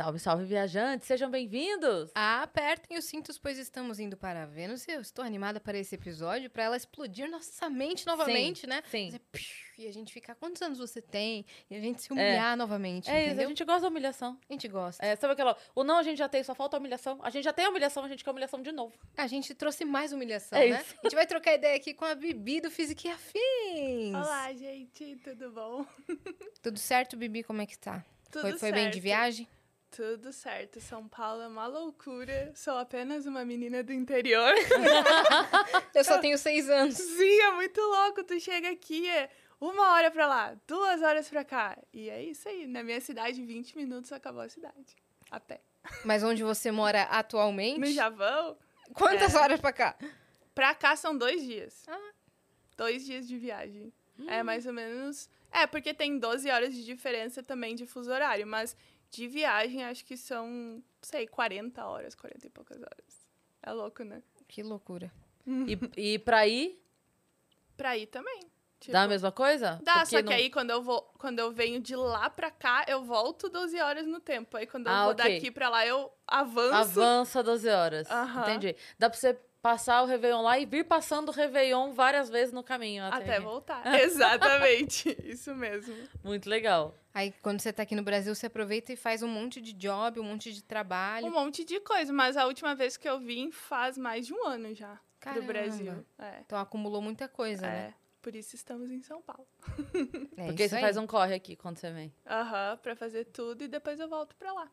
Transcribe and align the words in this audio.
Salve, 0.00 0.18
salve, 0.18 0.44
viajantes, 0.46 1.06
sejam 1.06 1.30
bem-vindos! 1.30 2.10
Apertem 2.14 2.96
os 2.96 3.04
cintos, 3.04 3.36
pois 3.36 3.58
estamos 3.58 4.00
indo 4.00 4.16
para 4.16 4.46
Vênus. 4.46 4.88
Eu 4.88 5.02
estou 5.02 5.22
animada 5.22 5.60
para 5.60 5.76
esse 5.76 5.94
episódio, 5.94 6.48
para 6.48 6.62
ela 6.62 6.74
explodir 6.74 7.28
nossa 7.30 7.68
mente 7.68 8.06
novamente, 8.06 8.62
Sim, 8.62 8.66
né? 8.66 8.82
sim. 8.86 9.20
E 9.76 9.86
a 9.86 9.92
gente 9.92 10.10
ficar, 10.10 10.34
quantos 10.36 10.62
anos 10.62 10.78
você 10.78 11.02
tem? 11.02 11.44
E 11.68 11.76
a 11.76 11.80
gente 11.80 12.00
se 12.00 12.10
humilhar 12.10 12.56
novamente, 12.56 13.10
É 13.10 13.18
isso, 13.18 13.26
entendeu? 13.26 13.44
a 13.44 13.48
gente 13.50 13.62
gosta 13.66 13.82
da 13.82 13.88
humilhação. 13.88 14.38
A 14.48 14.52
gente 14.54 14.68
gosta. 14.68 15.04
É, 15.04 15.14
sabe 15.16 15.34
aquela. 15.34 15.54
O 15.74 15.84
não 15.84 15.98
a 15.98 16.02
gente 16.02 16.16
já 16.16 16.30
tem, 16.30 16.42
só 16.42 16.54
falta 16.54 16.78
a 16.78 16.80
humilhação. 16.80 17.18
A 17.22 17.28
gente 17.28 17.44
já 17.44 17.52
tem 17.52 17.66
a 17.66 17.68
humilhação, 17.68 18.02
a 18.02 18.08
gente 18.08 18.24
quer 18.24 18.30
humilhação 18.30 18.62
de 18.62 18.72
novo. 18.72 18.94
A 19.18 19.26
gente 19.26 19.54
trouxe 19.54 19.84
mais 19.84 20.14
humilhação, 20.14 20.58
É 20.58 20.70
né? 20.70 20.80
isso. 20.80 20.94
A 20.98 21.02
gente 21.02 21.14
vai 21.14 21.26
trocar 21.26 21.52
ideia 21.52 21.76
aqui 21.76 21.92
com 21.92 22.06
a 22.06 22.14
Bibi 22.14 22.62
do 22.62 22.70
Física 22.70 23.06
e 23.06 23.10
Afins. 23.10 24.14
Olá, 24.14 24.50
gente, 24.54 25.16
tudo 25.22 25.50
bom? 25.50 25.84
Tudo 26.62 26.78
certo, 26.78 27.18
Bibi? 27.18 27.42
Como 27.42 27.60
é 27.60 27.66
que 27.66 27.76
tá? 27.78 28.02
Tudo 28.30 28.42
foi 28.42 28.58
foi 28.58 28.72
bem 28.72 28.86
de 28.86 28.92
certo. 28.94 29.02
viagem? 29.02 29.48
Tudo 29.90 30.32
certo. 30.32 30.80
São 30.80 31.08
Paulo 31.08 31.42
é 31.42 31.48
uma 31.48 31.66
loucura. 31.66 32.52
Sou 32.54 32.76
apenas 32.78 33.26
uma 33.26 33.44
menina 33.44 33.82
do 33.82 33.92
interior. 33.92 34.54
Eu 35.94 36.04
só 36.04 36.18
tenho 36.18 36.38
seis 36.38 36.68
anos. 36.70 36.94
Sim, 36.96 37.40
é 37.40 37.50
muito 37.52 37.80
louco. 37.80 38.22
Tu 38.22 38.38
chega 38.40 38.70
aqui, 38.70 39.08
é 39.08 39.28
uma 39.60 39.92
hora 39.92 40.10
pra 40.10 40.26
lá, 40.26 40.56
duas 40.66 41.02
horas 41.02 41.28
pra 41.28 41.44
cá. 41.44 41.76
E 41.92 42.08
é 42.08 42.22
isso 42.22 42.48
aí. 42.48 42.66
Na 42.66 42.82
minha 42.84 43.00
cidade, 43.00 43.44
20 43.44 43.76
minutos 43.76 44.12
acabou 44.12 44.42
a 44.42 44.48
cidade. 44.48 44.96
A 45.30 45.40
pé. 45.40 45.60
Mas 46.04 46.22
onde 46.22 46.42
você 46.42 46.70
mora 46.70 47.02
atualmente? 47.04 47.80
No 47.80 47.86
Javão, 47.86 48.56
Quantas 48.94 49.34
É. 49.34 49.38
horas 49.38 49.60
pra 49.60 49.72
cá? 49.72 49.96
pra 50.54 50.74
cá 50.74 50.94
são 50.96 51.16
dois 51.16 51.42
dias. 51.42 51.84
Ah. 51.88 52.10
Dois 52.76 53.04
dias 53.04 53.26
de 53.26 53.36
viagem. 53.38 53.92
É 54.26 54.42
mais 54.42 54.66
ou 54.66 54.72
menos. 54.72 55.28
É, 55.50 55.66
porque 55.66 55.92
tem 55.94 56.18
12 56.18 56.48
horas 56.50 56.74
de 56.74 56.84
diferença 56.84 57.42
também 57.42 57.74
de 57.74 57.86
fuso 57.86 58.10
horário, 58.12 58.46
mas 58.46 58.76
de 59.10 59.26
viagem 59.28 59.84
acho 59.84 60.04
que 60.04 60.16
são, 60.16 60.82
sei, 61.02 61.26
40 61.26 61.84
horas, 61.84 62.14
40 62.14 62.46
e 62.46 62.50
poucas 62.50 62.78
horas. 62.80 63.28
É 63.62 63.72
louco, 63.72 64.02
né? 64.04 64.22
Que 64.48 64.62
loucura. 64.62 65.12
E, 65.46 66.12
e 66.14 66.18
pra 66.18 66.46
ir, 66.46 66.78
Pra 67.76 67.96
ir 67.96 68.06
também. 68.06 68.40
Tipo, 68.78 68.92
dá 68.92 69.02
a 69.02 69.08
mesma 69.08 69.30
coisa? 69.32 69.78
Dá, 69.82 69.94
Porque 69.94 70.06
só 70.10 70.16
que 70.18 70.22
não- 70.22 70.32
aí 70.32 70.50
quando 70.50 70.70
eu 70.70 70.82
vou, 70.82 71.02
quando 71.18 71.38
eu 71.38 71.50
venho 71.52 71.80
de 71.80 71.94
lá 71.96 72.28
pra 72.30 72.50
cá, 72.50 72.84
eu 72.88 73.02
volto 73.02 73.48
12 73.48 73.78
horas 73.80 74.06
no 74.06 74.20
tempo. 74.20 74.56
Aí 74.56 74.66
quando 74.66 74.86
eu 74.86 74.92
Ah, 74.92 75.02
vou 75.04 75.12
ok. 75.12 75.34
daqui 75.34 75.50
pra 75.50 75.68
lá, 75.68 75.86
eu 75.86 76.10
avanço. 76.26 76.74
Avança 77.00 77.42
12 77.42 77.68
horas. 77.68 78.10
Aham. 78.10 78.42
Entendi. 78.42 78.76
Dá 78.98 79.08
pra 79.10 79.18
você 79.18 79.38
passar 79.62 80.02
o 80.02 80.06
Réveillon 80.06 80.42
lá 80.42 80.58
e 80.58 80.64
vir 80.66 80.84
passando 80.84 81.28
o 81.28 81.32
Réveillon 81.32 81.92
várias 81.92 82.28
vezes 82.28 82.52
no 82.52 82.62
caminho. 82.62 83.04
Até, 83.04 83.16
Até 83.16 83.40
voltar. 83.40 83.82
Exatamente. 84.00 85.16
Isso 85.24 85.54
mesmo. 85.54 85.94
Muito 86.22 86.48
legal. 86.48 86.94
Aí, 87.12 87.32
quando 87.42 87.60
você 87.60 87.72
tá 87.72 87.82
aqui 87.82 87.94
no 87.94 88.02
Brasil, 88.02 88.34
você 88.34 88.46
aproveita 88.46 88.92
e 88.92 88.96
faz 88.96 89.22
um 89.22 89.28
monte 89.28 89.60
de 89.60 89.72
job, 89.72 90.20
um 90.20 90.24
monte 90.24 90.52
de 90.52 90.62
trabalho. 90.62 91.26
Um 91.26 91.30
monte 91.32 91.64
de 91.64 91.80
coisa, 91.80 92.12
mas 92.12 92.36
a 92.36 92.46
última 92.46 92.74
vez 92.74 92.96
que 92.96 93.08
eu 93.08 93.18
vim 93.18 93.50
faz 93.50 93.98
mais 93.98 94.26
de 94.26 94.32
um 94.32 94.46
ano 94.46 94.72
já 94.74 94.98
Caramba. 95.18 95.44
pro 95.44 95.52
Brasil. 95.52 96.04
É. 96.18 96.40
Então, 96.46 96.58
acumulou 96.58 97.02
muita 97.02 97.28
coisa, 97.28 97.62
né? 97.62 97.94
É. 97.96 98.00
Por 98.22 98.34
isso 98.36 98.54
estamos 98.54 98.90
em 98.90 99.00
São 99.00 99.22
Paulo. 99.22 99.46
É 100.36 100.46
Porque 100.46 100.64
isso 100.64 100.70
você 100.70 100.76
aí. 100.76 100.82
faz 100.82 100.96
um 100.98 101.06
corre 101.06 101.34
aqui 101.34 101.56
quando 101.56 101.78
você 101.78 101.90
vem. 101.90 102.12
Aham, 102.26 102.76
pra 102.82 102.94
fazer 102.94 103.24
tudo 103.24 103.64
e 103.64 103.68
depois 103.68 103.98
eu 103.98 104.08
volto 104.10 104.36
pra 104.36 104.52
lá. 104.52 104.70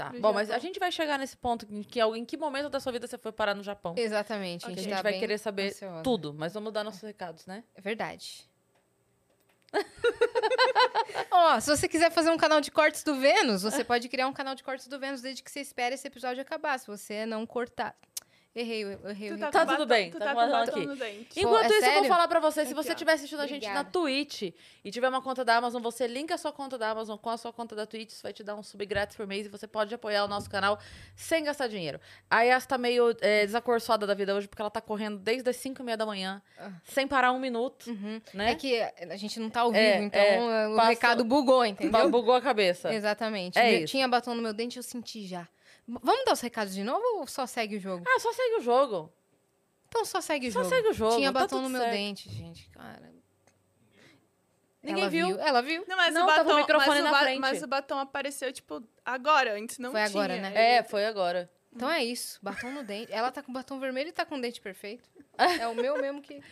Tá. 0.00 0.12
Bom, 0.18 0.32
mas 0.32 0.48
a 0.48 0.54
Japão. 0.54 0.60
gente 0.62 0.80
vai 0.80 0.90
chegar 0.90 1.18
nesse 1.18 1.36
ponto 1.36 1.66
em 1.70 1.82
que 1.82 2.00
em 2.00 2.24
que 2.24 2.36
momento 2.36 2.70
da 2.70 2.80
sua 2.80 2.90
vida 2.90 3.06
você 3.06 3.18
foi 3.18 3.32
parar 3.32 3.54
no 3.54 3.62
Japão. 3.62 3.94
Exatamente. 3.98 4.64
Que 4.64 4.72
A 4.72 4.74
gente, 4.74 4.88
tá 4.88 5.02
vai 5.02 5.18
querer 5.18 5.36
saber 5.36 5.68
ansiosa. 5.68 6.02
tudo, 6.02 6.32
mas 6.32 6.54
vamos 6.54 6.72
dar 6.72 6.82
nossos 6.82 7.02
recados, 7.02 7.44
né? 7.44 7.62
É 7.74 7.80
verdade. 7.82 8.48
Ó, 11.30 11.60
se 11.60 11.70
você 11.70 11.86
quiser 11.86 12.10
fazer 12.10 12.30
um 12.30 12.36
canal 12.36 12.60
de 12.60 12.70
cortes 12.70 13.04
do 13.04 13.14
Vênus, 13.14 13.62
você 13.62 13.84
pode 13.84 14.08
criar 14.08 14.26
um 14.26 14.32
canal 14.32 14.54
de 14.54 14.64
cortes 14.64 14.88
do 14.88 14.98
Vênus 14.98 15.20
desde 15.20 15.42
que 15.42 15.50
você 15.50 15.60
espere 15.60 15.94
esse 15.94 16.08
episódio 16.08 16.40
acabar. 16.40 16.78
Se 16.78 16.86
você 16.86 17.26
não 17.26 17.46
cortar. 17.46 17.94
Errei, 18.52 18.82
eu 18.82 18.90
errei. 19.08 19.28
errei. 19.28 19.38
Tá 19.38 19.46
com 19.52 19.58
tudo 19.60 19.66
batom- 19.68 19.86
bem, 19.86 20.10
tu 20.10 20.18
tá 20.18 20.24
tá 20.24 20.30
com 20.30 20.36
batom 20.36 20.50
batom 20.52 20.70
aqui. 20.78 20.86
no 20.86 20.96
dente. 20.96 21.34
Pô, 21.34 21.40
Enquanto 21.40 21.62
é 21.62 21.66
isso, 21.68 21.74
eu 21.76 21.80
vou 21.82 21.92
sério? 21.92 22.08
falar 22.08 22.26
pra 22.26 22.40
você, 22.40 22.60
se 22.66 22.72
Aqui, 22.72 22.74
você 22.74 22.88
estiver 22.90 23.12
assistindo 23.12 23.40
a 23.40 23.46
gente 23.46 23.62
na 23.62 23.70
Obrigada. 23.82 23.90
Twitch 23.92 24.42
e 24.84 24.90
tiver 24.90 25.08
uma 25.08 25.22
conta 25.22 25.44
da 25.44 25.54
Amazon, 25.56 25.80
você 25.80 26.08
linka 26.08 26.34
a 26.34 26.38
sua 26.38 26.50
conta 26.52 26.76
da 26.76 26.90
Amazon 26.90 27.16
com 27.16 27.30
a 27.30 27.36
sua 27.36 27.52
conta 27.52 27.76
da 27.76 27.86
Twitch, 27.86 28.10
isso 28.10 28.22
vai 28.24 28.32
te 28.32 28.42
dar 28.42 28.56
um 28.56 28.62
sub 28.64 28.84
grátis 28.84 29.16
por 29.16 29.24
mês 29.24 29.46
e 29.46 29.48
você 29.48 29.68
pode 29.68 29.94
apoiar 29.94 30.24
o 30.24 30.28
nosso 30.28 30.50
canal 30.50 30.80
sem 31.14 31.44
gastar 31.44 31.68
dinheiro. 31.68 32.00
A 32.28 32.42
Yas 32.42 32.66
tá 32.66 32.76
meio 32.76 33.14
é, 33.20 33.46
desacorçoada 33.46 34.04
da 34.04 34.14
vida 34.14 34.34
hoje, 34.34 34.48
porque 34.48 34.60
ela 34.60 34.70
tá 34.70 34.80
correndo 34.80 35.18
desde 35.20 35.48
as 35.48 35.54
5 35.56 35.80
e 35.80 35.84
meia 35.84 35.96
da 35.96 36.04
manhã, 36.04 36.42
Ah. 36.58 36.72
sem 36.82 37.06
parar 37.06 37.30
um 37.30 37.38
minuto, 37.38 37.88
Uhum. 37.88 38.20
né? 38.34 38.50
É 38.50 38.54
que 38.56 38.80
a 38.80 39.16
gente 39.16 39.38
não 39.38 39.48
tá 39.48 39.60
ao 39.60 39.70
vivo, 39.70 39.80
É, 39.84 40.02
então 40.02 40.20
é, 40.20 40.68
o 40.68 40.74
passa- 40.74 40.88
recado 40.88 41.24
bugou, 41.24 41.64
entendeu? 42.04 42.10
Bugou 42.10 42.34
a 42.34 42.40
cabeça. 42.42 42.92
Exatamente. 42.92 43.56
É 43.56 43.74
Eu 43.76 43.84
isso. 43.84 43.92
Tinha 43.92 44.08
batom 44.08 44.34
no 44.34 44.42
meu 44.42 44.52
dente, 44.52 44.76
eu 44.76 44.82
senti 44.82 45.24
já. 45.24 45.46
Vamos 46.02 46.24
dar 46.24 46.32
os 46.32 46.40
recados 46.40 46.74
de 46.74 46.84
novo 46.84 47.02
ou 47.18 47.26
só 47.26 47.46
segue 47.46 47.76
o 47.76 47.80
jogo? 47.80 48.04
Ah, 48.06 48.18
só 48.20 48.32
segue 48.32 48.56
o 48.56 48.60
jogo. 48.60 49.12
Então 49.88 50.04
só 50.04 50.20
segue 50.20 50.48
o 50.48 50.52
Só 50.52 50.60
jogo. 50.62 50.74
segue 50.74 50.88
o 50.88 50.92
jogo. 50.92 51.16
Tinha 51.16 51.32
tá 51.32 51.40
batom 51.40 51.62
no 51.62 51.68
meu 51.68 51.80
certo. 51.80 51.92
dente, 51.92 52.28
gente. 52.30 52.70
Cara. 52.70 53.10
Ninguém 54.82 55.02
Ela 55.02 55.10
viu. 55.10 55.38
Ela 55.40 55.60
viu. 55.62 55.84
Não, 55.86 55.96
mas 55.96 56.14
Não, 56.14 56.24
o 56.24 56.26
tava 56.26 56.40
o 56.42 56.44
batom, 56.44 56.56
microfone 56.60 56.88
mas, 57.02 57.04
na 57.04 57.08
o 57.10 57.12
ba- 57.12 57.18
frente. 57.20 57.38
mas 57.40 57.62
o 57.62 57.66
batom 57.66 57.98
apareceu, 57.98 58.52
tipo, 58.52 58.82
agora. 59.04 59.54
Antes 59.58 59.78
não 59.78 59.90
Foi 59.90 60.00
tinha. 60.06 60.08
agora, 60.22 60.40
né? 60.40 60.52
É, 60.76 60.82
foi 60.82 61.04
agora. 61.04 61.50
Então 61.74 61.88
é 61.90 62.02
isso. 62.02 62.38
Batom 62.42 62.72
no 62.72 62.82
dente. 62.82 63.12
Ela 63.12 63.30
tá 63.30 63.42
com 63.42 63.52
batom 63.52 63.78
vermelho 63.78 64.08
e 64.08 64.12
tá 64.12 64.24
com 64.26 64.36
o 64.36 64.40
dente 64.40 64.60
perfeito. 64.60 65.08
É 65.38 65.66
o 65.68 65.74
meu 65.74 66.00
mesmo 66.02 66.20
que. 66.20 66.42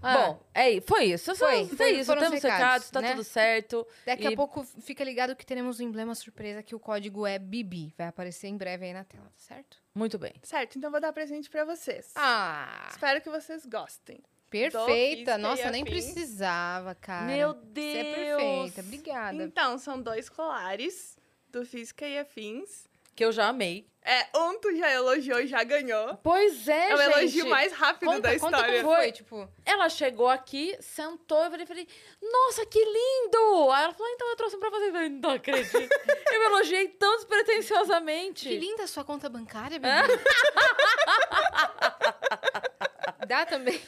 Ah, 0.00 0.16
Bom, 0.28 0.42
é, 0.54 0.80
foi 0.80 1.04
isso. 1.06 1.34
Foi, 1.34 1.66
foi, 1.66 1.76
foi- 1.76 1.90
isso. 1.96 2.06
foram 2.06 2.22
os 2.22 2.28
Temos 2.28 2.42
recados, 2.42 2.62
recados, 2.62 2.90
tá 2.90 3.00
né? 3.00 3.10
tudo 3.10 3.24
certo. 3.24 3.86
Daqui 4.06 4.22
E- 4.24 4.26
a 4.28 4.36
pouco 4.36 4.62
fica 4.80 5.02
ligado 5.02 5.34
que 5.34 5.44
teremos 5.44 5.80
um 5.80 5.82
emblema 5.82 6.14
surpresa 6.14 6.62
que 6.62 6.74
o 6.74 6.78
código 6.80 7.26
é 7.26 7.38
Bibi. 7.38 7.92
Vai 7.98 8.06
aparecer 8.06 8.46
em 8.46 8.56
breve 8.56 8.86
aí 8.86 8.92
na 8.92 9.02
tela, 9.04 9.24
tá 9.24 9.32
certo? 9.36 9.78
Muito 9.94 10.16
bem. 10.18 10.32
Certo, 10.44 10.78
então 10.78 10.90
vou 10.90 11.00
dar 11.00 11.12
presente 11.12 11.50
pra 11.50 11.64
vocês. 11.64 12.12
Ah, 12.14 12.86
Espero 12.90 13.20
que 13.20 13.28
vocês 13.28 13.66
gostem. 13.66 14.22
perfeita. 14.48 15.36
Nossa, 15.36 15.70
nem 15.70 15.82
afins. 15.82 16.04
precisava, 16.12 16.94
cara. 16.94 17.26
Meu 17.26 17.52
Você 17.52 17.60
Deus. 17.64 17.96
é 17.96 18.14
perfeita. 18.14 18.80
Obrigada. 18.80 19.42
Então, 19.42 19.76
são 19.78 20.00
dois 20.00 20.28
colares 20.28 21.18
do 21.50 21.64
Física 21.66 22.06
e 22.06 22.18
Afins. 22.18 22.86
Que 23.18 23.24
eu 23.24 23.32
já 23.32 23.48
amei. 23.48 23.84
É, 24.00 24.28
um 24.38 24.60
tu 24.60 24.72
já 24.76 24.88
elogiou 24.92 25.40
e 25.40 25.48
já 25.48 25.64
ganhou. 25.64 26.14
Pois 26.22 26.68
é, 26.68 26.90
É 26.90 26.94
o 26.94 26.98
gente. 26.98 27.10
elogio 27.18 27.48
mais 27.48 27.72
rápido 27.72 28.08
Conta, 28.08 28.20
da 28.20 28.38
conta 28.38 28.56
história. 28.56 28.82
como 28.84 28.94
foi, 28.94 29.10
tipo... 29.10 29.48
Ela 29.66 29.88
chegou 29.88 30.28
aqui, 30.28 30.76
sentou, 30.80 31.42
eu 31.42 31.50
falei, 31.50 31.66
falei, 31.66 31.88
nossa, 32.22 32.64
que 32.64 32.78
lindo! 32.78 33.72
Aí 33.72 33.82
ela 33.82 33.92
falou, 33.92 34.08
então 34.12 34.28
eu 34.30 34.36
trouxe 34.36 34.54
um 34.54 34.60
pra 34.60 34.70
você. 34.70 34.86
Eu 34.86 34.92
falei, 34.92 35.08
não 35.08 35.30
acredito. 35.30 35.74
eu 36.32 36.42
elogiei 36.44 36.86
tão 36.90 37.16
despretensiosamente. 37.16 38.48
Que 38.48 38.56
linda 38.56 38.84
a 38.84 38.86
sua 38.86 39.02
conta 39.02 39.28
bancária, 39.28 39.80
Bibi. 39.80 39.90
Dá 43.26 43.44
também. 43.46 43.82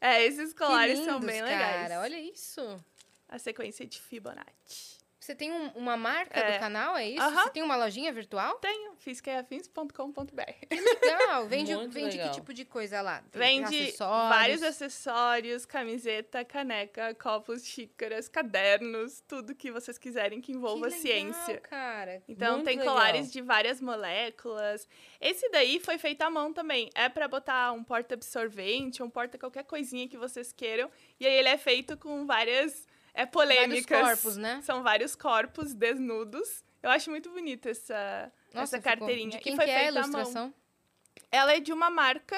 É, 0.00 0.24
esses 0.24 0.52
colares 0.52 0.98
que 0.98 1.04
são 1.04 1.20
lindos, 1.20 1.32
bem 1.32 1.40
cara. 1.42 1.52
legais. 1.52 1.92
Olha 2.02 2.18
isso. 2.18 2.84
A 3.28 3.38
sequência 3.38 3.86
de 3.86 4.00
Fibonacci. 4.00 5.00
Você 5.22 5.36
tem 5.36 5.52
um- 5.52 5.68
uma 5.76 5.96
marca 5.96 6.36
É. 6.40 6.52
do 6.54 6.58
canal, 6.58 6.96
é 6.96 7.08
isso? 7.08 7.22
Aham. 7.22 7.44
Você 7.44 7.50
tem 7.50 7.62
uma 7.62 7.76
lojinha 7.76 8.12
virtual? 8.12 8.56
Tenho, 8.56 8.92
físicaafins.com.br. 8.98 10.42
Legal. 11.00 11.46
Vende, 11.46 11.74
Muito 11.76 11.92
vende 11.92 12.10
que 12.10 12.16
legal. 12.18 12.34
tipo 12.34 12.52
de 12.52 12.64
coisa 12.64 13.00
lá? 13.00 13.22
Tem 13.30 13.40
Vende 13.62 13.82
acessórios? 13.84 14.28
vários 14.28 14.62
acessórios, 14.62 15.64
camiseta, 15.66 16.44
caneca, 16.44 17.14
copos, 17.14 17.64
xícaras, 17.64 18.28
cadernos, 18.28 19.20
tudo 19.28 19.54
que 19.54 19.70
vocês 19.70 19.96
quiserem 19.96 20.40
que 20.40 20.50
envolva 20.50 20.88
Que 20.88 20.96
legal, 20.96 21.00
ciência. 21.02 21.60
cara. 21.60 22.22
Então 22.28 22.54
Muito 22.54 22.64
tem 22.66 22.78
legal. 22.78 22.94
colares 22.94 23.30
de 23.32 23.40
várias 23.40 23.80
moléculas. 23.80 24.88
Esse 25.20 25.48
daí 25.50 25.78
foi 25.78 25.98
feito 25.98 26.22
à 26.22 26.30
mão 26.30 26.52
também. 26.52 26.90
É 26.94 27.08
pra 27.08 27.28
botar 27.28 27.70
um 27.72 27.84
porta 27.84 28.14
absorvente, 28.14 29.02
um 29.02 29.10
porta 29.10 29.38
qualquer 29.38 29.64
coisinha 29.64 30.08
que 30.08 30.16
vocês 30.16 30.52
queiram. 30.52 30.90
E 31.20 31.26
aí 31.26 31.34
ele 31.34 31.48
é 31.48 31.56
feito 31.58 31.96
com 31.96 32.26
várias 32.26 32.86
é, 33.14 33.26
polêmicas. 33.26 34.00
corpos, 34.00 34.36
né? 34.36 34.60
São 34.62 34.82
vários 34.82 35.14
corpos 35.14 35.74
desnudos. 35.74 36.64
Eu 36.82 36.90
acho 36.90 37.10
muito 37.10 37.30
bonita 37.30 37.70
essa, 37.70 38.32
Nossa, 38.52 38.76
essa 38.76 38.82
ficou- 38.90 38.98
carteirinha. 39.06 39.30
De 39.30 39.38
quem 39.38 39.52
e 39.52 39.56
foi 39.56 39.64
que 39.66 39.70
é 39.70 39.76
a 39.76 39.80
feita 39.80 39.98
à 39.98 40.02
mão. 40.02 40.10
ilustração? 40.20 40.54
Ela 41.30 41.54
é 41.54 41.60
de 41.60 41.72
uma 41.72 41.90
marca. 41.90 42.36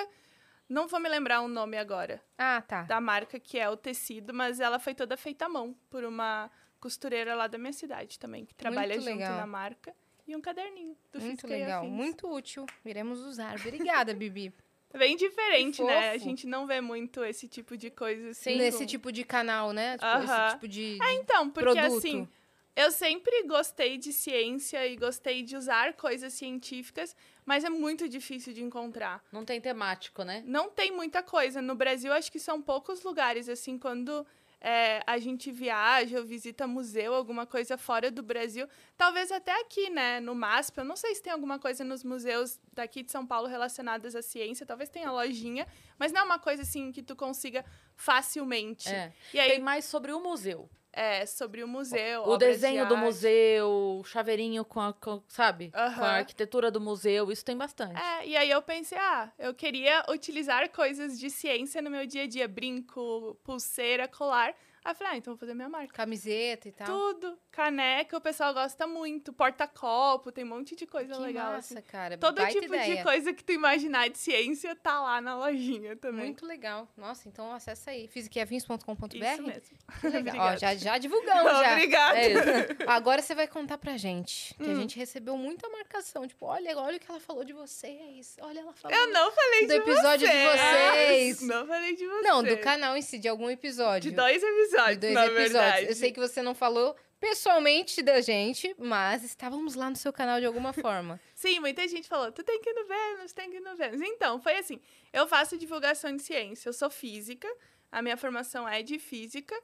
Não 0.69 0.89
vou 0.89 0.99
me 0.99 1.09
lembrar 1.09 1.41
o 1.43 1.49
nome 1.49 1.77
agora 1.77 2.23
Ah, 2.39 2.63
tá. 2.67 2.83
da 2.83 3.01
marca 3.01 3.39
que 3.39 3.59
é 3.59 3.69
o 3.69 3.77
tecido, 3.77 4.33
mas 4.33 4.61
ela 4.61 4.79
foi 4.79 4.95
toda 4.95 5.17
feita 5.17 5.45
à 5.45 5.49
mão 5.49 5.77
por 5.91 6.05
uma 6.05 6.51
costureira 6.81 7.35
lá 7.35 7.47
da 7.47 7.59
minha 7.59 7.73
cidade 7.73 8.19
também, 8.19 8.45
que 8.47 8.55
trabalha 8.55 8.95
Muito 8.95 9.05
junto 9.05 9.19
legal. 9.19 9.37
na 9.37 9.47
marca. 9.47 9.95
E 10.27 10.35
um 10.35 10.41
caderninho 10.41 10.97
do 11.13 11.21
Muito 11.21 11.47
legal. 11.47 11.85
Muito 11.87 12.27
útil. 12.33 12.65
Iremos 12.83 13.21
usar. 13.21 13.57
Obrigada, 13.61 14.15
Bibi. 14.15 14.55
Bem 14.97 15.17
diferente, 15.17 15.83
né? 15.83 16.11
A 16.11 16.19
gente 16.19 16.47
não 16.47 16.67
vê 16.67 16.81
muito 16.81 17.25
esse 17.25 17.49
tipo 17.49 17.77
de 17.77 17.91
coisa 17.91 18.31
assim. 18.31 18.57
Nesse 18.57 18.79
com- 18.79 18.87
tipo 18.87 19.13
de 19.13 19.25
canal, 19.25 19.73
né? 19.73 19.95
Tipo, 19.99 20.07
Aham. 20.07 20.45
esse 20.47 20.55
tipo 20.55 20.69
de, 20.69 20.99
É, 21.03 21.15
então, 21.15 21.51
porque 21.51 21.65
produto. 21.73 21.97
assim, 21.99 22.29
eu 22.77 22.91
sempre 22.91 23.43
gostei 23.45 23.99
de 23.99 24.13
ciência 24.13 24.87
e 24.87 24.97
gostei 24.97 25.43
de 25.43 25.57
usar 25.57 25.95
coisas 25.95 26.33
científicas, 26.33 27.15
mas 27.45 27.65
é 27.65 27.69
muito 27.71 28.09
difícil 28.09 28.53
de 28.53 28.63
encontrar. 28.63 29.23
Não 29.33 29.45
tem 29.45 29.61
temático, 29.61 30.23
né? 30.23 30.43
Não 30.47 30.71
tem 30.71 30.93
muita 30.93 31.23
coisa. 31.23 31.61
No 31.61 31.75
Brasil, 31.75 32.13
acho 32.13 32.31
que 32.31 32.39
são 32.39 32.63
poucos 32.63 33.03
lugares, 33.03 33.49
assim, 33.49 33.79
quando 33.79 34.25
é, 34.65 35.03
a 35.07 35.19
gente 35.19 35.53
viaja 35.53 36.19
ou 36.19 36.25
visita 36.25 36.67
museu, 36.67 37.13
alguma 37.13 37.45
coisa 37.45 37.77
fora 37.77 38.11
do 38.11 38.23
Brasil, 38.23 38.67
talvez 38.97 39.31
até 39.31 39.53
aqui, 39.61 39.91
né, 39.91 40.21
no 40.21 40.35
MASP, 40.35 40.79
eu 40.79 40.85
não 40.87 40.97
sei 40.97 41.15
se 41.15 41.23
tem 41.23 41.31
alguma 41.31 41.59
coisa 41.59 41.85
nos 41.85 42.03
museus 42.03 42.59
daqui 42.73 43.03
de 43.03 43.13
São 43.13 43.27
Paulo 43.27 43.47
relacionadas 43.47 44.17
à 44.17 44.23
ciência, 44.23 44.65
talvez 44.65 44.89
tenha 44.89 45.11
lojinha, 45.11 45.67
mas 45.99 46.13
não 46.13 46.23
é 46.23 46.25
uma 46.25 46.39
coisa 46.39 46.63
assim 46.63 46.91
que 46.93 47.03
tu 47.03 47.15
consiga 47.15 47.63
facilmente. 47.95 48.89
É. 48.89 49.13
E 49.35 49.39
aí, 49.39 49.51
Tem 49.51 49.61
mais 49.61 49.85
sobre 49.85 50.13
o 50.13 50.21
museu. 50.21 50.71
É, 50.95 51.27
sobre 51.27 51.63
o 51.63 51.69
museu, 51.69 52.23
O 52.23 52.31
obras 52.31 52.39
de 52.39 52.47
desenho 52.63 52.87
do 52.89 52.97
museu, 52.97 53.69
o 54.01 54.05
chaveirinho 54.05 54.65
com 54.65 54.81
a, 54.81 54.93
com- 54.93 55.23
sabe? 55.29 55.71
Com 55.71 55.79
Aham. 55.79 56.03
a 56.05 56.17
arquitetura 56.17 56.71
do 56.71 56.81
museu, 56.81 57.31
isso 57.31 57.45
tem 57.45 57.57
bastante. 57.57 58.01
É, 58.01 58.27
e 58.27 58.37
aí 58.37 58.51
eu 58.51 58.63
pensei, 58.63 58.97
ah, 58.99 59.33
eu 59.39 59.53
queria 59.55 60.05
utilizar 60.09 60.69
coisas 60.71 61.19
de 61.19 61.29
ciência 61.31 61.83
no 61.83 61.91
meu 61.91 62.07
dia 62.07 62.23
a 62.23 62.27
dia, 62.27 62.47
brinco, 62.49 63.37
pulseira, 63.45 64.07
colar. 64.09 64.55
Aí 64.85 64.93
eu 64.93 64.95
falei, 64.95 65.13
ah, 65.15 65.17
então 65.17 65.33
vou 65.35 65.39
fazer 65.39 65.55
minha 65.55 65.69
marca. 65.69 65.93
Camiseta 65.95 66.69
e 66.69 66.73
tal. 66.73 66.87
Tudo, 66.87 67.39
caneca, 67.55 68.17
o 68.17 68.21
pessoal 68.21 68.53
gosta 68.53 68.87
muito, 68.87 69.33
porta-copo, 69.33 70.33
tem 70.33 70.45
um 70.45 70.49
monte 70.49 70.75
de 70.75 70.87
coisa 70.87 71.15
que 71.15 71.21
legal. 71.21 71.53
massa, 71.53 71.75
assim. 71.79 71.83
cara. 71.89 72.19
Todo 72.19 72.45
tipo 72.49 72.65
ideia. 72.65 72.97
de 72.97 73.03
coisa 73.03 73.33
que 73.33 73.45
tu 73.45 73.53
imaginar 73.53 74.09
de 74.11 74.19
ciência 74.19 74.75
tá 74.75 75.01
lá 75.01 75.21
na 75.21 75.37
lojinha 75.37 75.95
também. 75.97 76.27
Muito 76.27 76.45
legal. 76.45 76.89
Nossa, 76.97 77.29
então 77.29 77.53
acessa 77.53 77.91
aí. 77.93 78.09
fisiquiavins.com.br. 78.09 79.17
Isso 79.17 79.43
mesmo. 79.43 79.77
Que 80.01 80.09
legal. 80.09 80.37
Ó, 80.53 80.57
já, 80.57 80.75
já 80.75 80.99
divulgamos 80.99 81.53
já. 81.61 81.73
Obrigada. 81.73 82.19
É. 82.19 82.67
Agora 82.87 83.23
você 83.23 83.35
vai 83.35 83.47
contar 83.47 83.79
pra 83.79 83.97
gente. 83.97 84.55
Que 84.55 84.63
a 84.65 84.67
Hum. 84.75 84.81
gente 84.81 84.99
recebeu 84.99 85.37
muita 85.37 85.69
marcação. 85.69 86.27
Tipo, 86.27 86.47
olha, 86.47 86.77
olha 86.77 86.97
o 86.97 87.01
que 87.01 87.09
ela 87.11 87.21
falou 87.21 87.45
de 87.45 87.53
vocês. 87.53 88.37
Olha, 88.41 88.61
ela 88.61 88.73
falou. 88.73 88.97
Eu 88.97 89.13
não 89.13 89.31
falei 89.31 89.67
Do 89.67 89.69
de 89.69 89.75
episódio 89.77 90.27
de 90.29 90.33
vocês. 90.35 91.41
Não 91.43 91.67
falei 91.67 91.95
de 91.95 92.07
vocês. 92.07 92.23
Não, 92.25 92.43
do 92.43 92.57
canal 92.59 92.97
em 92.97 93.03
si, 93.03 93.19
de 93.19 93.29
algum 93.29 93.49
episódio. 93.49 94.11
De 94.11 94.17
dois 94.17 94.43
episódios, 94.43 94.99
De 94.99 95.01
dois 95.01 95.15
na 95.15 95.27
episódios. 95.27 95.53
verdade. 95.53 95.87
Eu 95.87 95.95
sei 95.95 96.11
que 96.13 96.19
você 96.21 96.43
não 96.43 96.55
falou 96.55 96.97
pessoalmente 97.29 98.03
da 98.03 98.21
gente, 98.21 98.75
mas 98.79 99.25
estávamos 99.25 99.75
lá 99.75 99.89
no 99.89 99.97
seu 99.97 100.13
canal 100.13 100.39
de 100.41 100.45
alguma 100.47 100.75
forma. 100.75 101.19
Sim, 101.35 101.59
muita 101.59 101.89
gente 101.89 102.07
falou, 102.07 102.31
tu 102.31 102.43
tem 102.45 102.61
que 102.61 102.69
ir 102.69 102.75
no 102.75 102.87
Vênus, 102.87 103.33
tem 103.33 103.51
que 103.51 103.57
ir 103.57 103.61
no 103.61 103.75
Vênus. 103.75 104.03
Então, 104.03 104.39
foi 104.39 104.59
assim, 104.59 104.79
eu 105.11 105.27
faço 105.27 105.57
divulgação 105.57 106.15
de 106.15 106.23
ciência, 106.23 106.69
eu 106.69 106.73
sou 106.75 106.91
física, 106.91 107.49
a 107.91 108.03
minha 108.03 108.17
formação 108.19 108.69
é 108.69 108.83
de 108.83 108.99
física, 108.99 109.59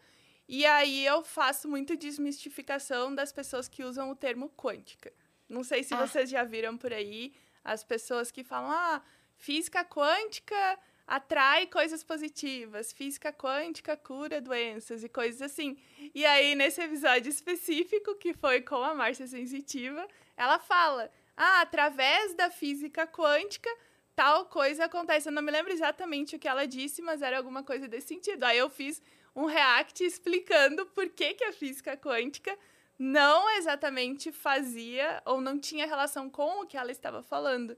e 0.49 0.65
aí 0.65 1.05
eu 1.05 1.23
faço 1.23 1.69
muito 1.69 1.95
desmistificação 1.97 3.15
das 3.15 3.31
pessoas 3.31 3.69
que 3.69 3.85
usam 3.85 4.11
o 4.11 4.17
termo 4.17 4.49
quântica. 4.57 5.13
Não 5.47 5.63
sei 5.63 5.83
se 5.85 5.93
Ah. 5.93 5.99
vocês 6.07 6.31
já 6.31 6.43
viram 6.45 6.79
por 6.79 6.95
aí 6.95 7.35
as 7.63 7.85
pessoas 7.85 8.31
que 8.31 8.43
falam, 8.43 8.71
ah, 8.71 9.03
física 9.37 9.85
quântica 9.85 10.79
atrai 11.07 11.67
coisas 11.67 12.03
positivas, 12.03 12.93
física 12.93 13.33
quântica 13.33 13.97
cura 13.97 14.41
doenças 14.41 15.03
e 15.03 15.09
coisas 15.09 15.43
assim. 15.43 15.77
E 16.15 16.25
aí, 16.25 16.55
nesse 16.55 16.81
episódio 16.81 17.29
específico, 17.29 18.15
que 18.17 18.33
foi 18.33 18.61
com 18.61 18.77
a 18.77 18.95
Márcia 18.95 19.27
Sensitiva, 19.27 20.07
ela 20.37 20.59
fala: 20.59 21.11
ah, 21.37 21.63
através 21.63 22.35
da 22.35 22.51
física 22.51 23.07
quântica, 23.07 23.71
tal 24.15 24.47
coisa 24.47 24.85
acontece. 24.85 25.29
Eu 25.29 25.33
não 25.33 25.43
me 25.43 25.51
lembro 25.51 25.73
exatamente 25.73 26.37
o 26.37 26.39
que 26.39 26.49
ela 26.49 26.67
disse, 26.67 27.01
mas 27.03 27.23
era 27.23 27.39
alguma 27.39 27.63
coisa 27.63 27.89
desse 27.89 28.09
sentido. 28.09 28.45
Aí 28.45 28.59
eu 28.59 28.69
fiz 28.69 29.03
um 29.35 29.47
react 29.47 30.05
explicando 30.05 30.87
por 30.87 31.09
que, 31.09 31.35
que 31.35 31.45
a 31.45 31.53
física 31.53 31.97
quântica 31.97 32.57
não 32.99 33.49
exatamente 33.57 34.31
fazia 34.31 35.23
ou 35.25 35.41
não 35.41 35.59
tinha 35.59 35.87
relação 35.87 36.29
com 36.29 36.61
o 36.61 36.67
que 36.67 36.77
ela 36.77 36.91
estava 36.91 37.23
falando. 37.23 37.75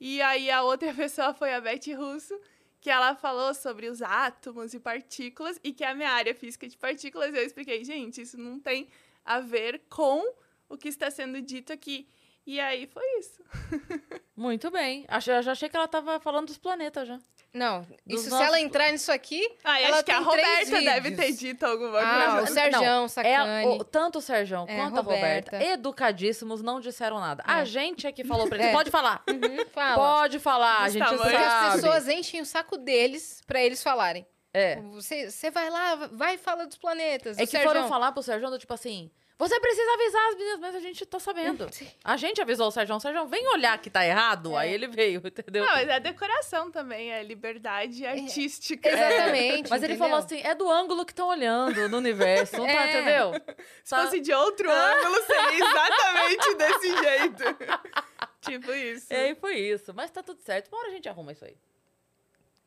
E 0.00 0.20
aí 0.20 0.50
a 0.50 0.62
outra 0.62 0.92
pessoa 0.94 1.32
foi 1.32 1.54
a 1.54 1.60
Beth 1.60 1.94
Russo, 1.96 2.38
que 2.84 2.90
ela 2.90 3.14
falou 3.14 3.54
sobre 3.54 3.88
os 3.88 4.02
átomos 4.02 4.74
e 4.74 4.78
partículas, 4.78 5.58
e 5.64 5.72
que 5.72 5.82
a 5.82 5.94
minha 5.94 6.10
área 6.10 6.34
física 6.34 6.68
de 6.68 6.76
partículas, 6.76 7.34
eu 7.34 7.42
expliquei, 7.42 7.82
gente, 7.82 8.20
isso 8.20 8.36
não 8.36 8.60
tem 8.60 8.88
a 9.24 9.40
ver 9.40 9.84
com 9.88 10.22
o 10.68 10.76
que 10.76 10.88
está 10.88 11.10
sendo 11.10 11.40
dito 11.40 11.72
aqui. 11.72 12.06
E 12.46 12.60
aí 12.60 12.86
foi 12.86 13.02
isso. 13.18 13.42
Muito 14.36 14.70
bem. 14.70 15.06
Eu 15.10 15.42
já 15.42 15.52
achei 15.52 15.68
que 15.68 15.76
ela 15.76 15.88
tava 15.88 16.20
falando 16.20 16.46
dos 16.48 16.58
planetas 16.58 17.08
já. 17.08 17.18
Não, 17.52 17.86
isso 18.04 18.24
se 18.24 18.30
nossos- 18.30 18.46
ela 18.46 18.58
entrar 18.60 18.90
nisso 18.90 19.12
aqui. 19.12 19.48
Ah, 19.62 19.80
Ela 19.80 19.96
acho 19.98 20.04
que 20.04 20.10
a 20.10 20.18
Roberta 20.18 20.80
deve 20.82 21.12
ter 21.12 21.30
dito 21.32 21.64
alguma 21.64 22.00
Ah, 22.00 22.36
coisa. 22.38 22.50
o 22.50 22.52
Serjão, 22.52 23.08
Sacane. 23.08 23.64
É, 23.64 23.68
o- 23.68 23.84
tanto 23.84 24.18
o 24.18 24.20
Serjão 24.20 24.66
É, 24.68 24.76
quanto 24.76 24.98
a 24.98 25.02
Roberta, 25.02 25.52
Roberta. 25.56 25.72
educadíssimos, 25.72 26.60
não 26.62 26.80
disseram 26.80 27.20
nada. 27.20 27.44
A 27.46 27.60
É. 27.60 27.64
gente 27.64 28.08
é 28.08 28.12
que 28.12 28.24
falou 28.24 28.48
pra 28.48 28.56
eles. 28.58 28.66
É. 28.66 28.72
Pode 28.72 28.90
falar. 28.90 29.22
Uhum, 29.30 29.64
fala. 29.72 29.94
Pode 29.94 30.38
falar, 30.40 30.80
a 30.82 30.88
gente 30.88 30.98
tamanhos. 31.04 31.22
Porque 31.22 31.36
as 31.36 31.52
sabe. 31.52 31.72
pessoas 31.82 32.08
enchem 32.08 32.40
o 32.40 32.44
saco 32.46 32.76
deles 32.76 33.40
pra 33.46 33.62
eles 33.62 33.80
falarem. 33.84 34.26
É. 34.52 34.80
Você, 34.92 35.30
você 35.30 35.48
vai 35.50 35.70
lá, 35.70 35.94
vai 36.12 36.34
e 36.34 36.38
fala 36.38 36.66
dos 36.66 36.76
planetas. 36.76 37.38
É 37.38 37.42
que 37.42 37.46
Serjão. 37.52 37.68
foram 37.72 37.88
falar 37.88 38.10
pro 38.10 38.20
Serjão 38.22 38.50
do 38.50 38.58
tipo 38.58 38.74
assim: 38.74 39.12
você 39.36 39.58
precisa 39.60 39.92
avisar 39.94 40.28
as 40.28 40.34
meninas, 40.36 40.60
mas 40.60 40.74
a 40.76 40.80
gente 40.80 41.04
tá 41.06 41.18
sabendo. 41.18 41.68
Sim. 41.72 41.90
A 42.04 42.16
gente 42.16 42.40
avisou 42.40 42.68
o 42.68 42.70
Serjão, 42.70 43.00
Serjão, 43.00 43.26
vem 43.26 43.46
olhar 43.48 43.76
que 43.78 43.90
tá 43.90 44.06
errado. 44.06 44.54
É. 44.54 44.58
Aí 44.60 44.72
ele 44.72 44.86
veio, 44.86 45.20
entendeu? 45.24 45.64
Não, 45.66 45.72
mas 45.72 45.88
é 45.88 45.98
decoração 46.00 46.70
também, 46.70 47.12
é 47.12 47.22
liberdade 47.22 48.06
artística. 48.06 48.88
Exatamente. 48.88 49.68
Mas 49.70 49.82
ele 49.82 49.94
entendeu? 49.94 50.08
falou 50.10 50.24
assim: 50.24 50.40
é 50.42 50.54
do 50.54 50.70
ângulo 50.70 51.04
que 51.04 51.12
estão 51.12 51.28
olhando 51.28 51.88
no 51.88 51.96
universo, 51.98 52.56
não 52.58 52.66
tá, 52.66 52.72
É. 52.86 52.90
entendeu? 52.90 53.32
Se 53.82 53.90
Tá- 53.90 54.02
fosse 54.04 54.20
de 54.20 54.32
outro 54.32 54.70
ângulo, 54.70 55.16
seria 55.26 55.58
exatamente 55.66 56.54
desse 56.54 56.96
jeito. 56.96 57.44
tipo 58.40 58.72
isso. 58.72 59.12
E 59.12 59.16
aí 59.16 59.34
foi 59.34 59.56
isso. 59.58 59.92
Mas 59.94 60.10
tá 60.10 60.22
tudo 60.22 60.40
certo. 60.42 60.68
Uma 60.68 60.78
hora 60.80 60.88
a 60.88 60.92
gente 60.92 61.08
arruma 61.08 61.32
isso 61.32 61.44
aí. 61.44 61.56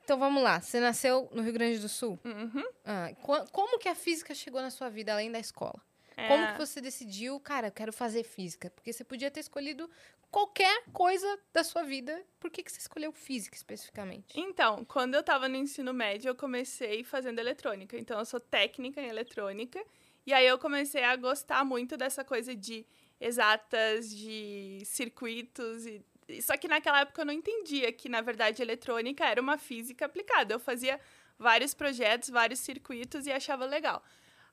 Então 0.04 0.18
vamos 0.18 0.42
lá. 0.44 0.60
Você 0.62 0.80
nasceu 0.80 1.30
no 1.31 1.42
Rio 1.42 1.54
Grande 1.54 1.80
do 1.80 1.90
Sul? 1.90 2.19
Uhum. 2.24 2.64
Ah, 2.86 3.10
co- 3.22 3.46
como 3.52 3.78
que 3.80 3.90
a 3.90 3.96
física 3.96 4.34
chegou 4.34 4.62
na 4.62 4.69
sua 4.69 4.90
vida 4.90 5.12
além 5.14 5.31
da 5.31 5.40
escola? 5.40 5.81
É. 6.18 6.28
Como 6.28 6.48
que 6.48 6.58
você 6.58 6.81
decidiu, 6.81 7.40
cara, 7.40 7.68
eu 7.68 7.72
quero 7.72 7.94
fazer 7.94 8.24
física? 8.24 8.72
Porque 8.72 8.92
você 8.92 9.04
podia 9.04 9.30
ter 9.30 9.40
escolhido 9.42 9.88
qualquer 10.31 10.84
coisa 10.92 11.40
da 11.54 11.64
sua 11.64 11.84
vida. 11.84 12.25
Por 12.40 12.50
que, 12.50 12.64
que 12.64 12.72
você 12.72 12.80
escolheu 12.80 13.12
física 13.12 13.56
especificamente? 13.56 14.34
Então, 14.38 14.84
quando 14.86 15.14
eu 15.14 15.22
tava 15.22 15.48
no 15.48 15.56
ensino 15.56 15.94
médio, 15.94 16.30
eu 16.30 16.36
comecei 16.36 17.04
fazendo 17.04 17.38
eletrônica. 17.38 17.96
Então, 17.98 18.18
eu 18.18 18.25
sou 18.25 18.40
técnica 18.40 19.00
em 19.00 19.08
eletrônica. 19.08 19.80
E 20.25 20.34
aí, 20.34 20.46
eu 20.48 20.58
comecei 20.58 21.04
a 21.04 21.16
gostar 21.16 21.64
muito 21.64 21.96
dessa 21.96 22.24
coisa 22.25 22.56
de 22.56 22.84
exatas, 23.22 24.10
de 24.10 24.81
circuitos. 24.86 25.86
E... 25.86 26.04
e- 26.28 26.42
Só 26.42 26.58
que 26.58 26.68
naquela 26.68 27.02
época 27.02 27.22
eu 27.22 27.25
não 27.25 27.34
entendia 27.34 27.92
que, 27.94 28.10
na 28.10 28.22
verdade, 28.22 28.62
eletrônica 28.62 29.24
era 29.24 29.40
uma 29.42 29.58
física 29.58 30.06
aplicada. 30.06 30.54
Eu 30.56 30.60
fazia 30.60 31.00
vários 31.38 31.75
projetos, 31.75 32.30
vários 32.30 32.60
circuitos 32.60 33.28
e 33.28 33.31
achava 33.31 33.66
legal. 33.66 34.04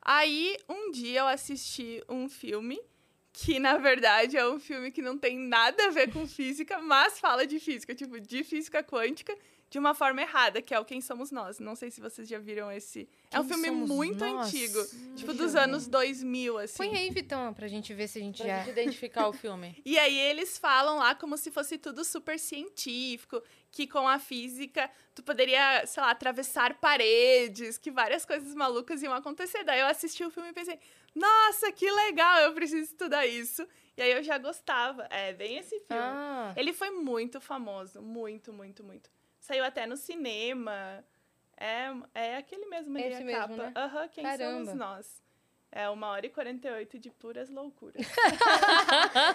Aí, 0.05 0.57
um 0.69 0.91
dia, 0.91 1.21
eu 1.21 1.27
assisti 1.27 2.03
um 2.09 2.29
filme 2.29 2.79
que 3.33 3.59
na 3.59 3.77
verdade 3.79 4.37
é 4.37 4.49
um 4.49 4.61
filme 4.61 4.93
que 4.93 5.03
não 5.03 5.19
tem 5.19 5.37
nada 5.37 5.87
a 5.87 5.91
ver 5.91 6.13
com 6.13 6.25
física, 6.27 6.79
mas 6.81 7.19
fala 7.19 7.45
de 7.47 7.59
física, 7.59 7.93
tipo, 7.95 8.21
de 8.21 8.45
física 8.45 8.81
quântica, 8.81 9.37
de 9.69 9.77
uma 9.77 9.93
forma 9.93 10.21
errada, 10.23 10.63
que 10.63 10.73
é 10.73 10.79
o 10.79 10.85
Quem 10.85 11.01
Somos 11.01 11.33
Nós. 11.33 11.59
Não 11.59 11.75
sei 11.75 11.91
se 11.91 12.01
vocês 12.01 12.29
já 12.29 12.39
viram 12.39 12.71
esse. 12.71 13.09
é 13.33 13.41
um 13.41 13.45
Quem 13.45 13.55
filme 13.59 13.71
muito 13.73 14.25
Nós? 14.25 14.47
antigo, 14.47 14.79
tipo, 15.17 15.35
dos 15.35 15.57
anos 15.57 15.89
2000, 15.89 16.59
assim. 16.59 16.77
Põe 16.77 16.97
aí, 16.97 17.11
Vitão, 17.11 17.53
pra 17.53 17.67
gente 17.67 17.93
ver 17.93 18.07
se 18.07 18.19
a 18.19 18.23
gente 18.23 18.37
Pra 18.41 18.47
já... 18.47 18.59
gente 18.63 18.71
identificar 18.71 19.27
o 19.27 19.33
filme. 19.33 19.75
E 19.85 19.99
aí 19.99 20.17
eles 20.17 20.57
falam 20.57 20.99
lá 20.99 21.17
como 21.17 21.37
se 21.37 21.51
fosse 21.51 21.77
tudo 21.77 22.05
super 22.05 22.39
científico, 22.39 23.43
que 23.75 23.89
com 23.89 24.07
a 24.09 24.21
física 24.21 24.89
tu 25.17 25.21
poderia, 25.21 25.85
sei 25.85 26.01
lá, 26.01 26.11
atravessar 26.11 26.75
paredes, 26.79 27.77
que 27.77 27.91
várias 27.91 28.25
coisas 28.25 28.55
malucas 28.55 29.03
iam 29.03 29.13
acontecer. 29.13 29.65
Daí 29.65 29.81
eu 29.81 29.87
assisti 29.89 30.25
o 30.25 30.31
filme 30.31 30.51
e 30.51 30.53
pensei, 30.53 30.79
nossa, 31.13 31.73
que 31.73 31.91
legal, 31.91 32.39
eu 32.43 32.55
preciso 32.55 32.93
estudar 32.93 33.27
isso. 33.27 33.67
E 33.97 34.03
aí 34.03 34.13
eu 34.13 34.23
já 34.23 34.39
gostava. 34.39 35.09
É, 35.11 35.33
bem 35.33 35.57
esse 35.57 35.81
filme. 35.81 36.01
Ah, 36.03 36.55
Ele 36.57 36.73
foi 36.73 36.91
muito 36.91 37.41
famoso, 37.41 38.01
muito, 38.01 38.53
muito, 38.53 38.85
muito. 38.85 39.11
Saiu 39.41 39.65
até 39.65 39.87
no 39.87 39.97
cinema. 39.97 41.05
É, 41.57 41.89
é 42.15 42.37
aquele 42.37 42.67
mesmo 42.67 42.97
ali, 42.97 43.09
Esse 43.09 43.23
a 43.23 43.25
mesmo, 43.25 43.41
capa. 43.41 43.57
né? 43.57 43.73
Aham, 43.77 44.09
quem 44.09 44.23
Caramba. 44.25 44.65
somos 44.67 44.75
nós? 44.79 45.24
É 45.77 45.91
uma 45.91 46.07
hora 46.11 46.25
e 46.25 46.31
48 46.31 47.01
de 47.01 47.11
puras 47.11 47.51
loucuras. 47.51 48.07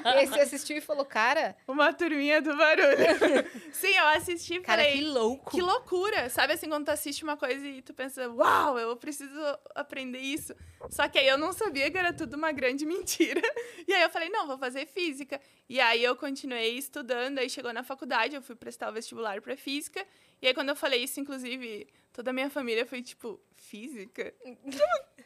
e 0.06 0.08
aí 0.08 0.26
você 0.26 0.40
assistiu 0.40 0.78
e 0.78 0.80
falou, 0.80 1.04
cara, 1.04 1.54
uma 1.68 1.92
turminha 1.92 2.42
do 2.42 2.56
barulho. 2.56 2.96
Sim, 3.74 3.94
eu 3.94 4.08
assisti 4.08 4.54
e 4.54 4.62
cara, 4.62 4.82
falei, 4.82 5.00
que 5.00 5.06
louco. 5.06 5.52
que 5.52 5.62
loucura! 5.62 6.30
Sabe 6.30 6.54
assim, 6.54 6.70
quando 6.70 6.86
tu 6.86 6.92
assiste 6.92 7.26
uma 7.26 7.36
coisa 7.36 7.68
e 7.68 7.82
tu 7.82 7.94
pensa, 7.94 8.30
uau, 8.30 8.80
eu 8.80 8.96
preciso 8.96 9.38
aprender 9.76 10.20
isso. 10.20 10.56
Só 10.90 11.10
que 11.10 11.20
aí 11.20 11.28
eu 11.28 11.38
não 11.38 11.52
sabia 11.52 11.92
que 11.92 11.98
era 11.98 12.14
tudo 12.14 12.38
uma 12.38 12.54
grande 12.54 12.86
mentira. 12.86 13.42
E 13.86 13.94
aí 13.94 14.04
eu 14.04 14.10
falei, 14.10 14.30
não, 14.30 14.46
vou 14.46 14.58
fazer 14.58 14.86
física. 14.86 15.42
E 15.68 15.80
aí 15.80 16.04
eu 16.04 16.16
continuei 16.16 16.78
estudando, 16.78 17.40
aí 17.40 17.50
chegou 17.50 17.74
na 17.74 17.84
faculdade, 17.84 18.36
eu 18.36 18.42
fui 18.42 18.56
prestar 18.56 18.90
o 18.90 18.94
vestibular 18.94 19.42
para 19.42 19.58
física. 19.58 20.06
E 20.42 20.48
aí 20.48 20.54
quando 20.54 20.70
eu 20.70 20.76
falei 20.76 21.04
isso, 21.04 21.20
inclusive, 21.20 21.88
toda 22.14 22.30
a 22.30 22.34
minha 22.34 22.52
família 22.52 22.86
foi 22.86 23.02
tipo, 23.02 23.42
física? 23.58 24.34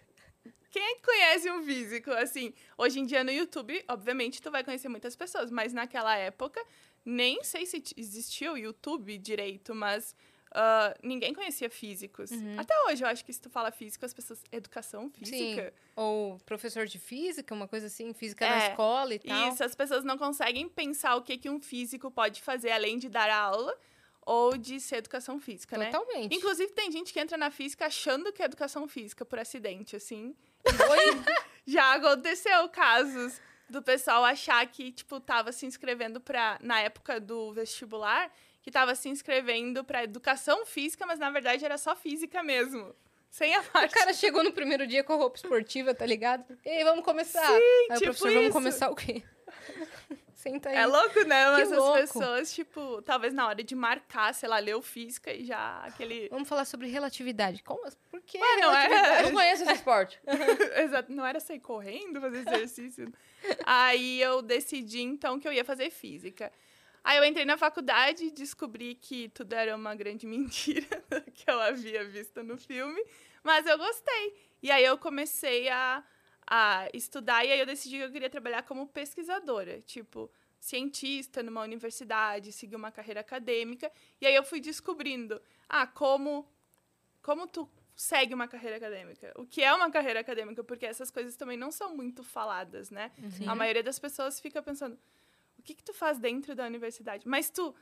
Quem 0.73 0.81
é 0.81 0.95
que 0.95 1.03
conhece 1.03 1.51
um 1.51 1.63
físico? 1.63 2.09
Assim, 2.09 2.51
hoje 2.75 2.99
em 2.99 3.05
dia 3.05 3.23
no 3.23 3.31
YouTube, 3.31 3.85
obviamente, 3.87 4.41
tu 4.41 4.49
vai 4.49 4.63
conhecer 4.63 4.89
muitas 4.89 5.15
pessoas, 5.15 5.51
mas 5.51 5.71
naquela 5.71 6.17
época, 6.17 6.59
nem 7.05 7.43
sei 7.43 7.67
se 7.67 7.83
existia 7.95 8.51
o 8.51 8.57
YouTube 8.57 9.15
direito, 9.19 9.75
mas 9.75 10.15
ah, 10.51 10.97
ninguém 11.03 11.31
conhecia 11.31 11.69
físicos. 11.69 12.31
Uhum. 12.31 12.59
Até 12.59 12.73
hoje, 12.85 13.03
eu 13.03 13.07
acho 13.07 13.23
que 13.23 13.31
se 13.31 13.39
tu 13.39 13.51
fala 13.51 13.71
físico, 13.71 14.03
as 14.03 14.15
pessoas. 14.15 14.41
Educação 14.51 15.11
física. 15.11 15.71
Ou 15.95 16.39
professor 16.39 16.87
de 16.87 16.97
física, 16.97 17.53
uma 17.53 17.67
coisa 17.67 17.85
assim, 17.85 18.11
física 18.11 18.43
É, 18.43 18.49
na 18.49 18.67
escola 18.69 19.13
e 19.13 19.19
tal. 19.19 19.49
Isso, 19.49 19.63
as 19.63 19.75
pessoas 19.75 20.03
não 20.03 20.17
conseguem 20.17 20.67
pensar 20.67 21.15
o 21.15 21.21
que, 21.21 21.37
que 21.37 21.51
um 21.51 21.59
físico 21.59 22.09
pode 22.09 22.41
fazer 22.41 22.71
além 22.71 22.97
de 22.97 23.09
dar 23.09 23.29
aula 23.29 23.77
ou 24.25 24.57
de 24.57 24.79
ser 24.79 24.97
educação 24.97 25.39
física, 25.39 25.77
né? 25.77 25.89
Totalmente. 25.91 26.35
Inclusive, 26.35 26.71
tem 26.73 26.91
gente 26.91 27.11
que 27.13 27.19
entra 27.19 27.37
na 27.37 27.49
física 27.51 27.85
achando 27.85 28.31
que 28.31 28.41
é 28.41 28.45
educação 28.45 28.87
física 28.87 29.23
por 29.25 29.39
acidente, 29.39 29.95
assim. 29.95 30.35
Já 31.65 31.93
aconteceu 31.95 32.67
casos 32.69 33.39
do 33.69 33.81
pessoal 33.81 34.23
achar 34.25 34.65
que, 34.67 34.91
tipo, 34.91 35.19
tava 35.19 35.51
se 35.51 35.65
inscrevendo 35.65 36.19
pra. 36.19 36.57
Na 36.61 36.79
época 36.81 37.19
do 37.19 37.53
vestibular, 37.53 38.31
que 38.61 38.69
tava 38.71 38.95
se 38.95 39.09
inscrevendo 39.09 39.83
pra 39.83 40.03
educação 40.03 40.65
física, 40.65 41.05
mas 41.05 41.19
na 41.19 41.29
verdade 41.29 41.63
era 41.65 41.77
só 41.77 41.95
física 41.95 42.43
mesmo. 42.43 42.93
Sem 43.29 43.55
a 43.55 43.61
O 43.61 43.63
parte. 43.63 43.93
cara 43.95 44.13
chegou 44.13 44.43
no 44.43 44.51
primeiro 44.51 44.85
dia 44.85 45.03
com 45.03 45.13
a 45.13 45.15
roupa 45.15 45.37
esportiva, 45.37 45.93
tá 45.95 46.05
ligado? 46.05 46.55
Ei, 46.63 46.83
vamos 46.83 47.03
começar. 47.03 47.47
Sim, 47.47 47.53
aí 47.53 47.87
o 47.89 47.93
tipo 47.93 47.99
professor, 48.05 48.27
vamos 48.29 48.43
isso. 48.43 48.51
começar 48.53 48.89
o 48.91 48.95
quê? 48.95 49.23
Senta 50.43 50.69
aí. 50.69 50.75
É 50.75 50.85
louco, 50.85 51.21
né? 51.21 51.51
Mas 51.51 51.71
as 51.71 51.77
louco. 51.77 51.99
pessoas, 52.01 52.53
tipo, 52.53 53.01
talvez 53.03 53.33
na 53.33 53.47
hora 53.47 53.63
de 53.63 53.73
marcar, 53.73 54.33
sei 54.33 54.49
lá, 54.49 54.59
leu 54.59 54.81
física 54.81 55.33
e 55.33 55.45
já 55.45 55.81
aquele. 55.85 56.27
Vamos 56.27 56.49
falar 56.49 56.65
sobre 56.65 56.89
relatividade. 56.89 57.63
Como? 57.63 57.81
Por 58.11 58.21
que 58.21 58.37
Ué, 58.37 58.57
não 58.57 58.75
é? 58.75 58.87
relatividade? 58.87 59.15
Eu 59.15 59.23
não 59.23 59.31
conheço 59.31 59.63
esse 59.63 59.71
esporte. 59.71 60.19
Exato, 60.83 61.13
não 61.13 61.25
era 61.25 61.39
sair 61.39 61.61
correndo, 61.61 62.19
fazer 62.19 62.39
exercício. 62.39 63.13
Aí 63.65 64.21
eu 64.21 64.41
decidi, 64.41 65.01
então, 65.01 65.39
que 65.39 65.47
eu 65.47 65.53
ia 65.53 65.63
fazer 65.63 65.89
física. 65.89 66.51
Aí 67.01 67.17
eu 67.17 67.23
entrei 67.23 67.45
na 67.45 67.57
faculdade 67.57 68.25
e 68.25 68.31
descobri 68.31 68.95
que 68.95 69.29
tudo 69.29 69.53
era 69.53 69.73
uma 69.73 69.95
grande 69.95 70.27
mentira 70.27 71.03
que 71.33 71.49
eu 71.49 71.59
havia 71.61 72.03
visto 72.03 72.43
no 72.43 72.57
filme, 72.57 73.01
mas 73.41 73.65
eu 73.65 73.77
gostei. 73.77 74.35
E 74.61 74.69
aí 74.69 74.83
eu 74.83 74.97
comecei 74.97 75.69
a, 75.69 76.03
a 76.47 76.87
estudar 76.93 77.45
e 77.45 77.51
aí 77.51 77.59
eu 77.59 77.65
decidi 77.65 77.97
que 77.97 78.03
eu 78.03 78.11
queria 78.11 78.29
trabalhar 78.29 78.63
como 78.63 78.87
pesquisadora, 78.87 79.81
tipo, 79.81 80.31
cientista 80.59 81.43
numa 81.43 81.61
universidade, 81.61 82.51
seguir 82.51 82.75
uma 82.75 82.91
carreira 82.91 83.19
acadêmica. 83.19 83.91
E 84.21 84.25
aí 84.25 84.35
eu 84.35 84.43
fui 84.43 84.59
descobrindo, 84.59 85.41
ah, 85.67 85.85
como 85.85 86.47
como 87.21 87.47
tu 87.47 87.69
segue 87.95 88.33
uma 88.33 88.47
carreira 88.47 88.77
acadêmica? 88.77 89.31
O 89.35 89.45
que 89.45 89.63
é 89.63 89.73
uma 89.73 89.89
carreira 89.89 90.19
acadêmica? 90.19 90.63
Porque 90.63 90.85
essas 90.85 91.09
coisas 91.09 91.35
também 91.35 91.57
não 91.57 91.71
são 91.71 91.95
muito 91.95 92.23
faladas, 92.23 92.89
né? 92.91 93.11
Sim. 93.31 93.47
A 93.47 93.55
maioria 93.55 93.83
das 93.83 93.97
pessoas 93.97 94.39
fica 94.39 94.61
pensando, 94.61 94.97
o 95.57 95.61
que 95.61 95.73
que 95.73 95.83
tu 95.83 95.93
faz 95.93 96.19
dentro 96.19 96.53
da 96.53 96.65
universidade? 96.65 97.27
Mas 97.27 97.49
tu 97.49 97.73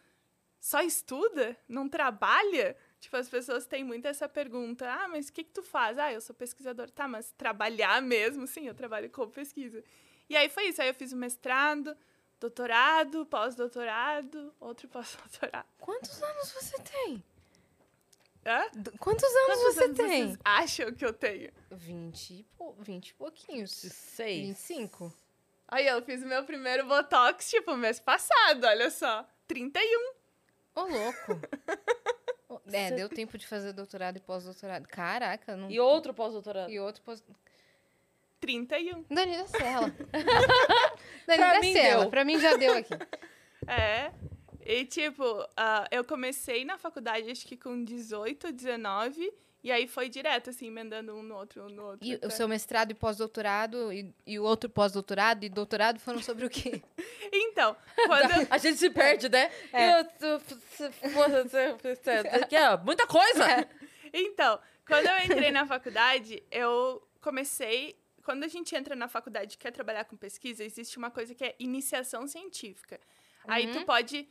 só 0.60 0.82
estuda? 0.82 1.58
Não 1.68 1.90
trabalha? 1.90 2.78
Tipo, 3.02 3.18
as 3.18 3.28
pessoas 3.28 3.66
têm 3.66 3.84
muito 3.84 4.08
essa 4.08 4.30
pergunta, 4.30 4.88
ah, 4.88 5.08
mas 5.08 5.28
o 5.28 5.34
que 5.34 5.44
que 5.44 5.52
tu 5.52 5.64
faz? 5.64 5.98
Ah, 5.98 6.14
eu 6.14 6.22
sou 6.22 6.36
pesquisador. 6.36 6.88
Tá, 6.92 7.08
mas 7.08 7.32
trabalhar 7.32 8.00
mesmo? 8.00 8.46
Sim, 8.46 8.68
eu 8.68 8.76
trabalho 8.76 9.10
com 9.10 9.28
pesquisa. 9.28 9.84
E 10.30 10.38
aí 10.38 10.48
foi 10.48 10.68
isso, 10.68 10.82
aí 10.84 10.88
eu 10.88 10.94
fiz 10.94 11.12
o 11.12 11.18
mestrado, 11.18 11.98
doutorado, 12.40 13.26
pós-doutorado, 13.26 14.54
outro 14.60 14.88
pós-doutorado. 14.88 15.68
Quantos 15.80 16.22
anos 16.22 16.52
você 16.52 16.78
tem? 16.84 17.24
Hã? 18.46 18.70
Quantos 19.00 19.24
anos 19.24 19.46
Quantos 19.48 19.76
você 19.76 19.84
anos 19.84 19.98
tem? 19.98 20.08
vocês 20.28 20.40
acham 20.46 20.94
que 20.94 21.04
eu 21.04 21.12
tenho? 21.12 21.52
20 21.72 22.30
e, 22.30 22.44
pou... 22.56 22.76
20 22.80 23.10
e 23.10 23.14
pouquinhos. 23.16 23.72
Seis. 23.72 24.48
25. 24.48 25.12
Aí 25.68 25.88
eu 25.88 26.02
fiz 26.04 26.22
o 26.22 26.28
meu 26.28 26.44
primeiro 26.46 26.86
Botox, 26.88 27.50
tipo, 27.50 27.76
mês 27.76 28.00
passado, 28.00 28.66
olha 28.66 28.92
só. 28.92 29.28
31. 29.48 30.14
Ô, 30.76 30.82
louco. 30.82 31.42
É, 32.72 32.90
Você- 32.90 32.96
deu 32.96 33.10
tempo 33.10 33.38
de 33.38 33.46
fazer 33.48 33.74
doutorado 33.74 34.18
e 34.18 34.20
pós-doutorado. 34.20 34.88
Caraca, 34.88 35.56
não... 35.56 35.70
E 35.70 35.80
outro 35.80 36.14
pós-doutorado. 36.14 36.72
E 36.72 36.80
outro 36.80 37.02
pós... 37.04 37.24
31. 38.40 39.06
Dani 39.10 39.38
da 39.38 39.48
Sela. 39.48 39.90
Dani 41.28 41.38
Pra 41.38 41.54
da 41.54 41.60
mim 41.60 41.74
Sela. 41.74 42.02
deu. 42.02 42.10
Pra 42.10 42.26
mim 42.26 42.40
já 42.40 42.56
deu 42.58 42.74
aqui. 42.78 42.94
É. 43.68 44.12
E, 44.66 44.86
tipo, 44.86 45.24
ah, 45.56 45.88
eu 45.92 46.04
comecei 46.04 46.66
na 46.66 46.80
faculdade, 46.80 47.30
acho 47.30 47.46
que 47.46 47.56
com 47.56 47.84
18, 47.84 48.52
19. 48.52 49.32
E 49.64 49.72
aí 49.72 49.88
foi 49.88 50.10
direto, 50.10 50.50
assim, 50.50 50.68
emendando 50.68 51.14
um 51.16 51.22
no 51.22 51.36
outro, 51.36 51.64
um 51.66 51.70
no 51.70 51.84
outro. 51.84 52.08
E 52.08 52.14
até- 52.16 52.26
o 52.28 52.32
seu 52.32 52.48
mestrado 52.48 52.92
e 52.92 52.96
pós-doutorado 52.96 53.94
e, 53.94 54.12
e 54.26 54.40
o 54.40 54.44
outro 54.44 54.68
pós-doutorado 54.70 55.44
e 55.46 55.50
doutorado 55.50 56.00
foram 56.00 56.22
sobre 56.22 56.46
o 56.46 56.50
quê? 56.50 56.82
Então, 57.34 57.78
quando... 58.08 58.48
A 58.50 58.58
gente 58.58 58.78
se 58.78 58.90
perde, 58.90 59.30
né? 59.30 59.50
É. 59.72 59.92
Eu 60.02 60.06
é 62.52 62.78
Muita 62.84 63.08
coisa. 63.08 63.68
Então, 64.14 64.60
quando 64.86 65.06
eu 65.08 65.18
entrei 65.20 65.52
na 65.52 65.66
faculdade, 65.66 66.44
eu 66.52 67.02
comecei. 67.22 67.96
Quando 68.24 68.44
a 68.44 68.48
gente 68.48 68.76
entra 68.76 68.96
na 68.96 69.08
faculdade 69.08 69.56
e 69.56 69.58
quer 69.58 69.72
trabalhar 69.72 70.04
com 70.06 70.16
pesquisa, 70.18 70.64
existe 70.64 70.98
uma 70.98 71.10
coisa 71.10 71.34
que 71.34 71.44
é 71.44 71.56
iniciação 71.60 72.28
científica. 72.28 73.00
Aí 73.48 73.68
Uhum. 73.68 73.74
tu 73.74 73.86
pode 73.86 74.28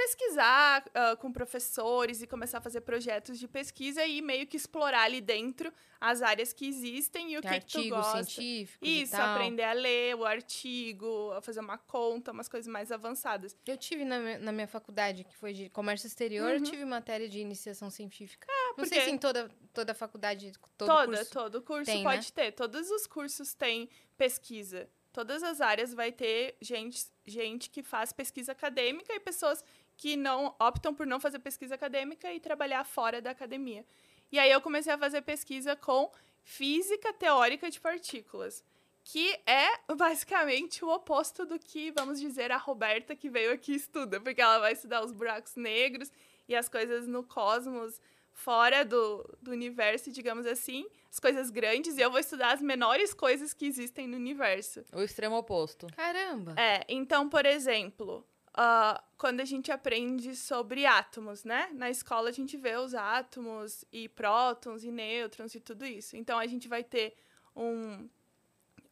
pesquisar 0.00 0.84
ah, 0.94 1.16
com 1.16 1.30
professores 1.32 2.22
e 2.22 2.26
começar 2.26 2.58
a 2.58 2.60
fazer 2.60 2.80
projetos 2.80 3.38
de 3.38 3.46
pesquisa 3.46 4.04
e 4.06 4.22
meio 4.22 4.46
que 4.46 4.56
explorar 4.56 5.02
ali 5.02 5.20
dentro 5.20 5.72
as 6.00 6.22
áreas 6.22 6.52
que 6.54 6.66
existem 6.66 7.32
e 7.32 7.38
o 7.38 7.42
que, 7.42 7.48
que 7.48 7.66
tu 7.66 7.76
Artigos 7.78 7.98
gosta. 7.98 8.24
científicos 8.24 8.88
Isso, 8.88 9.16
aprender 9.16 9.64
a 9.64 9.72
ler 9.74 10.16
o 10.16 10.24
artigo, 10.24 11.30
a 11.32 11.42
fazer 11.42 11.60
uma 11.60 11.76
conta, 11.76 12.32
umas 12.32 12.48
coisas 12.48 12.66
mais 12.72 12.90
avançadas. 12.90 13.54
Eu 13.66 13.76
tive 13.76 14.04
na, 14.06 14.38
na 14.38 14.52
minha 14.52 14.66
faculdade, 14.68 15.24
que 15.24 15.36
foi 15.36 15.52
de 15.52 15.68
comércio 15.68 16.06
exterior, 16.06 16.50
eu 16.50 16.62
tive 16.62 16.84
matéria 16.86 17.28
de 17.28 17.38
iniciação 17.38 17.90
científica. 17.90 18.46
Não 18.48 18.54
sei 18.56 18.66
Uhum. 18.70 18.74
porque- 18.76 19.00
se 19.04 19.10
em 19.10 19.18
toda, 19.18 19.50
toda 19.74 19.92
faculdade, 19.94 20.52
todo 20.78 20.88
Toda, 20.88 21.16
curso. 21.18 21.30
todo 21.32 21.62
curso 21.62 21.84
tem, 21.92 22.02
pode 22.02 22.32
ter. 22.32 22.52
Todos 22.52 22.90
os 22.90 23.06
cursos 23.06 23.52
têm 23.54 23.88
pesquisa. 24.16 24.88
Todas 25.12 25.42
as 25.42 25.60
áreas 25.60 25.92
vai 25.92 26.12
ter 26.12 26.56
gente, 26.62 27.04
gente 27.26 27.68
que 27.68 27.82
faz 27.82 28.12
pesquisa 28.12 28.52
acadêmica 28.52 29.12
e 29.12 29.18
pessoas 29.18 29.64
que 30.00 30.16
não 30.16 30.54
optam 30.58 30.94
por 30.94 31.06
não 31.06 31.20
fazer 31.20 31.40
pesquisa 31.40 31.74
acadêmica 31.74 32.32
e 32.32 32.40
trabalhar 32.40 32.84
fora 32.84 33.20
da 33.20 33.32
academia. 33.32 33.84
E 34.32 34.38
aí 34.38 34.50
eu 34.50 34.58
comecei 34.58 34.90
a 34.90 34.96
fazer 34.96 35.20
pesquisa 35.20 35.76
com 35.76 36.10
física 36.42 37.12
teórica 37.12 37.70
de 37.70 37.78
partículas, 37.78 38.64
que 39.04 39.38
é 39.44 39.94
basicamente 39.94 40.82
o 40.82 40.88
oposto 40.88 41.44
do 41.44 41.58
que, 41.58 41.90
vamos 41.90 42.18
dizer, 42.18 42.50
a 42.50 42.56
Roberta 42.56 43.14
que 43.14 43.28
veio 43.28 43.52
aqui 43.52 43.74
estuda, 43.74 44.18
porque 44.18 44.40
ela 44.40 44.58
vai 44.58 44.72
estudar 44.72 45.04
os 45.04 45.12
buracos 45.12 45.54
negros 45.54 46.10
e 46.48 46.56
as 46.56 46.66
coisas 46.66 47.06
no 47.06 47.22
cosmos 47.22 48.00
fora 48.32 48.86
do, 48.86 49.38
do 49.42 49.50
universo, 49.50 50.10
digamos 50.10 50.46
assim, 50.46 50.86
as 51.10 51.20
coisas 51.20 51.50
grandes, 51.50 51.98
e 51.98 52.00
eu 52.00 52.10
vou 52.10 52.20
estudar 52.20 52.54
as 52.54 52.62
menores 52.62 53.12
coisas 53.12 53.52
que 53.52 53.66
existem 53.66 54.08
no 54.08 54.16
universo. 54.16 54.82
O 54.94 55.02
extremo 55.02 55.36
oposto. 55.36 55.88
Caramba! 55.94 56.54
É, 56.58 56.86
então, 56.88 57.28
por 57.28 57.44
exemplo, 57.44 58.24
ah, 58.54 59.02
quando 59.16 59.40
a 59.40 59.44
gente 59.44 59.70
aprende 59.70 60.34
sobre 60.34 60.86
átomos, 60.86 61.44
né? 61.44 61.70
Na 61.72 61.90
escola 61.90 62.30
a 62.30 62.32
gente 62.32 62.56
vê 62.56 62.76
os 62.76 62.94
átomos 62.94 63.84
e 63.92 64.08
prótons 64.08 64.82
e 64.84 64.90
nêutrons 64.90 65.54
e 65.54 65.60
tudo 65.60 65.84
isso. 65.84 66.16
Então 66.16 66.38
a 66.38 66.46
gente 66.46 66.66
vai 66.66 66.82
ter 66.82 67.14
um, 67.54 68.08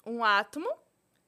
um 0.06 0.24
átomo, 0.24 0.70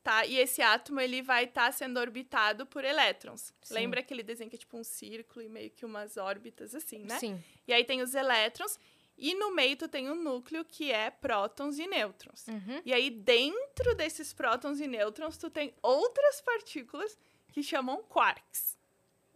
tá? 0.02 0.24
E 0.26 0.36
esse 0.36 0.62
átomo 0.62 1.00
ele 1.00 1.22
vai 1.22 1.44
estar 1.44 1.72
sendo 1.72 1.98
orbitado 1.98 2.66
por 2.66 2.84
elétrons. 2.84 3.52
Sim. 3.62 3.74
Lembra 3.74 4.00
aquele 4.00 4.22
desenho 4.22 4.48
que 4.48 4.56
é 4.56 4.58
tipo 4.58 4.76
um 4.76 4.84
círculo 4.84 5.44
e 5.44 5.48
meio 5.48 5.70
que 5.70 5.84
umas 5.84 6.16
órbitas 6.16 6.74
assim, 6.74 7.00
né? 7.00 7.18
Sim. 7.18 7.42
E 7.66 7.72
aí 7.72 7.84
tem 7.84 8.00
os 8.00 8.14
elétrons 8.14 8.78
e 9.20 9.34
no 9.34 9.54
meio 9.54 9.76
tu 9.76 9.86
tem 9.86 10.08
um 10.08 10.14
núcleo 10.14 10.64
que 10.64 10.90
é 10.90 11.10
prótons 11.10 11.78
e 11.78 11.86
nêutrons. 11.86 12.46
Uhum. 12.48 12.80
E 12.86 12.92
aí, 12.94 13.10
dentro 13.10 13.94
desses 13.94 14.32
prótons 14.32 14.80
e 14.80 14.86
nêutrons, 14.86 15.36
tu 15.36 15.50
tem 15.50 15.74
outras 15.82 16.40
partículas 16.40 17.18
que 17.52 17.62
chamam 17.62 18.02
quarks. 18.04 18.78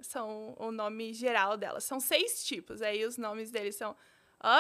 São 0.00 0.54
o 0.58 0.70
nome 0.70 1.12
geral 1.12 1.56
delas. 1.56 1.84
São 1.84 1.98
seis 2.00 2.44
tipos. 2.44 2.82
Aí 2.82 3.04
os 3.04 3.16
nomes 3.16 3.50
deles 3.50 3.76
são 3.76 3.96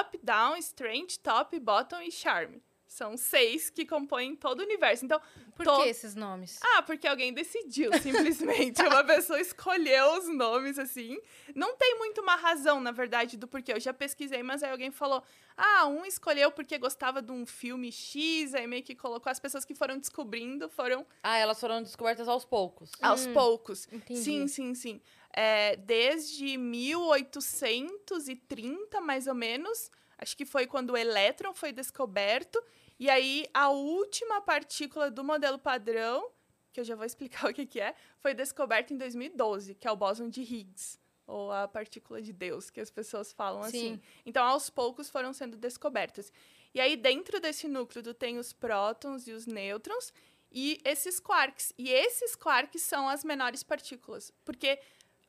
up, 0.00 0.18
down, 0.22 0.56
strange, 0.56 1.18
top, 1.18 1.58
bottom 1.60 2.00
e 2.00 2.10
charm. 2.10 2.54
São 2.94 3.16
seis 3.16 3.70
que 3.70 3.84
compõem 3.84 4.36
todo 4.36 4.60
o 4.60 4.62
universo. 4.62 5.04
Então, 5.04 5.20
Por 5.56 5.66
To- 5.66 5.82
que 5.82 5.88
esses 5.88 6.14
nomes? 6.14 6.60
ah, 6.62 6.80
porque 6.82 7.08
alguém 7.08 7.32
decidiu, 7.32 7.90
simplesmente. 8.00 8.80
Uma 8.82 9.02
pessoa 9.02 9.40
escolheu 9.40 10.12
os 10.18 10.28
nomes 10.28 10.78
assim. 10.78 11.18
Não 11.56 11.74
tem 11.76 11.98
muito 11.98 12.20
uma 12.20 12.36
razão, 12.36 12.78
na 12.80 12.92
verdade, 12.92 13.36
do 13.36 13.48
porquê. 13.48 13.72
Eu 13.72 13.80
já 13.80 13.92
pesquisei, 13.92 14.44
mas 14.44 14.62
aí 14.62 14.70
alguém 14.70 14.92
falou: 14.92 15.24
ah, 15.56 15.86
um 15.88 16.06
escolheu 16.06 16.52
porque 16.52 16.78
gostava 16.78 17.20
de 17.20 17.32
um 17.32 17.44
filme 17.44 17.90
X, 17.90 18.54
aí 18.54 18.64
meio 18.68 18.84
que 18.84 18.94
colocou. 18.94 19.28
As 19.28 19.40
pessoas 19.40 19.64
que 19.64 19.74
foram 19.74 19.98
descobrindo 19.98 20.68
foram 20.68 21.04
Ah, 21.20 21.36
elas 21.36 21.58
foram 21.58 21.82
descobertas 21.82 22.28
aos 22.28 22.44
poucos. 22.44 22.92
aos 23.02 23.26
Hum, 23.26 23.34
poucos. 23.34 23.88
entendi. 23.90 24.22
Sim, 24.22 24.46
sim, 24.46 24.72
sim. 24.72 25.00
É, 25.36 25.74
desde 25.78 26.56
1830, 26.56 29.00
mais 29.00 29.26
ou 29.26 29.34
menos, 29.34 29.90
acho 30.16 30.36
que 30.36 30.44
foi 30.46 30.64
quando 30.66 30.90
o 30.90 30.96
elétron 30.96 31.52
foi 31.52 31.72
descoberto. 31.72 32.62
E 32.98 33.10
aí, 33.10 33.46
a 33.52 33.70
última 33.70 34.40
partícula 34.40 35.10
do 35.10 35.24
modelo 35.24 35.58
padrão, 35.58 36.30
que 36.72 36.80
eu 36.80 36.84
já 36.84 36.94
vou 36.94 37.04
explicar 37.06 37.50
o 37.50 37.54
que, 37.54 37.66
que 37.66 37.80
é, 37.80 37.94
foi 38.18 38.34
descoberta 38.34 38.92
em 38.92 38.96
2012, 38.96 39.74
que 39.74 39.86
é 39.86 39.90
o 39.90 39.96
bóson 39.96 40.28
de 40.28 40.42
Higgs. 40.42 40.98
ou 41.26 41.50
a 41.50 41.66
partícula 41.66 42.20
de 42.20 42.32
Deus, 42.32 42.70
que 42.70 42.80
as 42.80 42.90
pessoas 42.90 43.32
falam 43.32 43.62
Sim. 43.62 43.68
assim. 43.68 44.00
Então, 44.26 44.44
aos 44.44 44.68
poucos 44.70 45.08
foram 45.08 45.32
sendo 45.32 45.56
descobertas. 45.56 46.32
E 46.74 46.80
aí, 46.80 46.96
dentro 46.96 47.40
desse 47.40 47.68
núcleo, 47.68 48.12
tem 48.12 48.38
os 48.38 48.52
prótons 48.52 49.26
e 49.26 49.32
os 49.32 49.46
nêutrons 49.46 50.12
e 50.54 50.80
esses 50.84 51.18
quarks. 51.18 51.72
E 51.76 51.90
esses 51.90 52.36
quarks 52.36 52.82
são 52.82 53.08
as 53.08 53.24
menores 53.24 53.62
partículas. 53.62 54.32
Porque 54.44 54.78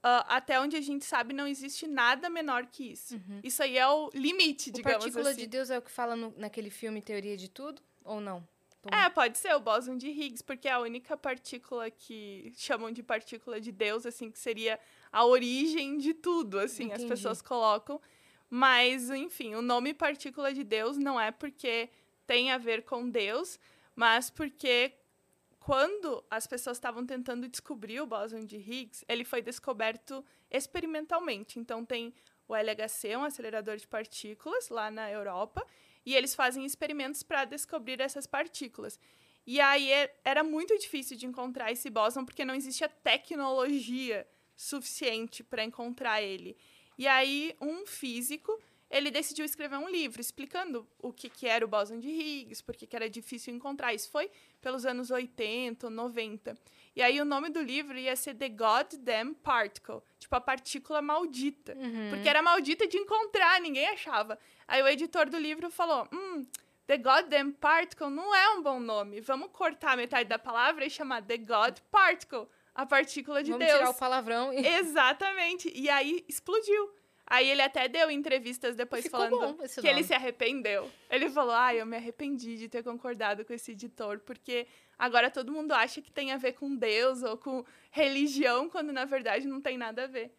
ah, 0.07 0.23
até 0.37 0.59
onde 0.59 0.75
a 0.77 0.81
gente 0.81 1.03
sabe, 1.03 1.33
não 1.33 1.47
existe 1.47 1.87
nada 1.87 2.29
menor 2.29 2.67
que 2.67 2.91
isso. 2.91 3.19
Isso 3.43 3.63
aí 3.63 3.75
é 3.75 3.87
o 3.87 4.11
limite, 4.13 4.69
O 4.69 4.73
digamos 4.73 4.97
Partícula 4.99 5.31
assim. 5.31 5.39
de 5.39 5.47
Deus 5.47 5.71
é 5.71 5.77
o 5.79 5.81
que 5.81 5.89
fala 5.89 6.15
no- 6.15 6.31
naquele 6.37 6.69
filme 6.69 7.01
Teoria 7.01 7.35
de 7.35 7.49
Tudo? 7.49 7.81
Ou 8.03 8.21
não? 8.21 8.47
É, 8.91 9.09
pode 9.09 9.39
ser 9.39 9.55
o 9.55 9.59
bóson 9.59 9.97
de 9.97 10.07
Higgs, 10.07 10.43
porque 10.43 10.67
é 10.67 10.71
a 10.73 10.79
única 10.79 11.17
partícula 11.17 11.89
que 11.89 12.53
chamam 12.55 12.91
de 12.91 13.01
partícula 13.01 13.59
de 13.59 13.71
Deus, 13.71 14.05
assim, 14.05 14.29
que 14.29 14.37
seria 14.37 14.79
a 15.11 15.25
origem 15.25 15.97
de 15.97 16.13
tudo, 16.13 16.59
assim, 16.59 16.91
as 16.91 16.99
Entendi. 16.99 17.07
pessoas 17.07 17.41
colocam. 17.41 17.99
Mas, 18.47 19.09
enfim, 19.09 19.55
o 19.55 19.61
nome 19.63 19.91
partícula 19.91 20.53
de 20.53 20.63
Deus 20.63 20.97
não 20.97 21.19
é 21.19 21.31
porque 21.31 21.89
tem 22.27 22.51
a 22.51 22.59
ver 22.59 22.83
com 22.83 23.09
Deus, 23.09 23.57
mas 23.95 24.29
porque 24.29 24.93
quando 25.65 26.23
as 26.29 26.45
pessoas 26.45 26.77
estavam 26.77 27.07
tentando 27.07 27.47
descobrir 27.47 27.99
o 27.99 28.05
bóson 28.05 28.41
de 28.41 28.55
Higgs, 28.55 29.03
ele 29.09 29.25
foi 29.25 29.41
descoberto 29.41 30.23
experimentalmente. 30.51 31.57
Então 31.57 31.83
tem 31.83 32.13
o 32.47 32.55
LHC, 32.55 33.17
um 33.17 33.23
acelerador 33.23 33.75
de 33.75 33.87
partículas 33.87 34.69
lá 34.69 34.91
na 34.91 35.09
Europa, 35.09 35.65
e 36.05 36.15
eles 36.15 36.35
fazem 36.35 36.63
experimentos 36.65 37.23
para 37.23 37.45
descobrir 37.45 37.99
essas 37.99 38.27
partículas. 38.27 38.99
E 39.43 39.59
aí 39.59 39.91
é- 39.91 40.15
era 40.23 40.43
muito 40.43 40.77
difícil 40.77 41.17
de 41.17 41.25
encontrar 41.25 41.71
esse 41.71 41.89
bóson 41.89 42.23
porque 42.23 42.45
não 42.45 42.53
existia 42.53 42.87
tecnologia 42.87 44.27
suficiente 44.55 45.43
para 45.43 45.63
encontrar 45.63 46.21
ele. 46.21 46.55
E 46.95 47.07
aí 47.07 47.55
um 47.59 47.87
físico 47.87 48.55
ele 48.89 49.09
decidiu 49.09 49.45
escrever 49.45 49.77
um 49.77 49.89
livro 49.89 50.21
explicando 50.21 50.87
o 50.99 51.11
que, 51.11 51.29
que 51.29 51.47
era 51.47 51.65
o 51.65 51.67
bóson 51.67 51.99
de 51.99 52.07
Higgs, 52.07 52.63
por 52.63 52.75
que 52.75 52.95
era 52.95 53.09
difícil 53.09 53.53
encontrar. 53.53 53.93
Isso 53.93 54.09
foi 54.09 54.29
pelos 54.61 54.85
anos 54.85 55.11
80, 55.11 55.89
90. 55.89 56.55
E 56.95 57.01
aí 57.01 57.19
o 57.19 57.25
nome 57.25 57.49
do 57.49 57.61
livro 57.61 57.97
ia 57.97 58.15
ser 58.15 58.35
The 58.35 58.49
Goddamn 58.49 59.33
Particle, 59.33 60.01
tipo 60.17 60.35
a 60.35 60.39
partícula 60.39 61.01
maldita. 61.01 61.75
Uhum. 61.75 62.09
Porque 62.11 62.29
era 62.29 62.41
maldita 62.41 62.87
de 62.87 62.97
encontrar, 62.97 63.59
ninguém 63.59 63.87
achava. 63.87 64.39
Aí 64.67 64.81
o 64.81 64.87
editor 64.87 65.29
do 65.29 65.37
livro 65.37 65.69
falou: 65.69 66.07
hum, 66.13 66.45
The 66.87 66.97
Goddamn 66.97 67.51
Particle 67.51 68.09
não 68.09 68.33
é 68.33 68.49
um 68.51 68.61
bom 68.61 68.79
nome. 68.79 69.19
Vamos 69.19 69.49
cortar 69.51 69.97
metade 69.97 70.29
da 70.29 70.39
palavra 70.39 70.85
e 70.85 70.89
chamar 70.89 71.23
The 71.23 71.37
God 71.37 71.79
Particle, 71.91 72.47
a 72.73 72.85
partícula 72.85 73.43
de 73.43 73.51
Vamos 73.51 73.65
Deus. 73.65 73.77
tirar 73.79 73.89
o 73.89 73.95
palavrão 73.95 74.53
e... 74.53 74.65
Exatamente. 74.65 75.71
E 75.75 75.89
aí 75.89 76.23
explodiu. 76.29 76.91
Aí 77.27 77.49
ele 77.49 77.61
até 77.61 77.87
deu 77.87 78.11
entrevistas 78.11 78.75
depois 78.75 79.03
Ficou 79.03 79.19
falando 79.19 79.57
que 79.57 79.79
ele 79.87 79.93
nome. 79.93 80.03
se 80.03 80.13
arrependeu. 80.13 80.91
Ele 81.09 81.29
falou: 81.29 81.55
Ah, 81.55 81.73
eu 81.73 81.85
me 81.85 81.97
arrependi 81.97 82.57
de 82.57 82.69
ter 82.69 82.83
concordado 82.83 83.43
com 83.43 83.51
esse 83.53 83.71
editor, 83.71 84.19
porque 84.19 84.67
agora 84.97 85.31
todo 85.31 85.51
mundo 85.51 85.71
acha 85.71 86.01
que 86.01 86.11
tem 86.11 86.31
a 86.31 86.37
ver 86.37 86.53
com 86.53 86.75
Deus 86.75 87.23
ou 87.23 87.35
com 87.37 87.65
religião, 87.89 88.69
quando 88.69 88.93
na 88.93 89.05
verdade 89.05 89.47
não 89.47 89.59
tem 89.59 89.77
nada 89.77 90.03
a 90.03 90.07
ver. 90.07 90.31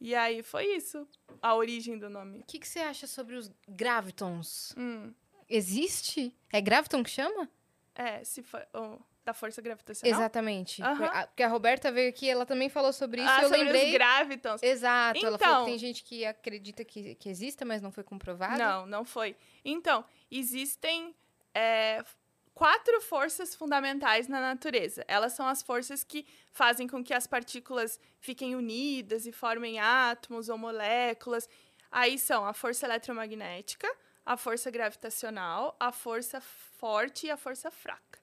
E 0.00 0.14
aí 0.14 0.42
foi 0.42 0.66
isso, 0.74 1.06
a 1.40 1.54
origem 1.54 1.96
do 1.96 2.10
nome. 2.10 2.40
O 2.40 2.44
que, 2.44 2.58
que 2.58 2.66
você 2.68 2.80
acha 2.80 3.06
sobre 3.06 3.36
os 3.36 3.50
gravitons? 3.68 4.74
Hum, 4.76 5.14
Existe? 5.48 6.34
É 6.52 6.60
graviton 6.60 7.02
que 7.04 7.10
chama? 7.10 7.48
é, 7.94 8.24
se 8.24 8.42
for, 8.42 8.66
oh, 8.74 8.98
da 9.24 9.32
força 9.32 9.62
gravitacional. 9.62 10.18
Exatamente. 10.20 10.82
A- 10.82 11.26
Porque 11.26 11.42
a 11.42 11.48
Roberta 11.48 11.90
veio 11.90 12.10
aqui, 12.10 12.28
ela 12.28 12.44
também 12.44 12.68
falou 12.68 12.92
sobre 12.92 13.22
isso. 13.22 13.30
ah, 13.30 13.42
eu 13.42 13.48
sobre 13.48 13.62
lembrei. 13.64 13.86
os 13.86 13.92
gravitons. 13.92 14.62
Exato. 14.62 15.18
Ela 15.24 15.38
falou 15.38 15.54
Então- 15.54 15.64
que 15.64 15.70
tem 15.70 15.78
gente 15.78 16.04
que 16.04 16.24
acredita 16.26 16.84
que, 16.84 17.14
que 17.14 17.28
exista, 17.30 17.64
mas 17.64 17.80
não 17.80 17.90
foi 17.90 18.04
comprovado. 18.04 18.58
Não, 18.58 18.86
não 18.86 19.04
foi. 19.04 19.34
Então, 19.64 20.04
existem 20.30 21.14
é, 21.54 22.04
quatro 22.52 23.00
forças 23.00 23.54
fundamentais 23.54 24.28
na 24.28 24.40
natureza. 24.40 25.04
Elas 25.08 25.32
são 25.32 25.46
as 25.46 25.62
forças 25.62 26.04
que 26.04 26.26
fazem 26.52 26.86
com 26.86 27.02
que 27.02 27.14
as 27.14 27.26
partículas 27.26 27.98
fiquem 28.20 28.54
unidas 28.54 29.24
e 29.26 29.32
formem 29.32 29.78
átomos 29.80 30.48
ou 30.48 30.58
moléculas. 30.58 31.48
Aí 31.90 32.18
são 32.18 32.44
a 32.44 32.52
força 32.52 32.86
eletromagnética, 32.86 33.88
a 34.26 34.36
força 34.36 34.70
gravitacional, 34.70 35.76
a 35.78 35.92
força 35.92 36.40
forte 36.40 37.26
e 37.26 37.30
a 37.30 37.36
força 37.36 37.70
fraca. 37.70 38.18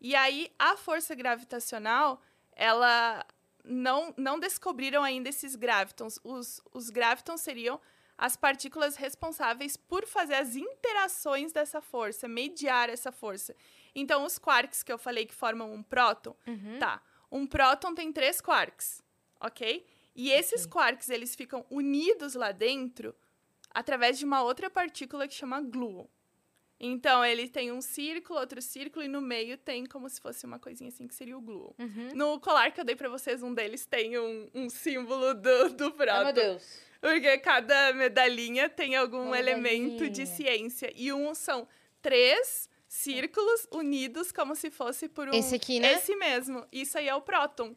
E 0.00 0.14
aí, 0.14 0.50
a 0.58 0.76
força 0.76 1.14
gravitacional, 1.14 2.22
ela 2.52 3.24
não, 3.64 4.14
não 4.16 4.38
descobriram 4.38 5.02
ainda 5.02 5.28
esses 5.28 5.56
gravitons. 5.56 6.18
Os, 6.22 6.60
os 6.72 6.88
gravitons 6.90 7.40
seriam 7.40 7.80
as 8.16 8.36
partículas 8.36 8.96
responsáveis 8.96 9.76
por 9.76 10.06
fazer 10.06 10.34
as 10.34 10.56
interações 10.56 11.52
dessa 11.52 11.80
força, 11.80 12.26
mediar 12.26 12.88
essa 12.90 13.12
força. 13.12 13.54
Então, 13.94 14.24
os 14.24 14.38
quarks 14.38 14.82
que 14.82 14.92
eu 14.92 14.98
falei 14.98 15.24
que 15.26 15.34
formam 15.34 15.72
um 15.72 15.82
próton, 15.82 16.34
Uhum. 16.46 16.78
tá. 16.78 17.00
Um 17.30 17.46
próton 17.46 17.94
tem 17.94 18.12
três 18.12 18.40
quarks, 18.40 19.02
ok? 19.40 19.86
E 20.16 20.30
esses 20.32 20.62
Ok. 20.62 20.72
quarks, 20.72 21.10
eles 21.10 21.36
ficam 21.36 21.64
unidos 21.70 22.34
lá 22.34 22.50
dentro 22.50 23.14
através 23.70 24.18
de 24.18 24.24
uma 24.24 24.42
outra 24.42 24.68
partícula 24.70 25.28
que 25.28 25.34
chama 25.34 25.60
gluon. 25.60 26.06
Então, 26.80 27.24
ele 27.24 27.48
tem 27.48 27.72
um 27.72 27.80
círculo, 27.80 28.38
outro 28.38 28.62
círculo, 28.62 29.04
e 29.04 29.08
no 29.08 29.20
meio 29.20 29.58
tem 29.58 29.84
como 29.84 30.08
se 30.08 30.20
fosse 30.20 30.46
uma 30.46 30.58
coisinha 30.60 30.88
assim, 30.88 31.08
que 31.08 31.14
seria 31.14 31.36
o 31.36 31.40
gluon. 31.40 31.72
Uhum. 31.78 32.10
No 32.14 32.38
colar 32.38 32.70
que 32.70 32.80
eu 32.80 32.84
dei 32.84 32.94
pra 32.94 33.08
vocês, 33.08 33.42
um 33.42 33.52
deles 33.52 33.84
tem 33.84 34.16
um, 34.18 34.48
um 34.54 34.70
símbolo 34.70 35.34
do, 35.34 35.70
do 35.70 35.92
próton. 35.92 36.12
Ai, 36.12 36.24
meu 36.24 36.32
Deus. 36.32 36.80
Porque 37.00 37.38
cada 37.38 37.92
medalhinha 37.92 38.68
tem 38.68 38.94
algum 38.94 39.26
Uma 39.26 39.38
elemento 39.38 40.08
de 40.08 40.22
medalhinha. 40.22 40.26
ciência. 40.26 40.92
E 40.94 41.12
um 41.12 41.34
são 41.34 41.66
três 42.00 42.68
círculos 42.86 43.66
unidos 43.72 44.30
como 44.32 44.54
se 44.54 44.70
fosse 44.70 45.08
por 45.08 45.28
um... 45.28 45.32
Esse 45.32 45.56
aqui, 45.56 45.80
né? 45.80 45.94
Esse 45.94 46.14
mesmo. 46.16 46.64
Isso 46.72 46.96
aí 46.96 47.08
é 47.08 47.14
o 47.14 47.20
próton. 47.20 47.76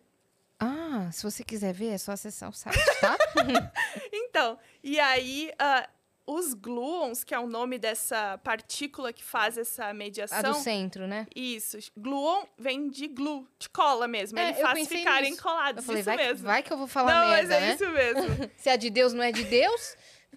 Ah, 0.59 1.09
se 1.11 1.23
você 1.23 1.43
quiser 1.43 1.73
ver, 1.73 1.87
é 1.87 1.97
só 1.97 2.11
acessar 2.11 2.49
o 2.49 2.53
site, 2.53 2.77
tá? 2.99 3.17
Então, 4.13 4.59
e 4.83 4.99
aí... 4.99 5.51
ah, 5.57 5.89
os 6.25 6.53
gluons, 6.53 7.23
que 7.23 7.33
é 7.33 7.39
o 7.39 7.47
nome 7.47 7.77
dessa 7.77 8.37
partícula 8.43 9.11
que 9.11 9.23
faz 9.23 9.57
essa 9.57 9.85
A 9.85 9.91
do 9.91 9.97
mediação... 9.97 10.53
centro, 10.53 11.07
né? 11.07 11.27
Isso. 11.35 11.77
Gluon 11.97 12.45
vem 12.57 12.89
de 12.89 13.07
glue, 13.07 13.47
de 13.57 13.69
cola 13.69 14.07
mesmo. 14.07 14.37
É, 14.37 14.49
Ele 14.49 14.61
faz 14.61 14.87
ficarem 14.87 15.31
nisso. 15.31 15.43
colados. 15.43 15.83
Eu 15.83 15.85
falei, 15.85 16.01
isso 16.01 16.09
vai, 16.09 16.17
mesmo. 16.17 16.47
vai 16.47 16.63
que 16.63 16.71
eu 16.71 16.77
vou 16.77 16.87
falar 16.87 17.13
Não, 17.13 17.27
mas 17.27 17.49
merda, 17.49 17.55
é 17.55 17.59
né? 17.59 17.73
isso 17.73 17.89
mesmo. 17.89 18.51
Se 18.55 18.69
a 18.69 18.75
de 18.75 18.89
Deus 18.89 19.13
não 19.13 19.23
é 19.23 19.31
de 19.31 19.43
Deus, 19.43 19.95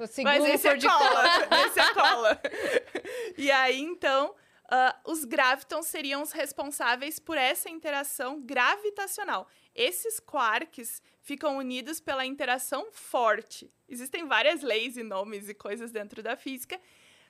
se 0.09 0.23
Mas 0.25 0.44
esse 0.44 0.59
for 0.66 0.75
é 0.75 0.77
de 0.77 0.87
cola. 0.88 1.25
esse 1.66 1.81
é 1.81 1.94
cola. 1.94 2.40
e 3.38 3.51
aí, 3.51 3.81
então, 3.81 4.35
ah, 4.68 4.97
os 5.05 5.25
gravitons 5.25 5.87
seriam 5.87 6.23
os 6.23 6.33
responsáveis 6.33 7.20
por 7.20 7.37
essa 7.37 7.70
interação 7.70 8.40
gravitacional. 8.40 9.47
Esses 9.75 10.18
quarks 10.18 11.01
ficam 11.25 11.57
unidos 11.57 11.99
pela 12.01 12.25
interação 12.25 12.93
forte. 12.93 13.73
Existem 13.89 14.29
várias 14.29 14.63
leis 14.63 14.97
e 14.97 15.03
nomes 15.03 15.49
e 15.49 15.55
coisas 15.55 15.91
dentro 15.91 16.23
da 16.23 16.37
física, 16.37 16.79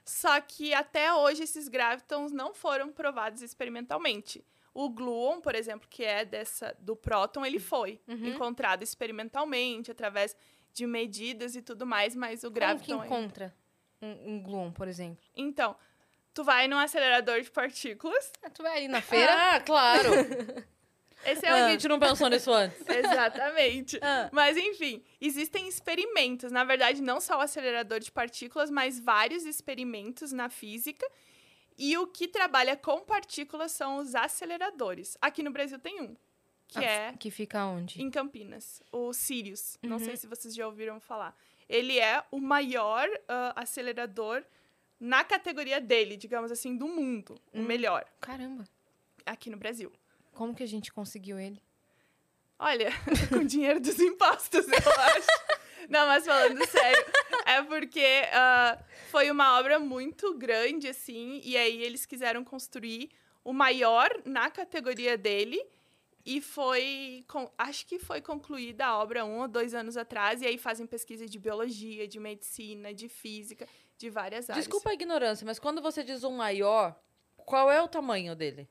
só 0.05 0.39
que 0.41 0.75
até 0.75 1.15
hoje 1.15 1.45
esses 1.45 1.69
gravitons 1.69 2.33
não 2.33 2.53
foram 2.53 2.93
provados 2.93 3.41
experimentalmente. 3.41 4.45
O 4.75 4.91
gluon, 4.91 5.41
por 5.41 5.55
exemplo, 5.55 5.89
que 5.89 6.05
é 6.05 6.25
dessa 6.25 6.77
do 6.81 6.95
próton, 6.97 7.47
ele 7.47 7.61
foi 7.61 8.01
Uhum. 8.09 8.27
encontrado 8.35 8.83
experimentalmente 8.83 9.91
através 9.91 10.37
de 10.73 10.85
medidas 10.87 11.55
e 11.55 11.63
tudo 11.63 11.87
mais, 11.87 12.17
mas 12.17 12.41
o 12.43 12.49
Como 12.49 12.55
que 12.55 12.61
graviton 12.61 12.93
ainda- 13.01 13.07
encontra 13.07 13.55
um, 14.03 14.35
um 14.35 14.43
gluon, 14.43 14.73
por 14.73 14.89
exemplo? 14.89 15.25
então, 15.37 15.77
tu 16.35 16.43
vai 16.43 16.67
num 16.67 16.77
acelerador 16.79 17.41
de 17.41 17.51
partículas. 17.53 18.33
Ah, 18.43 18.51
Tu 18.51 18.61
vai 18.61 18.79
ali 18.79 18.89
na 18.89 19.01
feira, 19.01 19.33
Ah, 19.55 19.61
claro. 19.61 20.11
Esse 21.27 21.47
é 21.47 21.51
A 21.51 21.67
o 21.67 21.71
gente 21.71 21.89
não 21.89 21.99
pensou 21.99 22.29
nisso 22.29 22.53
antes. 22.53 22.79
Exatamente. 22.89 23.99
Ah. 24.03 24.29
Mas, 24.33 24.57
enfim, 24.57 25.03
existem 25.21 25.67
experimentos. 25.69 26.51
Na 26.53 26.65
verdade, 26.65 27.01
não 27.03 27.21
só 27.21 27.39
o 27.39 27.41
acelerador 27.41 28.01
de 28.01 28.11
partículas, 28.13 28.71
mas 28.71 28.99
vários 29.01 29.45
experimentos 29.45 30.33
na 30.33 30.49
física. 30.49 31.07
E 31.77 31.97
o 31.99 32.07
que 32.07 32.29
trabalha 32.29 32.77
com 32.77 33.01
partículas 33.01 33.73
são 33.73 33.97
os 33.97 34.15
aceleradores. 34.15 35.17
Aqui 35.21 35.43
no 35.43 35.51
Brasil 35.51 35.79
tem 35.79 36.01
um, 36.01 36.17
que 36.69 36.79
Ah, 36.79 36.83
é 36.85 37.13
que 37.19 37.31
fica 37.31 37.65
onde? 37.67 38.01
em 38.01 38.11
Campinas, 38.11 38.81
o 38.93 39.13
Sirius. 39.13 39.77
Não 39.83 39.97
Uhum. 39.99 40.05
sei 40.05 40.17
se 40.17 40.27
vocês 40.27 40.55
já 40.55 40.67
ouviram 40.67 41.01
falar. 41.01 41.37
Ele 41.69 41.99
é 41.99 42.23
o 42.31 42.39
maior 42.39 43.09
ah, 43.29 43.53
acelerador 43.57 44.45
na 45.01 45.25
categoria 45.25 45.81
dele, 45.81 46.17
digamos 46.17 46.53
assim, 46.53 46.77
do 46.77 46.87
mundo. 46.87 47.35
O 47.53 47.59
Hum. 47.59 47.65
melhor, 47.65 48.05
Caramba, 48.21 48.65
aqui 49.27 49.51
no 49.51 49.57
Brasil. 49.57 49.91
Como 50.35 50.55
que 50.55 50.63
a 50.63 50.69
gente 50.69 50.93
conseguiu 50.93 51.39
ele? 51.39 51.63
Olha, 52.59 52.91
com 53.31 53.45
dinheiro 53.45 53.81
dos 53.81 53.99
impostos, 53.99 54.67
eu 54.69 54.93
acho. 55.03 55.27
Não, 55.89 56.07
mas 56.07 56.25
falando 56.25 56.65
sério, 56.67 57.05
é 57.47 57.63
porque 57.63 58.23
ah, 58.33 58.79
foi 59.11 59.31
uma 59.31 59.59
obra 59.59 59.79
muito 59.79 60.33
grande, 60.39 60.89
assim, 60.89 61.41
e 61.45 61.57
aí 61.57 61.83
eles 61.83 62.07
quiseram 62.07 62.43
construir 62.45 63.11
o 63.43 63.53
maior 63.53 64.09
na 64.25 64.51
categoria 64.51 65.19
dele 65.19 65.63
e 66.25 66.41
foi. 66.41 67.23
com- 67.29 67.51
acho 67.59 67.85
que 67.87 67.99
foi 67.99 68.23
concluída 68.23 68.87
a 68.87 68.99
obra 68.99 69.27
um 69.27 69.41
ou 69.41 69.49
dois 69.49 69.75
anos 69.75 69.97
atrás. 69.99 70.41
E 70.41 70.47
aí 70.47 70.57
fazem 70.57 70.87
pesquisa 70.87 71.27
de 71.27 71.39
biologia, 71.39 72.09
de 72.09 72.19
medicina, 72.19 72.95
de 72.95 73.09
física, 73.11 73.69
de 73.99 74.09
várias 74.09 74.49
áreas. 74.49 74.65
Desculpa 74.65 74.89
a 74.89 74.95
ignorância, 74.95 75.45
mas 75.45 75.59
quando 75.59 75.83
você 75.83 76.03
diz 76.03 76.25
um 76.25 76.35
maior, 76.35 76.99
qual 77.37 77.71
é 77.71 77.83
o 77.83 77.89
tamanho 77.89 78.35
dele? 78.35 78.67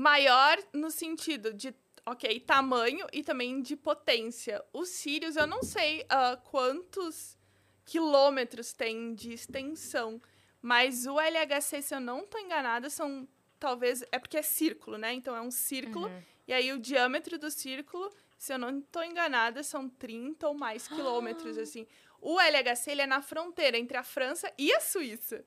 Maior 0.00 0.56
no 0.72 0.90
sentido 0.90 1.52
de, 1.52 1.74
ok, 2.06 2.40
tamanho 2.40 3.06
e 3.12 3.22
também 3.22 3.60
de 3.60 3.76
potência. 3.76 4.64
O 4.72 4.86
Sirius, 4.86 5.36
eu 5.36 5.46
não 5.46 5.62
sei 5.62 6.06
ah, 6.08 6.38
quantos 6.50 7.36
quilômetros 7.84 8.72
tem 8.72 9.14
de 9.14 9.32
extensão, 9.32 10.20
mas 10.62 11.06
o 11.06 11.18
LHC, 11.20 11.82
se 11.82 11.94
eu 11.94 12.00
não 12.00 12.26
tô 12.26 12.38
enganada, 12.38 12.88
são 12.88 13.28
talvez. 13.58 14.02
É 14.10 14.18
porque 14.18 14.38
é 14.38 14.42
círculo, 14.42 14.96
né? 14.96 15.12
Então 15.12 15.36
é 15.36 15.40
um 15.42 15.50
círculo. 15.50 16.06
Uhum. 16.06 16.22
E 16.48 16.52
aí 16.52 16.72
o 16.72 16.78
diâmetro 16.78 17.38
do 17.38 17.50
círculo, 17.50 18.10
se 18.38 18.52
eu 18.54 18.58
não 18.58 18.80
tô 18.80 19.02
enganada, 19.02 19.62
são 19.62 19.86
30 19.88 20.48
ou 20.48 20.54
mais 20.54 20.88
quilômetros, 20.88 21.58
assim. 21.58 21.86
O 22.22 22.40
LHC, 22.40 22.90
ele 22.92 23.02
é 23.02 23.06
na 23.06 23.20
fronteira 23.22 23.76
entre 23.76 23.96
a 23.98 24.02
França 24.02 24.50
e 24.58 24.72
a 24.72 24.80
Suíça. 24.80 25.44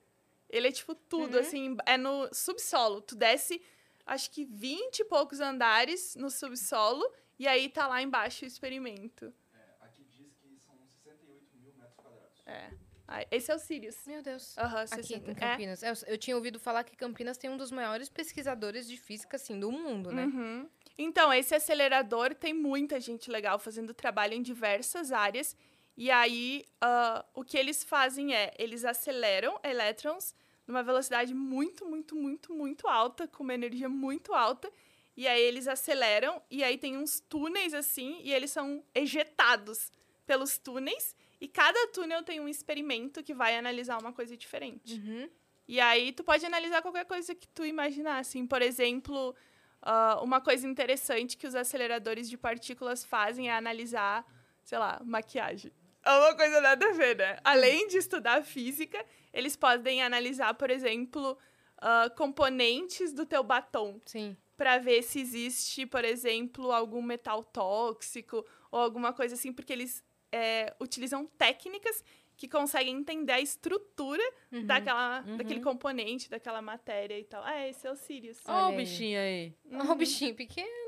Ele 0.49 0.67
é 0.67 0.71
tipo 0.71 0.93
tudo, 0.93 1.33
Uhum. 1.35 1.39
assim, 1.39 1.77
é 1.87 1.97
no 1.97 2.29
subsolo. 2.33 3.01
Tu 3.01 3.15
desce, 3.15 3.59
acho 4.05 4.29
que 4.31 4.45
20 4.45 4.99
e 4.99 5.05
poucos 5.05 5.39
andares 5.39 6.15
no 6.15 6.29
subsolo, 6.29 7.03
e 7.39 7.47
aí 7.47 7.69
tá 7.69 7.87
lá 7.87 8.01
embaixo 8.01 8.45
o 8.45 8.47
experimento. 8.47 9.33
É, 9.53 9.85
aqui 9.85 10.03
diz 10.03 10.33
que 10.41 10.57
são 10.59 10.75
68 10.77 11.45
mil 11.57 11.73
metros 11.75 11.95
quadrados. 11.95 12.41
É. 12.45 12.71
Ah, 13.07 13.25
Esse 13.29 13.51
é 13.51 13.55
o 13.55 13.59
Sirius. 13.59 13.97
Meu 14.05 14.21
Deus. 14.21 14.57
Aham, 14.57 14.81
Aqui 14.83 15.03
60. 15.03 15.29
em 15.29 15.31
É. 15.31 15.35
Campinas. 15.35 15.83
Eu, 15.83 15.93
eu 16.07 16.17
tinha 16.17 16.35
ouvido 16.35 16.59
falar 16.59 16.83
que 16.83 16.95
Campinas 16.95 17.37
tem 17.37 17.49
um 17.49 17.57
dos 17.57 17.69
maiores 17.71 18.07
pesquisadores 18.09 18.87
de 18.87 18.95
física, 18.97 19.35
assim, 19.35 19.59
do 19.59 19.71
mundo, 19.71 20.11
né? 20.11 20.25
Uhum. 20.25 20.69
Então, 20.97 21.33
esse 21.33 21.53
acelerador 21.53 22.33
tem 22.33 22.53
muita 22.53 22.99
gente 22.99 23.29
legal 23.29 23.59
fazendo 23.59 23.93
trabalho 23.93 24.33
em 24.33 24.41
diversas 24.41 25.11
áreas. 25.11 25.55
E 25.97 26.09
aí, 26.09 26.65
ah, 26.81 27.25
o 27.33 27.43
que 27.43 27.57
eles 27.57 27.83
fazem 27.83 28.33
é, 28.33 28.53
eles 28.57 28.85
aceleram 28.85 29.59
elétrons 29.63 30.33
numa 30.73 30.81
velocidade 30.81 31.35
muito, 31.35 31.85
muito, 31.85 32.15
muito, 32.15 32.51
muito 32.51 32.87
alta, 32.87 33.27
com 33.27 33.43
uma 33.43 33.53
energia 33.53 33.87
muito 33.87 34.33
alta. 34.33 34.71
E 35.15 35.27
aí 35.27 35.41
eles 35.43 35.67
aceleram, 35.67 36.41
e 36.49 36.63
aí 36.63 36.75
tem 36.75 36.97
uns 36.97 37.19
túneis 37.19 37.75
assim, 37.75 38.19
e 38.23 38.33
eles 38.33 38.49
são 38.49 38.83
ejetados 38.95 39.91
pelos 40.25 40.57
túneis. 40.57 41.15
E 41.39 41.47
cada 41.47 41.87
túnel 41.89 42.23
tem 42.23 42.39
um 42.39 42.47
experimento 42.47 43.21
que 43.23 43.35
vai 43.35 43.55
analisar 43.55 43.99
uma 44.01 44.11
coisa 44.11 44.35
diferente. 44.35 44.95
Uhum. 44.95 45.29
E 45.67 45.79
aí 45.79 46.11
tu 46.11 46.23
pode 46.23 46.43
analisar 46.43 46.81
qualquer 46.81 47.05
coisa 47.05 47.35
que 47.35 47.47
tu 47.47 47.63
imaginar, 47.63 48.17
assim, 48.17 48.47
por 48.47 48.61
exemplo, 48.63 49.35
ah, 49.83 50.19
uma 50.23 50.41
coisa 50.41 50.67
interessante 50.67 51.37
que 51.37 51.45
os 51.45 51.53
aceleradores 51.53 52.27
de 52.27 52.37
partículas 52.37 53.05
fazem 53.05 53.49
é 53.49 53.53
analisar, 53.53 54.25
sei 54.63 54.79
lá, 54.79 54.99
maquiagem. 55.05 55.71
É 56.05 56.11
uma 56.11 56.35
coisa 56.35 56.59
nada 56.61 56.85
a 56.87 56.91
ver, 56.91 57.15
né? 57.17 57.37
Além 57.43 57.87
de 57.87 57.97
estudar 57.97 58.43
física, 58.43 59.03
eles 59.33 59.55
podem 59.55 60.03
analisar, 60.03 60.53
por 60.53 60.69
exemplo, 60.69 61.37
ah, 61.77 62.09
componentes 62.15 63.13
do 63.13 63.25
teu 63.25 63.43
batom 63.43 63.99
Sim. 64.05 64.35
para 64.57 64.77
ver 64.79 65.01
se 65.01 65.19
existe, 65.21 65.85
por 65.85 66.03
exemplo, 66.03 66.71
algum 66.71 67.01
metal 67.01 67.43
tóxico 67.43 68.45
ou 68.71 68.79
alguma 68.79 69.13
coisa 69.13 69.35
assim, 69.35 69.53
porque 69.53 69.71
eles 69.73 70.03
é, 70.31 70.73
utilizam 70.79 71.25
técnicas 71.37 72.03
que 72.35 72.47
conseguem 72.47 72.95
entender 72.95 73.31
a 73.33 73.39
estrutura 73.39 74.23
Uhum. 74.51 74.65
daquela, 74.65 75.23
Uhum. 75.25 75.37
daquele 75.37 75.61
componente, 75.61 76.29
daquela 76.29 76.61
matéria 76.61 77.17
e 77.19 77.23
tal. 77.23 77.43
Ah, 77.43 77.67
esse 77.67 77.85
é 77.87 77.91
o 77.91 77.95
Sirius. 77.95 78.39
Olha 78.47 78.73
o 78.73 78.75
bichinho 78.75 79.19
aí. 79.19 79.53
Ó, 79.71 79.91
o 79.91 79.95
bichinho 79.95 80.35
pequeno. 80.35 80.82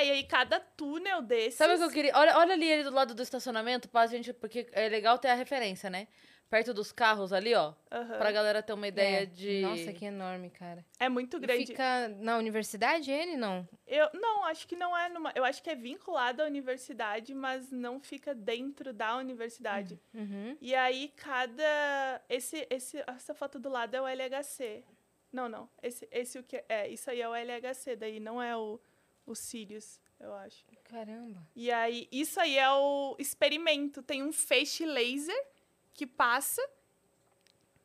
É, 0.00 0.06
e 0.06 0.10
aí 0.10 0.24
cada 0.24 0.60
túnel 0.60 1.22
desses... 1.22 1.54
Sabe 1.54 1.74
o 1.74 1.78
que 1.78 1.84
eu 1.84 1.90
queria? 1.90 2.12
Olha, 2.16 2.36
olha 2.38 2.54
ali 2.54 2.68
ele 2.70 2.84
do 2.84 2.90
lado 2.90 3.14
do 3.14 3.22
estacionamento, 3.22 3.88
pra 3.88 4.06
gente, 4.06 4.32
porque 4.32 4.68
é 4.72 4.88
legal 4.88 5.18
ter 5.18 5.28
a 5.28 5.34
referência, 5.34 5.88
né? 5.90 6.06
Perto 6.50 6.72
dos 6.72 6.90
carros 6.92 7.30
ali, 7.30 7.54
ó. 7.54 7.74
Aham. 7.92 8.16
Pra 8.16 8.32
galera 8.32 8.62
ter 8.62 8.72
uma 8.72 8.88
ideia 8.88 9.24
É. 9.24 9.26
de. 9.26 9.60
Nossa, 9.60 9.92
que 9.92 10.06
enorme, 10.06 10.48
cara. 10.48 10.82
É 10.98 11.06
muito 11.06 11.36
E 11.36 11.40
grande. 11.40 11.66
fica 11.66 12.08
na 12.08 12.38
universidade 12.38 13.10
ele, 13.10 13.36
não? 13.36 13.68
Eu 13.86 14.08
não, 14.14 14.44
acho 14.46 14.66
que 14.66 14.74
não 14.74 14.96
é 14.96 15.10
numa. 15.10 15.30
Eu 15.34 15.44
acho 15.44 15.62
que 15.62 15.68
é 15.68 15.74
vinculado 15.74 16.42
à 16.42 16.46
universidade, 16.46 17.34
mas 17.34 17.70
não 17.70 18.00
fica 18.00 18.34
dentro 18.34 18.94
da 18.94 19.14
universidade. 19.18 20.00
Uhum. 20.14 20.56
E 20.58 20.74
aí 20.74 21.12
cada 21.16 22.22
esse, 22.30 22.66
esse 22.70 23.04
essa 23.06 23.34
foto 23.34 23.58
do 23.58 23.68
lado 23.68 23.94
é 23.94 24.00
o 24.00 24.06
LHC. 24.08 24.84
Não, 25.30 25.50
não. 25.50 25.68
Esse 25.82 26.08
esse 26.10 26.38
o 26.38 26.42
que 26.42 26.64
é, 26.66 26.88
isso 26.88 27.10
aí 27.10 27.20
é 27.20 27.28
o 27.28 27.34
LHC, 27.34 27.94
daí 27.94 28.18
não 28.20 28.40
é 28.42 28.56
o 28.56 28.80
o 29.28 29.34
Sirius, 29.34 30.00
eu 30.18 30.32
acho. 30.34 30.64
Caramba. 30.84 31.46
E 31.54 31.70
aí 31.70 32.08
isso 32.10 32.40
aí 32.40 32.56
é 32.56 32.70
o 32.70 33.14
experimento, 33.18 34.02
tem 34.02 34.22
um 34.22 34.32
feixe 34.32 34.86
laser 34.86 35.46
que 35.92 36.06
passa 36.06 36.62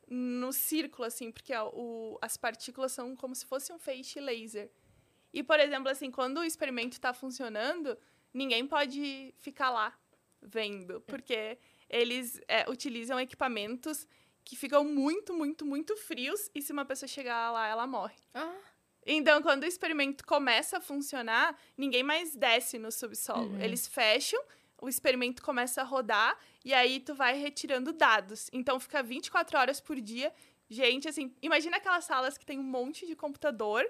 no 0.08 0.52
círculo 0.52 1.04
assim, 1.04 1.30
porque 1.30 1.54
ó, 1.54 1.68
o, 1.68 2.18
as 2.20 2.36
partículas 2.36 2.92
são 2.92 3.14
como 3.14 3.34
se 3.34 3.46
fosse 3.46 3.72
um 3.72 3.78
feixe 3.78 4.20
laser. 4.20 4.70
E 5.32 5.42
por 5.42 5.60
exemplo, 5.60 5.90
assim, 5.90 6.10
quando 6.10 6.38
o 6.38 6.44
experimento 6.44 6.92
está 6.92 7.12
funcionando, 7.12 7.96
ninguém 8.32 8.66
pode 8.66 9.34
ficar 9.38 9.70
lá 9.70 9.96
vendo, 10.40 11.00
porque 11.02 11.58
eles 11.88 12.40
é, 12.48 12.68
utilizam 12.70 13.18
equipamentos 13.20 14.06
que 14.44 14.56
ficam 14.56 14.84
muito, 14.84 15.32
muito, 15.32 15.64
muito 15.64 15.96
frios 15.96 16.50
e 16.54 16.60
se 16.60 16.72
uma 16.72 16.84
pessoa 16.84 17.08
chegar 17.08 17.50
lá, 17.50 17.66
ela 17.66 17.86
morre. 17.86 18.16
Ah, 18.34 18.60
Então, 19.06 19.42
quando 19.42 19.64
o 19.64 19.66
experimento 19.66 20.24
começa 20.24 20.78
a 20.78 20.80
funcionar, 20.80 21.58
ninguém 21.76 22.02
mais 22.02 22.34
desce 22.34 22.78
no 22.78 22.90
subsolo. 22.90 23.50
Uhum. 23.50 23.60
Eles 23.60 23.86
fecham, 23.86 24.40
o 24.80 24.88
experimento 24.88 25.42
começa 25.42 25.80
a 25.80 25.84
rodar 25.84 26.38
e 26.64 26.72
aí 26.72 27.00
tu 27.00 27.14
vai 27.14 27.36
retirando 27.38 27.92
dados. 27.92 28.48
Então, 28.52 28.80
fica 28.80 29.02
24 29.02 29.58
horas 29.58 29.80
por 29.80 30.00
dia. 30.00 30.32
Gente, 30.68 31.08
assim, 31.08 31.34
imagina 31.42 31.76
aquelas 31.76 32.04
salas 32.04 32.38
que 32.38 32.46
tem 32.46 32.58
um 32.58 32.62
monte 32.62 33.06
de 33.06 33.14
computador, 33.14 33.84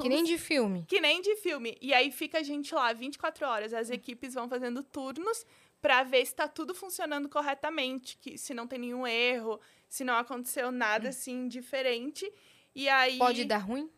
que 0.00 0.08
nem 0.08 0.22
de 0.22 0.38
filme. 0.38 0.84
que 0.86 1.00
nem 1.00 1.20
de 1.20 1.36
filme. 1.36 1.76
E 1.80 1.92
aí 1.92 2.10
fica 2.10 2.38
a 2.38 2.42
gente 2.42 2.74
lá 2.74 2.92
24 2.92 3.46
horas. 3.46 3.72
As 3.72 3.90
equipes 3.90 4.34
vão 4.34 4.48
fazendo 4.48 4.82
turnos 4.82 5.44
para 5.80 6.02
ver 6.04 6.24
se 6.24 6.34
tá 6.34 6.46
tudo 6.46 6.74
funcionando 6.74 7.28
corretamente, 7.28 8.16
que 8.18 8.38
se 8.38 8.54
não 8.54 8.68
tem 8.68 8.78
nenhum 8.78 9.06
erro, 9.06 9.60
se 9.88 10.04
não 10.04 10.14
aconteceu 10.14 10.70
nada 10.70 11.08
assim 11.08 11.48
diferente. 11.48 12.30
E 12.74 12.88
aí 12.88 13.18
Pode 13.18 13.44
dar 13.44 13.58
ruim? 13.58 13.90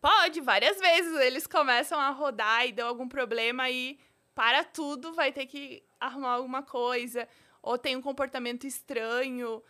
Pode, 0.00 0.40
várias 0.40 0.78
vezes 0.78 1.14
eles 1.20 1.46
começam 1.46 1.98
a 2.00 2.10
rodar 2.10 2.66
e 2.66 2.72
deu 2.72 2.86
algum 2.86 3.08
problema 3.08 3.68
e 3.68 3.98
para 4.34 4.64
tudo, 4.64 5.12
vai 5.12 5.30
ter 5.32 5.46
que 5.46 5.82
arrumar 5.98 6.30
alguma 6.32 6.62
coisa 6.62 7.28
ou 7.62 7.76
tem 7.76 7.96
um 7.96 8.02
comportamento 8.02 8.66
estranho. 8.66 9.62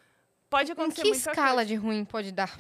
Pode 0.49 0.71
Em 0.71 0.73
acontecer 0.73 1.03
que 1.03 1.09
muita 1.09 1.31
escala 1.31 1.55
coisa. 1.57 1.65
de 1.67 1.75
ruim 1.75 2.05
pode 2.05 2.31
dar? 2.33 2.57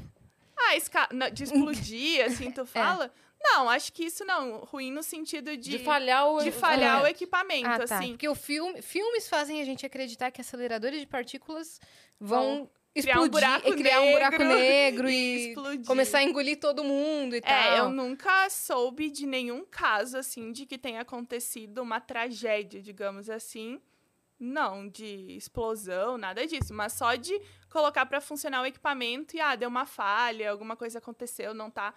Ah, 0.56 0.76
esca... 0.76 1.08
na- 1.12 1.28
de 1.28 1.44
explodir, 1.44 2.24
assim, 2.26 2.48
É. 2.48 2.52
tu 2.52 2.66
fala? 2.66 3.12
Não, 3.42 3.70
acho 3.70 3.92
que 3.92 4.04
isso 4.04 4.24
não. 4.24 4.58
Ruim 4.64 4.90
no 4.92 5.02
sentido 5.02 5.56
de, 5.56 5.70
De 5.70 5.78
falhar 5.78 6.26
o. 6.28 6.42
de 6.42 6.50
falhar 6.52 7.02
o 7.02 7.06
equipamento, 7.06 7.68
Ah, 7.68 7.78
tá. 7.86 7.96
assim. 7.96 8.10
Porque 8.10 8.28
o 8.28 8.34
filme, 8.34 8.82
filmes 8.82 9.28
fazem 9.28 9.62
a 9.62 9.64
gente 9.64 9.86
acreditar 9.86 10.30
que 10.30 10.40
aceleradores 10.42 11.00
de 11.00 11.06
partículas 11.06 11.80
vão 12.20 12.68
criar 12.94 13.20
um 13.20 13.24
explodir 13.24 13.30
buraco 13.30 13.68
e 13.68 13.76
criar 13.76 14.00
um 14.00 14.12
buraco 14.12 14.38
negro 14.38 14.54
negro 14.58 15.08
e 15.08 15.12
e, 15.12 15.48
explodir. 15.48 15.86
começar 15.86 16.18
a 16.18 16.22
engolir 16.24 16.58
todo 16.58 16.82
mundo 16.82 17.36
e 17.36 17.40
tal. 17.40 17.52
É, 17.52 17.80
eu 17.80 17.90
nunca 17.90 18.48
soube 18.50 19.10
de 19.10 19.26
nenhum 19.26 19.64
caso, 19.64 20.16
assim, 20.18 20.52
de 20.52 20.66
que 20.66 20.76
tenha 20.76 21.00
acontecido 21.00 21.82
uma 21.82 22.00
tragédia, 22.00 22.80
digamos 22.80 23.30
assim. 23.30 23.80
Não, 24.38 24.88
de 24.88 25.36
explosão, 25.36 26.16
nada 26.16 26.46
disso. 26.46 26.72
Mas 26.72 26.94
só 26.94 27.14
de 27.14 27.38
colocar 27.68 28.06
para 28.06 28.20
funcionar 28.20 28.62
o 28.62 28.66
equipamento 28.66 29.36
e, 29.36 29.40
ah, 29.40 29.54
deu 29.54 29.68
uma 29.68 29.84
falha, 29.84 30.50
alguma 30.50 30.76
coisa 30.76 30.98
aconteceu, 30.98 31.52
não 31.52 31.70
tá 31.70 31.94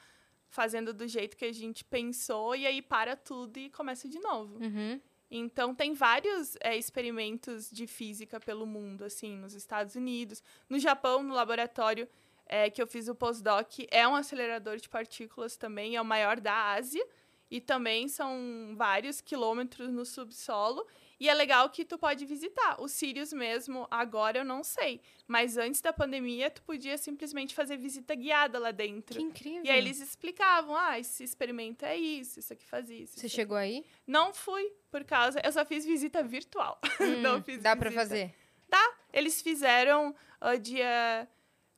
fazendo 0.49 0.93
do 0.93 1.08
jeito 1.08 1.36
que 1.36 1.45
a 1.45 1.51
gente 1.51 1.84
pensou, 1.84 2.56
e 2.56 2.67
aí 2.67 2.82
para 2.82 3.15
tudo 3.15 3.58
e 3.58 3.69
começa 3.71 4.08
de 4.08 4.19
novo. 4.19 4.60
Uhum. 4.63 5.01
Então, 5.35 5.73
tem 5.73 5.95
vários 5.95 6.55
é, 6.61 6.77
experimentos 6.77 7.71
de 7.71 7.87
física 7.87 8.39
pelo 8.39 8.67
mundo, 8.67 9.03
assim, 9.03 9.35
nos 9.35 9.55
Estados 9.55 9.95
Unidos. 9.95 10.43
No 10.69 10.77
Japão, 10.77 11.23
no 11.23 11.33
laboratório 11.33 12.07
é, 12.45 12.69
que 12.69 12.79
eu 12.79 12.85
fiz 12.85 13.07
o 13.07 13.15
postdoc, 13.15 13.87
é 13.89 14.07
um 14.07 14.13
acelerador 14.13 14.77
de 14.77 14.87
partículas 14.87 15.57
também, 15.57 15.95
é 15.95 16.01
o 16.01 16.05
maior 16.05 16.39
da 16.39 16.73
Ásia. 16.73 17.03
E 17.49 17.59
também 17.59 18.07
são 18.07 18.75
vários 18.77 19.21
quilômetros 19.21 19.91
no 19.91 20.05
subsolo. 20.05 20.85
E 21.23 21.29
é 21.29 21.33
legal 21.33 21.69
que 21.69 21.86
tu 21.86 21.97
pode 21.97 22.25
visitar. 22.25 22.81
O 22.81 22.88
Sirius 22.89 23.31
mesmo, 23.31 23.88
agora 23.89 24.39
eu 24.39 24.43
não 24.43 24.62
sei. 24.62 24.99
Mas 25.25 25.55
antes 25.57 25.79
da 25.79 25.93
pandemia, 25.93 26.51
tu 26.51 26.62
podia 26.63 26.97
simplesmente 26.97 27.55
fazer 27.55 27.77
visita 27.77 28.13
guiada 28.13 28.59
lá 28.59 28.71
dentro. 28.71 29.15
Que 29.17 29.23
incrível. 29.23 29.63
E 29.63 29.69
aí 29.69 29.77
eles 29.77 30.01
explicavam, 30.01 30.75
ah, 30.75 30.99
esse 30.99 31.23
experimento 31.23 31.86
é 31.86 31.95
isso, 31.95 32.39
isso 32.39 32.51
aqui 32.51 32.65
faz 32.65 32.89
isso. 32.89 33.17
Você 33.17 33.27
isso 33.27 33.36
chegou 33.38 33.55
aí? 33.55 33.86
não 34.05 34.33
fui, 34.33 34.69
por 34.91 35.05
causa. 35.05 35.39
Eu 35.45 35.51
só 35.53 35.63
fiz 35.65 35.86
visita 35.86 36.21
virtual. 36.21 36.77
não 37.21 37.38
Hum, 37.38 37.41
fiz 37.41 37.62
Dá 37.62 37.73
pra 37.73 37.89
visita. 37.89 38.05
fazer? 38.09 38.36
Tá. 38.69 38.93
Eles 39.13 39.41
fizeram 39.41 40.13
ah, 40.41 40.57
dia 40.57 41.25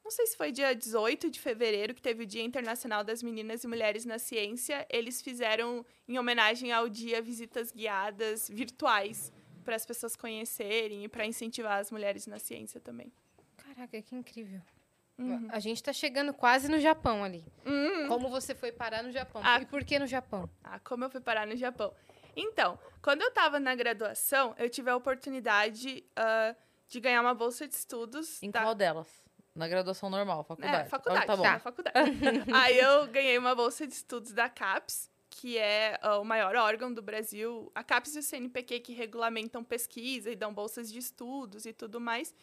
não 0.06 0.12
sei 0.12 0.28
se 0.28 0.38
foi 0.38 0.52
dia 0.52 0.76
18 0.76 1.32
de 1.32 1.40
fevereiro, 1.40 1.92
que 1.92 2.02
teve 2.02 2.24
o 2.24 2.28
Dia 2.28 2.44
Internacional 2.44 3.04
das 3.04 3.24
Meninas 3.24 3.64
e 3.64 3.68
Mulheres 3.68 4.06
na 4.06 4.20
Ciência, 4.20 4.86
eles 4.88 5.20
fizeram, 5.20 5.84
em 6.08 6.20
homenagem 6.20 6.72
ao 6.72 6.88
dia, 6.88 7.24
visitas 7.24 7.72
guiadas 7.72 8.48
virtuais 8.48 9.34
para 9.64 9.76
as 9.76 9.84
pessoas 9.84 10.16
conhecerem 10.16 11.04
e 11.04 11.08
para 11.08 11.26
incentivar 11.26 11.80
as 11.80 11.90
mulheres 11.90 12.28
na 12.28 12.38
ciência 12.38 12.80
também. 12.80 13.12
Caraca, 13.58 14.00
que 14.00 14.16
incrível. 14.16 14.62
Uhum. 15.18 15.48
A 15.50 15.58
gente 15.58 15.82
tá 15.82 15.92
chegando 15.92 16.36
quase 16.36 16.70
no 16.70 16.80
Japão 16.80 17.24
ali. 17.24 17.44
Hum. 17.66 18.08
Como 18.08 18.30
você 18.30 18.54
foi 18.54 18.72
parar 18.72 19.02
no 19.02 19.12
Japão? 19.12 19.42
Ah. 19.44 19.60
E 19.60 19.66
por 19.66 19.84
que 19.84 19.98
no 19.98 20.06
Japão? 20.06 20.48
Ah, 20.64 20.80
como 20.80 21.04
eu 21.06 21.10
fui 21.10 21.20
parar 21.22 21.48
no 21.48 21.56
Japão? 21.56 21.92
Então, 22.36 22.78
quando 23.02 23.24
eu 23.24 23.30
estava 23.30 23.60
na 23.60 23.74
graduação, 23.74 24.54
eu 24.60 24.70
tive 24.70 24.92
a 24.92 24.96
oportunidade 24.96 26.06
ah, 26.16 26.56
de 26.88 27.00
ganhar 27.00 27.22
uma 27.22 27.34
bolsa 27.34 27.68
de 27.68 27.74
estudos. 27.74 28.44
Em 28.44 28.52
da- 28.52 28.62
qual 28.62 28.76
delas? 28.76 29.25
Na 29.56 29.68
graduação 29.68 30.10
normal, 30.10 30.44
faculdade. 30.44 30.86
É, 30.88 30.90
faculdade. 30.90 31.24
Ah, 31.24 31.28
tá 31.28 31.36
bom. 31.38 31.44
na 31.44 31.60
faculdade. 31.60 31.96
Aí 32.54 32.78
eu 32.78 33.08
ganhei 33.08 33.38
uma 33.38 33.56
bolsa 33.56 33.88
de 33.88 33.94
estudos 33.94 34.34
da 34.34 34.50
CAPES, 34.50 35.10
que 35.30 35.58
é 35.58 35.98
ah, 36.02 36.20
o 36.20 36.26
maior 36.26 36.56
órgão 36.58 36.94
do 36.94 37.02
Brasil. 37.02 37.72
A 37.74 37.84
CAPES 37.84 38.16
e 38.16 38.20
o 38.20 38.24
CNPq 38.24 38.82
que 38.82 38.94
regulamentam 38.94 39.64
pesquisa 39.64 40.30
e 40.30 40.36
dão 40.36 40.54
bolsas 40.54 40.92
de 40.92 41.00
estudos 41.00 41.66
e 41.66 41.72
tudo 41.72 42.02
mais. 42.02 42.36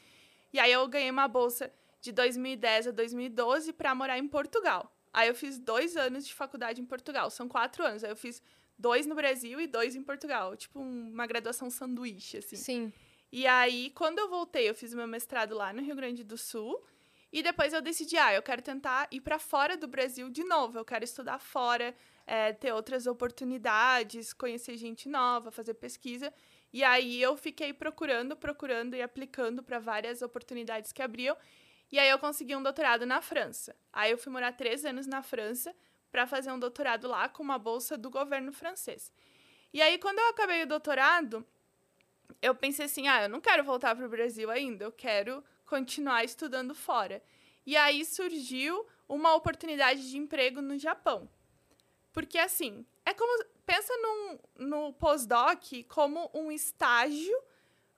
E 0.53 0.59
aí 0.59 0.73
eu 0.73 0.87
ganhei 0.89 1.11
uma 1.11 1.29
bolsa 1.29 1.71
de 2.01 2.13
2010 2.13 2.89
a 2.89 2.91
2012 2.91 3.73
para 3.75 3.95
morar 3.95 4.19
em 4.19 4.27
Portugal. 4.27 4.91
Aí 5.13 5.29
eu 5.29 5.35
fiz 5.35 5.59
dois 5.59 5.97
anos 5.97 6.27
de 6.27 6.33
faculdade 6.35 6.81
em 6.81 6.85
Portugal. 6.87 7.31
São 7.31 7.47
quatro 7.47 7.85
anos. 7.85 8.03
Aí 8.03 8.11
eu 8.11 8.17
fiz 8.17 8.43
dois 8.79 9.07
no 9.07 9.15
Brasil 9.15 9.61
e 9.61 9.67
dois 9.67 9.95
em 9.95 10.03
Portugal. 10.03 10.57
Tipo 10.57 10.81
um- 10.81 11.11
uma 11.13 11.27
graduação 11.27 11.69
sanduíche, 11.71 12.39
assim. 12.39 12.57
Sim. 12.57 12.93
E 13.31 13.47
aí, 13.47 13.91
quando 13.91 14.19
eu 14.19 14.29
voltei, 14.29 14.69
eu 14.69 14.75
fiz 14.75 14.93
meu 14.95 15.07
mestrado 15.07 15.55
lá 15.55 15.73
no 15.73 15.81
Rio 15.83 15.95
Grande 15.97 16.23
do 16.25 16.37
Sul. 16.37 16.83
E 17.33 17.43
depois 17.43 17.73
eu 17.73 17.81
decidi, 17.81 18.17
ah, 18.19 18.35
eu 18.35 18.43
quero 18.43 18.61
tentar 18.61 19.09
ir 19.11 19.21
para 19.21 19.39
fora 19.39 19.77
do 19.77 19.89
Brasil 19.89 20.29
de 20.29 20.45
novo. 20.45 20.79
Eu 20.79 20.85
quero 20.85 21.03
estudar 21.03 21.39
fora, 21.39 21.95
eh, 22.27 22.53
ter 22.53 22.73
outras 22.73 23.07
oportunidades, 23.07 24.33
conhecer 24.35 24.77
gente 24.77 25.09
nova, 25.09 25.51
fazer 25.51 25.75
pesquisa. 25.75 26.33
E 26.73 26.85
aí 26.85 27.21
eu 27.23 27.37
fiquei 27.37 27.73
procurando, 27.73 28.37
procurando 28.37 28.95
e 28.95 29.03
aplicando 29.03 29.63
para 29.63 29.79
várias 29.79 30.21
oportunidades 30.21 30.93
que 30.93 31.01
abriam. 31.01 31.37
E 31.91 31.99
aí 31.99 32.09
eu 32.09 32.19
consegui 32.19 32.55
um 32.55 32.63
doutorado 32.63 33.07
na 33.07 33.23
França. 33.23 33.75
Aí 33.93 34.11
eu 34.11 34.19
fui 34.19 34.33
morar 34.33 34.53
três 34.53 34.85
anos 34.85 35.07
na 35.07 35.23
França 35.23 35.75
para 36.11 36.27
fazer 36.27 36.53
um 36.53 36.59
doutorado 36.59 37.09
lá 37.09 37.29
com 37.29 37.43
uma 37.43 37.59
bolsa 37.59 37.97
do 37.97 38.11
governo 38.11 38.53
francês. 38.53 39.11
E 39.73 39.81
aí, 39.81 39.97
quando 39.99 40.19
eu 40.19 40.29
acabei 40.29 40.63
o 40.63 40.67
doutorado, 40.67 41.47
eu 42.43 42.55
pensei 42.55 42.85
assim, 42.85 43.09
ah, 43.09 43.23
eu 43.23 43.29
não 43.31 43.41
quero 43.41 43.65
voltar 43.65 43.97
para 43.97 44.05
o 44.05 44.09
Brasil 44.09 44.51
ainda, 44.51 44.85
eu 44.85 44.93
quero 44.93 45.43
continuar 45.73 46.23
estudando 46.23 46.75
fora. 46.75 47.23
E 47.65 47.75
aí 47.79 48.05
surgiu 48.05 48.87
uma 49.09 49.35
oportunidade 49.35 50.11
de 50.11 50.19
emprego 50.19 50.61
no 50.61 50.79
Japão. 50.79 51.27
Porque 52.13 52.37
assim, 52.37 52.85
é 53.07 53.15
como 53.15 53.43
pensa 53.65 53.91
num, 53.97 54.39
no 54.67 54.93
pós-doc 54.93 55.65
como 55.89 56.31
um 56.35 56.53
estágio 56.53 57.43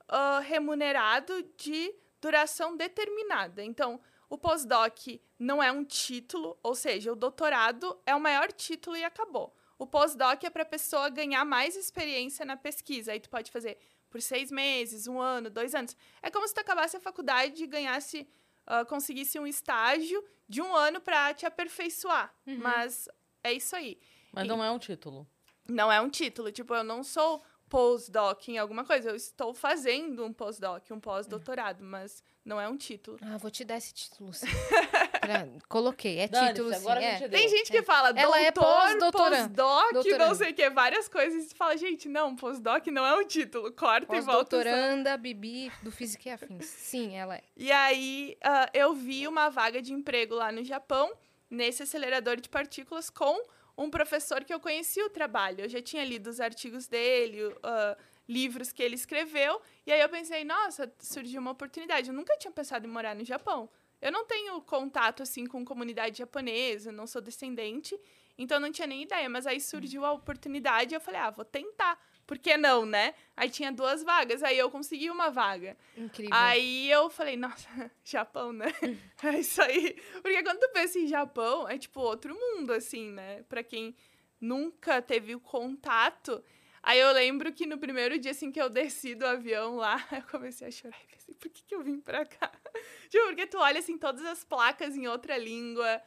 ah, 0.06 0.38
remunerado 0.38 1.42
de 1.56 1.92
duração 2.20 2.76
determinada. 2.76 3.60
Então, 3.64 4.00
o 4.30 4.38
pós-doc 4.38 5.20
não 5.36 5.60
é 5.60 5.72
um 5.72 5.84
título, 5.84 6.56
ou 6.62 6.76
seja, 6.76 7.12
o 7.12 7.16
doutorado 7.16 8.00
é 8.06 8.14
o 8.14 8.20
maior 8.20 8.52
título 8.52 8.96
e 8.96 9.02
acabou. 9.02 9.52
O 9.76 9.84
pós-doc 9.84 10.44
é 10.44 10.50
para 10.50 10.62
a 10.62 10.66
pessoa 10.76 11.08
ganhar 11.08 11.44
mais 11.44 11.74
experiência 11.74 12.44
na 12.44 12.56
pesquisa. 12.56 13.10
Aí 13.10 13.18
tu 13.18 13.28
pode 13.28 13.50
fazer 13.50 13.76
por 14.14 14.22
seis 14.22 14.48
meses, 14.52 15.08
um 15.08 15.20
ano, 15.20 15.50
dois 15.50 15.74
anos. 15.74 15.96
É 16.22 16.30
como 16.30 16.46
se 16.46 16.54
tu 16.54 16.60
acabasse 16.60 16.96
a 16.96 17.00
faculdade 17.00 17.64
e 17.64 17.66
ganhasse, 17.66 18.28
ah, 18.64 18.84
conseguisse 18.84 19.40
um 19.40 19.44
estágio 19.44 20.24
de 20.48 20.62
um 20.62 20.72
ano 20.72 21.00
para 21.00 21.34
te 21.34 21.44
aperfeiçoar. 21.44 22.32
Mas 22.46 23.08
é 23.42 23.52
isso 23.52 23.74
aí. 23.74 23.98
Mas 24.32 24.46
não 24.46 24.62
é 24.62 24.70
um 24.70 24.78
título. 24.78 25.26
Não 25.68 25.90
é 25.90 26.00
um 26.00 26.08
título. 26.08 26.52
Tipo, 26.52 26.76
eu 26.76 26.84
não 26.84 27.02
sou 27.02 27.42
postdoc 27.68 28.46
em 28.48 28.56
alguma 28.56 28.84
coisa. 28.84 29.10
Eu 29.10 29.16
estou 29.16 29.52
fazendo 29.52 30.24
um 30.24 30.32
postdoc, 30.32 30.92
um 30.92 31.00
pós-doutorado, 31.00 31.82
mas 31.82 32.22
não 32.44 32.60
é 32.60 32.68
um 32.68 32.76
título. 32.76 33.18
Ah, 33.20 33.36
vou 33.36 33.50
te 33.50 33.64
dar 33.64 33.78
esse 33.78 33.92
título, 33.92 34.32
sim. 34.32 34.46
Pra- 35.26 35.48
Coloquei, 35.68 36.18
é 36.18 36.28
título, 36.28 36.72
sim. 36.74 36.88
é. 36.90 37.28
Tem 37.28 37.48
gente 37.48 37.70
que 37.70 37.82
fala 37.82 38.10
Ela 38.16 38.40
é 38.40 38.50
doutor, 38.50 38.70
pós-doutora- 38.70 39.36
pós-doc, 39.36 39.84
não 39.92 40.02
doutoranda. 40.02 40.34
sei 40.34 40.50
o 40.50 40.54
que, 40.54 40.70
várias 40.70 41.08
coisas. 41.08 41.50
E 41.50 41.54
fala, 41.54 41.76
gente, 41.76 42.08
não, 42.08 42.34
postdoc 42.36 42.86
não 42.90 43.04
é 43.06 43.14
um 43.14 43.26
título. 43.26 43.72
Corta 43.72 44.16
e 44.16 44.20
volta. 44.20 44.22
só. 44.22 44.62
Pós-doutoranda, 44.62 45.16
Bibi, 45.16 45.70
do 45.82 45.90
Física 45.90 46.28
e 46.28 46.32
Afins. 46.32 46.66
Sim, 46.66 47.16
ela 47.16 47.36
é. 47.36 47.42
E 47.56 47.70
aí, 47.72 48.36
ah, 48.42 48.68
eu 48.74 48.94
vi 48.94 49.26
uma 49.26 49.48
vaga 49.48 49.80
de 49.82 49.92
emprego 49.92 50.34
lá 50.34 50.50
no 50.52 50.62
Japão, 50.64 51.12
nesse 51.50 51.82
acelerador 51.82 52.36
de 52.40 52.48
partículas, 52.48 53.10
com 53.10 53.40
um 53.76 53.90
professor 53.90 54.44
que 54.44 54.54
eu 54.54 54.60
conhecia 54.60 55.04
o 55.04 55.10
trabalho. 55.10 55.62
Eu 55.62 55.68
já 55.68 55.82
tinha 55.82 56.04
lido 56.04 56.28
os 56.30 56.40
artigos 56.40 56.86
dele, 56.86 57.40
ah, 57.62 57.96
livros 58.28 58.72
que 58.72 58.82
ele 58.82 58.94
escreveu. 58.94 59.60
E 59.86 59.92
aí 59.92 60.00
eu 60.00 60.08
pensei, 60.08 60.44
nossa, 60.44 60.90
surgiu 60.98 61.40
uma 61.40 61.50
oportunidade. 61.50 62.08
Eu 62.08 62.14
nunca 62.14 62.36
tinha 62.38 62.50
pensado 62.50 62.86
em 62.86 62.90
morar 62.90 63.14
no 63.14 63.24
Japão. 63.24 63.68
Eu 64.04 64.12
não 64.12 64.26
tenho 64.26 64.60
contato, 64.60 65.22
assim, 65.22 65.46
com 65.46 65.64
comunidade 65.64 66.18
japonesa, 66.18 66.92
não 66.92 67.06
sou 67.06 67.22
descendente. 67.22 67.98
Então, 68.36 68.60
não 68.60 68.70
tinha 68.70 68.86
nem 68.86 69.02
ideia. 69.02 69.30
Mas 69.30 69.46
aí 69.46 69.58
surgiu 69.58 70.04
a 70.04 70.12
oportunidade 70.12 70.92
e 70.92 70.96
eu 70.96 71.00
falei, 71.00 71.22
ah, 71.22 71.30
vou 71.30 71.42
tentar. 71.42 71.98
Por 72.26 72.36
que 72.36 72.54
não, 72.58 72.84
né? 72.84 73.14
Aí 73.34 73.48
tinha 73.48 73.72
duas 73.72 74.02
vagas, 74.02 74.42
aí 74.42 74.58
eu 74.58 74.70
consegui 74.70 75.08
uma 75.10 75.30
vaga. 75.30 75.74
Incrível. 75.96 76.34
Aí 76.34 76.90
eu 76.90 77.08
falei, 77.08 77.34
nossa, 77.34 77.66
Japão, 78.04 78.52
né? 78.52 78.66
é 79.24 79.38
isso 79.38 79.62
aí. 79.62 79.98
Porque 80.20 80.42
quando 80.42 80.60
tu 80.60 80.68
pensa 80.74 80.98
em 80.98 81.06
Japão, 81.06 81.66
é 81.66 81.78
tipo 81.78 81.98
outro 81.98 82.34
mundo, 82.34 82.74
assim, 82.74 83.10
né? 83.10 83.42
Pra 83.44 83.62
quem 83.62 83.96
nunca 84.38 85.00
teve 85.00 85.34
o 85.34 85.40
contato. 85.40 86.44
Aí 86.86 87.00
eu 87.00 87.12
lembro 87.12 87.50
que 87.50 87.64
no 87.64 87.78
primeiro 87.78 88.18
dia, 88.18 88.32
assim, 88.32 88.52
que 88.52 88.60
eu 88.60 88.68
desci 88.68 89.14
do 89.14 89.26
avião 89.26 89.76
lá, 89.76 89.96
eu 90.12 90.22
comecei 90.30 90.68
a 90.68 90.70
chorar 90.70 91.00
e 91.02 91.06
pensei, 91.06 91.34
por 91.34 91.48
que, 91.48 91.62
que 91.64 91.74
eu 91.74 91.82
vim 91.82 91.98
pra 91.98 92.26
cá? 92.26 92.52
tipo, 93.08 93.24
porque 93.24 93.46
tu 93.46 93.56
olha, 93.56 93.78
assim, 93.78 93.96
todas 93.96 94.22
as 94.26 94.44
placas 94.44 94.94
em 94.94 95.08
outra 95.08 95.38
língua, 95.38 96.02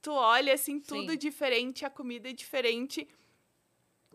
tu 0.00 0.12
olha, 0.12 0.54
assim, 0.54 0.78
tudo 0.78 1.12
Sim. 1.12 1.18
diferente, 1.18 1.84
a 1.84 1.90
comida 1.90 2.30
é 2.30 2.32
diferente. 2.32 3.08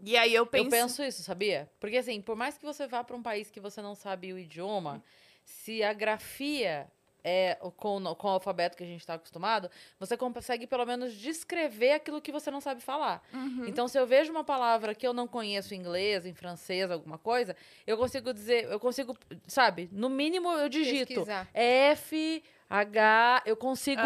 E 0.01 0.15
aí 0.15 0.33
eu 0.33 0.45
penso... 0.45 0.65
Eu 0.65 0.69
penso 0.69 1.03
isso, 1.03 1.21
sabia? 1.21 1.69
Porque 1.81 1.97
assim, 1.97 2.21
por 2.21 2.37
mais 2.37 2.57
que 2.57 2.65
você 2.65 2.87
vá 2.87 3.03
para 3.03 3.17
um 3.17 3.21
país 3.21 3.51
que 3.51 3.59
você 3.59 3.81
não 3.81 3.93
sabe 3.93 4.31
o 4.31 4.39
idioma, 4.39 5.03
se 5.43 5.83
a 5.83 5.91
grafia 5.91 6.89
é 7.27 7.57
com, 7.77 7.97
o- 7.97 8.15
com 8.15 8.27
o 8.27 8.31
alfabeto 8.31 8.77
que 8.77 8.83
a 8.83 8.87
gente 8.87 8.99
está 8.99 9.15
acostumado, 9.15 9.69
você 9.99 10.15
consegue 10.15 10.67
pelo 10.67 10.85
menos 10.85 11.11
descrever 11.15 11.93
aquilo 11.93 12.21
que 12.21 12.31
você 12.31 12.51
não 12.51 12.61
sabe 12.61 12.81
falar. 12.81 13.23
Uhum. 13.33 13.65
Então, 13.67 13.87
se 13.87 13.97
eu 13.97 14.05
vejo 14.05 14.31
uma 14.31 14.43
palavra 14.43 14.93
que 14.93 15.07
eu 15.07 15.11
não 15.11 15.27
conheço 15.27 15.73
em 15.73 15.77
inglês, 15.79 16.25
em 16.25 16.33
francês, 16.35 16.91
alguma 16.91 17.17
coisa, 17.17 17.55
eu 17.87 17.97
consigo 17.97 18.31
dizer, 18.31 18.65
eu 18.65 18.79
consigo, 18.79 19.17
sabe? 19.47 19.89
No 19.91 20.07
mínimo 20.07 20.51
eu 20.51 20.69
digito 20.69 21.07
Pesquisar. 21.07 21.49
F, 21.53 22.43
H, 22.69 23.41
eu 23.45 23.57
consigo 23.57 24.01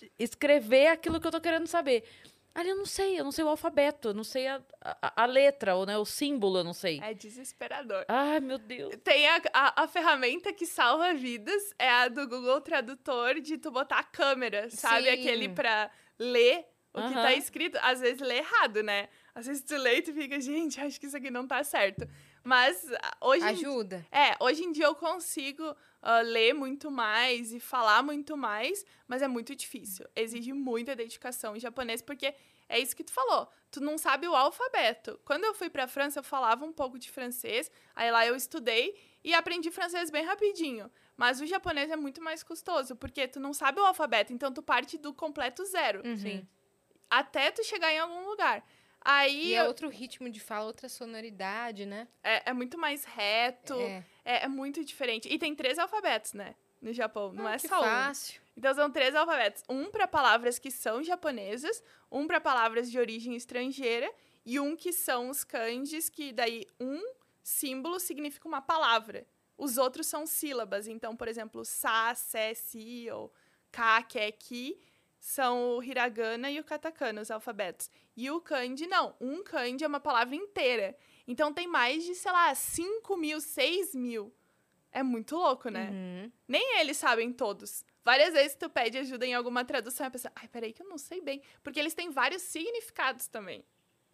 d- 0.00 0.12
escrever 0.18 0.88
aquilo 0.88 1.18
que 1.20 1.26
eu 1.26 1.30
tô 1.30 1.40
querendo 1.40 1.66
saber. 1.66 2.04
Ali 2.54 2.68
eu 2.68 2.76
não 2.76 2.86
sei, 2.86 3.18
eu 3.18 3.24
não 3.24 3.32
sei 3.32 3.44
o 3.44 3.48
alfabeto, 3.48 4.08
eu 4.08 4.14
não 4.14 4.22
sei 4.22 4.46
a, 4.46 4.62
a, 4.80 5.24
a 5.24 5.26
letra, 5.26 5.74
ou 5.74 5.84
né, 5.84 5.98
o 5.98 6.04
símbolo, 6.04 6.58
eu 6.58 6.64
não 6.64 6.72
sei. 6.72 7.00
É 7.02 7.12
desesperador. 7.12 8.04
Ai, 8.06 8.38
meu 8.38 8.58
Deus. 8.58 8.94
Tem 9.02 9.28
a, 9.28 9.42
a, 9.52 9.82
a 9.82 9.88
ferramenta 9.88 10.52
que 10.52 10.64
salva 10.64 11.12
vidas, 11.14 11.74
é 11.76 11.90
a 11.90 12.06
do 12.06 12.28
Google 12.28 12.60
Tradutor, 12.60 13.40
de 13.40 13.58
tu 13.58 13.72
botar 13.72 13.98
a 13.98 14.04
câmera, 14.04 14.70
sabe? 14.70 15.04
Sim. 15.04 15.10
Aquele 15.10 15.48
pra 15.48 15.90
ler 16.16 16.64
o 16.92 17.08
que 17.08 17.14
tá 17.14 17.34
escrito. 17.34 17.76
Às 17.82 18.00
vezes 18.00 18.20
lê 18.20 18.38
errado, 18.38 18.84
né? 18.84 19.08
Às 19.34 19.46
vezes 19.46 19.62
tu 19.64 19.76
lê 19.76 19.98
e 19.98 20.02
tu 20.02 20.14
fica, 20.14 20.40
gente, 20.40 20.80
acho 20.80 21.00
que 21.00 21.06
isso 21.06 21.16
aqui 21.16 21.30
não 21.30 21.48
tá 21.48 21.64
certo. 21.64 22.08
Mas 22.44 22.86
ah, 23.02 23.16
hoje 23.20 23.44
em 23.44 23.48
Ajuda. 23.48 24.06
é, 24.12 24.36
hoje 24.38 24.62
em 24.62 24.70
dia 24.70 24.84
eu 24.84 24.94
consigo 24.94 25.74
ah, 26.06 26.20
ler 26.20 26.52
muito 26.52 26.90
mais 26.90 27.52
e 27.52 27.58
falar 27.58 28.02
muito 28.02 28.36
mais, 28.36 28.84
mas 29.08 29.22
é 29.22 29.28
muito 29.28 29.54
difícil. 29.56 30.06
Exige 30.14 30.52
muita 30.52 30.94
dedicação 30.94 31.56
em 31.56 31.60
japonês, 31.60 32.02
porque 32.02 32.34
é 32.68 32.78
isso 32.78 32.94
que 32.94 33.02
tu 33.04 33.12
falou. 33.12 33.48
Tu 33.70 33.80
não 33.80 33.96
sabe 33.96 34.28
o 34.28 34.34
alfabeto. 34.34 35.18
Quando 35.24 35.44
eu 35.44 35.54
fui 35.54 35.70
pra 35.70 35.88
França, 35.88 36.18
eu 36.20 36.24
falava 36.24 36.64
um 36.64 36.72
pouco 36.72 36.98
de 36.98 37.10
francês, 37.10 37.70
aí 37.94 38.10
lá 38.10 38.26
eu 38.26 38.36
estudei 38.36 38.94
e 39.24 39.32
aprendi 39.34 39.70
francês 39.70 40.10
bem 40.10 40.24
rapidinho. 40.24 40.90
Mas 41.16 41.40
o 41.40 41.46
japonês 41.46 41.90
é 41.90 41.96
muito 41.96 42.20
mais 42.22 42.42
custoso, 42.42 42.94
porque 42.96 43.26
tu 43.26 43.40
não 43.40 43.52
sabe 43.54 43.80
o 43.80 43.84
alfabeto, 43.86 44.32
então 44.32 44.52
tu 44.52 44.62
parte 44.62 44.98
do 44.98 45.14
completo 45.14 45.64
zero, 45.64 46.02
Uhum. 46.06 46.16
Sim. 46.16 46.48
até 47.10 47.50
tu 47.50 47.64
chegar 47.64 47.90
em 47.92 47.98
algum 47.98 48.26
lugar. 48.28 48.62
Aí 49.00 49.48
E 49.50 49.54
é 49.54 49.60
eu- 49.60 49.66
outro 49.66 49.88
ritmo 49.88 50.28
de 50.30 50.40
fala, 50.40 50.64
outra 50.66 50.88
sonoridade, 50.88 51.84
né? 51.86 52.08
é, 52.22 52.50
é 52.50 52.52
muito 52.52 52.78
mais 52.78 53.04
reto, 53.04 53.74
É. 53.74 54.04
é, 54.24 54.44
é 54.44 54.48
muito 54.48 54.84
diferente. 54.84 55.28
E 55.28 55.38
tem 55.38 55.54
três 55.54 55.78
alfabetos, 55.78 56.32
né? 56.32 56.54
No 56.80 56.92
Japão, 56.92 57.32
não 57.32 57.46
Ah, 57.46 57.54
é 57.54 57.58
só 57.58 57.80
um. 57.80 57.82
fácil. 57.84 58.40
Então 58.56 58.74
são 58.74 58.90
três 58.90 59.14
alfabetos. 59.14 59.62
Um 59.68 59.90
para 59.90 60.06
palavras 60.06 60.58
que 60.58 60.70
são 60.70 61.02
japonesas, 61.02 61.82
um 62.10 62.26
para 62.26 62.40
palavras 62.40 62.90
de 62.90 62.98
origem 62.98 63.34
estrangeira 63.34 64.10
e 64.44 64.60
um 64.60 64.76
que 64.76 64.92
são 64.92 65.30
os 65.30 65.42
kanjis, 65.44 66.08
que 66.08 66.32
daí 66.32 66.66
um 66.78 67.00
símbolo 67.42 67.98
significa 67.98 68.46
uma 68.46 68.60
palavra. 68.60 69.26
Os 69.56 69.78
outros 69.78 70.06
são 70.06 70.26
sílabas. 70.26 70.86
Então, 70.86 71.16
por 71.16 71.26
exemplo, 71.28 71.64
sa, 71.64 72.14
se, 72.14 72.54
si 72.54 73.08
ou 73.10 73.32
Ka, 73.72 74.02
que 74.02 74.18
é 74.18 74.30
Ki, 74.30 74.78
são 75.18 75.76
o 75.78 75.82
hiragana 75.82 76.50
e 76.50 76.60
o 76.60 76.64
katakana, 76.64 77.22
os 77.22 77.30
alfabetos. 77.30 77.90
E 78.16 78.30
o 78.30 78.40
kanji, 78.40 78.86
não. 78.86 79.16
Um 79.20 79.42
kanji 79.42 79.84
é 79.84 79.88
uma 79.88 80.00
palavra 80.00 80.36
inteira. 80.36 80.94
Então 81.26 81.52
tem 81.52 81.66
mais 81.66 82.04
de, 82.04 82.14
sei 82.14 82.32
lá, 82.32 82.54
5 82.54 83.16
mil, 83.16 83.40
6 83.40 83.94
mil. 83.94 84.32
É 84.92 85.02
muito 85.02 85.36
louco, 85.36 85.68
né? 85.70 85.90
Uhum. 85.90 86.32
Nem 86.46 86.78
eles 86.78 86.96
sabem 86.96 87.32
todos. 87.32 87.84
Várias 88.04 88.34
vezes 88.34 88.54
tu 88.54 88.68
pede 88.70 88.98
ajuda 88.98 89.26
em 89.26 89.34
alguma 89.34 89.64
tradução 89.64 90.06
e 90.06 90.08
a 90.08 90.10
pessoa, 90.10 90.32
ai, 90.36 90.46
peraí 90.46 90.72
que 90.72 90.82
eu 90.82 90.88
não 90.88 90.98
sei 90.98 91.20
bem. 91.20 91.42
Porque 91.62 91.80
eles 91.80 91.94
têm 91.94 92.10
vários 92.10 92.42
significados 92.42 93.26
também. 93.26 93.64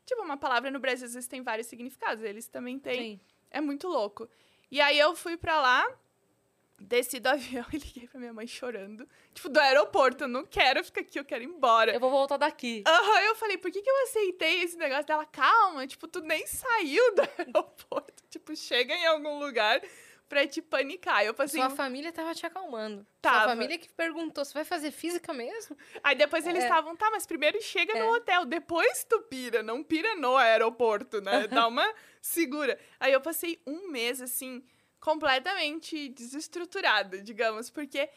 Tipo, 0.07 0.23
uma 0.23 0.37
palavra 0.37 0.71
no 0.71 0.79
Brasil 0.79 1.07
às 1.07 1.15
vezes 1.15 1.29
tem 1.29 1.43
vários 1.43 1.67
significados. 1.67 2.25
Eles 2.25 2.49
também 2.49 2.79
têm. 2.79 3.19
Sim. 3.19 3.21
É 3.51 3.61
muito 3.61 3.89
louco. 3.89 4.29
E 4.71 4.81
aí 4.81 4.99
eu 4.99 5.15
fui 5.15 5.37
pra 5.37 5.61
lá, 5.61 5.85
desci 6.81 7.21
do 7.21 7.29
avião 7.31 7.65
e 7.73 7.77
liguei 7.77 8.09
pra 8.09 8.19
minha 8.19 8.33
mãe 8.33 8.47
chorando. 8.47 9.07
Tipo, 9.35 9.49
do 9.49 9.61
aeroporto, 9.61 10.25
eu 10.25 10.29
não 10.29 10.45
quero 10.45 10.83
ficar 10.83 11.03
aqui, 11.03 11.19
eu 11.19 11.25
quero 11.25 11.45
ir 11.45 11.47
embora. 11.47 11.93
Eu 11.93 12.01
vou 12.01 12.11
voltar 12.11 12.37
daqui. 12.39 12.83
Aham, 12.87 13.21
eu 13.23 13.35
falei, 13.37 13.59
por 13.59 13.71
que, 13.71 13.83
que 13.83 13.91
eu 13.91 14.03
aceitei 14.05 14.63
esse 14.63 14.77
negócio 14.77 15.05
dela? 15.07 15.25
Calma, 15.27 15.87
tipo, 15.87 16.09
tu 16.09 16.21
nem 16.21 16.47
saiu 16.47 17.15
do 17.15 17.23
aeroporto. 17.39 18.23
Tipo, 18.31 18.57
chega 18.57 18.95
em 18.95 19.07
algum 19.07 19.39
lugar 19.39 19.81
pra 20.29 20.47
te 20.47 20.63
panicar. 20.63 21.25
Eu 21.25 21.35
passei. 21.35 21.61
Sua 21.61 21.69
família 21.71 22.13
tava 22.13 22.33
te 22.35 22.47
acalmando. 22.47 23.05
Tava. 23.21 23.39
Sua 23.39 23.49
família 23.49 23.77
que 23.79 23.89
perguntou, 23.89 24.45
você 24.45 24.55
vai 24.55 24.65
fazer 24.65 24.91
física 24.93 25.33
mesmo? 25.35 25.77
Aí 26.05 26.15
depois 26.15 26.47
eles 26.47 26.63
É. 26.63 26.67
estavam, 26.67 26.95
tá, 26.97 27.11
mas 27.11 27.27
primeiro 27.27 27.61
chega 27.61 27.97
É. 27.99 28.01
no 28.03 28.15
hotel, 28.15 28.45
depois 28.47 29.05
tu 29.05 29.21
pira, 29.23 29.63
não 29.63 29.83
pira 29.83 30.15
no 30.15 30.37
aeroporto, 30.37 31.21
né? 31.21 31.47
Dá 31.65 31.67
uma 31.67 31.93
segura. 32.23 32.79
Aí 33.01 33.13
eu 33.13 33.21
passei 33.21 33.61
um 33.67 33.89
mês, 33.89 34.21
assim, 34.23 34.63
completamente 35.01 36.09
desestruturada, 36.11 37.21
digamos, 37.23 37.71
porque 37.71 38.09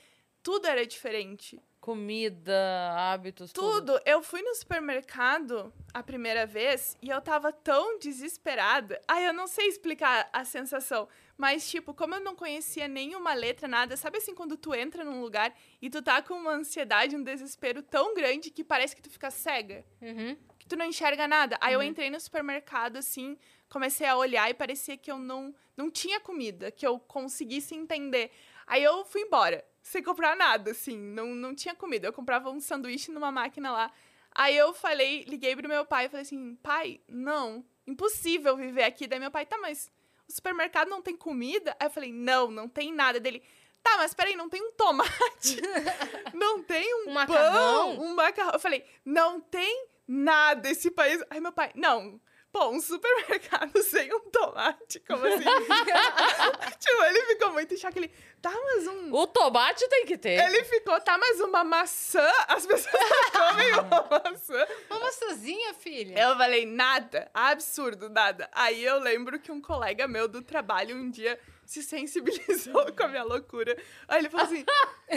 tudo 0.41 0.67
era 0.67 0.85
diferente. 0.85 1.59
Comida, 1.79 2.53
hábitos, 2.95 3.51
tudo. 3.51 3.93
Tudo. 3.93 4.01
Eu 4.05 4.21
fui 4.23 4.41
no 4.41 4.55
supermercado 4.55 5.73
a 5.93 6.01
primeira 6.01 6.45
vez 6.45 6.97
e 7.01 7.09
eu 7.09 7.21
tava 7.21 7.51
tão 7.51 7.99
desesperada. 7.99 9.01
Ai, 9.05 9.27
eu 9.27 9.33
não 9.33 9.47
sei 9.47 9.67
explicar 9.67 10.29
a 10.31 10.45
sensação. 10.45 11.09
Mas, 11.37 11.69
tipo, 11.69 11.93
como 11.93 12.15
eu 12.15 12.21
não 12.21 12.35
conhecia 12.35 12.87
nenhuma 12.87 13.33
letra, 13.33 13.67
nada, 13.67 13.97
sabe 13.97 14.17
assim, 14.19 14.33
quando 14.33 14.55
tu 14.55 14.73
entra 14.73 15.03
num 15.03 15.19
lugar 15.21 15.53
e 15.81 15.89
tu 15.89 16.01
tá 16.01 16.21
com 16.21 16.35
uma 16.35 16.51
ansiedade, 16.53 17.17
um 17.17 17.23
desespero 17.23 17.81
tão 17.83 18.13
grande 18.13 18.49
que 18.49 18.63
parece 18.63 18.95
que 18.95 19.01
tu 19.01 19.09
fica 19.09 19.29
cega? 19.31 19.83
Uhum. 20.01 20.37
que 20.59 20.69
tu 20.69 20.77
não 20.77 20.85
enxerga 20.85 21.27
nada. 21.27 21.57
Aí 21.59 21.73
eu 21.73 21.79
Uhum. 21.81 21.85
entrei 21.85 22.09
no 22.09 22.17
supermercado, 22.17 22.95
assim, 22.95 23.37
comecei 23.73 24.05
a 24.05 24.15
olhar 24.15 24.47
e 24.51 24.53
parecia 24.53 24.95
que 24.95 25.11
eu 25.11 25.17
não, 25.17 25.53
não 25.75 25.89
tinha 25.89 26.19
comida, 26.19 26.69
que 26.69 26.85
eu 26.85 26.99
conseguisse 26.99 27.73
entender. 27.73 28.31
Aí 28.67 28.83
eu 28.83 29.03
fui 29.03 29.21
embora, 29.21 29.65
sem 29.81 30.03
comprar 30.03 30.37
nada, 30.37 30.71
assim, 30.71 30.95
não, 30.95 31.33
não 31.33 31.55
tinha 31.55 31.73
comida. 31.73 32.07
Eu 32.07 32.13
comprava 32.13 32.51
um 32.51 32.59
sanduíche 32.59 33.11
numa 33.11 33.31
máquina 33.31 33.71
lá. 33.71 33.91
Aí 34.35 34.55
eu 34.55 34.75
falei, 34.75 35.23
liguei 35.27 35.55
pro 35.55 35.67
meu 35.67 35.85
pai 35.85 36.05
e 36.05 36.09
falei 36.09 36.21
assim, 36.21 36.55
pai, 36.61 37.01
não, 37.07 37.65
impossível 37.87 38.55
viver 38.55 38.83
aqui. 38.83 39.07
Daí 39.07 39.19
meu 39.19 39.31
pai, 39.31 39.43
tá, 39.43 39.57
mas 39.57 39.91
o 40.29 40.31
supermercado 40.31 40.89
não 40.89 41.01
tem 41.01 41.17
comida? 41.17 41.75
Aí 41.79 41.87
eu 41.87 41.91
falei, 41.91 42.13
não, 42.13 42.51
não 42.51 42.69
tem 42.69 42.93
nada. 42.93 43.19
Dele, 43.19 43.41
tá, 43.81 43.97
mas 43.97 44.13
peraí, 44.13 44.35
não 44.35 44.49
tem 44.49 44.61
um 44.61 44.71
tomate? 44.73 45.59
não 46.31 46.61
tem 46.61 46.93
um, 47.05 47.09
Um 47.09 47.13
macarrão? 47.13 47.95
pão? 47.95 48.05
Um 48.05 48.13
macarrão? 48.13 48.53
Eu 48.53 48.59
falei, 48.59 48.85
não 49.03 49.41
tem 49.41 49.87
nada 50.07 50.69
esse 50.69 50.91
país. 50.91 51.23
Aí 51.31 51.39
meu 51.39 51.51
pai, 51.51 51.71
não. 51.73 52.21
Pô, 52.53 52.69
um 52.69 52.79
supermercado 52.79 53.75
sem 53.81 54.13
um 54.13 54.19
tomate, 54.29 54.99
como 54.99 55.25
assim? 55.25 55.43
tipo, 56.79 57.03
ele 57.03 57.21
ficou 57.25 57.51
muito 57.51 57.73
em 57.73 57.77
choque. 57.77 57.97
Ele, 57.97 58.11
tá, 58.39 58.51
mas 58.51 58.85
um... 58.85 59.11
O 59.11 59.25
tomate 59.25 59.89
tem 59.89 60.05
que 60.05 60.15
ter. 60.19 60.39
Ele 60.39 60.63
ficou, 60.63 61.01
tá, 61.01 61.17
mas 61.17 61.41
uma 61.41 61.63
maçã? 61.63 62.31
As 62.47 62.63
pessoas 62.63 62.93
comem 63.33 63.73
uma 63.73 64.21
maçã. 64.23 64.67
Uma 64.87 64.99
maçãzinha, 64.99 65.73
filha. 65.73 66.15
Eu 66.15 66.37
falei, 66.37 66.63
nada, 66.67 67.27
absurdo, 67.33 68.07
nada. 68.07 68.47
Aí 68.51 68.85
eu 68.85 68.99
lembro 68.99 69.39
que 69.39 69.51
um 69.51 69.59
colega 69.59 70.07
meu 70.07 70.27
do 70.27 70.43
trabalho 70.43 70.95
um 70.95 71.09
dia 71.09 71.39
se 71.65 71.81
sensibilizou 71.81 72.93
com 72.93 73.03
a 73.03 73.07
minha 73.07 73.23
loucura. 73.23 73.75
Aí 74.07 74.19
ele 74.19 74.29
falou 74.29 74.45
assim, 74.45 74.63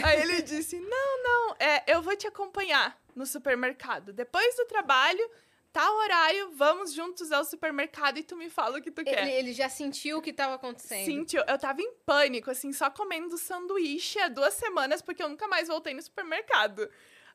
aí 0.01 0.21
ele 0.21 0.41
disse, 0.41 0.79
não, 0.79 1.23
não, 1.23 1.55
é, 1.59 1.83
eu 1.85 2.01
vou 2.01 2.15
te 2.15 2.25
acompanhar 2.25 2.99
no 3.15 3.27
supermercado. 3.27 4.11
Depois 4.11 4.55
do 4.55 4.65
trabalho, 4.65 5.29
tal 5.77 5.95
horário, 5.95 6.49
vamos 6.55 6.91
juntos 6.91 7.31
ao 7.31 7.45
supermercado 7.45 8.17
e 8.17 8.23
tu 8.23 8.35
me 8.35 8.49
fala 8.49 8.79
o 8.79 8.81
que 8.81 8.89
tu 8.89 9.03
quer. 9.03 9.21
Ele, 9.21 9.31
ele 9.31 9.53
já 9.53 9.69
sentiu 9.69 10.17
o 10.17 10.21
que 10.23 10.33
tava 10.33 10.55
acontecendo. 10.55 11.05
Sentiu, 11.05 11.43
eu 11.47 11.59
tava 11.59 11.79
em 11.83 11.93
pânico, 12.03 12.49
assim, 12.49 12.73
só 12.73 12.89
comendo 12.89 13.37
sanduíche 13.37 14.17
há 14.19 14.27
duas 14.27 14.55
semanas, 14.55 15.03
porque 15.03 15.21
eu 15.21 15.29
nunca 15.29 15.47
mais 15.47 15.67
voltei 15.67 15.93
no 15.93 16.01
supermercado. 16.01 16.89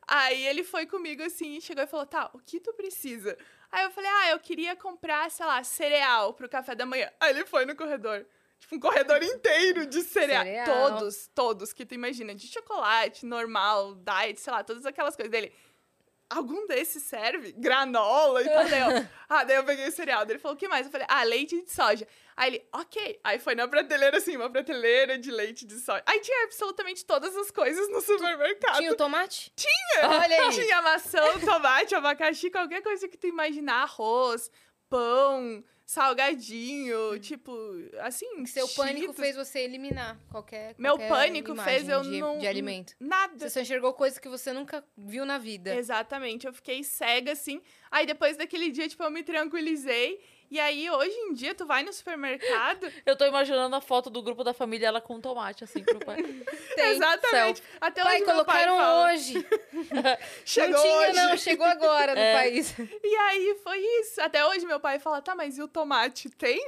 Aí 0.05 0.45
ele 0.45 0.61
foi 0.61 0.85
comigo, 0.85 1.23
assim, 1.23 1.61
chegou 1.61 1.85
e 1.85 1.87
falou, 1.87 2.05
tá, 2.05 2.29
o 2.33 2.39
que 2.39 2.59
tu 2.59 2.73
precisa? 2.73 3.37
Aí 3.71 3.85
eu 3.85 3.91
falei, 3.91 4.09
ah, 4.11 4.31
eu 4.31 4.39
queria 4.41 4.75
comprar, 4.75 5.31
sei 5.31 5.45
lá, 5.45 5.63
cereal 5.63 6.33
pro 6.33 6.49
café 6.49 6.75
da 6.75 6.85
manhã. 6.85 7.09
Aí 7.21 7.29
ele 7.29 7.45
foi 7.45 7.63
no 7.65 7.77
corredor. 7.77 8.25
Tipo, 8.59 8.75
um 8.75 8.79
corredor 8.81 9.23
inteiro 9.23 9.85
de 9.85 10.01
cereal. 10.01 10.43
Cereal. 10.43 10.65
Todos, 10.65 11.29
todos 11.33 11.71
que 11.71 11.85
tu 11.85 11.95
imagina. 11.95 12.35
De 12.35 12.47
chocolate, 12.47 13.25
normal, 13.25 13.95
diet, 13.95 14.41
sei 14.41 14.51
lá, 14.51 14.65
todas 14.65 14.85
aquelas 14.85 15.15
coisas 15.15 15.31
dele. 15.31 15.53
Algum 16.35 16.65
desses 16.67 17.03
serve? 17.03 17.51
Granola 17.53 18.41
e 18.41 18.45
tal. 18.45 18.65
Daí 18.65 18.79
eu, 18.79 19.07
ah, 19.29 19.43
daí 19.43 19.57
eu 19.57 19.63
peguei 19.63 19.87
o 19.87 19.91
cereal. 19.91 20.25
Daí 20.25 20.33
ele 20.33 20.39
falou, 20.39 20.55
o 20.55 20.59
que 20.59 20.67
mais? 20.67 20.85
Eu 20.85 20.91
falei, 20.91 21.07
ah, 21.09 21.23
leite 21.23 21.61
de 21.61 21.71
soja. 21.71 22.07
Aí 22.35 22.49
ele, 22.49 22.67
ok. 22.73 23.19
Aí 23.23 23.39
foi 23.39 23.53
na 23.55 23.67
prateleira, 23.67 24.17
assim, 24.17 24.35
uma 24.35 24.49
prateleira 24.49 25.17
de 25.17 25.29
leite 25.29 25.65
de 25.65 25.79
soja. 25.79 26.03
Aí 26.05 26.19
tinha 26.21 26.45
absolutamente 26.45 27.05
todas 27.05 27.35
as 27.37 27.51
coisas 27.51 27.89
no 27.89 28.01
supermercado. 28.01 28.77
Tinha 28.77 28.91
o 28.91 28.95
tomate? 28.95 29.51
Tinha! 29.55 30.09
Olha 30.09 30.41
aí. 30.41 30.49
Tinha 30.51 30.81
maçã, 30.81 31.39
tomate, 31.39 31.93
abacaxi, 31.93 32.49
qualquer 32.49 32.81
coisa 32.81 33.07
que 33.07 33.17
tu 33.17 33.27
imaginar. 33.27 33.83
Arroz, 33.83 34.49
pão, 34.89 35.63
salgadinho, 35.85 37.19
tipo, 37.19 37.53
assim. 37.99 38.45
Seu 38.45 38.67
pânico 38.69 38.99
Cheetos. 38.99 39.15
fez 39.15 39.35
você 39.35 39.59
eliminar 39.59 40.19
qualquer. 40.29 40.75
Meu 40.77 40.93
qualquer 40.97 41.09
pânico 41.09 41.55
fez 41.55 41.87
eu 41.87 42.01
de, 42.01 42.19
não. 42.19 42.37
de 42.37 42.47
alimento. 42.47 42.93
Nada. 42.99 43.49
Você 43.49 43.61
enxergou 43.61 43.93
coisas 43.93 44.19
que 44.19 44.29
você 44.29 44.53
nunca 44.53 44.83
viu 44.97 45.25
na 45.25 45.37
vida. 45.37 45.75
Exatamente, 45.75 46.47
eu 46.47 46.53
fiquei 46.53 46.83
cega 46.83 47.31
assim. 47.31 47.61
Aí 47.91 48.05
depois 48.05 48.37
daquele 48.37 48.69
dia, 48.71 48.87
tipo, 48.87 49.03
eu 49.03 49.11
me 49.11 49.23
tranquilizei. 49.23 50.19
E 50.53 50.59
aí, 50.59 50.87
hoje 50.87 51.15
em 51.17 51.33
dia, 51.33 51.55
tu 51.55 51.65
vai 51.65 51.81
no 51.81 51.91
supermercado. 51.91 52.85
Eu 53.07 53.15
tô 53.15 53.25
imaginando 53.25 53.75
a 53.75 53.81
foto 53.81 54.07
do 54.11 54.21
grupo 54.21 54.43
da 54.43 54.53
família, 54.53 54.85
ela 54.85 55.01
com 55.01 55.19
tomate, 55.19 55.63
assim, 55.63 55.83
pro 55.83 55.97
pai. 55.97 56.21
Tem. 56.75 56.85
Exatamente. 56.93 57.63
Até 57.81 58.03
Pai, 58.03 58.17
hoje 58.17 58.23
pai 58.25 58.33
colocaram 58.35 58.77
fala, 58.77 59.11
hoje. 59.13 59.33
Chegou 60.45 60.69
não 60.73 60.81
tinha, 60.83 61.09
hoje. 61.09 61.13
não. 61.13 61.37
Chegou 61.37 61.65
agora 61.65 62.13
no 62.13 62.21
É. 62.21 62.33
país. 62.35 62.71
E 63.03 63.15
aí 63.15 63.57
foi 63.63 63.79
isso. 63.79 64.21
Até 64.21 64.45
hoje 64.45 64.63
meu 64.67 64.79
pai 64.79 64.99
fala, 64.99 65.23
tá, 65.23 65.33
mas 65.33 65.57
e 65.57 65.63
o 65.63 65.67
tomate 65.67 66.29
tem? 66.29 66.63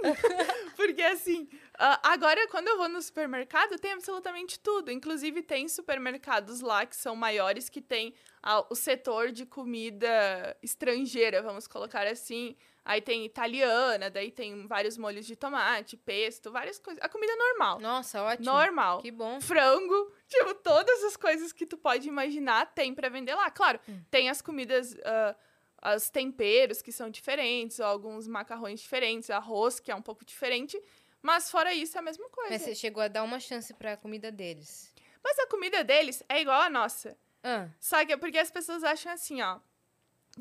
Porque 0.75 1.03
assim, 1.03 1.47
ah, 1.77 1.99
agora 2.11 2.47
quando 2.47 2.67
eu 2.69 2.77
vou 2.77 2.89
no 2.89 2.99
supermercado, 3.03 3.77
tem 3.77 3.91
absolutamente 3.91 4.59
tudo. 4.59 4.91
Inclusive 4.91 5.43
tem 5.43 5.67
supermercados 5.67 6.59
lá 6.59 6.87
que 6.87 6.95
são 6.95 7.15
maiores 7.15 7.69
que 7.69 7.81
tem 7.81 8.15
ah, 8.41 8.65
o 8.67 8.73
setor 8.73 9.31
de 9.31 9.45
comida 9.45 10.57
estrangeira, 10.63 11.43
vamos 11.43 11.67
colocar 11.67 12.07
assim. 12.07 12.55
Aí 12.87 13.01
tem 13.01 13.25
italiana, 13.25 14.11
daí 14.11 14.29
tem 14.31 14.67
vários 14.67 14.95
molhos 14.95 15.25
de 15.25 15.35
tomate, 15.35 15.97
pesto, 15.97 16.51
várias 16.51 16.77
coisas. 16.77 17.03
A 17.03 17.09
comida 17.09 17.35
normal. 17.35 17.79
Nossa, 17.79 18.21
ótimo. 18.21 18.45
Normal. 18.45 19.01
Que 19.01 19.09
bom. 19.09 19.41
Frango, 19.41 20.13
tipo, 20.27 20.53
todas 20.53 21.03
as 21.03 21.17
coisas 21.17 21.51
que 21.51 21.65
tu 21.65 21.77
pode 21.77 22.07
imaginar 22.07 22.67
tem 22.75 22.93
pra 22.93 23.09
vender 23.09 23.33
lá. 23.33 23.49
Claro, 23.49 23.79
Hum. 23.89 23.99
tem 24.11 24.29
as 24.29 24.39
comidas, 24.39 24.95
ah, 25.03 25.35
os 25.95 26.11
temperos 26.11 26.83
que 26.83 26.91
são 26.91 27.09
diferentes, 27.09 27.79
ou 27.79 27.87
alguns 27.87 28.27
macarrões 28.27 28.79
diferentes, 28.79 29.31
arroz 29.31 29.79
que 29.79 29.91
é 29.91 29.95
um 29.95 30.01
pouco 30.01 30.23
diferente, 30.23 30.79
mas 31.23 31.49
fora 31.49 31.73
isso 31.73 31.97
é 31.97 31.99
a 31.99 32.03
mesma 32.03 32.29
coisa. 32.29 32.51
Mas 32.51 32.61
você 32.61 32.75
chegou 32.75 33.01
a 33.01 33.07
dar 33.07 33.23
uma 33.23 33.39
chance 33.39 33.73
pra 33.73 33.97
comida 33.97 34.31
deles. 34.31 34.93
Mas 35.23 35.39
a 35.39 35.47
comida 35.47 35.83
deles 35.83 36.21
é 36.29 36.39
igual 36.39 36.61
a 36.61 36.69
nossa. 36.69 37.17
Ah, 37.43 37.67
Só 37.79 38.05
que 38.05 38.13
é 38.13 38.17
porque 38.17 38.37
as 38.37 38.51
pessoas 38.51 38.83
acham 38.83 39.11
assim, 39.11 39.41
ó. 39.41 39.59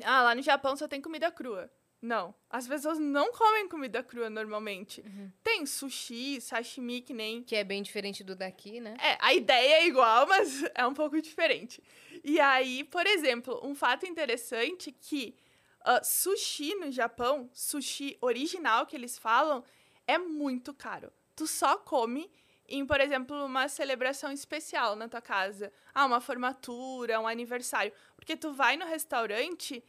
Ah, 0.03 0.21
lá 0.21 0.35
no 0.35 0.43
Japão 0.43 0.75
só 0.75 0.87
tem 0.87 1.01
comida 1.01 1.31
crua. 1.31 1.71
Não. 2.05 2.35
As 2.51 2.67
pessoas 2.67 2.99
não 2.99 3.31
comem 3.31 3.67
comida 3.67 4.03
crua 4.03 4.29
normalmente. 4.29 5.01
Uhum. 5.01 5.31
Tem 5.43 5.65
sushi, 5.65 6.39
sashimi, 6.39 7.01
que 7.01 7.13
nem 7.13 7.41
que 7.41 7.55
é 7.55 7.63
bem 7.63 7.81
diferente 7.81 8.23
do 8.23 8.35
daqui, 8.35 8.79
né? 8.79 8.95
É, 9.01 9.17
a 9.19 9.33
ideia 9.33 9.81
é 9.81 9.87
igual, 9.87 10.27
mas 10.27 10.63
é 10.75 10.85
um 10.85 10.93
pouco 10.93 11.19
diferente. 11.19 11.81
E 12.23 12.39
aí, 12.39 12.83
por 12.83 13.07
exemplo, 13.07 13.59
um 13.63 13.73
fato 13.73 14.05
interessante 14.05 14.91
que 14.91 15.35
ah, 15.81 16.03
sushi 16.03 16.75
no 16.75 16.91
Japão, 16.91 17.49
sushi 17.51 18.17
original 18.21 18.85
que 18.85 18.95
eles 18.95 19.17
falam, 19.17 19.63
é 20.05 20.19
muito 20.19 20.75
caro. 20.75 21.11
Tu 21.35 21.47
só 21.47 21.75
come 21.75 22.31
em, 22.67 22.85
por 22.85 23.01
exemplo, 23.01 23.45
uma 23.45 23.67
celebração 23.67 24.31
especial 24.31 24.95
na 24.95 25.07
tua 25.07 25.21
casa. 25.21 25.71
Ah, 25.93 26.05
uma 26.05 26.21
formatura, 26.21 27.19
um 27.19 27.27
aniversário. 27.27 27.91
Porque 28.15 28.37
tu 28.37 28.53
vai 28.53 28.77
no 28.77 28.85
restaurante 28.85 29.83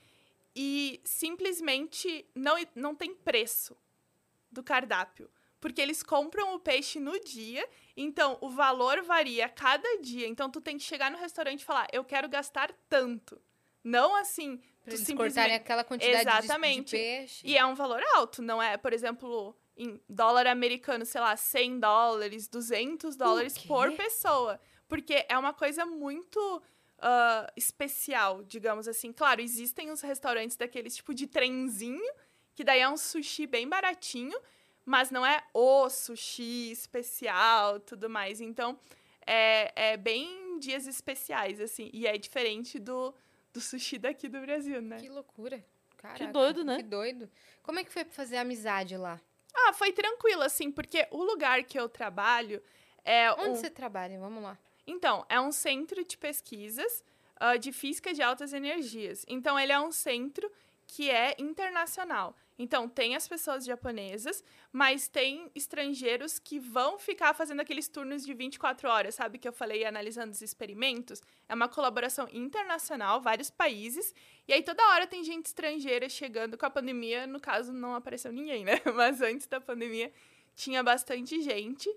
e 0.56 1.00
simplesmente 1.04 2.26
não, 2.34 2.56
não 2.74 2.94
tem 2.94 3.14
preço 3.14 3.76
do 4.50 4.62
cardápio. 4.62 5.30
porque 5.60 5.80
eles 5.80 6.02
compram 6.02 6.54
o 6.54 6.60
peixe 6.60 7.00
no 7.00 7.18
dia, 7.20 7.68
então 7.96 8.38
o 8.40 8.48
valor 8.48 9.02
varia 9.02 9.48
cada 9.48 9.98
dia. 10.00 10.26
Então 10.28 10.48
tu 10.50 10.60
tem 10.60 10.76
que 10.78 10.84
chegar 10.84 11.10
no 11.10 11.18
restaurante 11.18 11.60
e 11.62 11.64
falar, 11.64 11.88
eu 11.92 12.04
quero 12.04 12.28
gastar 12.28 12.72
tanto. 12.88 13.40
Não 13.82 14.14
assim, 14.16 14.58
Pra 14.84 14.92
tu 14.94 14.98
simplesmente... 14.98 15.16
cortarem 15.34 15.56
aquela 15.56 15.82
quantidade 15.84 16.18
de- 16.24 16.24
de, 16.24 16.38
Exatamente. 16.44 16.90
peixe. 16.92 17.46
E 17.46 17.56
é 17.56 17.64
um 17.66 17.74
valor 17.74 18.00
alto, 18.14 18.42
não 18.42 18.62
é, 18.62 18.76
por 18.76 18.92
exemplo, 18.92 19.56
em 19.76 20.00
dólar 20.08 20.46
americano, 20.46 21.04
sei 21.04 21.20
lá, 21.20 21.36
100 21.36 21.80
dólares, 21.80 22.46
200 22.48 23.16
dólares 23.16 23.58
por 23.58 23.90
pessoa. 23.92 24.60
Porque 24.88 25.26
é 25.28 25.36
uma 25.36 25.52
coisa 25.52 25.84
muito 25.84 26.62
ah, 26.98 27.50
especial, 27.56 28.42
digamos 28.42 28.88
assim. 28.88 29.12
Claro, 29.12 29.40
existem 29.40 29.90
os 29.90 30.00
restaurantes 30.00 30.56
daqueles 30.56 30.96
tipo 30.96 31.14
de 31.14 31.26
trenzinho, 31.26 32.12
que 32.54 32.64
daí 32.64 32.80
é 32.80 32.88
um 32.88 32.96
sushi 32.96 33.46
bem 33.46 33.68
baratinho, 33.68 34.38
mas 34.84 35.10
não 35.10 35.24
é 35.24 35.44
o 35.52 35.88
sushi 35.90 36.70
especial, 36.70 37.80
tudo 37.80 38.08
mais. 38.08 38.40
Então, 38.40 38.78
é, 39.26 39.92
é 39.92 39.96
bem 39.96 40.58
dias 40.58 40.86
especiais, 40.86 41.60
assim. 41.60 41.90
E 41.92 42.06
é 42.06 42.16
diferente 42.16 42.78
do, 42.78 43.14
do 43.52 43.60
sushi 43.60 43.98
daqui 43.98 44.28
do 44.28 44.40
Brasil, 44.40 44.80
né? 44.80 44.98
Que 44.98 45.08
loucura. 45.08 45.64
Caraca, 45.96 46.26
doido, 46.28 46.64
né? 46.64 46.76
Que 46.76 46.82
doido. 46.82 47.30
Como 47.62 47.78
é 47.78 47.84
que 47.84 47.92
foi 47.92 48.04
pra 48.04 48.14
fazer 48.14 48.36
amizade 48.36 48.96
lá? 48.96 49.20
Ah, 49.54 49.72
foi 49.72 49.92
tranquilo, 49.92 50.42
assim, 50.42 50.70
porque 50.70 51.06
o 51.10 51.22
lugar 51.22 51.64
que 51.64 51.78
eu 51.78 51.88
trabalho 51.88 52.62
é 53.04 53.30
Onde 53.32 53.50
um... 53.50 53.56
você 53.56 53.70
trabalha? 53.70 54.18
Vamos 54.18 54.42
lá. 54.42 54.56
Então, 54.86 55.24
é 55.28 55.40
um 55.40 55.52
centro 55.52 56.04
de 56.04 56.16
pesquisas 56.16 57.04
ah, 57.38 57.56
de 57.56 57.72
física 57.72 58.14
de 58.14 58.22
altas 58.22 58.52
energias. 58.52 59.24
Então, 59.28 59.58
ele 59.58 59.72
é 59.72 59.80
um 59.80 59.92
centro 59.92 60.50
que 60.86 61.10
é 61.10 61.34
internacional. 61.38 62.34
Então, 62.58 62.88
tem 62.88 63.14
as 63.14 63.28
pessoas 63.28 63.66
japonesas, 63.66 64.42
mas 64.72 65.08
tem 65.08 65.50
estrangeiros 65.54 66.38
que 66.38 66.58
vão 66.58 66.98
ficar 66.98 67.34
fazendo 67.34 67.60
aqueles 67.60 67.86
turnos 67.88 68.24
de 68.24 68.32
24 68.32 68.88
horas, 68.88 69.14
sabe? 69.14 69.38
Que 69.38 69.46
eu 69.46 69.52
falei 69.52 69.84
analisando 69.84 70.32
os 70.32 70.40
experimentos. 70.40 71.22
É 71.48 71.54
uma 71.54 71.68
colaboração 71.68 72.26
internacional, 72.32 73.20
vários 73.20 73.50
países. 73.50 74.14
E 74.48 74.54
aí, 74.54 74.62
toda 74.62 74.82
hora 74.92 75.06
tem 75.06 75.22
gente 75.22 75.46
estrangeira 75.46 76.08
chegando 76.08 76.56
com 76.56 76.64
a 76.64 76.70
pandemia. 76.70 77.26
No 77.26 77.40
caso, 77.40 77.72
não 77.72 77.94
apareceu 77.94 78.32
ninguém, 78.32 78.64
né? 78.64 78.80
Mas 78.94 79.20
antes 79.20 79.46
da 79.46 79.60
pandemia, 79.60 80.10
tinha 80.54 80.82
bastante 80.82 81.42
gente. 81.42 81.94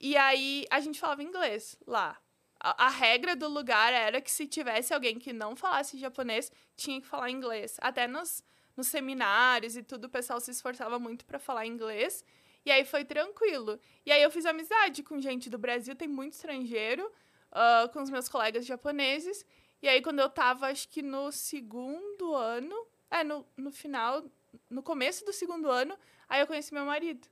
E 0.00 0.16
aí, 0.16 0.66
a 0.70 0.80
gente 0.80 0.98
falava 0.98 1.22
inglês 1.22 1.76
lá. 1.86 2.18
A, 2.58 2.86
a 2.86 2.88
regra 2.88 3.36
do 3.36 3.48
lugar 3.48 3.92
era 3.92 4.20
que 4.20 4.30
se 4.30 4.46
tivesse 4.46 4.94
alguém 4.94 5.18
que 5.18 5.32
não 5.32 5.54
falasse 5.54 5.98
japonês, 5.98 6.50
tinha 6.76 7.00
que 7.00 7.06
falar 7.06 7.30
inglês. 7.30 7.76
Até 7.80 8.06
nos, 8.06 8.42
nos 8.76 8.88
seminários 8.88 9.76
e 9.76 9.82
tudo, 9.82 10.06
o 10.06 10.10
pessoal 10.10 10.40
se 10.40 10.50
esforçava 10.50 10.98
muito 10.98 11.24
para 11.24 11.38
falar 11.38 11.66
inglês. 11.66 12.24
E 12.64 12.70
aí 12.70 12.84
foi 12.84 13.04
tranquilo. 13.04 13.78
E 14.04 14.12
aí 14.12 14.22
eu 14.22 14.30
fiz 14.30 14.46
amizade 14.46 15.02
com 15.02 15.20
gente 15.20 15.48
do 15.50 15.58
Brasil, 15.58 15.94
tem 15.94 16.08
muito 16.08 16.34
estrangeiro, 16.34 17.10
ah, 17.52 17.88
com 17.92 18.02
os 18.02 18.10
meus 18.10 18.28
colegas 18.28 18.64
japoneses. 18.66 19.44
E 19.82 19.88
aí, 19.88 20.02
quando 20.02 20.20
eu 20.20 20.28
tava, 20.28 20.66
acho 20.66 20.88
que 20.88 21.02
no 21.02 21.32
segundo 21.32 22.34
ano, 22.34 22.76
é, 23.10 23.24
no, 23.24 23.46
no 23.56 23.70
final, 23.70 24.22
no 24.68 24.82
começo 24.82 25.24
do 25.24 25.32
segundo 25.32 25.70
ano, 25.70 25.96
aí 26.28 26.40
eu 26.40 26.46
conheci 26.46 26.72
meu 26.74 26.84
marido, 26.84 27.26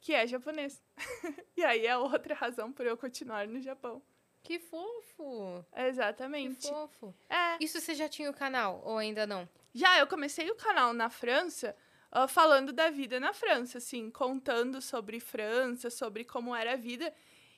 que 0.00 0.14
é 0.14 0.26
japonês. 0.26 0.82
e 1.56 1.64
aí 1.64 1.86
é 1.86 1.96
outra 1.96 2.34
razão 2.34 2.72
por 2.72 2.86
eu 2.86 2.96
continuar 2.96 3.46
no 3.46 3.60
Japão. 3.60 4.02
Que 4.42 4.58
fofo. 4.58 5.64
Que 5.74 5.80
Exatamente. 5.82 6.68
fofo. 6.68 7.14
É. 7.28 7.62
Isso 7.62 7.80
você 7.80 7.94
já 7.94 8.08
tinha 8.08 8.30
o 8.30 8.34
canal 8.34 8.80
ou 8.84 8.96
ainda 8.98 9.26
não? 9.26 9.48
Já 9.74 9.98
eu 9.98 10.06
comecei 10.06 10.50
o 10.50 10.54
canal 10.54 10.92
na 10.92 11.10
França 11.10 11.76
ah, 12.10 12.26
falando 12.26 12.72
da 12.72 12.90
vida 12.90 13.20
na 13.20 13.32
França, 13.32 13.78
assim, 13.78 14.10
contando 14.10 14.80
sobre 14.80 15.20
França, 15.20 15.90
sobre 15.90 16.24
como 16.24 16.54
era 16.54 16.72
a 16.72 16.76
vida. 16.76 17.12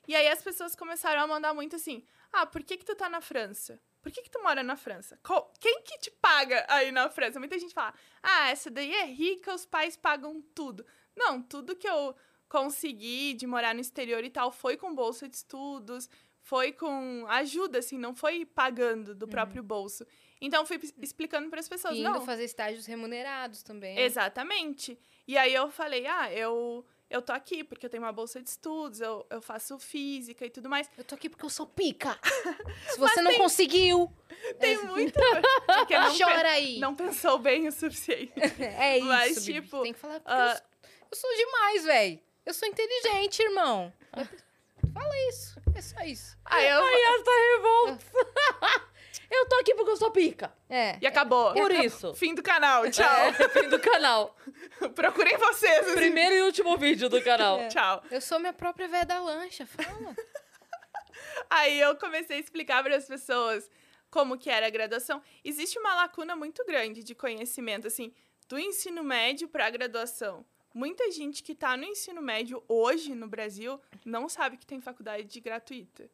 E 0.09 0.15
aí 0.15 0.27
as 0.29 0.43
pessoas 0.43 0.75
começaram 0.75 1.23
a 1.23 1.27
mandar 1.27 1.55
muito 1.55 1.77
assim: 1.77 2.05
ah, 2.33 2.47
por 2.47 2.63
que, 2.65 2.77
que 2.77 2.85
tu 2.85 2.97
tá 2.97 3.09
na 3.09 3.21
França? 3.21 3.81
Por 4.03 4.11
que, 4.11 4.23
que 4.23 4.31
tu 4.31 4.43
mora 4.43 4.63
na 4.63 4.77
França? 4.77 5.19
Qual- 5.23 5.53
quem 5.61 5.83
que 5.83 5.99
te 5.99 6.11
paga 6.11 6.65
aí 6.69 6.91
na 6.91 7.09
França? 7.11 7.39
Muita 7.39 7.59
gente 7.59 7.75
fala: 7.75 7.95
ah, 8.23 8.49
essa 8.49 8.71
daí 8.71 8.93
é 8.93 9.05
rica, 9.05 9.55
os 9.55 9.65
pais 9.65 9.97
pagam 9.97 10.43
tudo. 10.55 10.85
Não, 11.17 11.41
tudo 11.41 11.77
que 11.77 11.89
eu 11.89 12.17
consegui 12.51 13.33
de 13.33 13.47
morar 13.47 13.75
no 13.75 13.81
exterior 13.81 14.23
e 14.25 14.29
tal 14.29 14.51
foi 14.51 14.77
com 14.77 14.95
bolsa 14.95 15.27
de 15.29 15.37
estudos, 15.37 16.11
foi 16.43 16.73
com 16.73 17.25
ajuda, 17.29 17.79
assim, 17.79 17.97
não 17.97 18.15
foi 18.15 18.45
pagando 18.45 19.15
do 19.15 19.27
próprio 19.29 19.63
bolso. 19.63 20.05
Então, 20.41 20.67
fui 20.67 20.81
explicando 21.01 21.49
para 21.49 21.61
as 21.61 21.69
pessoas. 21.69 21.95
E 21.95 22.01
indo 22.01 22.11
não, 22.11 22.25
fazer 22.25 22.45
estágios 22.45 22.87
remunerados 22.87 23.63
também. 23.63 23.99
Exatamente. 23.99 24.99
E 25.29 25.37
aí 25.39 25.55
eu 25.55 25.71
falei, 25.71 26.07
ah, 26.07 26.33
eu, 26.33 26.85
eu 27.11 27.21
tô 27.21 27.33
aqui 27.33 27.63
porque 27.63 27.87
eu 27.87 27.91
tenho 27.91 28.03
uma 28.03 28.13
bolsa 28.13 28.43
de 28.43 28.49
estudos, 28.49 29.01
eu, 29.01 29.25
eu 29.31 29.41
faço 29.43 29.79
física 29.79 30.45
e 30.45 30.51
tudo 30.51 30.69
mais. 30.69 30.91
Eu 30.97 31.05
tô 31.05 31.15
aqui 31.15 31.29
porque 31.29 31.45
eu 31.45 31.51
sou 31.51 31.67
pica. 31.67 32.19
Se 32.91 32.99
você 32.99 33.21
não 33.21 33.35
conseguiu, 33.35 34.11
Tem 34.59 34.83
muito. 34.87 35.21
Porque 35.67 35.95
não, 35.99 36.13
pe- 36.13 36.19
chora 36.25 36.51
aí. 36.51 36.79
não 36.79 36.95
pensou 36.95 37.39
bem 37.39 37.69
o 37.69 37.73
suficiente. 37.73 38.33
É 38.59 38.99
isso, 38.99 39.07
Mas, 39.07 39.45
tipo, 39.45 39.83
Tem 39.83 39.93
que 39.93 39.99
falar 39.99 40.21
porque 40.21 40.33
ah, 40.33 40.49
eu, 40.49 40.57
sou, 40.57 40.65
eu 41.13 41.17
sou 41.17 41.37
demais, 41.37 41.85
velho. 41.85 42.21
Eu 42.51 42.55
sou 42.55 42.67
inteligente, 42.67 43.41
irmão. 43.45 43.93
Fala 44.93 45.29
isso. 45.29 45.61
É 45.73 45.81
só 45.81 46.01
isso. 46.01 46.37
Aí 46.45 46.69
eu. 46.69 46.83
Ai, 46.83 47.01
essa 47.15 47.31
revolta. 47.55 48.05
eu 49.31 49.47
tô 49.47 49.55
aqui 49.61 49.73
porque 49.77 49.91
eu 49.93 49.97
sou 49.97 50.11
pica. 50.11 50.53
É. 50.69 50.99
E 51.01 51.07
acabou. 51.07 51.53
Por 51.53 51.71
isso. 51.71 52.13
Fim 52.19 52.35
do 52.35 52.43
canal. 52.43 52.91
Tchau. 52.91 53.07
É, 53.07 53.49
fim 53.51 53.69
do 53.69 53.79
canal. 53.79 54.37
Procurem 54.97 55.39
vocês. 55.39 55.87
assim. 55.87 55.95
Primeiro 55.95 56.35
e 56.35 56.43
último 56.43 56.77
vídeo 56.77 57.09
do 57.09 57.23
canal. 57.23 57.69
Tchau. 57.69 58.03
Eu 58.11 58.21
sou 58.21 58.41
minha 58.41 58.53
própria 58.53 58.89
véia 58.89 59.07
da 59.07 59.21
lancha. 59.21 59.65
Fala. 59.65 60.17
Aí 61.49 61.79
eu 61.79 61.95
comecei 61.99 62.37
a 62.37 62.41
explicar 62.41 62.83
para 62.83 62.97
as 62.97 63.07
pessoas 63.07 63.71
como 64.11 64.37
que 64.37 64.51
era 64.51 64.67
a 64.67 64.71
graduação. 64.71 65.23
Existe 65.45 65.79
uma 65.79 65.95
lacuna 65.95 66.35
muito 66.35 66.65
grande 66.65 67.05
de 67.05 67.15
conhecimento, 67.15 67.87
assim, 67.87 68.13
do 68.49 68.59
ensino 68.59 69.05
médio 69.05 69.47
para 69.47 69.67
a 69.67 69.71
graduação. 69.71 70.45
Muita 70.73 71.11
gente 71.11 71.43
que 71.43 71.53
está 71.53 71.77
no 71.77 71.85
ensino 71.85 72.23
médio 72.23 72.63
hoje 72.69 73.15
no 73.15 73.27
Brasil 73.27 73.81
não 74.05 74.29
sabe 74.29 74.57
que 74.57 74.67
tem 74.67 74.81
faculdade 74.81 75.25
de 75.25 75.41
gratuita. 75.41 76.09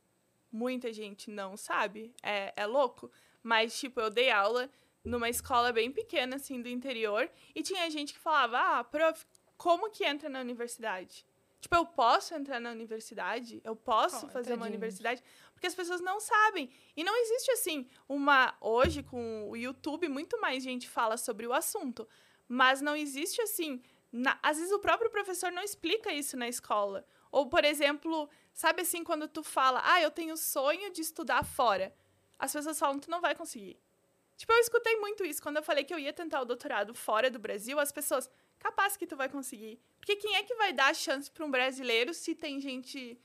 Muita 0.50 0.92
gente 0.92 1.30
não 1.30 1.56
sabe. 1.56 2.14
É, 2.22 2.52
é 2.56 2.66
louco. 2.66 3.10
Mas, 3.42 3.78
tipo, 3.78 4.00
eu 4.00 4.10
dei 4.10 4.30
aula 4.30 4.70
numa 5.04 5.28
escola 5.28 5.72
bem 5.72 5.90
pequena, 5.92 6.36
assim, 6.36 6.60
do 6.60 6.68
interior, 6.68 7.30
e 7.54 7.62
tinha 7.62 7.88
gente 7.90 8.12
que 8.12 8.18
falava, 8.18 8.58
ah, 8.58 8.82
prof, 8.84 9.24
como 9.56 9.90
que 9.90 10.04
entra 10.04 10.28
na 10.28 10.40
universidade? 10.40 11.24
Tipo, 11.60 11.76
eu 11.76 11.86
posso 11.86 12.34
entrar 12.34 12.60
na 12.60 12.70
universidade? 12.70 13.60
Eu 13.64 13.76
posso 13.76 14.26
Oh, 14.26 14.28
fazer 14.28 14.54
uma 14.54 14.66
universidade? 14.66 15.22
Porque 15.52 15.66
as 15.66 15.74
pessoas 15.74 16.00
não 16.00 16.18
sabem. 16.18 16.68
E 16.96 17.04
não 17.04 17.16
existe, 17.16 17.50
assim, 17.52 17.86
uma... 18.08 18.56
Hoje, 18.60 19.02
com 19.02 19.48
o 19.48 19.56
YouTube, 19.56 20.08
muito 20.08 20.40
mais 20.40 20.62
gente 20.62 20.88
fala 20.88 21.16
sobre 21.16 21.46
o 21.46 21.52
assunto. 21.52 22.08
Mas 22.48 22.80
não 22.80 22.96
existe, 22.96 23.40
assim... 23.40 23.82
na- 24.12 24.38
Às 24.42 24.58
vezes 24.58 24.72
o 24.72 24.78
próprio 24.78 25.10
professor 25.10 25.50
não 25.52 25.62
explica 25.62 26.12
isso 26.12 26.36
na 26.36 26.48
escola. 26.48 27.04
Ou, 27.30 27.48
por 27.48 27.64
exemplo, 27.64 28.28
sabe 28.52 28.82
assim, 28.82 29.04
quando 29.04 29.28
tu 29.28 29.42
fala, 29.42 29.82
ah, 29.84 30.00
eu 30.00 30.10
tenho 30.10 30.36
sonho 30.36 30.90
de 30.92 31.00
estudar 31.02 31.44
fora. 31.44 31.94
As 32.38 32.52
pessoas 32.52 32.78
falam, 32.78 32.98
tu 32.98 33.10
não 33.10 33.20
vai 33.20 33.34
conseguir. 33.34 33.78
Tipo, 34.36 34.52
eu 34.52 34.58
escutei 34.58 34.96
muito 34.96 35.24
isso. 35.24 35.42
Quando 35.42 35.56
eu 35.56 35.62
falei 35.62 35.84
que 35.84 35.92
eu 35.94 35.98
ia 35.98 36.12
tentar 36.12 36.40
o 36.40 36.44
doutorado 36.44 36.94
fora 36.94 37.30
do 37.30 37.38
Brasil, 37.38 37.78
as 37.80 37.90
pessoas, 37.90 38.30
capaz 38.58 38.96
que 38.96 39.06
tu 39.06 39.16
vai 39.16 39.28
conseguir. 39.28 39.80
Porque 39.98 40.16
quem 40.16 40.36
é 40.36 40.42
que 40.42 40.54
vai 40.54 40.72
dar 40.72 40.88
a 40.90 40.94
chance 40.94 41.30
para 41.30 41.44
um 41.44 41.50
brasileiro 41.50 42.12
se 42.12 42.34
tem 42.34 42.60
gente 42.60 43.18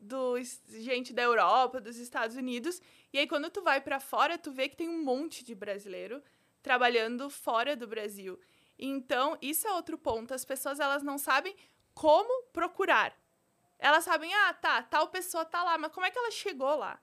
dos 0.00 0.60
gente 0.68 1.12
da 1.12 1.22
Europa, 1.22 1.80
dos 1.80 1.96
Estados 1.96 2.36
Unidos? 2.36 2.80
E 3.12 3.18
aí 3.18 3.26
quando 3.26 3.50
tu 3.50 3.62
vai 3.62 3.80
para 3.80 4.00
fora, 4.00 4.36
tu 4.36 4.50
vê 4.52 4.68
que 4.68 4.76
tem 4.76 4.88
um 4.88 5.02
monte 5.02 5.44
de 5.44 5.54
brasileiro 5.54 6.22
trabalhando 6.62 7.30
fora 7.30 7.76
do 7.76 7.86
Brasil. 7.86 8.38
Então, 8.78 9.36
isso 9.42 9.66
é 9.66 9.72
outro 9.72 9.98
ponto. 9.98 10.32
As 10.32 10.44
pessoas 10.44 10.78
elas 10.78 11.02
não 11.02 11.18
sabem 11.18 11.54
como 11.94 12.44
procurar. 12.52 13.16
Elas 13.78 14.04
sabem, 14.04 14.32
ah, 14.32 14.54
tá, 14.54 14.82
tal 14.82 15.08
pessoa 15.08 15.44
tá 15.44 15.62
lá, 15.62 15.76
mas 15.78 15.92
como 15.92 16.06
é 16.06 16.10
que 16.10 16.18
ela 16.18 16.30
chegou 16.30 16.76
lá? 16.76 17.00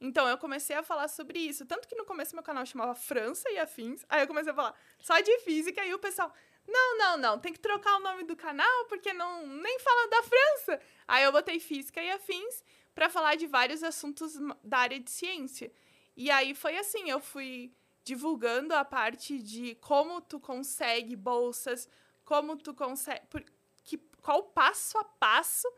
Então, 0.00 0.28
eu 0.28 0.36
comecei 0.36 0.74
a 0.74 0.82
falar 0.82 1.06
sobre 1.06 1.38
isso. 1.38 1.64
Tanto 1.64 1.86
que 1.86 1.94
no 1.94 2.04
começo 2.04 2.34
meu 2.34 2.42
canal 2.42 2.66
chamava 2.66 2.94
França 2.94 3.48
e 3.50 3.58
Afins. 3.58 4.04
Aí 4.08 4.22
eu 4.22 4.26
comecei 4.26 4.50
a 4.50 4.54
falar 4.54 4.74
só 4.98 5.20
de 5.20 5.38
física 5.40 5.84
e 5.84 5.94
o 5.94 5.98
pessoal, 5.98 6.32
não, 6.66 6.98
não, 6.98 7.16
não, 7.16 7.38
tem 7.38 7.52
que 7.52 7.58
trocar 7.60 7.96
o 7.96 8.00
nome 8.00 8.24
do 8.24 8.36
canal 8.36 8.84
porque 8.88 9.12
não 9.12 9.46
nem 9.46 9.78
fala 9.78 10.08
da 10.08 10.22
França. 10.22 10.80
Aí 11.06 11.24
eu 11.24 11.32
botei 11.32 11.58
Física 11.58 12.02
e 12.02 12.10
Afins 12.10 12.64
para 12.94 13.08
falar 13.08 13.34
de 13.36 13.46
vários 13.46 13.82
assuntos 13.82 14.34
da 14.62 14.78
área 14.78 15.00
de 15.00 15.10
ciência. 15.10 15.72
E 16.16 16.30
aí 16.30 16.54
foi 16.54 16.76
assim, 16.76 17.08
eu 17.08 17.20
fui 17.20 17.72
divulgando 18.04 18.74
a 18.74 18.84
parte 18.84 19.38
de 19.38 19.74
como 19.76 20.20
tu 20.20 20.40
consegue 20.40 21.14
bolsas, 21.16 21.88
como 22.24 22.56
tu 22.56 22.74
consegue, 22.74 23.24
por, 23.26 23.44
que, 23.84 23.98
qual 24.20 24.38
o 24.38 24.42
passo 24.44 24.98
a 24.98 25.04
passo 25.04 25.70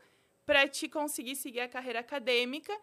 para 0.45 0.67
te 0.67 0.87
conseguir 0.87 1.35
seguir 1.35 1.61
a 1.61 1.69
carreira 1.69 1.99
acadêmica. 1.99 2.75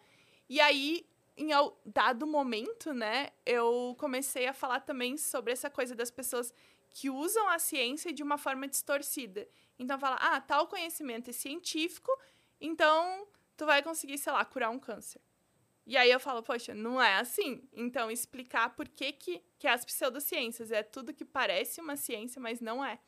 E 0.49 0.59
aí, 0.59 1.05
em 1.35 1.49
dado 1.85 2.27
momento, 2.27 2.93
né, 2.93 3.29
eu 3.45 3.95
comecei 3.97 4.47
a 4.47 4.53
falar 4.53 4.81
também 4.81 5.17
sobre 5.17 5.51
essa 5.51 5.69
coisa 5.69 5.95
das 5.95 6.11
pessoas 6.11 6.53
que 6.91 7.09
usam 7.09 7.47
a 7.49 7.57
ciência 7.57 8.13
de 8.13 8.21
uma 8.21 8.37
forma 8.37 8.67
distorcida. 8.67 9.47
Então 9.79 9.97
fala, 9.97 10.17
ah, 10.17 10.39
tal 10.39 10.67
conhecimento 10.67 11.29
é 11.29 11.33
científico, 11.33 12.11
então 12.61 13.27
tu 13.57 13.65
vai 13.65 13.81
conseguir, 13.81 14.17
sei 14.17 14.31
lá, 14.31 14.45
curar 14.45 14.69
um 14.69 14.79
câncer. 14.79 15.19
E 15.85 15.97
aí 15.97 16.09
eu 16.09 16.19
falo, 16.19 16.41
poxa, 16.41 16.73
não 16.73 17.01
é 17.01 17.15
assim. 17.15 17.67
Então 17.73 18.09
explicar 18.09 18.75
por 18.75 18.87
que, 18.87 19.11
que, 19.11 19.41
que 19.59 19.67
as 19.67 19.83
pseudociências 19.83 20.71
é 20.71 20.81
tudo 20.81 21.13
que 21.13 21.25
parece 21.25 21.81
uma 21.81 21.95
ciência, 21.95 22.41
mas 22.41 22.61
não 22.61 22.83
é. 22.83 22.99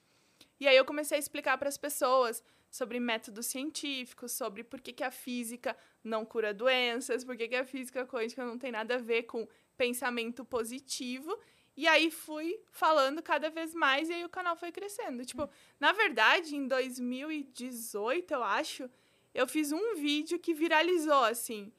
E 0.60 0.68
aí 0.68 0.76
eu 0.76 0.86
comecei 0.86 1.18
a 1.18 1.20
explicar 1.20 1.58
para 1.58 1.70
as 1.70 1.78
pessoas 1.78 2.44
sobre 2.70 3.00
métodos 3.00 3.46
científicos, 3.46 4.34
sobre 4.34 4.64
por 4.64 4.82
que, 4.82 4.92
que 4.92 5.04
a 5.04 5.12
física 5.12 5.78
não 6.04 6.26
cura 6.26 6.54
doenças, 6.54 7.24
por 7.24 7.38
que, 7.38 7.48
que 7.48 7.56
a 7.56 7.66
física 7.66 8.06
quântica 8.06 8.46
não 8.46 8.58
tem 8.58 8.72
nada 8.72 8.96
a 8.96 9.00
ver 9.00 9.24
com 9.24 9.48
pensamento 9.78 10.44
positivo. 10.44 11.38
E 11.78 11.88
aí 11.88 12.10
fui 12.12 12.60
falando 12.72 13.22
cada 13.22 13.50
vez 13.50 13.74
mais 13.74 14.10
e 14.10 14.14
aí 14.14 14.26
o 14.26 14.30
canal 14.30 14.56
foi 14.56 14.72
crescendo. 14.72 15.26
Tipo, 15.26 15.50
na 15.80 15.92
verdade, 15.94 16.56
em 16.56 16.68
2018, 16.68 18.34
eu 18.34 18.44
acho, 18.44 18.90
eu 19.34 19.48
fiz 19.48 19.72
um 19.72 19.96
vídeo 19.96 20.40
que 20.40 20.54
viralizou, 20.54 21.24
assim, 21.24 21.72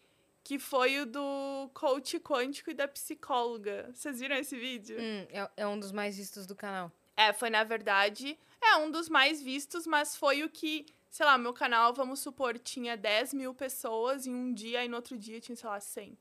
que 0.46 0.60
foi 0.60 1.00
o 1.00 1.06
do 1.06 1.68
coach 1.74 2.20
quântico 2.20 2.70
e 2.70 2.74
da 2.74 2.86
psicóloga. 2.86 3.90
Vocês 3.92 4.20
viram 4.20 4.36
esse 4.36 4.56
vídeo? 4.56 4.96
Hum, 4.96 5.26
é, 5.28 5.50
é 5.56 5.66
um 5.66 5.76
dos 5.76 5.90
mais 5.90 6.16
vistos 6.16 6.46
do 6.46 6.54
canal. 6.54 6.92
É, 7.16 7.32
foi 7.32 7.50
na 7.50 7.64
verdade, 7.64 8.38
é 8.62 8.76
um 8.76 8.88
dos 8.88 9.08
mais 9.08 9.42
vistos, 9.42 9.88
mas 9.88 10.14
foi 10.14 10.44
o 10.44 10.48
que, 10.48 10.86
sei 11.10 11.26
lá, 11.26 11.36
meu 11.36 11.52
canal, 11.52 11.92
vamos 11.92 12.20
supor, 12.20 12.60
tinha 12.60 12.96
10 12.96 13.34
mil 13.34 13.52
pessoas 13.54 14.24
em 14.24 14.32
um 14.32 14.54
dia 14.54 14.84
e 14.84 14.88
no 14.88 14.94
outro 14.94 15.18
dia 15.18 15.40
tinha, 15.40 15.56
sei 15.56 15.68
lá, 15.68 15.80
100. 15.80 16.16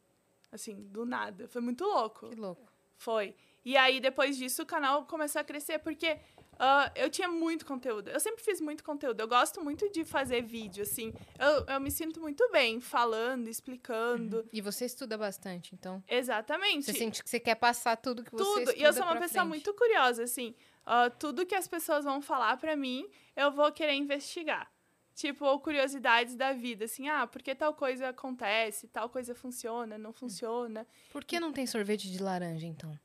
Assim, 0.51 0.73
do 0.88 1.05
nada. 1.05 1.47
Foi 1.47 1.61
muito 1.61 1.84
louco. 1.84 2.28
Que 2.28 2.36
louco. 2.36 2.65
Foi. 2.97 3.36
E 3.66 3.76
aí, 3.76 3.99
depois 3.99 4.38
disso, 4.38 4.61
o 4.61 4.66
canal 4.66 5.05
começou 5.05 5.41
a 5.41 5.43
crescer, 5.43 5.80
porque 5.80 6.20
ah, 6.59 6.91
eu 6.95 7.09
tinha 7.09 7.28
muito 7.28 7.66
conteúdo. 7.66 8.09
Eu 8.09 8.20
sempre 8.20 8.43
fiz 8.43 8.61
muito 8.61 8.84
conteúdo. 8.84 9.20
Eu 9.20 9.28
gosto 9.28 9.63
muito 9.63 9.89
de 9.89 10.05
fazer 10.05 10.41
vídeo, 10.41 10.84
assim. 10.84 11.13
Eu, 11.38 11.66
eu 11.74 11.82
me 11.82 11.91
sinto 11.91 12.22
muito 12.22 12.47
bem 12.51 12.80
falando, 12.80 13.47
explicando. 13.47 14.47
E 14.53 14.61
você 14.61 14.86
estuda 14.86 15.18
bastante, 15.18 15.74
então. 15.74 16.03
Exatamente. 16.07 16.86
Você 16.86 16.93
sente 16.93 17.24
que 17.24 17.30
você 17.30 17.39
quer 17.39 17.55
passar 17.55 17.97
tudo 17.97 18.24
que 18.24 18.32
você 18.32 18.43
tudo. 18.43 18.59
estuda 18.59 18.78
E 18.78 18.84
eu 18.84 18.93
sou 18.93 19.03
uma 19.03 19.13
pessoa 19.13 19.41
frente. 19.41 19.47
muito 19.47 19.74
curiosa, 19.74 20.24
assim. 20.24 20.55
Ah, 20.86 21.09
tudo 21.09 21.45
que 21.45 21.55
as 21.55 21.68
pessoas 21.68 22.05
vão 22.05 22.22
falar 22.22 22.57
pra 22.57 22.76
mim, 22.76 23.09
eu 23.36 23.51
vou 23.51 23.72
querer 23.72 23.95
investigar. 23.95 24.72
Tipo, 25.16 25.57
curiosidades 25.59 26.36
da 26.36 26.51
vida, 26.51 26.86
assim, 26.86 27.07
ah, 27.07 27.26
por 27.26 27.41
que 27.41 27.55
tal 27.55 27.74
coisa 27.74 28.09
acontece, 28.09 28.86
tal 28.89 29.09
coisa 29.09 29.34
funciona, 29.34 29.97
não 29.97 30.11
funciona. 30.11 30.86
Por 31.09 31.24
que 31.24 31.39
não 31.39 31.53
tem 31.53 31.66
sorvete 31.66 32.11
de 32.11 32.22
laranja, 32.22 32.68
então? 32.68 32.99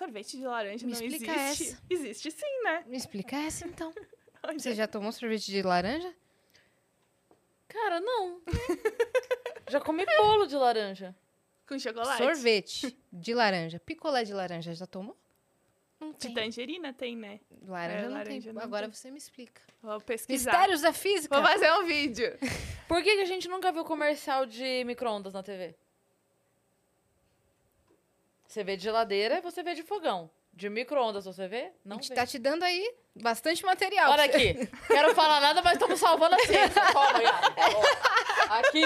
Sorvete 0.00 0.38
de 0.38 0.44
laranja 0.46 0.86
Me 0.86 0.92
não 0.94 0.98
explica 1.02 1.30
existe. 1.30 1.68
essa. 1.74 1.82
Existe 1.90 2.30
sim, 2.30 2.62
né? 2.64 2.84
Me 2.86 2.96
explica 2.96 3.36
essa, 3.36 3.66
então. 3.66 3.92
Você 4.56 4.74
já 4.74 4.86
tomou 4.88 5.12
sorvete 5.12 5.44
de 5.52 5.60
laranja? 5.62 6.10
Cara, 7.68 8.00
não. 8.00 8.40
Já 9.68 9.78
comi 9.80 10.04
bolo 10.16 10.46
de 10.46 10.56
laranja. 10.56 11.14
Com 11.68 11.78
chocolate. 11.78 12.16
Sorvete 12.18 12.98
de 13.12 13.34
laranja. 13.34 13.78
Picolé 13.78 14.24
de 14.24 14.32
laranja, 14.32 14.74
já 14.74 14.86
tomou? 14.86 15.14
Não 16.00 16.10
De 16.12 16.18
tem. 16.18 16.34
tangerina 16.34 16.92
tem, 16.94 17.14
né? 17.14 17.38
Laranja 17.68 17.98
É, 17.98 18.08
não 18.08 18.12
laranja 18.14 18.44
tem. 18.46 18.52
não 18.54 18.62
Agora 18.62 18.86
tem. 18.88 18.94
você 18.94 19.10
me 19.10 19.18
explica. 19.18 19.60
Vou 19.82 20.00
pesquisar. 20.00 20.50
Mistérios 20.50 20.80
da 20.80 20.92
física. 20.94 21.38
Vou 21.38 21.46
fazer 21.48 21.70
um 21.74 21.84
vídeo. 21.86 22.36
Por 22.88 23.02
que, 23.02 23.14
que 23.16 23.20
a 23.22 23.26
gente 23.26 23.46
nunca 23.48 23.70
viu 23.70 23.84
comercial 23.84 24.46
de 24.46 24.82
micro-ondas 24.84 25.34
na 25.34 25.42
TV? 25.42 25.76
Você 28.50 28.64
vê 28.64 28.76
de 28.76 28.82
geladeira 28.82 29.40
você 29.40 29.62
vê 29.62 29.74
de 29.76 29.84
fogão. 29.84 30.28
De 30.52 30.68
micro-ondas 30.68 31.24
você 31.24 31.46
vê? 31.46 31.66
A 31.66 31.70
Não 31.84 31.96
gente 31.98 32.08
vê. 32.08 32.14
tá 32.16 32.26
te 32.26 32.36
dando 32.36 32.64
aí 32.64 32.94
bastante 33.14 33.64
material. 33.64 34.10
Olha 34.10 34.24
aqui. 34.24 34.68
Quero 34.88 35.14
falar 35.14 35.40
nada, 35.40 35.62
mas 35.62 35.74
estamos 35.74 36.00
salvando 36.00 36.34
a 36.34 36.38
ciência. 36.40 36.82
Toma, 36.92 37.22
Yara. 37.22 37.54
Aqui. 38.58 38.82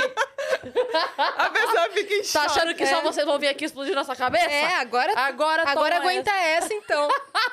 A 1.38 1.50
pessoa 1.50 1.90
fica 1.90 2.14
em 2.14 2.18
Tá 2.22 2.24
choque. 2.24 2.46
achando 2.58 2.74
que 2.74 2.86
só 2.86 3.00
vocês 3.02 3.26
vão 3.26 3.38
vir 3.38 3.48
aqui 3.48 3.64
explodir 3.64 3.94
nossa 3.94 4.14
cabeça? 4.16 4.44
É, 4.50 4.76
agora, 4.76 5.12
Agora 5.18 5.62
agora 5.68 5.96
aguenta 5.96 6.30
essa. 6.30 6.72
então. 6.74 7.08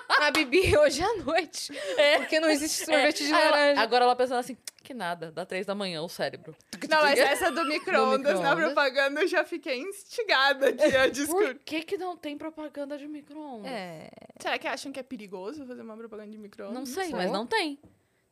A 0.10 0.32
Bibi 0.32 0.78
hoje 0.78 1.04
à 1.04 1.14
noite. 1.18 1.72
É. 1.98 2.18
Porque 2.20 2.40
não 2.40 2.50
existe 2.50 2.86
sorvete 2.86 3.26
de 3.26 3.34
Aí 3.34 3.42
ela- 3.42 3.52
laranja. 3.52 3.82
agora 3.82 4.06
ela 4.06 4.16
pensando 4.16 4.40
assim, 4.40 4.58
que 4.84 4.94
nada, 4.94 5.32
dá 5.32 5.46
três 5.46 5.66
da 5.66 5.74
manhã 5.76 6.02
o 6.02 6.10
cérebro. 6.10 6.56
Não, 6.90 7.02
mas 7.02 7.18
essa 7.20 7.52
do 7.52 7.64
micro-ondas 7.66 8.40
na 8.40 8.50
micro-ondas. 8.56 8.66
propaganda 8.74 9.22
eu 9.22 9.28
já 9.28 9.44
fiquei 9.44 9.80
instigada 9.80 10.70
aqui 10.70 10.84
a 10.98 11.02
Por 11.04 11.12
discutir. 11.12 11.60
que 11.66 11.82
que 11.84 11.98
não 11.98 12.18
tem 12.18 12.38
propaganda 12.38 12.98
de 12.98 13.08
micro-ondas? 13.08 13.72
É. 13.72 14.10
Será 14.40 14.58
que 14.58 14.68
acham 14.68 14.92
que 14.92 15.00
é 15.00 15.04
perigoso 15.04 15.66
fazer 15.66 15.82
uma 15.82 15.96
propaganda 15.96 16.32
de 16.32 16.38
micro-ondas? 16.38 16.78
Não 16.78 16.86
sei, 16.86 17.06
sei. 17.06 17.14
mas 17.16 17.32
não 17.32 17.46
tem. 17.46 17.80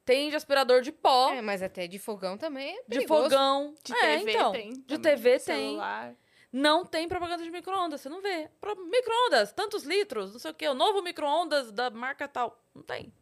Tem 0.10 0.28
de 0.32 0.36
aspirador 0.36 0.82
de 0.82 0.92
pó, 0.92 1.30
É, 1.30 1.40
mas 1.40 1.62
até 1.62 1.86
de 1.86 2.00
fogão 2.00 2.36
também 2.36 2.76
é 2.78 2.82
de 2.82 2.88
perigoso. 2.88 3.24
fogão. 3.26 3.76
De 3.84 3.94
é, 3.94 4.18
TV 4.18 4.32
então. 4.32 4.52
tem. 4.52 4.74
De 4.74 4.82
também, 4.98 5.02
TV 5.02 5.30
tem. 5.32 5.40
celular. 5.40 6.16
Não 6.52 6.84
tem 6.84 7.08
propaganda 7.08 7.44
de 7.44 7.52
micro-ondas, 7.52 8.02
você 8.02 8.10
não 8.10 8.20
vê. 8.20 8.50
Pro- 8.60 8.76
Micro-ondas, 8.88 9.52
tantos 9.54 9.84
litros, 9.84 10.32
não 10.32 10.40
sei 10.40 10.50
o 10.50 10.54
quê. 10.56 10.68
O 10.68 10.74
novo 10.74 11.04
micro-ondas 11.04 11.72
da 11.72 11.92
marca 11.92 12.28
tal. 12.28 12.60
Não 12.74 12.82
tem. 12.82 13.14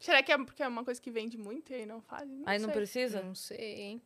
Será 0.00 0.22
que 0.22 0.30
é 0.30 0.38
porque 0.38 0.62
é 0.62 0.68
uma 0.68 0.84
coisa 0.84 1.00
que 1.02 1.10
vende 1.10 1.36
muito 1.36 1.72
e 1.72 1.74
aí 1.74 1.84
não 1.86 2.00
fazem? 2.00 2.36
Não 2.36 2.44
Aí 2.48 2.58
não 2.60 2.66
sei. 2.66 2.74
precisa? 2.74 3.22
Não 3.24 3.34
sei, 3.34 3.80
hein? 3.80 4.02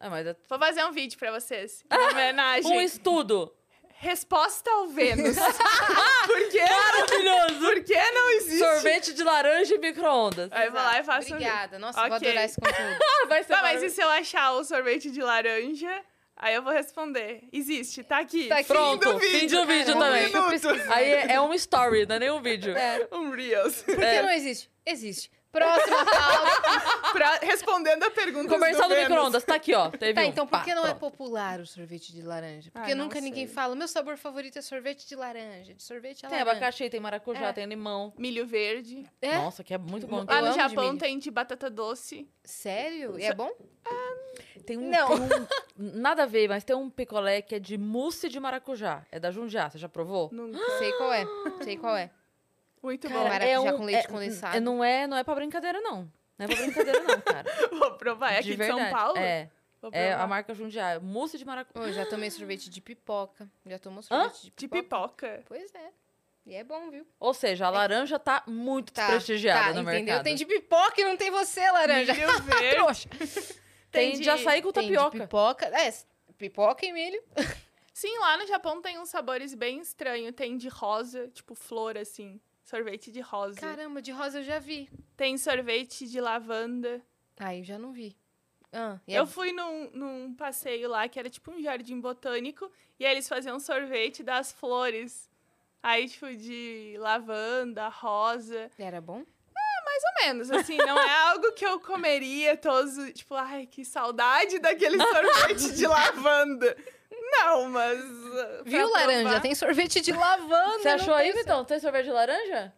É, 0.00 0.08
mas 0.08 0.26
Vou 0.48 0.58
fazer 0.58 0.84
um 0.84 0.90
vídeo 0.90 1.16
pra 1.16 1.30
vocês. 1.38 1.84
Em 1.88 1.96
homenagem. 2.10 2.72
um 2.72 2.80
estudo. 2.80 3.54
Resposta 3.98 4.70
ao 4.70 4.88
Vênus. 4.88 5.36
por, 6.26 6.48
que, 6.50 6.60
Maravilhoso. 6.60 7.60
por 7.60 7.82
que 7.84 8.10
não 8.10 8.30
existe? 8.32 8.58
Sorvete 8.58 9.12
de 9.14 9.22
laranja 9.24 9.74
e 9.74 9.78
micro-ondas. 9.78 10.50
Aí 10.52 10.66
eu 10.66 10.72
vou 10.72 10.80
lá 10.80 11.00
e 11.00 11.04
faço 11.04 11.18
um 11.34 11.36
vídeo. 11.38 11.48
Obrigada. 11.48 11.78
Nossa, 11.78 12.00
eu 12.00 12.06
vou 12.08 12.16
adorar 12.16 12.44
esse 12.44 12.60
conteúdo. 12.60 12.98
Vai 13.28 13.42
ser 13.42 13.52
Tá, 13.54 13.62
mas 13.62 13.82
e 13.82 13.88
se 13.90 14.02
eu 14.02 14.08
achar 14.08 14.52
o 14.52 14.64
sorvete 14.64 15.10
de 15.10 15.22
laranja? 15.22 15.90
Aí 16.36 16.54
eu 16.54 16.62
vou 16.62 16.72
responder. 16.72 17.44
Existe, 17.50 18.04
tá 18.04 18.18
aqui. 18.18 18.48
Tá 18.48 18.56
aqui. 18.58 18.68
Pronto, 18.68 19.08
Fim 19.08 19.14
do 19.14 19.20
fim 19.20 19.46
do 19.46 19.64
vídeo 19.66 19.96
Um 19.96 19.98
também. 19.98 20.26
minuto. 20.26 20.68
Aí 20.92 21.10
é, 21.10 21.32
é 21.32 21.40
um 21.40 21.54
story, 21.54 22.04
não 22.06 22.16
é 22.16 22.18
nem 22.18 22.30
um 22.30 22.42
vídeo. 22.42 22.76
É. 22.76 23.08
Um 23.10 23.30
Reels. 23.30 23.80
Por 23.82 23.96
que 23.96 24.04
É. 24.04 24.22
não 24.22 24.30
existe? 24.30 24.70
Existe. 24.84 25.30
Próxima 25.56 26.04
pauta. 26.04 26.86
Pra- 27.12 27.38
respondendo 27.42 28.02
a 28.02 28.10
pergunta 28.10 28.48
Comercial 28.48 28.88
do 28.88 28.94
micro-ondas, 28.94 29.42
tá 29.44 29.54
aqui, 29.54 29.74
ó. 29.74 29.88
Teve 29.90 30.14
Tá, 30.14 30.20
um. 30.20 30.24
então 30.24 30.46
por 30.46 30.62
que 30.62 30.74
não 30.74 30.86
é 30.86 30.92
popular 30.94 31.60
o 31.60 31.66
sorvete 31.66 32.12
de 32.12 32.20
laranja? 32.22 32.70
Porque 32.70 32.92
Ah, 32.92 32.94
não 32.94 33.04
nunca 33.04 33.20
ninguém 33.20 33.46
fala, 33.46 33.74
meu 33.74 33.88
sabor 33.88 34.16
favorito 34.18 34.58
é 34.58 34.62
sorvete 34.62 35.06
de 35.08 35.16
laranja, 35.16 35.72
de 35.74 35.82
sorvete 35.82 36.26
a 36.26 36.28
Tem 36.28 36.38
laranja. 36.38 36.50
abacaxi, 36.58 36.90
tem 36.90 37.00
maracujá, 37.00 37.46
É. 37.48 37.52
tem 37.52 37.64
limão. 37.66 38.12
Milho 38.18 38.46
verde. 38.46 39.06
É? 39.22 39.36
Nossa, 39.36 39.64
que 39.64 39.72
é 39.72 39.78
muito 39.78 40.06
bom. 40.06 40.24
Lá 40.28 40.42
no 40.42 40.50
de 40.50 40.56
Japão 40.56 40.86
milho. 40.88 40.98
tem 40.98 41.18
de 41.18 41.30
batata 41.30 41.70
doce. 41.70 42.28
Sério? 42.44 43.18
E 43.18 43.24
é 43.24 43.34
bom? 43.34 43.50
Tem 44.66 44.76
um, 44.76 44.90
Não. 44.90 45.06
tem 45.08 45.16
um- 45.40 45.46
Nada 46.00 46.24
a 46.24 46.26
ver, 46.26 46.48
mas 46.48 46.64
tem 46.64 46.74
um 46.74 46.90
picolé 46.90 47.40
que 47.40 47.54
é 47.54 47.58
de 47.58 47.78
mousse 47.78 48.28
de 48.28 48.40
maracujá. 48.40 49.04
É 49.12 49.20
da 49.20 49.30
Jundiá, 49.30 49.70
você 49.70 49.78
já 49.78 49.88
provou? 49.88 50.28
Nunca. 50.32 50.58
Sei 50.78 50.92
qual 50.92 51.12
é. 51.12 51.24
Sei 51.62 51.76
qual 51.76 51.96
é. 51.96 52.10
Muito 52.82 53.08
Cara, 53.08 53.20
bom. 53.20 53.28
maracujá 53.28 53.68
é 53.68 53.72
com 53.72 53.84
leite 53.84 54.04
é- 54.04 54.08
condensado. 54.08 54.56
é- 54.56 54.60
não, 54.60 54.82
é, 54.84 55.06
não 55.06 55.16
é 55.16 55.24
pra 55.24 55.34
brincadeira, 55.34 55.80
não. 55.80 56.10
Não 56.38 56.44
é 56.44 56.46
pra 56.46 56.56
brincadeira, 56.56 57.00
não, 57.02 57.20
cara. 57.20 57.44
Vou 57.72 57.92
provar. 57.96 58.32
É 58.34 58.38
aqui 58.38 58.54
de, 58.56 58.66
São. 58.66 58.90
Paulo? 58.90 59.16
É, 59.18 59.50
é 59.92 60.12
a 60.12 60.26
marca 60.26 60.52
Jundiá. 60.54 61.00
Mousse 61.00 61.38
de 61.38 61.44
maracujá. 61.44 61.84
Ô, 61.86 61.92
já 61.92 62.04
tomei 62.06 62.30
sorvete 62.30 62.68
de 62.70 62.80
pipoca. 62.80 63.48
Já 63.64 63.78
tomou 63.78 64.02
sorvete 64.02 64.42
de 64.44 64.52
De 64.56 64.68
pipoca? 64.68 64.82
pipoca. 65.28 65.42
Pois 65.46 65.74
é. 65.74 65.90
E 66.44 66.54
é 66.54 66.62
bom, 66.62 66.90
viu? 66.90 67.04
Ou 67.18 67.34
seja, 67.34 67.66
a 67.66 67.70
laranja 67.70 68.18
tá 68.20 68.44
muito 68.46 68.92
Tá, 68.92 69.02
desprestigiada 69.06 69.60
tá, 69.60 69.66
no 69.74 69.80
entendeu? 69.82 70.04
mercado. 70.04 70.24
Tem 70.24 70.34
de 70.36 70.46
pipoca 70.46 71.00
e 71.00 71.04
não 71.04 71.16
tem 71.16 71.30
você, 71.30 71.68
laranja. 71.72 72.14
Milho 72.14 72.26
verde. 72.42 72.70
Trouxa. 72.76 73.08
Tem 73.08 73.18
tem 73.90 74.12
de 74.12 74.20
de- 74.22 74.30
açaí 74.30 74.62
com 74.62 74.70
Tem 74.70 74.86
de 74.88 74.94
tapioca. 74.94 75.18
pipoca. 75.18 75.66
É, 75.66 75.92
pipoca 76.38 76.86
e 76.86 76.92
milho. 76.92 77.20
Sim, 77.92 78.16
lá 78.18 78.36
no 78.36 78.46
Japão 78.46 78.80
tem 78.82 78.98
uns 78.98 79.08
sabores 79.08 79.54
bem 79.54 79.80
estranhos. 79.80 80.34
Tem 80.36 80.56
de 80.56 80.68
rosa, 80.68 81.28
tipo 81.28 81.54
flor, 81.54 81.96
assim. 81.98 82.38
Sorvete 82.66 83.12
de 83.12 83.20
rosa. 83.20 83.60
Caramba, 83.60 84.02
de 84.02 84.10
rosa 84.10 84.40
eu 84.40 84.42
já 84.44 84.58
vi. 84.58 84.90
Tem 85.16 85.38
sorvete 85.38 86.06
de 86.06 86.20
lavanda. 86.20 87.00
Ai, 87.38 87.60
eu 87.60 87.64
já 87.64 87.78
não 87.78 87.92
vi. 87.92 88.16
Ah, 88.72 88.98
é- 89.06 89.14
Eu 89.20 89.26
fui 89.26 89.52
num, 89.52 89.88
num 89.92 90.34
passeio 90.34 90.88
lá 90.88 91.08
que 91.08 91.16
era 91.18 91.30
tipo 91.30 91.52
um 91.52 91.62
jardim 91.62 92.00
botânico. 92.00 92.68
E 92.98 93.06
aí 93.06 93.12
eles 93.12 93.28
faziam 93.28 93.60
sorvete 93.60 94.22
das 94.24 94.50
flores. 94.52 95.30
Aí, 95.80 96.08
tipo, 96.08 96.26
de 96.34 96.96
lavanda, 96.98 97.86
rosa. 97.88 98.68
Era 98.76 99.00
bom? 99.00 99.24
Mais 99.84 100.02
ou 100.02 100.26
menos, 100.26 100.50
assim. 100.50 100.76
Não 100.78 100.98
é 100.98 101.16
algo 101.30 101.52
que 101.52 101.64
eu 101.64 101.78
comeria 101.78 102.56
todos... 102.56 102.98
os- 102.98 103.12
Tipo, 103.12 103.34
ai, 103.36 103.66
que 103.66 103.84
saudade 103.84 104.58
daquele 104.58 104.98
sorvete 105.06 105.72
de 105.76 105.86
lavanda. 105.86 106.76
Não, 107.30 107.68
mas... 107.70 107.98
uh, 108.00 108.64
Viu, 108.64 108.90
laranja? 108.90 109.22
provar- 109.22 109.40
Tem 109.42 109.54
sorvete 109.54 110.00
de 110.00 110.12
lavanda. 110.12 110.78
Você 110.80 110.88
achou 110.88 111.14
aí, 111.14 111.32
Vitão? 111.32 111.64
Tem 111.64 111.78
sorvete 111.80 112.04
de 112.04 112.12
laranja? 112.12 112.72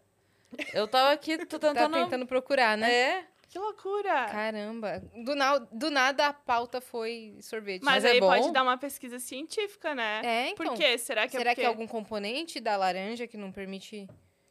Eu 0.72 0.88
tava 0.88 1.12
aqui, 1.12 1.36
tô 1.46 1.58
Tá 1.60 1.68
tentando... 1.68 1.94
tentando 1.94 2.26
procurar, 2.26 2.76
né? 2.76 2.92
É. 2.92 3.24
Que 3.50 3.58
loucura. 3.58 4.26
Caramba. 4.26 5.02
Do, 5.24 5.34
na- 5.34 5.58
do 5.58 5.90
nada 5.90 6.26
a 6.26 6.32
pauta 6.34 6.80
foi 6.82 7.38
sorvete. 7.40 7.82
Mas, 7.82 8.02
Mas 8.02 8.04
é 8.04 8.10
aí 8.12 8.20
bom? 8.20 8.26
pode 8.28 8.52
dar 8.52 8.62
uma 8.62 8.76
pesquisa 8.76 9.18
científica, 9.18 9.94
né? 9.94 10.20
É, 10.22 10.48
então. 10.50 10.66
Por 10.66 10.76
quê? 10.76 10.98
Será 10.98 11.26
que 11.26 11.34
é 11.36 11.38
Será 11.40 11.50
porque... 11.50 11.60
que 11.62 11.64
é 11.64 11.68
algum 11.68 11.86
componente 11.86 12.60
da 12.60 12.76
laranja 12.76 13.26
que 13.26 13.36
não 13.38 13.50
permite. 13.50 14.06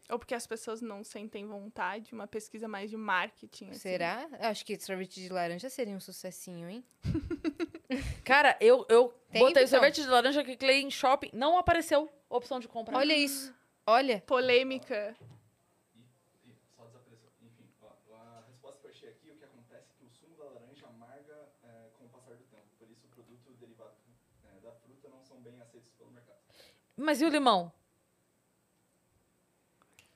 Ou 0.10 0.18
porque 0.18 0.34
as 0.34 0.48
pessoas 0.48 0.82
não 0.82 1.04
sentem 1.04 1.46
vontade, 1.46 2.12
uma 2.14 2.26
pesquisa 2.28 2.68
mais 2.68 2.90
de 2.90 2.98
marketing. 2.98 3.70
assim. 3.70 3.80
Será? 3.80 4.26
Acho 4.40 4.66
que 4.66 4.80
sorvete 4.80 5.22
de 5.22 5.30
laranja 5.30 5.70
seria 5.70 5.94
um 5.96 6.00
sucessinho, 6.00 6.68
hein? 6.70 6.84
Cara, 8.24 8.58
eu, 8.60 8.86
eu 8.90 9.14
Tem, 9.32 9.42
botei 9.42 9.64
Vitão? 9.64 9.80
sorvete 9.80 10.02
de 10.02 10.08
laranja 10.08 10.44
que 10.44 10.56
cliquei 10.58 10.82
em 10.82 10.92
shopping, 10.92 11.30
não 11.34 11.58
apareceu 11.58 12.10
opção 12.30 12.60
de 12.60 12.68
compra. 12.68 12.98
Olha 12.98 13.14
isso. 13.14 13.54
Olha. 13.86 14.22
Polêmica. 14.28 15.16
Mas 26.98 27.22
e 27.22 27.26
o 27.26 27.30
limão? 27.30 27.72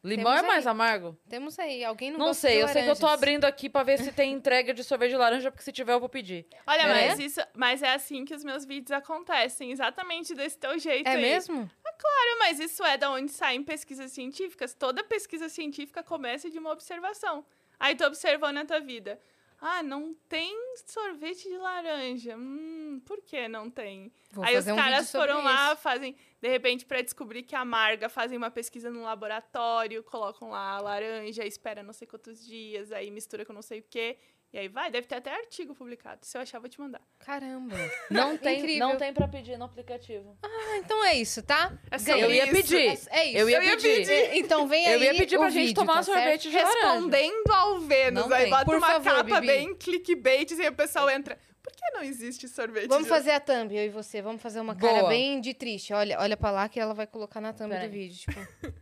Limão 0.03 0.33
Temos 0.33 0.43
é 0.43 0.47
mais 0.47 0.65
aí. 0.67 0.71
amargo? 0.71 1.17
Temos 1.29 1.59
aí. 1.59 1.83
Alguém 1.85 2.09
não, 2.11 2.17
Não, 2.17 2.33
sei, 2.33 2.61
eu 2.63 2.67
sei 2.67 2.83
que 2.83 2.89
eu 2.89 2.95
tô 2.95 3.05
abrindo 3.07 3.45
aqui 3.45 3.69
pra 3.69 3.83
ver 3.83 3.99
se 3.99 4.11
tem 4.11 4.31
entrega 4.33 4.73
de 4.73 4.83
sorvete 4.83 5.11
de 5.11 5.17
laranja, 5.17 5.51
porque 5.51 5.63
se 5.63 5.71
tiver 5.71 5.93
eu 5.93 5.99
vou 5.99 6.09
pedir. 6.09 6.47
Olha, 6.65 6.81
É? 6.81 7.07
mas 7.09 7.19
isso. 7.19 7.39
Mas 7.55 7.83
é 7.83 7.93
assim 7.93 8.25
que 8.25 8.33
os 8.33 8.43
meus 8.43 8.65
vídeos 8.65 8.91
acontecem, 8.91 9.71
exatamente 9.71 10.33
desse 10.33 10.57
teu 10.57 10.77
jeito 10.79 11.07
É 11.07 11.11
aí. 11.15 11.21
mesmo? 11.21 11.69
Claro, 11.99 12.39
mas 12.39 12.59
isso 12.59 12.83
é 12.83 12.97
da 12.97 13.11
onde 13.11 13.31
saem 13.31 13.61
pesquisas 13.63 14.11
científicas. 14.11 14.73
Toda 14.73 15.03
pesquisa 15.03 15.47
científica 15.47 16.01
começa 16.01 16.49
de 16.49 16.57
uma 16.57 16.71
observação. 16.71 17.45
Aí 17.79 17.93
tu 17.95 18.03
observou 18.03 18.51
na 18.51 18.65
tua 18.65 18.79
vida. 18.79 19.19
Ah, 19.63 19.83
não 19.83 20.15
tem 20.27 20.51
sorvete 20.87 21.43
de 21.47 21.55
laranja. 21.55 22.35
Hum, 22.35 22.99
por 23.05 23.21
que 23.21 23.47
não 23.47 23.69
tem? 23.69 24.11
Vou 24.31 24.43
Aí 24.43 24.57
os 24.57 24.65
um 24.65 24.75
caras 24.75 25.11
foram 25.11 25.43
lá, 25.43 25.73
isso. 25.73 25.83
fazem, 25.83 26.15
de 26.41 26.49
repente, 26.49 26.83
pra 26.83 26.99
descobrir 27.03 27.43
que 27.43 27.55
amarga, 27.55 28.09
fazem 28.09 28.39
uma 28.39 28.49
pesquisa 28.49 28.89
no 28.89 29.03
laboratório, 29.03 30.03
colocam 30.03 30.49
lá 30.49 30.77
a 30.77 30.81
laranja, 30.81 31.45
espera 31.45 31.83
não 31.83 31.93
sei 31.93 32.07
quantos 32.07 32.43
dias, 32.43 32.91
aí 32.91 33.11
mistura 33.11 33.45
com 33.45 33.53
não 33.53 33.61
sei 33.61 33.81
o 33.81 33.85
quê. 33.87 34.17
E 34.53 34.59
aí 34.59 34.67
vai, 34.67 34.91
deve 34.91 35.07
ter 35.07 35.15
até 35.15 35.33
artigo 35.33 35.73
publicado. 35.73 36.25
Se 36.25 36.37
eu 36.37 36.41
achar, 36.41 36.59
vou 36.59 36.67
te 36.67 36.77
mandar. 36.77 36.99
Caramba. 37.19 37.73
Não 38.11 38.37
tem, 38.37 38.59
Incrível. 38.59 38.85
não 38.89 38.97
tem 38.97 39.13
pra 39.13 39.25
pedir 39.25 39.57
no 39.57 39.63
aplicativo. 39.63 40.37
Ah, 40.43 40.77
então 40.77 41.01
é 41.05 41.15
isso, 41.15 41.41
tá? 41.41 41.71
É. 41.89 41.95
Eu 42.21 42.29
ia 42.29 42.43
isso. 42.43 42.51
pedir. 42.53 42.77
É 42.77 42.93
isso. 42.93 43.09
Eu 43.37 43.49
ia 43.49 43.57
Eu 43.57 43.63
ia 43.63 43.71
pedir. 43.77 43.95
pedir. 44.07 44.35
Então 44.39 44.67
vem 44.67 44.85
aí 44.87 44.93
Eu 44.95 45.01
ia 45.03 45.15
pedir 45.15 45.37
pra 45.37 45.49
gente 45.49 45.67
vídeo, 45.67 45.75
tomar 45.75 45.95
tá 45.95 46.03
sorvete 46.03 46.49
de 46.49 46.55
laranja. 46.57 46.73
Respondendo 46.81 47.49
ao 47.53 47.79
Vênus. 47.79 48.27
Não 48.27 48.35
aí 48.35 48.49
bota 48.49 48.65
Por 48.65 48.75
uma 48.75 48.87
favor, 48.87 49.03
capa 49.15 49.23
Bibi. 49.39 49.47
bem 49.47 49.73
clickbait 49.75 50.51
e 50.51 50.61
aí 50.61 50.67
o 50.67 50.73
pessoal 50.75 51.09
entra. 51.09 51.39
Por 51.63 51.71
que 51.71 51.91
não 51.91 52.03
existe 52.03 52.47
sorvete? 52.49 52.87
Vamos 52.87 53.03
de- 53.05 53.09
fazer 53.09 53.31
a 53.31 53.39
thumb, 53.39 53.73
eu 53.73 53.85
e 53.85 53.89
você. 53.89 54.21
Vamos 54.21 54.41
fazer 54.41 54.59
uma 54.59 54.75
cara 54.75 54.97
Boa. 54.99 55.09
bem 55.09 55.39
de 55.39 55.53
triste. 55.53 55.93
Olha, 55.93 56.19
olha 56.19 56.35
pra 56.35 56.51
lá 56.51 56.67
que 56.67 56.77
ela 56.79 56.93
vai 56.93 57.07
colocar 57.07 57.39
na 57.39 57.53
thumb 57.53 57.69
Pera 57.69 57.87
do 57.87 57.93
aí. 57.93 57.99
vídeo, 57.99 58.17
tipo. 58.19 58.39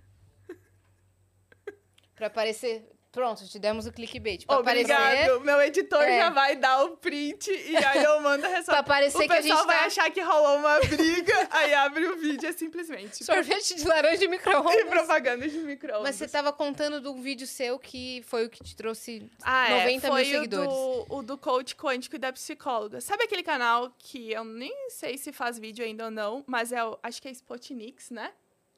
pra 2.15 2.25
aparecer. 2.27 2.89
Pronto, 3.11 3.43
te 3.47 3.57
demos 3.57 3.87
o 3.87 3.91
clickbait. 3.91 4.45
Pra 4.45 4.59
Obrigado. 4.59 5.01
aparecer. 5.01 5.39
Meu 5.39 5.59
editor 5.61 6.03
É. 6.03 6.17
já 6.19 6.29
vai 6.29 6.55
dar 6.55 6.83
o 6.83 6.95
print 6.97 7.49
e 7.49 7.75
aí 7.75 8.03
eu 8.03 8.21
mando 8.21 8.45
a 8.45 8.49
Pra 8.49 8.57
resposta. 8.57 8.79
aparecer 8.79 9.17
O 9.17 9.21
que 9.27 9.33
a 9.33 9.35
pessoal 9.37 9.57
gente 9.57 9.65
vai 9.67 9.79
tá. 9.79 9.85
achar 9.85 10.11
que 10.11 10.21
rolou 10.21 10.57
uma 10.59 10.79
briga, 10.81 11.33
aí 11.49 11.73
abre 11.73 12.05
o 12.05 12.17
vídeo 12.17 12.47
é 12.47 12.51
simplesmente 12.51 13.23
Sorvete 13.23 13.73
de 13.75 13.83
laranja 13.87 14.21
e 14.21 14.25
e 14.25 14.27
micro-ondas. 14.29 14.83
propaganda 14.89 15.47
de 15.49 15.57
micro 15.57 16.03
Mas 16.03 16.17
você 16.17 16.27
tava 16.27 16.53
contando 16.53 17.01
de 17.01 17.07
um 17.07 17.19
vídeo 17.19 17.47
seu 17.47 17.79
que 17.79 18.21
foi 18.27 18.45
o 18.45 18.49
que 18.49 18.63
te 18.63 18.75
trouxe. 18.75 19.27
Ah, 19.41 19.69
é. 19.71 19.83
90 19.85 20.07
mil 20.07 20.11
Foi 20.15 20.25
seguidores. 20.25 20.71
O 20.71 21.05
do, 21.09 21.15
o 21.15 21.23
do 21.23 21.37
coach 21.37 21.75
quântico 21.75 22.15
e 22.15 22.19
da 22.19 22.31
psicóloga. 22.31 23.01
Sabe 23.01 23.23
aquele 23.23 23.41
canal 23.41 23.91
que 23.97 24.31
eu 24.31 24.43
nem 24.43 24.89
sei 24.91 25.17
se 25.17 25.31
faz 25.31 25.57
vídeo 25.57 25.83
ainda 25.83 26.05
ou 26.05 26.11
não, 26.11 26.43
mas 26.45 26.71
é 26.71 26.83
o, 26.85 26.95
acho 27.01 27.19
que 27.19 27.27
é 27.27 27.31
Spotnix, 27.31 28.11
né? 28.11 28.31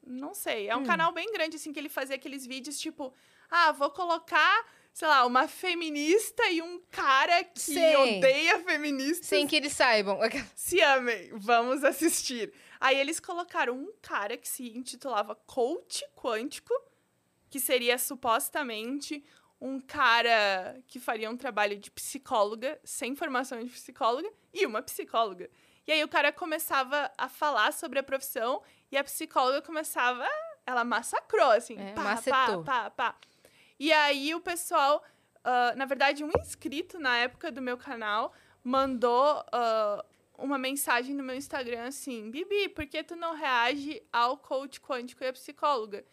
Não 0.06 0.32
sei. 0.34 0.68
É 0.68 0.74
um 0.76 0.80
Hum. 0.80 0.84
canal 0.86 1.12
bem 1.12 1.30
grande, 1.32 1.56
assim, 1.56 1.70
que 1.72 1.78
ele 1.78 1.88
fazia 1.90 2.16
aqueles 2.16 2.44
vídeos 2.46 2.78
tipo, 2.78 3.12
ah, 3.54 3.70
vou 3.72 3.90
colocar, 3.90 4.64
sei 4.94 5.06
lá, 5.06 5.26
uma 5.26 5.46
feminista 5.46 6.42
e 6.48 6.62
um 6.62 6.80
cara 6.90 7.44
que 7.44 7.60
Sei. 7.60 7.96
odeia 7.96 8.58
feministas 8.60 9.26
Sem 9.26 9.46
que 9.46 9.54
eles 9.54 9.74
saibam. 9.74 10.18
se 10.56 10.80
amem, 10.80 11.30
vamos 11.34 11.84
assistir. 11.84 12.50
Aí 12.80 12.98
eles 12.98 13.20
colocaram 13.20 13.74
um 13.74 13.92
cara 14.00 14.38
que 14.38 14.48
se 14.48 14.76
intitulava 14.76 15.34
Coach 15.34 16.02
Quântico, 16.16 16.74
que 17.50 17.60
seria 17.60 17.98
supostamente 17.98 19.22
um 19.60 19.78
cara 19.78 20.82
que 20.88 20.98
faria 20.98 21.30
um 21.30 21.36
trabalho 21.36 21.78
de 21.78 21.90
psicóloga, 21.90 22.80
sem 22.82 23.14
formação 23.14 23.62
de 23.62 23.70
psicóloga, 23.70 24.28
e 24.52 24.64
uma 24.64 24.82
psicóloga. 24.82 25.48
E 25.86 25.92
aí 25.92 26.02
o 26.02 26.08
cara 26.08 26.32
começava 26.32 27.10
a 27.18 27.28
falar 27.28 27.72
sobre 27.72 27.98
a 27.98 28.02
profissão 28.02 28.62
e 28.90 28.96
a 28.96 29.04
psicóloga 29.04 29.60
começava. 29.60 30.26
Ela 30.66 30.84
massacrou, 30.84 31.50
assim. 31.50 31.76
É, 31.78 31.92
pá, 31.92 32.02
macetou. 32.02 32.64
pá, 32.64 32.90
pá, 32.90 33.12
pá. 33.12 33.16
E 33.82 33.92
aí 33.92 34.32
o 34.32 34.40
pessoal. 34.40 35.02
ah, 35.42 35.74
na 35.74 35.86
verdade, 35.86 36.22
um 36.22 36.30
inscrito 36.40 37.00
na 37.00 37.18
época 37.18 37.50
do 37.50 37.60
meu 37.60 37.76
canal 37.76 38.32
mandou 38.62 39.44
ah, 39.50 40.04
uma 40.38 40.56
mensagem 40.56 41.16
no 41.16 41.24
meu 41.24 41.34
Instagram 41.34 41.86
assim: 41.88 42.30
Bibi, 42.30 42.68
por 42.68 42.86
que 42.86 43.02
tu 43.02 43.16
não 43.16 43.34
reage 43.34 44.00
ao 44.12 44.38
coach 44.38 44.80
quântico 44.80 45.24
e 45.24 45.26
a 45.26 45.32
psicóloga? 45.32 46.04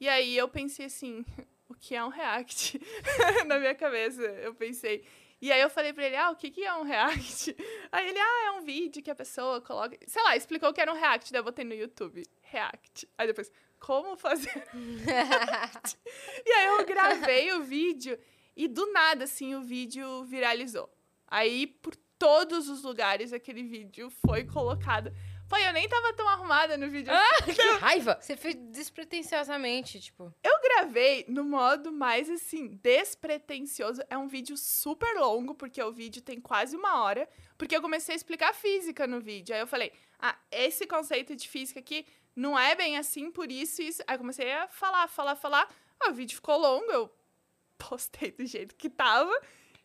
E 0.00 0.08
aí 0.08 0.34
eu 0.34 0.48
pensei 0.48 0.86
assim: 0.86 1.22
o 1.68 1.74
que 1.74 1.94
é 1.94 2.02
um 2.02 2.08
react? 2.08 2.80
na 3.46 3.58
minha 3.58 3.74
cabeça, 3.74 4.22
eu 4.22 4.54
pensei. 4.54 5.04
E 5.42 5.52
aí 5.52 5.60
eu 5.60 5.68
falei 5.68 5.92
pra 5.92 6.06
ele, 6.06 6.16
ah, 6.16 6.30
o 6.30 6.36
que, 6.36 6.50
que 6.50 6.64
é 6.64 6.74
um 6.74 6.82
react? 6.82 7.56
Aí 7.90 8.10
ele, 8.10 8.18
ah, 8.18 8.46
é 8.48 8.50
um 8.52 8.60
vídeo 8.60 9.02
que 9.02 9.10
a 9.10 9.14
pessoa 9.14 9.58
coloca. 9.62 9.96
Sei 10.06 10.22
lá, 10.22 10.36
explicou 10.36 10.70
que 10.70 10.82
era 10.82 10.92
um 10.92 10.94
react, 10.94 11.32
daí 11.32 11.40
eu 11.40 11.44
botei 11.44 11.64
no 11.64 11.72
YouTube. 11.72 12.22
React. 12.42 13.08
Aí 13.16 13.26
depois, 13.26 13.50
como 13.80 14.16
fazer 14.16 14.68
e 16.46 16.52
aí 16.52 16.66
eu 16.66 16.86
gravei 16.86 17.52
o 17.54 17.62
vídeo 17.64 18.16
e 18.56 18.68
do 18.68 18.92
nada, 18.92 19.24
assim, 19.24 19.54
o 19.54 19.62
vídeo 19.62 20.22
viralizou. 20.24 20.88
Aí, 21.26 21.66
por 21.66 21.96
todos 22.18 22.68
os 22.68 22.82
lugares, 22.82 23.32
aquele 23.32 23.62
vídeo 23.62 24.10
foi 24.26 24.44
colocado. 24.44 25.10
Pô, 25.48 25.56
eu 25.56 25.72
nem 25.72 25.88
tava 25.88 26.12
tão 26.12 26.28
arrumada 26.28 26.76
no 26.76 26.90
vídeo. 26.90 27.10
Que 27.54 27.62
raiva! 27.78 28.18
Você 28.20 28.36
fez 28.36 28.54
despretensiosamente, 28.54 29.98
tipo. 29.98 30.32
Eu 30.44 30.60
gravei 30.62 31.24
no 31.26 31.42
modo 31.42 31.90
mais 31.90 32.28
assim, 32.28 32.68
despretensioso. 32.82 34.02
É 34.10 34.18
um 34.18 34.28
vídeo 34.28 34.56
super 34.56 35.18
longo, 35.18 35.54
porque 35.54 35.82
o 35.82 35.90
vídeo 35.90 36.20
tem 36.20 36.38
quase 36.38 36.76
uma 36.76 37.02
hora. 37.02 37.26
Porque 37.56 37.74
eu 37.74 37.80
comecei 37.80 38.12
a 38.12 38.16
explicar 38.16 38.54
física 38.54 39.06
no 39.06 39.20
vídeo. 39.20 39.54
Aí 39.54 39.60
eu 39.60 39.66
falei, 39.66 39.90
ah, 40.18 40.36
esse 40.50 40.86
conceito 40.86 41.34
de 41.34 41.48
física 41.48 41.80
aqui 41.80 42.06
não 42.34 42.58
é 42.58 42.74
bem 42.74 42.96
assim, 42.96 43.30
por 43.30 43.50
isso, 43.50 43.82
isso. 43.82 44.02
Aí 44.06 44.16
comecei 44.16 44.52
a 44.52 44.68
falar, 44.68 45.08
falar, 45.08 45.36
falar. 45.36 45.68
Ah, 46.00 46.10
o 46.10 46.14
vídeo 46.14 46.34
ficou 46.34 46.58
longo, 46.58 46.90
eu 46.90 47.10
postei 47.78 48.30
do 48.30 48.44
jeito 48.44 48.74
que 48.74 48.88
tava. 48.88 49.32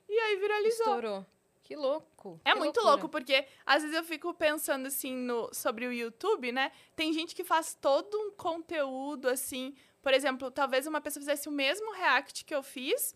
E 0.08 0.18
aí 0.18 0.36
viralizou. 0.38 0.86
Estourou. 0.86 1.26
Que 1.64 1.76
louco. 1.76 2.40
É 2.46 2.54
que 2.54 2.60
muito 2.60 2.78
loucura. 2.78 2.92
louco, 2.92 3.10
porque 3.10 3.48
às 3.66 3.82
vezes 3.82 3.98
eu 3.98 4.04
fico 4.04 4.32
pensando 4.36 4.86
assim 4.86 5.16
no, 5.16 5.50
sobre 5.52 5.88
o 5.88 5.92
YouTube, 5.92 6.52
né? 6.52 6.72
Tem 6.96 7.12
gente 7.12 7.34
que 7.34 7.44
faz 7.44 7.74
todo 7.74 8.16
um 8.16 8.32
conteúdo 8.32 9.28
assim. 9.28 9.76
Por 10.00 10.14
exemplo, 10.14 10.52
talvez 10.52 10.86
uma 10.86 11.02
pessoa 11.02 11.22
fizesse 11.22 11.50
o 11.50 11.52
mesmo 11.52 11.92
react 11.92 12.46
que 12.46 12.54
eu 12.54 12.62
fiz, 12.62 13.16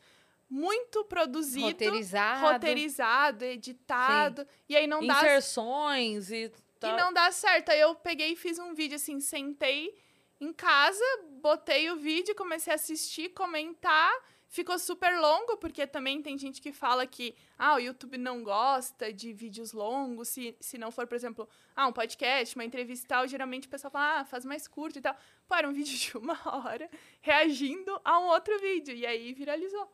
muito 0.49 1.05
produzido, 1.05 1.67
Roteirizado. 1.67 2.41
roteirizado, 2.41 3.45
editado, 3.45 4.47
e 4.67 4.75
aí 4.75 4.88
não 4.88 5.05
dá 5.05 5.17
Inserções 5.17 6.32
e 6.32 6.51
e 6.88 6.89
tal. 6.89 6.97
não 6.97 7.13
dá 7.13 7.32
certo. 7.32 7.69
Aí 7.69 7.80
eu 7.80 7.93
peguei 7.95 8.34
e 8.34 8.36
fiz 8.36 8.57
um 8.59 8.73
vídeo 8.73 8.95
assim, 8.95 9.19
sentei 9.19 9.93
em 10.39 10.53
casa, 10.53 11.03
botei 11.41 11.91
o 11.91 11.97
vídeo, 11.97 12.36
comecei 12.36 12.71
a 12.71 12.75
assistir, 12.75 13.30
comentar. 13.30 14.11
Ficou 14.47 14.80
super 14.80 15.19
longo, 15.19 15.57
porque 15.57 15.86
também 15.86 16.23
tem 16.23 16.36
gente 16.36 16.59
que 16.59 16.71
fala 16.71 17.05
que 17.05 17.36
ah, 17.55 17.75
o 17.75 17.80
YouTube 17.80 18.17
não 18.17 18.41
gosta 18.41 19.13
de 19.13 19.32
vídeos 19.32 19.73
longos, 19.73 20.30
se, 20.30 20.57
se 20.59 20.75
não 20.75 20.89
for, 20.89 21.05
por 21.05 21.13
exemplo, 21.13 21.47
ah, 21.75 21.86
um 21.88 21.93
podcast, 21.93 22.55
uma 22.55 22.65
entrevista 22.65 23.05
e 23.05 23.07
tal, 23.07 23.27
geralmente 23.27 23.67
o 23.67 23.69
pessoal 23.69 23.91
fala, 23.91 24.21
ah, 24.21 24.25
faz 24.25 24.43
mais 24.45 24.67
curto 24.67 24.97
e 24.97 25.01
tal. 25.01 25.15
Pô, 25.47 25.53
era 25.53 25.69
um 25.69 25.73
vídeo 25.73 25.95
de 25.95 26.17
uma 26.17 26.39
hora 26.45 26.89
reagindo 27.21 28.01
a 28.03 28.17
um 28.17 28.30
outro 28.30 28.57
vídeo, 28.59 28.95
e 28.95 29.05
aí 29.05 29.34
viralizou. 29.34 29.88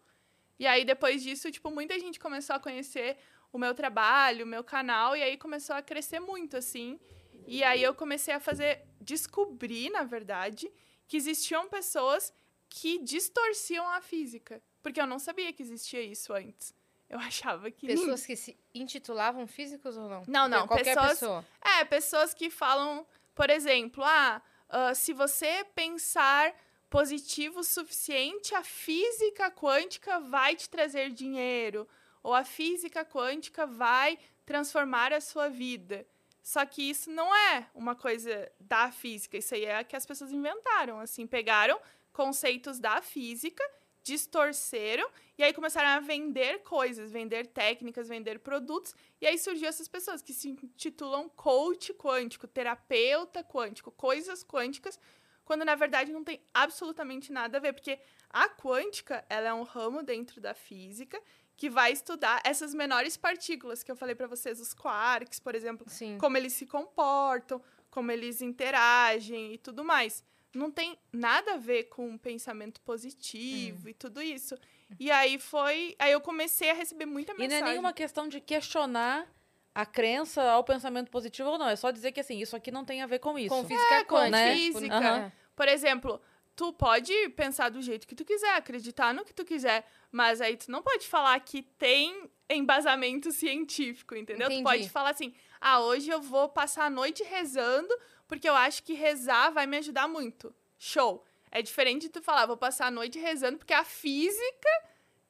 E 0.57 0.65
aí, 0.65 0.85
depois 0.85 1.21
disso, 1.21 1.51
tipo, 1.51 1.69
muita 1.69 1.99
gente 1.99 2.17
começou 2.17 2.55
a 2.55 2.59
conhecer 2.59 3.17
o 3.55 3.59
meu 3.59 3.73
trabalho, 3.73 4.43
o 4.45 4.47
meu 4.47 4.63
canal, 4.63 5.15
e 5.15 5.23
aí 5.23 5.37
começou 5.37 5.75
a 5.75 5.81
crescer 5.81 6.19
muito, 6.19 6.57
assim. 6.57 6.99
E 7.47 7.63
aí 7.63 7.81
eu 7.81 7.93
comecei 7.93 8.33
a 8.33 8.39
fazer, 8.39 8.81
descobrir, 8.99 9.89
na 9.91 10.03
verdade, 10.03 10.71
que 11.07 11.15
existiam 11.15 11.67
pessoas 11.69 12.33
que 12.69 12.99
distorciam 12.99 13.87
a 13.89 14.01
física. 14.01 14.61
Porque 14.81 14.99
eu 14.99 15.07
não 15.07 15.19
sabia 15.19 15.53
que 15.53 15.63
existia 15.63 16.01
isso 16.01 16.33
antes. 16.33 16.73
Eu 17.09 17.19
achava 17.29 17.69
que. 17.71 17.87
Pessoas 17.87 18.25
que 18.25 18.35
se 18.35 18.57
intitulavam 18.73 19.47
físicos 19.47 19.95
ou 19.95 20.09
não? 20.09 20.23
Não, 20.27 20.47
não, 20.47 20.67
Qualquer 20.67 20.95
pessoas- 20.95 21.19
pessoa. 21.19 21.45
É, 21.79 21.85
pessoas 21.85 22.33
que 22.33 22.49
falam, 22.49 23.05
por 23.33 23.49
exemplo, 23.49 24.03
ah, 24.03 24.41
ah, 24.69 24.93
se 24.93 25.13
você 25.13 25.63
pensar 25.75 26.53
positivo 26.89 27.59
o 27.59 27.63
suficiente, 27.63 28.53
a 28.55 28.63
física 28.63 29.49
quântica 29.51 30.19
vai 30.19 30.55
te 30.55 30.69
trazer 30.69 31.11
dinheiro. 31.11 31.87
Ou 32.25 32.33
a 32.33 32.43
física 32.43 33.05
quântica 33.05 33.67
vai 33.67 34.17
transformar 34.47 35.13
a 35.13 35.21
sua 35.21 35.47
vida. 35.47 36.07
Só 36.41 36.65
que 36.65 36.81
isso 36.89 37.11
não 37.11 37.35
é 37.35 37.69
uma 37.75 37.95
coisa 37.95 38.51
da 38.59 38.91
física, 38.91 39.37
isso 39.37 39.53
aí 39.53 39.65
é 39.65 39.83
que 39.83 39.95
as 39.95 40.07
pessoas 40.07 40.31
inventaram, 40.31 40.99
assim, 40.99 41.27
pegaram 41.27 41.79
conceitos 42.11 42.79
da 42.79 42.99
física, 42.99 43.63
distorceram 44.01 45.07
e 45.37 45.43
aí 45.43 45.53
começaram 45.53 45.89
a 45.89 45.99
vender 45.99 46.63
coisas, 46.63 47.11
vender 47.11 47.45
técnicas, 47.45 48.07
vender 48.07 48.39
produtos, 48.39 48.95
e 49.21 49.27
aí 49.27 49.37
surgiu 49.37 49.67
essas 49.67 49.87
pessoas 49.87 50.23
que 50.23 50.33
se 50.33 50.49
intitulam 50.49 51.29
coach 51.29 51.93
quântico, 51.93 52.47
terapeuta 52.47 53.43
quântico, 53.43 53.91
coisas 53.91 54.43
quânticas, 54.43 54.99
quando 55.43 55.63
na 55.63 55.75
verdade 55.75 56.11
não 56.11 56.23
tem 56.23 56.41
absolutamente 56.51 57.31
nada 57.31 57.59
a 57.59 57.61
ver, 57.61 57.73
porque 57.73 57.99
a 58.31 58.49
quântica, 58.49 59.23
ela 59.29 59.49
é 59.49 59.53
um 59.53 59.61
ramo 59.61 60.01
dentro 60.01 60.41
da 60.41 60.55
física 60.55 61.21
que 61.57 61.69
vai 61.69 61.91
estudar 61.91 62.41
essas 62.43 62.73
menores 62.73 63.15
partículas 63.15 63.81
que 63.83 63.91
eu 63.91 63.95
falei 63.95 64.13
para 64.15 64.27
vocês, 64.27 64.59
os 64.59 64.73
quarks, 64.73 65.39
por 65.39 65.55
exemplo, 65.55 65.85
Sim. 65.89 66.17
como 66.17 66.35
eles 66.37 66.53
se 66.53 66.65
comportam, 66.65 67.61
como 67.89 68.11
eles 68.11 68.41
interagem 68.41 69.53
e 69.53 69.57
tudo 69.57 69.83
mais. 69.83 70.23
Não 70.53 70.71
tem 70.71 70.97
nada 71.11 71.53
a 71.53 71.57
ver 71.57 71.85
com 71.85 72.17
pensamento 72.17 72.79
positivo 72.81 73.89
e 73.89 73.93
tudo 73.93 74.21
isso. 74.21 74.57
E 74.99 75.11
aí 75.11 75.37
foi. 75.37 75.95
Aí 75.99 76.11
eu 76.11 76.21
comecei 76.21 76.69
a 76.69 76.73
receber 76.73 77.05
muita 77.05 77.31
E 77.33 77.35
não 77.35 77.39
mensagem. 77.41 77.65
é 77.65 77.69
nenhuma 77.71 77.91
questão 77.93 78.27
de 78.27 78.39
questionar 78.39 79.27
a 79.73 79.85
crença 79.85 80.41
ao 80.41 80.63
pensamento 80.63 81.09
positivo 81.11 81.49
ou 81.49 81.57
não. 81.57 81.67
É 81.67 81.75
só 81.75 81.91
dizer 81.91 82.13
que 82.13 82.21
assim, 82.21 82.39
isso 82.39 82.55
aqui 82.55 82.71
não 82.71 82.85
tem 82.85 83.01
a 83.01 83.05
ver 83.07 83.19
com 83.19 83.37
isso. 83.37 83.49
Com 83.53 83.65
física 83.65 84.05
com 84.05 84.15
quântica. 84.15 84.31
né? 84.31 84.55
tipo, 84.55 84.73
física. 84.79 84.95
aham. 84.97 85.31
Por 85.55 85.67
exemplo, 85.67 86.21
tu 86.55 86.71
pode 86.71 87.13
pensar 87.29 87.69
do 87.69 87.81
jeito 87.81 88.07
que 88.07 88.15
tu 88.15 88.23
quiser, 88.23 88.55
acreditar 88.55 89.13
no 89.13 89.25
que 89.25 89.33
tu 89.33 89.43
quiser, 89.43 89.85
mas 90.11 90.39
aí 90.39 90.55
tu 90.55 90.71
não 90.71 90.81
pode 90.81 91.07
falar 91.07 91.39
que 91.41 91.61
tem 91.61 92.29
embasamento 92.49 93.31
científico, 93.33 94.15
entendeu? 94.15 94.47
Entendi. 94.47 94.61
Tu 94.61 94.63
pode 94.63 94.89
falar 94.89 95.09
assim: 95.11 95.33
"Ah, 95.59 95.81
hoje 95.81 96.09
eu 96.09 96.21
vou 96.21 96.47
passar 96.47 96.85
a 96.85 96.89
noite 96.89 97.23
rezando, 97.23 97.93
porque 98.27 98.47
eu 98.47 98.55
acho 98.55 98.83
que 98.83 98.93
rezar 98.93 99.51
vai 99.51 99.67
me 99.67 99.77
ajudar 99.77 100.07
muito". 100.07 100.55
Show. 100.77 101.23
É 101.51 101.61
diferente 101.61 102.03
de 102.03 102.09
tu 102.09 102.21
falar: 102.21 102.45
"Vou 102.45 102.57
passar 102.57 102.87
a 102.87 102.91
noite 102.91 103.19
rezando 103.19 103.57
porque 103.57 103.73
a 103.73 103.83
física 103.83 104.69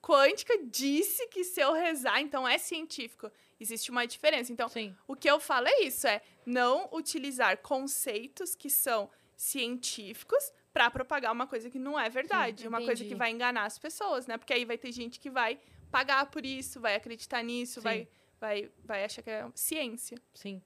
quântica 0.02 0.56
disse 0.64 1.28
que 1.28 1.44
se 1.44 1.60
eu 1.60 1.74
rezar, 1.74 2.22
então 2.22 2.48
é 2.48 2.58
científico". 2.58 3.32
Existe 3.60 3.90
uma 3.90 4.06
diferença. 4.06 4.52
Então, 4.52 4.68
Sim. 4.68 4.96
o 5.08 5.16
que 5.16 5.30
eu 5.30 5.40
falo 5.40 5.68
é 5.68 5.82
isso, 5.84 6.06
é 6.06 6.22
não 6.46 6.90
utilizar 6.92 7.58
conceitos 7.60 8.54
que 8.54 8.70
são 8.70 9.10
científicos 9.36 10.52
para 10.76 10.92
propagar 10.92 11.32
uma 11.32 11.48
coisa 11.48 11.70
que 11.70 11.80
não 11.80 11.98
é 11.98 12.10
verdade, 12.10 12.68
uma 12.68 12.84
coisa 12.84 13.06
que 13.06 13.16
vai 13.16 13.32
enganar 13.32 13.64
as 13.64 13.80
pessoas, 13.80 14.28
né? 14.28 14.38
Porque 14.38 14.52
aí 14.52 14.66
vai 14.66 14.78
ter 14.78 14.92
gente 14.92 15.22
que 15.22 15.30
vai 15.30 15.58
pagar 15.90 16.26
por 16.26 16.46
isso, 16.46 16.82
vai 16.82 16.96
acreditar 16.96 17.42
nisso, 17.42 17.76
Sim. 17.76 17.82
vai 17.82 18.08
vai 18.42 18.70
vai 18.84 19.06
achar 19.06 19.22
que 19.22 19.30
é 19.30 19.48
ciência. 19.56 20.18
Sim. 20.34 20.62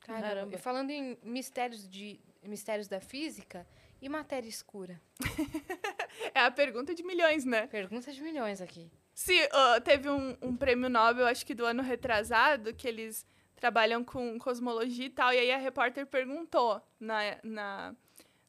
Caramba. 0.00 0.28
Caramba. 0.28 0.54
E 0.54 0.58
falando 0.58 0.90
em 0.90 1.16
mistérios, 1.22 1.88
de, 1.88 2.20
mistérios 2.42 2.88
da 2.88 3.00
física 3.00 3.66
e 4.02 4.08
matéria 4.08 4.48
escura. 4.48 5.00
É 6.34 6.40
a 6.40 6.50
pergunta 6.50 6.94
de 6.94 7.02
milhões, 7.02 7.44
né? 7.44 7.66
Pergunta 7.66 8.10
de 8.10 8.22
milhões 8.22 8.62
aqui. 8.62 8.90
Se 9.14 9.34
ah, 9.52 9.80
teve 9.82 10.08
um, 10.08 10.34
um 10.40 10.56
prêmio 10.56 10.88
Nobel, 10.88 11.26
acho 11.26 11.44
que 11.44 11.54
do 11.54 11.64
ano 11.64 11.82
retrasado, 11.82 12.72
que 12.72 12.88
eles 12.88 13.26
trabalham 13.54 14.02
com 14.02 14.38
cosmologia 14.38 15.06
e 15.06 15.10
tal, 15.10 15.32
e 15.32 15.38
aí 15.38 15.52
a 15.52 15.58
repórter 15.58 16.06
perguntou 16.06 16.80
na, 16.98 17.38
na, 17.42 17.94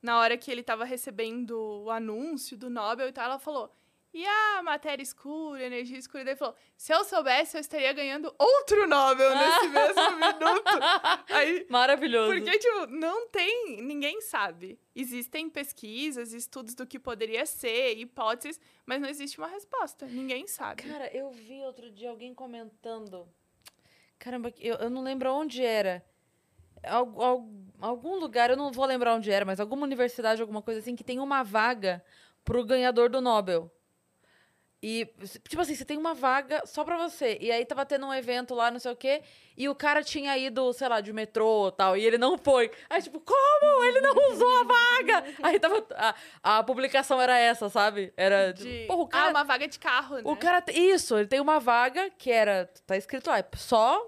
na 0.02 0.20
hora 0.20 0.38
que 0.38 0.52
ele 0.52 0.62
estava 0.62 0.84
recebendo 0.86 1.84
o 1.84 1.89
anúncio 1.91 2.58
do 2.58 2.70
Nobel 2.70 3.08
e 3.10 3.12
tal, 3.12 3.26
ela 3.26 3.39
falou. 3.39 3.72
E 4.14 4.26
a 4.26 4.64
matéria 4.64 5.04
escura, 5.04 5.64
energia 5.64 5.98
escura? 5.98 6.24
Daí 6.24 6.32
ele 6.32 6.39
falou: 6.39 6.56
se 6.76 6.91
eu 6.93 7.04
soubesse, 7.04 7.58
eu 7.58 7.62
estaria 7.62 7.91
ganhando 7.93 8.34
outro 8.39 8.88
Nobel 8.88 9.30
nesse 9.36 9.68
mesmo 9.70 10.12
minuto. 10.16 10.80
Aí, 11.30 11.68
Maravilhoso. 11.70 12.34
porque, 12.34 12.58
tipo, 12.58 12.88
não 12.88 13.28
tem. 13.28 13.82
Ninguém 13.82 14.22
sabe. 14.22 14.80
Existem 14.95 15.50
pesquisas, 15.50 16.34
estudos 16.34 16.74
do 16.74 16.88
que 16.88 16.98
poderia 16.98 17.45
ser, 17.45 17.95
hipóteses, 17.98 18.60
mas 18.86 19.00
não 19.02 19.10
existe 19.10 19.38
uma 19.38 19.48
resposta. 19.48 20.08
Ninguém 20.08 20.48
sabe. 20.48 20.84
Cara, 20.84 21.16
eu 21.16 21.30
vi 21.30 21.62
outro 21.62 21.91
dia 21.91 22.10
alguém 22.10 22.34
comentando. 22.34 23.28
Caramba, 24.18 24.52
eu, 24.58 24.78
eu 24.78 24.89
não 24.89 25.04
lembro 25.04 25.32
onde 25.32 25.64
era. 25.64 26.04
Al- 26.84 27.22
al- 27.22 27.50
algum 27.82 28.16
lugar, 28.20 28.50
eu 28.50 28.58
não 28.58 28.72
vou 28.72 28.86
lembrar 28.86 29.14
onde 29.16 29.32
era, 29.32 29.46
mas 29.46 29.60
alguma 29.60 29.84
universidade, 29.84 30.42
alguma 30.42 30.62
coisa 30.62 30.80
assim, 30.80 30.96
que 30.96 31.04
tem 31.04 31.20
uma 31.20 31.44
vaga 31.44 32.04
pro 32.44 32.64
ganhador 32.66 33.10
do 33.10 33.22
Nobel. 33.22 33.72
E, 34.82 35.08
tipo 35.50 35.60
assim, 35.60 35.74
você 35.74 35.84
tem 35.84 35.98
uma 35.98 36.14
vaga 36.14 36.62
só 36.68 36.84
pra 36.84 36.98
você. 36.98 37.36
E 37.42 37.52
aí 37.52 37.66
tava 37.66 37.84
tendo 37.84 38.06
um 38.06 38.14
evento 38.14 38.54
lá, 38.54 38.70
não 38.70 38.80
sei 38.80 38.92
o 38.92 38.96
quê, 38.96 39.24
e 39.58 39.68
o 39.68 39.74
cara 39.74 40.04
tinha 40.04 40.38
ido, 40.38 40.72
sei 40.72 40.88
lá, 40.88 41.02
de 41.02 41.12
metrô 41.12 41.70
e 41.70 41.72
tal, 41.72 41.98
e 41.98 42.06
ele 42.06 42.20
não 42.20 42.38
foi. 42.38 42.70
Aí, 42.88 43.02
tipo, 43.02 43.20
como? 43.20 43.84
Ele 43.84 44.00
não 44.02 44.14
usou 44.32 44.60
a 44.60 44.64
vaga! 44.64 45.26
Aí 45.42 45.60
tava. 45.60 45.84
A, 46.44 46.60
a 46.60 46.64
publicação 46.64 47.20
era 47.20 47.36
essa, 47.40 47.70
sabe? 47.70 48.14
Era. 48.16 48.54
De... 48.54 48.64
tipo, 48.82 48.88
Porra, 48.94 49.02
o 49.02 49.08
cara 49.08 49.28
Ah, 49.28 49.32
uma 49.32 49.44
vaga 49.44 49.68
de 49.68 49.80
carro, 49.80 50.18
né? 50.18 50.22
o 50.24 50.36
cara. 50.36 50.64
Isso, 50.72 51.18
ele 51.18 51.28
tem 51.28 51.42
uma 51.42 51.60
vaga 51.60 52.12
que 52.12 52.32
era. 52.32 52.70
Tá 52.86 52.96
escrito 52.96 53.32
lá, 53.32 53.40
é 53.40 53.46
só 53.56 54.08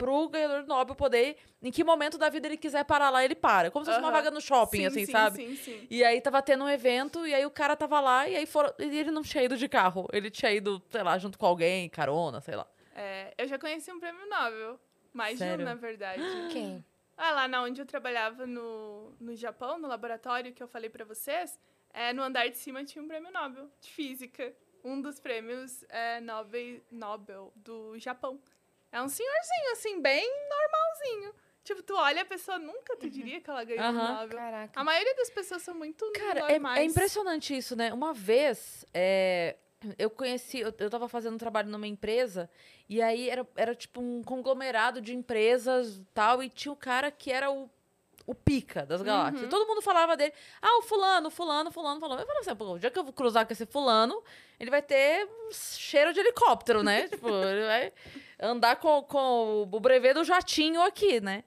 pro 0.00 0.30
ganhador 0.30 0.62
do 0.62 0.68
Nobel 0.68 0.94
poder. 0.94 1.36
Em 1.62 1.70
que 1.70 1.84
momento 1.84 2.16
da 2.16 2.30
vida 2.30 2.48
ele 2.48 2.56
quiser 2.56 2.82
parar 2.86 3.10
lá, 3.10 3.22
ele 3.22 3.34
para. 3.34 3.70
Como 3.70 3.84
se 3.84 3.90
fosse 3.90 4.00
uma 4.02 4.08
Aham. 4.08 4.16
vaga 4.16 4.30
no 4.30 4.40
shopping, 4.40 4.78
Sim, 4.78 4.86
assim, 4.86 5.04
sim, 5.04 5.12
sabe? 5.12 5.36
Sim, 5.36 5.56
sim. 5.56 5.86
E 5.90 6.02
aí 6.02 6.18
tava 6.22 6.40
tendo 6.40 6.64
um 6.64 6.68
evento, 6.70 7.26
e 7.26 7.34
aí 7.34 7.44
o 7.44 7.50
cara 7.50 7.76
tava 7.76 8.00
lá, 8.00 8.26
e 8.26 8.34
aí 8.34 8.46
foram. 8.46 8.72
E 8.78 8.98
ele 8.98 9.10
não 9.10 9.22
tinha 9.22 9.44
ido 9.44 9.58
de 9.58 9.68
carro. 9.68 10.08
Ele 10.10 10.30
tinha 10.30 10.50
ido, 10.50 10.82
sei 10.88 11.02
lá, 11.02 11.18
junto 11.18 11.38
com 11.38 11.44
alguém, 11.44 11.86
carona, 11.90 12.40
sei 12.40 12.56
lá. 12.56 12.66
É, 12.94 13.34
eu 13.36 13.46
já 13.46 13.58
conheci 13.58 13.92
um 13.92 14.00
prêmio 14.00 14.26
Nobel. 14.26 14.80
Mais 15.12 15.32
de 15.32 15.38
Sério? 15.44 15.66
um, 15.66 15.68
na 15.68 15.74
verdade. 15.74 16.22
Quem? 16.50 16.82
Ah, 17.18 17.32
lá 17.32 17.46
na 17.46 17.62
onde 17.62 17.78
eu 17.78 17.84
trabalhava 17.84 18.46
no, 18.46 19.12
no 19.20 19.36
Japão, 19.36 19.78
no 19.78 19.86
laboratório 19.86 20.54
que 20.54 20.62
eu 20.62 20.68
falei 20.68 20.88
pra 20.88 21.04
vocês, 21.04 21.60
é, 21.92 22.14
no 22.14 22.22
andar 22.22 22.48
de 22.48 22.56
cima 22.56 22.82
tinha 22.84 23.04
um 23.04 23.08
prêmio 23.08 23.30
Nobel 23.30 23.68
de 23.82 23.90
física. 23.90 24.54
Um 24.82 24.98
dos 24.98 25.20
prêmios 25.20 25.84
é, 25.90 26.20
Nobel, 26.22 26.80
Nobel 26.90 27.52
do 27.54 27.98
Japão. 27.98 28.40
É 28.92 29.00
um 29.00 29.08
senhorzinho, 29.08 29.72
assim, 29.72 30.00
bem 30.00 30.28
normalzinho. 30.48 31.34
Tipo, 31.62 31.82
tu 31.82 31.94
olha 31.94 32.22
a 32.22 32.24
pessoa, 32.24 32.58
nunca 32.58 32.96
tu 32.96 33.08
diria 33.08 33.40
que 33.40 33.48
ela 33.50 33.62
ganhou 33.62 33.84
um 33.84 33.88
Aham. 33.88 34.20
Nobel. 34.22 34.38
Caraca. 34.38 34.80
A 34.80 34.82
maioria 34.84 35.14
das 35.14 35.30
pessoas 35.30 35.62
são 35.62 35.74
muito 35.74 36.10
Cara, 36.12 36.40
é, 36.40 36.52
normais. 36.58 36.80
é 36.80 36.84
impressionante 36.84 37.56
isso, 37.56 37.76
né? 37.76 37.92
Uma 37.92 38.12
vez, 38.14 38.84
é, 38.92 39.56
eu 39.98 40.10
conheci, 40.10 40.58
eu, 40.60 40.74
eu 40.78 40.90
tava 40.90 41.08
fazendo 41.08 41.34
um 41.34 41.38
trabalho 41.38 41.68
numa 41.68 41.86
empresa, 41.86 42.50
e 42.88 43.00
aí 43.00 43.28
era, 43.30 43.46
era 43.54 43.74
tipo 43.74 44.00
um 44.00 44.22
conglomerado 44.22 45.00
de 45.00 45.14
empresas 45.14 45.98
e 45.98 46.04
tal, 46.14 46.42
e 46.42 46.48
tinha 46.48 46.72
o 46.72 46.76
cara 46.76 47.10
que 47.10 47.30
era 47.30 47.50
o, 47.50 47.70
o 48.26 48.34
pica 48.34 48.84
das 48.86 49.02
galáxias. 49.02 49.42
Uhum. 49.44 49.48
Todo 49.48 49.66
mundo 49.66 49.82
falava 49.82 50.16
dele, 50.16 50.32
ah, 50.62 50.78
o 50.78 50.82
fulano, 50.82 51.30
fulano, 51.30 51.70
fulano, 51.72 51.98
fulano. 52.00 52.20
Eu 52.20 52.26
falava 52.26 52.40
assim, 52.46 52.54
pô, 52.56 52.72
o 52.74 52.78
dia 52.78 52.90
que 52.90 52.98
eu 52.98 53.04
vou 53.04 53.12
cruzar 53.12 53.46
com 53.46 53.52
esse 53.52 53.66
fulano, 53.66 54.22
ele 54.58 54.70
vai 54.70 54.82
ter 54.82 55.26
um 55.26 55.50
cheiro 55.52 56.12
de 56.12 56.20
helicóptero, 56.20 56.82
né? 56.82 57.08
tipo, 57.08 57.28
ele 57.28 57.66
vai 57.66 57.92
andar 58.40 58.76
com, 58.76 59.02
com 59.04 59.62
o 59.72 59.80
brevet 59.80 60.14
do 60.14 60.24
jatinho 60.24 60.80
aqui, 60.82 61.20
né? 61.20 61.42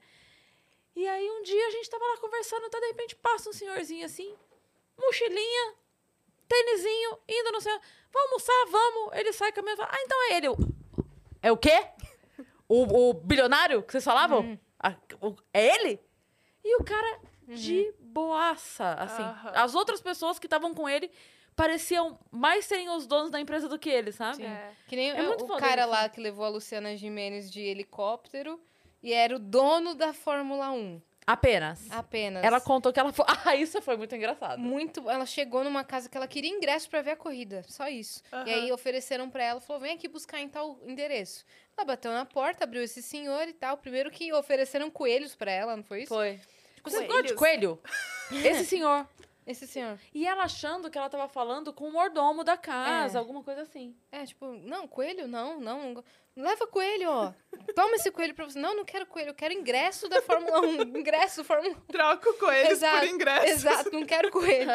E 0.96 1.08
aí 1.08 1.28
um 1.30 1.42
dia 1.42 1.66
a 1.66 1.70
gente 1.70 1.88
tava 1.90 2.04
lá 2.04 2.16
conversando, 2.18 2.68
tá, 2.70 2.78
de 2.78 2.86
repente 2.86 3.16
passa 3.16 3.50
um 3.50 3.52
senhorzinho 3.52 4.04
assim, 4.06 4.32
mochilinha, 5.00 5.74
tênisinho, 6.48 7.18
indo 7.28 7.52
no 7.52 7.60
céu. 7.60 7.78
Vamos 8.12 8.30
almoçar, 8.30 8.66
vamos. 8.70 9.18
Ele 9.18 9.32
sai 9.32 9.50
caminhando 9.52 9.80
e 9.82 9.84
fala, 9.84 9.96
ah, 9.98 10.02
então 10.04 10.22
é 10.30 10.36
ele. 10.36 10.46
Eu, 10.48 10.56
é 11.42 11.50
o 11.52 11.56
quê? 11.56 11.86
O, 12.68 13.10
o 13.10 13.14
bilionário 13.14 13.82
que 13.82 13.92
vocês 13.92 14.04
falavam? 14.04 14.40
Hum. 14.40 14.58
Ah, 14.78 14.94
o- 15.20 15.34
é 15.52 15.74
ele? 15.74 16.00
E 16.64 16.76
o 16.80 16.84
cara 16.84 17.18
de 17.46 17.92
boaça, 18.00 18.94
assim. 18.94 19.22
Aham. 19.22 19.52
As 19.54 19.74
outras 19.74 20.00
pessoas 20.00 20.38
que 20.38 20.46
estavam 20.46 20.72
com 20.74 20.88
ele 20.88 21.10
pareciam 21.54 22.18
mais 22.30 22.64
serem 22.64 22.88
os 22.90 23.06
donos 23.06 23.30
da 23.30 23.38
empresa 23.40 23.68
do 23.68 23.78
que 23.78 23.88
ele, 23.90 24.10
sabe? 24.12 24.36
Sim. 24.36 24.44
É. 24.46 24.72
Que 24.88 24.96
nem 24.96 25.10
É 25.10 25.22
o- 25.22 25.26
muito 25.26 25.44
o 25.44 25.46
foda 25.46 25.60
cara 25.60 25.82
isso. 25.82 25.90
lá 25.90 26.08
que 26.08 26.20
levou 26.20 26.44
a 26.44 26.48
Luciana 26.48 26.96
Gimenez 26.96 27.50
de 27.50 27.60
helicóptero 27.60 28.60
e 29.02 29.12
era 29.12 29.36
o 29.36 29.38
dono 29.38 29.94
da 29.94 30.12
Fórmula 30.12 30.70
1. 30.72 31.00
Apenas. 31.26 31.90
Apenas. 31.90 32.44
Ela 32.44 32.60
contou 32.60 32.92
que 32.92 33.00
ela 33.00 33.10
foi. 33.12 33.24
Ah, 33.46 33.56
isso 33.56 33.80
foi 33.80 33.96
muito 33.96 34.14
engraçado. 34.14 34.58
muito, 34.58 35.08
ela 35.08 35.24
chegou 35.24 35.64
numa 35.64 35.82
casa 35.84 36.08
que 36.08 36.16
ela 36.16 36.26
queria 36.28 36.50
ingresso 36.50 36.88
pra 36.90 37.00
ver 37.02 37.12
a 37.12 37.16
corrida, 37.16 37.62
só 37.68 37.88
isso. 37.88 38.22
E 38.30 38.34
Aham. 38.36 38.44
aí 38.44 38.72
ofereceram 38.72 39.30
pra 39.30 39.42
ela, 39.42 39.60
falou: 39.60 39.80
"Vem 39.80 39.94
aqui 39.94 40.06
buscar 40.08 40.40
em 40.40 40.48
tal 40.48 40.78
endereço". 40.86 41.44
Ela 41.76 41.86
bateu 41.86 42.12
na 42.12 42.26
porta, 42.26 42.64
abriu 42.64 42.82
esse 42.82 43.02
senhor 43.02 43.48
e 43.48 43.52
tal. 43.54 43.76
Primeiro 43.78 44.10
que 44.10 44.32
ofereceram 44.34 44.90
coelhos 44.90 45.34
pra 45.34 45.50
ela, 45.50 45.74
não 45.76 45.82
foi 45.84 46.00
isso? 46.02 46.08
Foi. 46.14 46.38
Você 46.84 46.96
Coelhos. 46.96 47.12
gosta 47.12 47.22
de 47.28 47.34
coelho? 47.34 47.80
Esse 48.30 48.64
senhor. 48.66 49.06
Esse 49.46 49.66
senhor. 49.66 49.98
E 50.14 50.26
ela 50.26 50.44
achando 50.44 50.90
que 50.90 50.96
ela 50.96 51.10
tava 51.10 51.28
falando 51.28 51.70
com 51.72 51.86
o 51.88 51.92
mordomo 51.92 52.42
da 52.42 52.56
casa, 52.56 53.18
É. 53.18 53.20
alguma 53.20 53.42
coisa 53.42 53.60
assim. 53.62 53.94
É, 54.10 54.24
tipo, 54.24 54.46
não, 54.46 54.88
coelho 54.88 55.28
não, 55.28 55.60
não. 55.60 56.02
Leva 56.34 56.66
coelho, 56.66 57.10
ó. 57.10 57.32
Toma 57.76 57.94
esse 57.96 58.10
coelho 58.10 58.34
pra 58.34 58.46
você. 58.46 58.58
Não, 58.58 58.74
não 58.74 58.84
quero 58.86 59.04
coelho, 59.06 59.28
eu 59.30 59.34
quero 59.34 59.52
ingresso 59.52 60.08
da 60.08 60.22
Fórmula 60.22 60.60
1. 60.62 60.80
Ingresso 60.98 61.44
Fórmula 61.44 61.76
1. 61.76 61.80
Troco 61.92 62.32
coelhos 62.38 62.72
Exato, 62.72 62.98
por 63.00 63.06
ingressos. 63.08 63.50
Exato, 63.50 63.90
não 63.92 64.06
quero 64.06 64.30
coelho. 64.30 64.66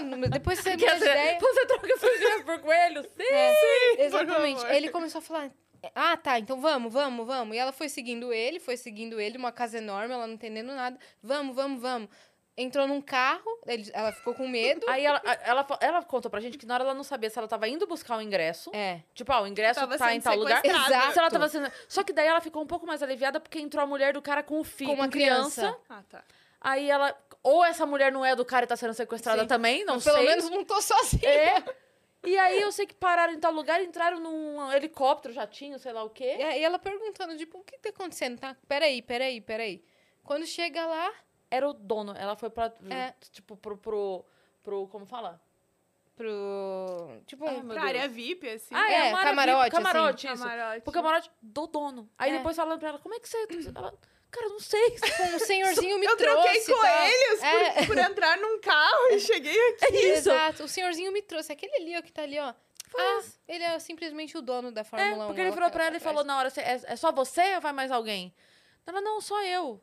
Não, 0.00 0.20
depois 0.22 0.58
você 0.58 0.70
me 0.74 0.82
ideia. 0.82 1.38
você 1.38 1.66
troca 1.66 1.96
seu 1.98 2.16
ingresso 2.16 2.44
por 2.44 2.58
coelho? 2.60 3.02
Sim! 3.02 3.22
É, 3.30 4.04
exatamente. 4.06 4.56
favor. 4.56 4.70
Aí 4.70 4.76
ele 4.78 4.88
começou 4.90 5.18
a 5.18 5.22
falar: 5.22 5.50
Ah, 5.94 6.16
tá, 6.16 6.38
então 6.38 6.60
vamos, 6.60 6.92
vamos, 6.92 7.26
vamos. 7.26 7.54
E 7.56 7.58
ela 7.58 7.72
foi 7.72 7.88
seguindo 7.88 8.32
ele, 8.32 8.60
foi 8.60 8.76
seguindo 8.76 9.20
ele, 9.20 9.36
uma 9.38 9.52
casa 9.52 9.78
enorme, 9.78 10.14
ela 10.14 10.26
não 10.26 10.34
entendendo 10.34 10.72
nada. 10.74 10.98
Vamos, 11.22 11.54
vamos, 11.54 11.80
vamos. 11.80 12.08
Entrou 12.56 12.86
num 12.86 13.00
carro, 13.00 13.44
ele- 13.66 13.90
ela 13.92 14.12
ficou 14.12 14.32
com 14.32 14.46
medo. 14.46 14.88
Aí 14.88 15.04
ela, 15.04 15.20
ela, 15.42 15.66
ela 15.80 16.02
contou 16.04 16.30
pra 16.30 16.38
gente 16.40 16.56
que 16.56 16.64
na 16.64 16.74
hora 16.74 16.84
ela 16.84 16.94
não 16.94 17.02
sabia 17.02 17.28
se 17.28 17.36
ela 17.36 17.48
tava 17.48 17.66
indo 17.66 17.84
buscar 17.84 18.16
o 18.16 18.22
ingresso. 18.22 18.70
É. 18.72 19.00
Tipo, 19.12 19.32
ah, 19.32 19.40
o 19.42 19.46
ingresso 19.48 19.80
Tava 19.80 19.98
tá 19.98 20.14
em 20.14 20.20
tal 20.20 20.36
lugar. 20.36 20.64
Exato. 20.64 21.12
Se 21.12 21.18
ela 21.18 21.30
tava 21.30 21.48
sendo... 21.48 21.68
Só 21.88 22.04
que 22.04 22.12
daí 22.12 22.28
ela 22.28 22.40
ficou 22.40 22.62
um 22.62 22.66
pouco 22.66 22.86
mais 22.86 23.02
aliviada 23.02 23.40
porque 23.40 23.58
entrou 23.58 23.82
a 23.82 23.86
mulher 23.88 24.12
do 24.12 24.22
cara 24.22 24.40
com 24.40 24.60
o 24.60 24.64
filho, 24.64 24.90
Com 24.90 24.96
uma 24.96 25.08
criança. 25.08 25.76
Ah, 25.88 26.02
tá. 26.08 26.22
Aí 26.60 26.88
ela. 26.88 27.14
Ou 27.42 27.62
essa 27.64 27.84
mulher 27.84 28.10
não 28.12 28.24
é 28.24 28.34
do 28.36 28.44
cara 28.44 28.64
e 28.64 28.68
tá 28.68 28.76
sendo 28.76 28.94
sequestrada 28.94 29.42
Sim. 29.42 29.48
também, 29.48 29.84
não 29.84 30.00
Pelo 30.00 30.16
sei. 30.16 30.26
menos 30.26 30.48
não 30.48 30.64
tô 30.64 30.80
sozinha. 30.80 31.28
É. 31.28 31.62
E 32.24 32.38
aí 32.38 32.60
eu 32.60 32.72
sei 32.72 32.86
que 32.86 32.94
pararam 32.94 33.32
em 33.32 33.38
tal 33.40 33.52
lugar, 33.52 33.82
entraram 33.82 34.18
num 34.20 34.72
helicóptero, 34.72 35.34
jatinho, 35.34 35.78
sei 35.78 35.92
lá 35.92 36.02
o 36.02 36.10
quê. 36.10 36.36
E 36.38 36.42
aí 36.42 36.62
ela 36.62 36.78
perguntando, 36.78 37.36
tipo, 37.36 37.58
o 37.58 37.64
que 37.64 37.78
tá 37.78 37.90
acontecendo? 37.90 38.38
Tá? 38.38 38.56
Peraí, 38.66 39.02
peraí, 39.02 39.40
peraí. 39.40 39.84
Quando 40.22 40.46
chega 40.46 40.86
lá, 40.86 41.12
Era 41.50 41.68
o 41.68 41.72
dono. 41.72 42.14
Ela 42.16 42.34
foi 42.34 42.50
pra. 42.50 42.72
É. 42.90 43.14
Tipo, 43.30 43.56
pro, 43.56 43.76
pro. 43.76 44.24
pro. 44.62 44.88
Como 44.88 45.06
fala? 45.06 45.40
pro. 46.16 47.20
Tipo, 47.26 47.46
Ai, 47.46 47.60
Pra 47.62 47.82
área 47.82 48.08
VIP, 48.08 48.48
assim. 48.48 48.74
Ah, 48.74 48.90
É, 48.90 49.08
é, 49.08 49.12
camarote, 49.12 49.62
VIP, 49.64 49.70
camarote, 49.70 50.26
isso. 50.26 50.42
Camarote. 50.42 50.80
Pro 50.82 50.92
camarote 50.92 51.30
do 51.42 51.66
dono. 51.66 52.08
Aí 52.18 52.30
É. 52.32 52.36
depois 52.38 52.56
falando 52.56 52.78
pra 52.78 52.90
ela, 52.90 52.98
como 52.98 53.14
é 53.14 53.20
que 53.20 53.28
você. 53.28 53.46
Ela, 53.74 53.94
cara, 54.34 54.48
não 54.48 54.60
sei. 54.60 54.96
um 55.34 55.38
senhorzinho 55.38 55.98
me 56.00 56.06
Eu 56.06 56.16
trouxe. 56.16 56.64
troquei 56.64 56.64
com 56.74 56.80
tá? 56.82 57.08
eles 57.08 57.40
por, 57.40 57.46
É. 57.46 57.86
por 57.86 57.98
entrar 57.98 58.36
num 58.38 58.60
carro 58.60 59.08
e 59.12 59.20
cheguei 59.20 59.56
aqui. 59.74 59.84
É 59.84 59.90
isso. 60.18 60.30
Exato. 60.30 60.64
O 60.64 60.68
senhorzinho 60.68 61.12
me 61.12 61.22
trouxe. 61.22 61.52
Aquele 61.52 61.74
ali, 61.76 61.96
ó, 61.98 62.02
que 62.02 62.12
tá 62.12 62.22
ali, 62.22 62.38
ó. 62.38 62.52
Ah, 62.96 63.22
ele 63.48 63.64
é 63.64 63.78
simplesmente 63.80 64.36
o 64.38 64.42
dono 64.42 64.70
da 64.70 64.82
É, 64.82 64.84
Fórmula 64.84 65.24
1. 65.24 65.26
porque 65.26 65.40
ele 65.40 65.50
virou 65.50 65.68
pra 65.70 65.86
ela 65.86 65.96
e 65.96 66.00
falou 66.00 66.22
na 66.22 66.38
hora, 66.38 66.48
"Cê- 66.50 66.60
é, 66.60 66.80
é 66.84 66.96
só 66.96 67.10
você 67.10 67.56
ou 67.56 67.60
vai 67.60 67.72
mais 67.72 67.90
alguém? 67.90 68.32
Ela, 68.86 69.00
não, 69.00 69.20
só 69.20 69.42
eu. 69.42 69.80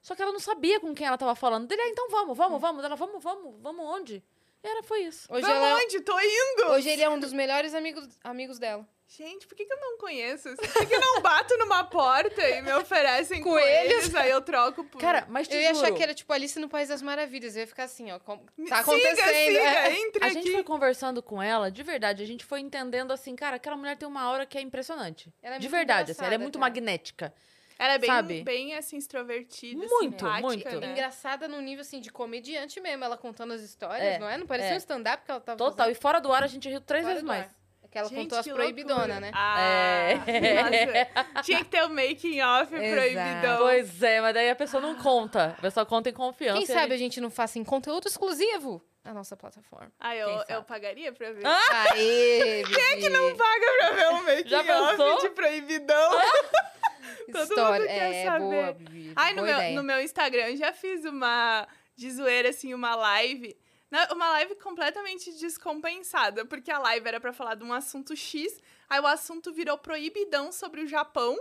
Só 0.00 0.14
que 0.14 0.22
ela 0.22 0.32
não 0.32 0.40
sabia 0.40 0.80
com 0.80 0.94
quem 0.94 1.06
ela 1.06 1.18
tava 1.18 1.34
falando. 1.34 1.66
Dele, 1.68 1.82
ah, 1.82 1.88
então 1.88 2.08
vamos, 2.08 2.36
vamos, 2.36 2.60
vamos. 2.60 2.84
Ela, 2.84 2.96
vamos, 2.96 3.22
vamos, 3.22 3.54
vamos 3.60 3.84
onde? 3.86 4.24
E 4.64 4.68
era, 4.68 4.82
foi 4.82 5.00
isso. 5.04 5.26
Hoje, 5.30 5.42
Vamos 5.42 5.56
ela 5.56 5.80
é- 5.80 5.84
onde? 5.84 6.00
Tô 6.00 6.18
indo! 6.20 6.70
hoje 6.72 6.88
ele 6.88 7.02
é 7.02 7.08
um 7.10 7.18
dos 7.18 7.32
melhores 7.32 7.74
amigos, 7.74 8.08
amigos 8.22 8.58
dela. 8.58 8.86
Gente, 9.14 9.46
por 9.46 9.54
que, 9.54 9.66
que 9.66 9.72
eu 9.74 9.78
não 9.78 9.98
conheço? 9.98 10.54
Por 10.56 10.72
que, 10.72 10.86
que 10.86 10.94
eu 10.94 11.00
não 11.00 11.20
bato 11.20 11.54
numa 11.58 11.84
porta 11.84 12.48
e 12.48 12.62
me 12.62 12.72
oferecem 12.72 13.42
Coelhos? 13.42 13.94
coelhos? 14.08 14.14
Aí 14.14 14.30
eu 14.30 14.40
troco 14.40 14.84
por... 14.84 14.98
Cara, 14.98 15.26
mas 15.28 15.46
te 15.46 15.54
Eu 15.54 15.60
ia 15.60 15.74
juro, 15.74 15.84
achar 15.86 15.94
que 15.94 16.02
era 16.02 16.14
tipo 16.14 16.32
Alice 16.32 16.58
no 16.58 16.66
País 16.66 16.88
das 16.88 17.02
Maravilhas. 17.02 17.54
Eu 17.54 17.60
ia 17.60 17.66
ficar 17.66 17.84
assim, 17.84 18.10
ó. 18.10 18.18
Me- 18.56 18.68
Tá 18.70 18.76
siga, 18.76 18.80
acontecendo. 18.80 19.18
Siga, 19.20 19.58
é. 19.60 19.98
entre 20.00 20.24
A 20.24 20.26
aqui. 20.28 20.34
gente 20.36 20.52
foi 20.52 20.64
conversando 20.64 21.22
com 21.22 21.42
ela, 21.42 21.70
de 21.70 21.82
verdade, 21.82 22.22
a 22.22 22.26
gente 22.26 22.42
foi 22.42 22.60
entendendo 22.60 23.12
assim, 23.12 23.36
cara, 23.36 23.56
aquela 23.56 23.76
mulher 23.76 23.98
tem 23.98 24.08
uma 24.08 24.22
aura 24.22 24.46
que 24.46 24.56
é 24.56 24.62
impressionante. 24.62 25.30
Ela 25.42 25.56
é 25.56 25.58
de 25.58 25.66
muito 25.66 25.76
verdade, 25.76 26.12
assim, 26.12 26.24
ela 26.24 26.34
é 26.34 26.38
muito 26.38 26.58
cara. 26.58 26.70
magnética. 26.70 27.34
Ela 27.78 27.94
é 27.94 27.98
bem, 27.98 28.10
sabe? 28.10 28.42
bem 28.42 28.74
assim, 28.74 28.96
extrovertida, 28.96 29.78
Muito, 29.78 30.00
simpática, 30.26 30.40
muito. 30.42 30.80
né? 30.80 30.92
Engraçada 30.92 31.48
no 31.48 31.60
nível, 31.60 31.82
assim, 31.82 32.00
de 32.00 32.10
comediante 32.10 32.80
mesmo. 32.80 33.04
Ela 33.04 33.16
contando 33.16 33.52
as 33.52 33.60
histórias, 33.60 34.00
É, 34.02 34.18
não 34.18 34.28
é? 34.28 34.36
Não 34.36 34.46
parecia 34.46 34.72
é. 34.72 34.74
um 34.74 34.78
stand-up 34.78 35.24
que 35.24 35.30
ela 35.30 35.40
tava 35.40 35.56
Total. 35.58 35.90
E 35.90 35.94
fora 35.94 36.20
do 36.20 36.32
ar, 36.32 36.42
a 36.44 36.46
gente 36.46 36.68
riu 36.68 36.80
três 36.80 37.02
Fora 37.02 37.14
vezes 37.14 37.26
mais. 37.26 37.44
ar. 37.44 37.62
Que 37.90 37.98
ela 37.98 38.08
Gente, 38.08 38.22
contou 38.22 38.38
as 38.38 38.48
proibidonas, 38.48 39.20
né? 39.20 39.30
Ah, 39.34 39.60
É. 39.60 40.14
nossa. 40.14 41.42
Tinha 41.42 41.58
que 41.58 41.66
ter 41.66 41.82
o 41.84 41.90
making 41.90 42.40
off 42.40 42.66
proibidão. 42.74 43.58
Pois 43.58 44.02
é, 44.02 44.18
mas 44.22 44.32
daí 44.32 44.48
a 44.48 44.56
pessoa 44.56 44.80
não 44.80 44.94
conta. 44.94 45.54
A 45.58 45.60
pessoa 45.60 45.84
conta 45.84 46.08
em 46.08 46.12
confiança. 46.14 46.56
Quem 46.56 46.66
sabe 46.66 46.92
a 46.92 46.94
a 46.94 46.98
gente 46.98 47.20
não 47.20 47.28
faça 47.30 47.58
em 47.58 47.64
conteúdo 47.64 48.08
exclusivo 48.08 48.82
na 49.04 49.12
nossa 49.12 49.36
plataforma. 49.36 49.92
Ah, 50.00 50.16
eu, 50.16 50.42
eu 50.48 50.62
pagaria 50.62 51.12
pra 51.12 51.32
ver. 51.32 51.44
Aê, 51.44 52.62
Quem 52.64 52.84
é 52.92 52.96
que 52.96 53.10
não 53.10 53.36
Paga 53.36 53.66
pra 53.76 53.90
ver 53.90 54.08
o 54.08 54.24
making 54.24 54.48
Já 54.48 54.64
pensou? 54.64 55.12
off 55.12 55.22
de 55.22 55.30
proibidão. 55.34 56.10
Todo 57.32 57.42
História. 57.42 57.80
mundo 57.80 57.86
quer 57.88 58.12
é, 58.14 58.24
saber. 58.24 58.38
boa, 58.40 58.72
Bibi. 58.72 59.12
Ai, 59.16 59.34
no 59.34 59.42
meu, 59.42 59.72
no 59.74 59.82
meu 59.82 60.00
Instagram 60.00 60.48
eu 60.50 60.56
já 60.56 60.72
fiz 60.72 61.04
uma 61.04 61.66
de 61.94 62.10
zoeira, 62.10 62.48
assim, 62.50 62.72
uma 62.74 62.94
live. 62.94 63.56
Na- 63.90 64.08
Uma 64.12 64.28
live 64.30 64.54
completamente 64.56 65.30
descompensada, 65.38 66.46
porque 66.46 66.70
a 66.70 66.78
live 66.78 67.06
era 67.06 67.20
pra 67.20 67.32
falar 67.32 67.54
de 67.56 67.62
um 67.64 67.72
assunto 67.74 68.16
X, 68.16 68.58
aí 68.88 68.98
o 69.00 69.06
assunto 69.06 69.52
virou 69.52 69.76
proibidão 69.76 70.50
sobre 70.50 70.80
o 70.80 70.86
Japão 70.86 71.38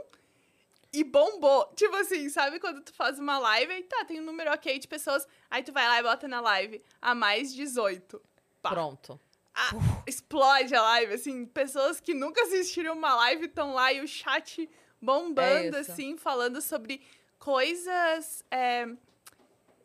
e 0.94 1.02
bombou. 1.04 1.72
Tipo 1.76 1.96
assim, 1.96 2.28
sabe 2.30 2.60
quando 2.60 2.82
tu 2.82 2.94
faz 2.94 3.18
uma 3.18 3.40
live 3.40 3.74
e 3.74 3.84
tá, 3.84 4.04
tem 4.04 4.20
um 4.20 4.26
número 4.26 4.52
ok 4.52 4.78
de 4.80 4.88
pessoas, 4.88 5.26
aí 5.50 5.64
tu 5.64 5.72
vai 5.72 5.88
lá 5.88 6.00
e 6.00 6.04
bota 6.04 6.28
na 6.28 6.42
live 6.42 6.82
a 7.02 7.16
mais 7.16 7.54
18. 7.54 8.22
Pá. 8.62 8.70
Pronto. 8.72 9.18
Ah, 9.56 9.72
explode 10.08 10.74
a 10.76 10.82
live, 10.82 11.14
assim, 11.14 11.46
pessoas 11.46 12.00
que 12.02 12.14
nunca 12.14 12.42
assistiram 12.44 12.94
uma 12.94 13.16
live 13.16 13.46
estão 13.46 13.74
lá 13.74 13.92
e 13.94 14.02
o 14.02 14.08
chat 14.08 14.70
bombando, 15.02 15.78
É 15.78 15.80
assim, 15.80 16.18
falando 16.18 16.62
sobre 16.62 17.02
coisas 17.40 18.46
é, 18.52 18.88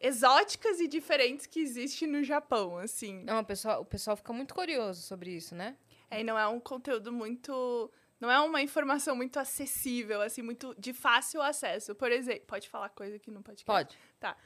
exóticas 0.00 0.78
e 0.78 0.86
diferentes 0.86 1.46
que 1.46 1.60
existem 1.60 2.06
no 2.06 2.22
Japão, 2.22 2.76
assim. 2.76 3.22
Não, 3.24 3.40
o 3.40 3.44
pessoal, 3.44 3.80
o 3.80 3.84
pessoal 3.84 4.16
fica 4.16 4.32
muito 4.32 4.54
curioso 4.54 5.02
sobre 5.02 5.30
isso, 5.30 5.54
né? 5.54 5.76
É, 6.10 6.20
e 6.20 6.24
não 6.24 6.38
é 6.38 6.46
um 6.46 6.60
conteúdo 6.60 7.12
muito... 7.12 7.90
Não 8.18 8.30
é 8.30 8.40
uma 8.40 8.62
informação 8.62 9.14
muito 9.14 9.38
acessível, 9.38 10.22
assim, 10.22 10.40
muito 10.40 10.74
de 10.78 10.94
fácil 10.94 11.42
acesso. 11.42 11.94
Por 11.94 12.10
exemplo, 12.10 12.46
pode 12.46 12.66
falar 12.68 12.88
coisa 12.88 13.18
que 13.18 13.30
não 13.30 13.42
pode 13.42 13.62
Pode. 13.62 13.96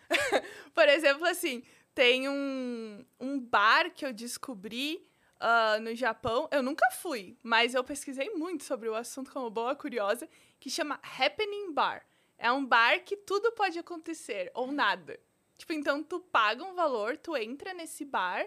Por 0.75 0.89
exemplo, 0.89 1.25
assim, 1.25 1.63
tem 1.95 2.29
um, 2.29 3.05
um 3.21 3.39
bar 3.39 3.93
que 3.93 4.05
eu 4.05 4.13
descobri 4.13 5.09
ah, 5.41 5.79
no 5.81 5.95
Japão. 5.95 6.49
Eu 6.53 6.63
nunca 6.63 6.91
fui, 6.91 7.37
mas 7.43 7.75
eu 7.75 7.83
pesquisei 7.83 8.29
muito 8.31 8.63
sobre 8.63 8.89
o 8.89 8.95
assunto 8.95 9.33
como 9.33 9.49
boa 9.49 9.75
curiosa, 9.75 10.29
que 10.61 10.71
chama 10.71 11.01
Happening 11.03 11.73
Bar. 11.73 12.07
É 12.39 12.53
um 12.53 12.65
bar 12.65 13.01
que 13.01 13.17
tudo 13.17 13.51
pode 13.53 13.79
acontecer, 13.79 14.51
ou 14.55 14.71
nada. 14.71 15.19
Tipo, 15.57 15.73
então 15.73 16.03
tu 16.03 16.21
paga 16.21 16.63
um 16.65 16.75
valor, 16.75 17.17
tu 17.19 17.37
entra 17.37 17.75
nesse 17.75 18.05
bar, 18.05 18.47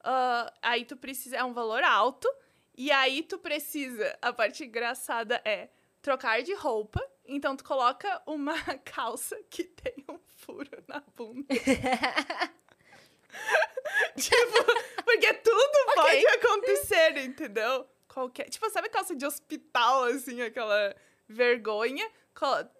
ah, 0.00 0.52
aí 0.60 0.84
tu 0.84 0.96
precisa. 0.96 1.36
É 1.36 1.44
um 1.44 1.52
valor 1.52 1.82
alto, 1.82 2.28
e 2.76 2.90
aí 2.90 3.22
tu 3.22 3.38
precisa. 3.38 4.16
A 4.20 4.32
parte 4.32 4.64
engraçada 4.64 5.40
é 5.44 5.70
trocar 6.00 6.42
de 6.42 6.54
roupa. 6.54 7.00
Então 7.24 7.56
tu 7.56 7.64
coloca 7.64 8.20
uma 8.26 8.54
calça 8.84 9.40
que 9.48 9.64
tem 9.64 10.04
um 10.08 10.18
furo 10.26 10.70
na 10.88 11.02
bunda. 11.16 11.46
tipo, 14.16 14.64
porque 15.04 15.34
tudo 15.34 15.94
pode 15.94 16.26
acontecer, 16.26 17.16
entendeu? 17.18 17.88
Qualquer. 18.08 18.48
Tipo, 18.50 18.68
sabe 18.70 18.88
calça 18.88 19.14
de 19.16 19.24
hospital, 19.24 20.04
assim, 20.04 20.42
aquela 20.42 20.94
vergonha? 21.28 22.08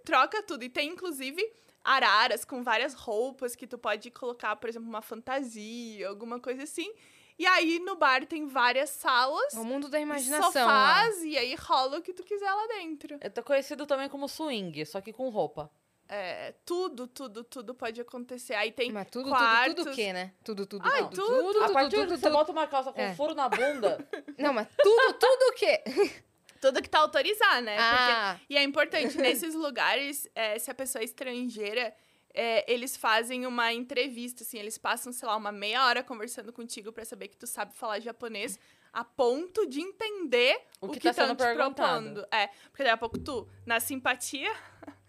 Troca 0.05 0.43
tudo. 0.43 0.64
E 0.64 0.68
tem, 0.68 0.90
inclusive, 0.90 1.43
araras 1.84 2.45
com 2.45 2.62
várias 2.62 2.95
roupas 2.95 3.55
que 3.55 3.66
tu 3.66 3.76
pode 3.78 4.11
colocar, 4.11 4.57
por 4.57 4.68
exemplo, 4.68 4.88
uma 4.88 5.03
fantasia, 5.03 6.09
alguma 6.09 6.40
coisa 6.40 6.62
assim. 6.62 6.93
E 7.38 7.47
aí 7.47 7.78
no 7.80 7.97
bar 7.97 8.26
tem 8.26 8.47
várias 8.47 8.90
salas. 8.90 9.55
O 9.55 9.64
mundo 9.64 9.88
da 9.88 9.99
imaginação. 9.99 10.66
lá. 10.66 10.95
Sofás, 11.07 11.22
e 11.24 11.36
aí 11.36 11.55
rola 11.55 11.99
o 11.99 12.03
que 12.03 12.12
tu 12.12 12.22
quiser 12.22 12.51
lá 12.53 12.66
dentro. 12.68 13.18
Eu 13.20 13.30
tô 13.30 13.43
conhecido 13.43 13.86
também 13.86 14.09
como 14.09 14.28
swing, 14.28 14.84
só 14.86 15.01
que 15.01 15.12
com 15.12 15.28
roupa. 15.28 15.70
É, 16.09 16.55
tudo, 16.66 17.07
tudo, 17.07 17.43
tudo 17.43 17.74
pode 17.74 17.99
acontecer. 18.01 18.53
Aí 18.55 18.70
tem 18.70 18.93
Mas 18.93 19.09
tudo, 19.11 19.30
quartos. 19.30 19.74
tudo, 19.74 19.84
tudo 19.84 19.93
o 19.93 19.97
quê, 19.97 20.12
né? 20.12 20.34
Tudo, 20.45 20.66
tudo, 20.66 20.86
Ai, 20.86 21.05
tudo, 21.09 21.14
tudo. 21.16 21.26
tudo, 21.26 21.59
a 21.59 21.62
tudo, 21.66 21.72
partir 21.72 21.97
tudo, 21.97 22.03
que 22.09 22.16
você 22.18 22.22
tudo. 22.26 22.32
bota 22.32 22.53
uma 22.53 22.66
calça 22.66 22.93
com 22.93 23.01
É. 23.01 23.14
furo 23.14 23.34
na 23.34 23.49
bunda, 23.49 24.07
Não, 24.36 24.53
mas 24.53 24.68
tudo, 24.82 25.14
tudo 25.14 25.43
o 25.51 25.53
quê? 25.55 25.82
Tudo 26.62 26.80
que 26.80 26.88
tá 26.88 27.00
autorizado, 27.00 27.60
né? 27.62 27.74
Porque- 27.76 28.12
ah, 28.12 28.40
E 28.48 28.56
é 28.56 28.62
importante, 28.62 29.18
nesses 29.18 29.54
lugares, 29.54 30.26
é, 30.34 30.58
se 30.58 30.70
a 30.70 30.74
pessoa 30.74 31.02
é 31.02 31.04
estrangeira, 31.04 31.92
é, 32.32 32.72
eles 32.72 32.96
fazem 32.96 33.44
uma 33.46 33.72
entrevista, 33.72 34.42
assim, 34.44 34.58
eles 34.58 34.78
passam, 34.78 35.12
sei 35.12 35.26
lá, 35.28 35.36
uma 35.36 35.52
meia 35.52 35.84
hora 35.84 36.02
conversando 36.02 36.52
contigo 36.52 36.92
pra 36.92 37.04
saber 37.04 37.28
que 37.28 37.36
tu 37.36 37.46
sabe 37.46 37.74
falar 37.74 37.98
japonês, 38.00 38.58
a 38.92 39.02
ponto 39.04 39.66
de 39.66 39.80
entender 39.80 40.56
O 40.80 40.88
que 40.88 41.00
que 41.00 41.08
tá 41.08 41.12
sendo 41.12 41.32
estão 41.32 41.36
te 41.36 41.56
perguntado. 41.56 42.02
propondo. 42.14 42.26
É, 42.30 42.46
porque 42.70 42.84
daqui 42.84 42.94
a 42.94 42.96
pouco 42.96 43.18
tu, 43.18 43.48
na 43.66 43.80
simpatia, 43.80 44.52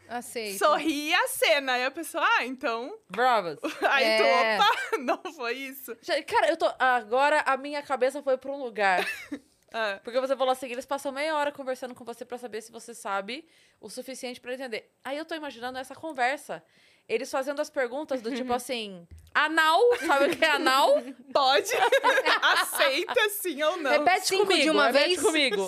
aceito. 0.10 0.58
sorri 0.58 1.10
e 1.10 1.14
acena. 1.14 1.74
Aí 1.74 1.84
a 1.86 1.92
pessoa, 1.92 2.24
ah, 2.26 2.46
então... 2.46 2.98
bravas. 3.10 3.60
Aí 3.92 4.04
É. 4.06 4.18
tu, 4.18 4.24
opa, 4.26 4.98
não 5.24 5.34
foi 5.34 5.54
isso. 5.54 5.96
Cara, 6.28 6.50
eu 6.50 6.58
tô. 6.58 6.66
Agora 6.80 7.42
a 7.46 7.56
minha 7.58 7.82
cabeça 7.84 8.24
foi 8.24 8.38
pra 8.38 8.52
um 8.52 8.58
lugar. 8.64 9.06
Ah, 9.74 10.00
Porque 10.04 10.20
você 10.20 10.38
falou 10.38 10.52
assim, 10.52 10.68
eles 10.72 10.86
passam 10.86 11.12
meia 11.12 11.36
hora 11.36 11.52
conversando 11.52 11.96
com 11.96 12.06
você 12.06 12.24
pra 12.24 12.38
saber 12.38 12.62
se 12.62 12.72
você 12.72 12.94
sabe 12.94 13.44
o 13.82 13.90
suficiente 13.90 14.40
pra 14.40 14.54
entender. 14.54 14.92
Aí 15.04 15.18
eu 15.18 15.26
tô 15.26 15.34
imaginando 15.34 15.80
essa 15.80 15.96
conversa. 15.96 16.64
Eles 17.10 17.30
fazendo 17.30 17.60
as 17.60 17.70
perguntas 17.70 18.22
do 18.22 18.34
tipo 18.34 18.54
assim, 18.54 19.06
anal, 19.34 19.82
sabe 20.06 20.26
o 20.32 20.38
que 20.38 20.46
é 20.46 20.52
anal? 20.52 20.94
pode, 21.34 21.70
aceita 22.42 23.30
sim 23.30 23.62
ou 23.64 23.78
não. 23.78 23.92
repete 23.92 24.28
Cinco 24.28 24.44
comigo, 24.46 24.62
de 24.64 24.70
uma 24.70 24.88
repete 24.88 25.08
vez? 25.10 25.22
comigo. 25.22 25.68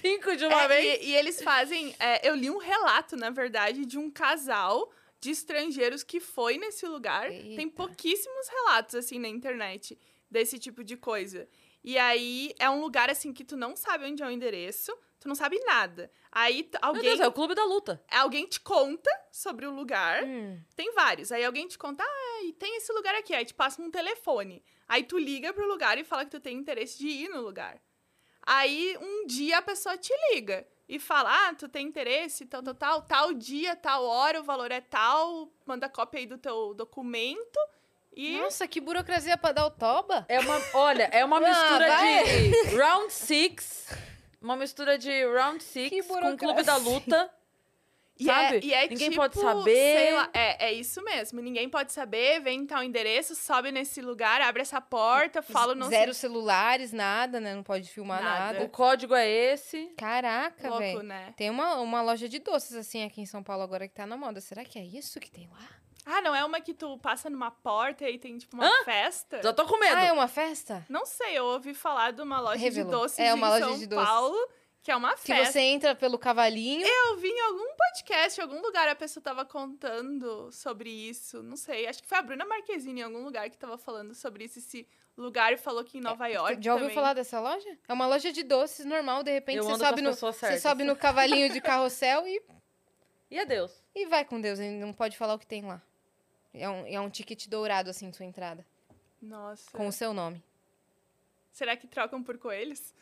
Cinco 0.00 0.36
de 0.36 0.46
uma 0.46 0.62
É, 0.62 0.68
vez. 0.68 1.02
E, 1.02 1.06
e 1.10 1.16
eles 1.16 1.42
fazem. 1.42 1.94
é, 1.98 2.26
eu 2.28 2.34
li 2.34 2.50
um 2.50 2.58
relato, 2.58 3.16
na 3.16 3.30
verdade, 3.30 3.84
de 3.84 3.98
um 3.98 4.10
casal 4.10 4.90
de 5.20 5.30
estrangeiros 5.30 6.02
que 6.02 6.20
foi 6.20 6.58
nesse 6.58 6.86
lugar. 6.86 7.28
Tem 7.28 7.58
Eita. 7.60 7.70
pouquíssimos 7.76 8.48
relatos, 8.48 8.94
assim, 8.94 9.18
na 9.18 9.28
internet 9.28 9.98
desse 10.30 10.58
tipo 10.58 10.82
de 10.84 10.96
coisa. 10.96 11.48
E 11.82 11.98
aí 11.98 12.54
é 12.58 12.68
um 12.70 12.80
lugar, 12.80 13.10
assim, 13.10 13.32
que 13.32 13.44
tu 13.44 13.56
não 13.56 13.76
sabe 13.76 14.06
onde 14.06 14.22
é 14.22 14.26
o 14.26 14.30
endereço. 14.30 14.96
Tu 15.20 15.28
não 15.28 15.34
sabe 15.34 15.58
nada. 15.60 16.10
Aí 16.30 16.64
t- 16.64 16.78
Meu 16.82 16.88
alguém, 16.88 17.02
Deus, 17.02 17.20
é 17.20 17.26
o 17.26 17.32
clube 17.32 17.54
da 17.54 17.64
luta. 17.64 18.02
alguém 18.10 18.46
te 18.46 18.60
conta 18.60 19.10
sobre 19.32 19.66
o 19.66 19.70
lugar. 19.70 20.22
Hum. 20.22 20.60
Tem 20.76 20.92
vários. 20.92 21.32
Aí 21.32 21.42
alguém 21.44 21.66
te 21.66 21.78
conta, 21.78 22.02
ah, 22.04 22.42
e 22.44 22.52
tem 22.52 22.76
esse 22.76 22.92
lugar 22.92 23.14
aqui. 23.14 23.32
Aí 23.34 23.44
te 23.44 23.54
passa 23.54 23.80
um 23.80 23.90
telefone. 23.90 24.62
Aí 24.86 25.02
tu 25.02 25.16
liga 25.18 25.52
pro 25.52 25.66
lugar 25.66 25.96
e 25.98 26.04
fala 26.04 26.24
que 26.26 26.30
tu 26.30 26.40
tem 26.40 26.56
interesse 26.58 26.98
de 26.98 27.08
ir 27.08 27.28
no 27.30 27.40
lugar. 27.40 27.80
Aí 28.46 28.96
um 29.00 29.26
dia 29.26 29.58
a 29.58 29.62
pessoa 29.62 29.96
te 29.96 30.12
liga 30.32 30.66
e 30.86 30.98
fala, 30.98 31.48
ah, 31.48 31.54
tu 31.54 31.66
tem 31.68 31.86
interesse, 31.86 32.44
tal, 32.44 32.62
tal, 32.62 32.74
tal, 32.74 33.02
tal 33.02 33.32
dia, 33.32 33.74
tal 33.74 34.04
hora, 34.04 34.40
o 34.40 34.44
valor 34.44 34.70
é 34.70 34.82
tal, 34.82 35.50
manda 35.64 35.88
cópia 35.88 36.20
aí 36.20 36.26
do 36.26 36.36
teu 36.36 36.74
documento. 36.74 37.58
E 38.16 38.38
Nossa, 38.38 38.66
que 38.68 38.80
burocracia 38.80 39.36
pra 39.36 39.52
dar 39.52 39.66
o 39.66 39.70
toba. 39.70 40.24
É 40.28 40.38
uma, 40.38 40.60
olha, 40.74 41.08
é 41.12 41.24
uma 41.24 41.38
Ah, 41.38 41.40
mistura 41.40 41.88
vai. 41.88 42.24
de 42.24 42.76
Round 42.76 43.12
Six. 43.12 43.88
Uma 44.40 44.56
mistura 44.56 44.96
de 44.98 45.24
Round 45.26 45.62
Six 45.62 46.06
com 46.06 46.14
o 46.32 46.36
Clube 46.36 46.62
da. 46.62 46.76
Luta. 46.76 47.30
E 48.16 48.26
Sabe? 48.26 48.58
É, 48.58 48.60
e 48.64 48.72
é 48.72 48.82
Ninguém 48.86 49.10
tipo, 49.10 49.20
pode 49.22 49.34
saber. 49.40 49.98
sei 49.98 50.12
lá, 50.12 50.30
é, 50.32 50.66
é 50.66 50.72
isso 50.72 51.02
mesmo. 51.02 51.40
Ninguém 51.40 51.68
pode 51.68 51.92
saber, 51.92 52.38
vem 52.40 52.60
em 52.60 52.64
tal 52.64 52.80
endereço, 52.84 53.34
sobe 53.34 53.72
nesse 53.72 54.00
lugar, 54.00 54.40
abre 54.40 54.62
essa 54.62 54.80
porta, 54.80 55.42
fala 55.42 55.74
não 55.74 55.88
Zero 55.88 56.14
celulares, 56.14 56.92
nada, 56.92 57.40
né? 57.40 57.56
Não 57.56 57.64
pode 57.64 57.90
filmar 57.90 58.22
Nada. 58.22 58.38
nada. 58.52 58.64
O 58.64 58.68
código 58.68 59.16
é 59.16 59.28
esse. 59.28 59.86
Caraca, 59.96 60.78
velho. 60.78 61.02
né? 61.02 61.34
Tem 61.36 61.50
uma, 61.50 61.74
uma 61.80 62.02
loja 62.02 62.28
de 62.28 62.38
doces, 62.38 62.76
assim, 62.76 63.02
aqui 63.02 63.20
em 63.20 63.26
São 63.26 63.42
Paulo 63.42 63.64
agora 63.64 63.88
que 63.88 63.94
tá 63.94 64.06
na 64.06 64.16
moda. 64.16 64.40
Será 64.40 64.64
que 64.64 64.78
é 64.78 64.84
isso 64.84 65.18
que 65.18 65.28
tem 65.28 65.48
lá? 65.48 65.68
Ah, 66.06 66.20
não 66.20 66.34
é 66.34 66.44
uma 66.44 66.60
que 66.60 66.74
tu 66.74 66.98
passa 66.98 67.30
numa 67.30 67.50
porta 67.50 68.08
e 68.08 68.18
tem, 68.18 68.36
tipo, 68.36 68.56
uma 68.56 68.84
festa? 68.84 69.42
Já 69.42 69.52
tô 69.52 69.64
com 69.66 69.78
medo. 69.78 69.96
Ah, 69.96 70.04
é 70.04 70.12
uma 70.12 70.28
festa? 70.28 70.84
Não 70.88 71.06
sei, 71.06 71.38
eu 71.38 71.44
ouvi 71.46 71.72
falar 71.74 72.12
de 72.12 72.20
uma 72.22 72.40
loja 72.40 72.58
Revelou. 72.60 72.90
de 72.92 72.96
doces 72.98 73.18
É 73.18 73.32
uma 73.32 73.46
em 73.46 73.50
loja 73.50 73.64
São 73.66 73.78
de 73.78 73.86
doces. 73.86 74.06
Paulo, 74.06 74.48
que 74.82 74.90
é 74.90 74.96
uma 74.96 75.14
Que 75.14 75.20
festa. 75.22 75.52
você 75.52 75.60
entra 75.60 75.94
pelo 75.94 76.18
cavalinho. 76.18 76.86
Eu 76.86 77.16
vi 77.16 77.28
em 77.28 77.40
algum 77.40 77.74
podcast, 77.74 78.38
em 78.38 78.42
algum 78.42 78.60
lugar, 78.60 78.86
a 78.86 78.94
pessoa 78.94 79.22
tava 79.22 79.46
contando 79.46 80.52
sobre 80.52 80.90
isso. 80.90 81.42
Não 81.42 81.56
sei, 81.56 81.86
acho 81.86 82.02
que 82.02 82.08
foi 82.08 82.18
a 82.18 82.22
Bruna 82.22 82.44
Marquezine 82.44 83.00
em 83.00 83.04
algum 83.04 83.24
lugar 83.24 83.48
que 83.48 83.56
tava 83.56 83.78
falando 83.78 84.14
sobre 84.14 84.44
isso, 84.44 84.58
esse 84.58 84.86
lugar 85.16 85.52
e 85.54 85.56
falou 85.56 85.82
que 85.84 85.96
em 85.96 86.00
Nova 86.02 86.26
York 86.26 86.58
Já 86.62 86.72
ouviu 86.72 86.88
também. 86.88 86.94
falar 86.94 87.14
dessa 87.14 87.40
loja? 87.40 87.78
É 87.88 87.92
uma 87.94 88.06
loja 88.06 88.30
de 88.30 88.42
doces 88.42 88.84
normal, 88.84 89.22
de 89.22 89.30
repente 89.32 89.58
Eu 89.58 89.64
você 89.64 89.78
sobe, 89.86 90.02
no, 90.02 90.12
você 90.12 90.58
sobe 90.60 90.84
no 90.84 90.96
cavalinho 90.96 91.50
de 91.50 91.60
carrossel 91.62 92.26
e, 92.26 92.42
E 93.30 93.38
adeus. 93.38 93.72
e 93.94 94.04
vai 94.06 94.22
com 94.24 94.38
Deus. 94.40 94.58
Ele 94.58 94.76
não 94.76 94.92
pode 94.92 95.16
falar 95.16 95.32
o 95.34 95.38
que 95.38 95.46
tem 95.46 95.64
lá. 95.64 95.80
É 96.54 96.68
um, 96.70 96.86
é 96.86 97.00
um 97.00 97.10
ticket 97.10 97.48
dourado, 97.48 97.90
assim, 97.90 98.12
sua 98.12 98.24
entrada. 98.24 98.64
Nossa. 99.20 99.70
Com 99.72 99.88
o 99.88 99.92
seu 99.92 100.14
nome. 100.14 100.42
Será 101.50 101.76
que 101.76 101.86
trocam 101.86 102.22
por 102.22 102.38
coelhos? 102.38 102.94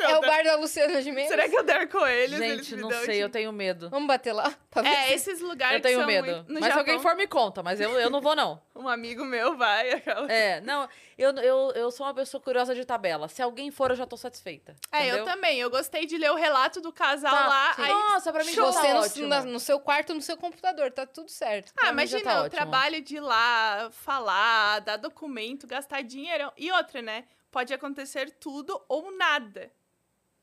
É 0.00 0.16
o 0.16 0.20
bar 0.20 0.42
da 0.44 0.56
Luciana 0.56 1.00
Gimenez? 1.00 1.28
Será 1.28 1.48
que 1.48 1.56
eu 1.56 1.62
der 1.62 1.88
coelhos? 1.88 2.40
eles 2.40 2.66
Gente, 2.66 2.76
me 2.76 2.82
não 2.82 2.90
sei, 3.04 3.22
eu 3.22 3.28
tenho 3.28 3.52
medo. 3.52 3.88
Vamos 3.90 4.08
bater 4.08 4.32
lá? 4.32 4.52
É, 4.84 5.06
se- 5.08 5.14
esses 5.14 5.40
lugares 5.40 5.76
Eu 5.76 5.82
tenho 5.82 5.94
que 5.98 6.00
são 6.00 6.06
medo. 6.06 6.24
muito... 6.36 6.52
No 6.52 6.60
Mas 6.60 6.72
se 6.72 6.78
alguém 6.78 6.96
Japão, 6.96 7.10
for, 7.10 7.16
me 7.16 7.26
conta. 7.26 7.62
Mas 7.62 7.80
eu, 7.80 7.90
eu 7.98 8.10
não 8.10 8.20
vou, 8.20 8.34
não. 8.36 8.60
Um 8.78 8.88
amigo 8.88 9.24
meu 9.24 9.56
vai, 9.56 9.90
aquela... 9.92 10.30
É, 10.30 10.60
não. 10.60 10.88
Eu, 11.16 11.32
eu, 11.38 11.72
eu 11.74 11.90
sou 11.90 12.06
uma 12.06 12.14
pessoa 12.14 12.40
curiosa 12.40 12.76
de 12.76 12.84
tabela. 12.84 13.26
Se 13.26 13.42
alguém 13.42 13.72
for, 13.72 13.90
eu 13.90 13.96
já 13.96 14.06
tô 14.06 14.16
satisfeita. 14.16 14.76
É, 14.92 15.02
eu 15.02 15.06
entendeu? 15.16 15.24
também. 15.24 15.58
Eu 15.58 15.68
gostei 15.68 16.06
de 16.06 16.16
ler 16.16 16.30
o 16.30 16.36
relato 16.36 16.80
do 16.80 16.92
casal 16.92 17.32
Tá, 17.34 17.48
lá. 17.48 17.74
Aí... 17.76 17.88
Nossa, 17.92 18.32
pra 18.32 18.44
mim 18.44 18.52
já 18.52 18.64
Você 18.66 18.80
tá 18.86 18.94
no, 18.94 19.00
ótimo. 19.00 19.26
na- 19.26 19.42
no 19.42 19.58
seu 19.60 19.80
quarto, 19.80 20.14
no 20.14 20.22
seu 20.22 20.36
computador, 20.36 20.92
tá 20.92 21.04
tudo 21.06 21.28
certo. 21.28 21.72
Ah, 21.72 21.80
pra 21.80 21.86
já 21.86 21.92
imagina, 21.92 22.22
tá 22.22 22.34
o 22.34 22.44
ótimo. 22.44 22.50
trabalho 22.50 23.00
de 23.02 23.16
ir 23.16 23.20
lá, 23.20 23.88
falar, 23.90 24.78
dar 24.80 24.96
documento, 24.96 25.66
gastar 25.66 26.02
dinheiro. 26.02 26.52
E 26.56 26.70
outra, 26.70 27.02
né? 27.02 27.24
Pode 27.50 27.72
acontecer 27.72 28.30
tudo 28.32 28.80
ou 28.88 29.10
nada. 29.16 29.72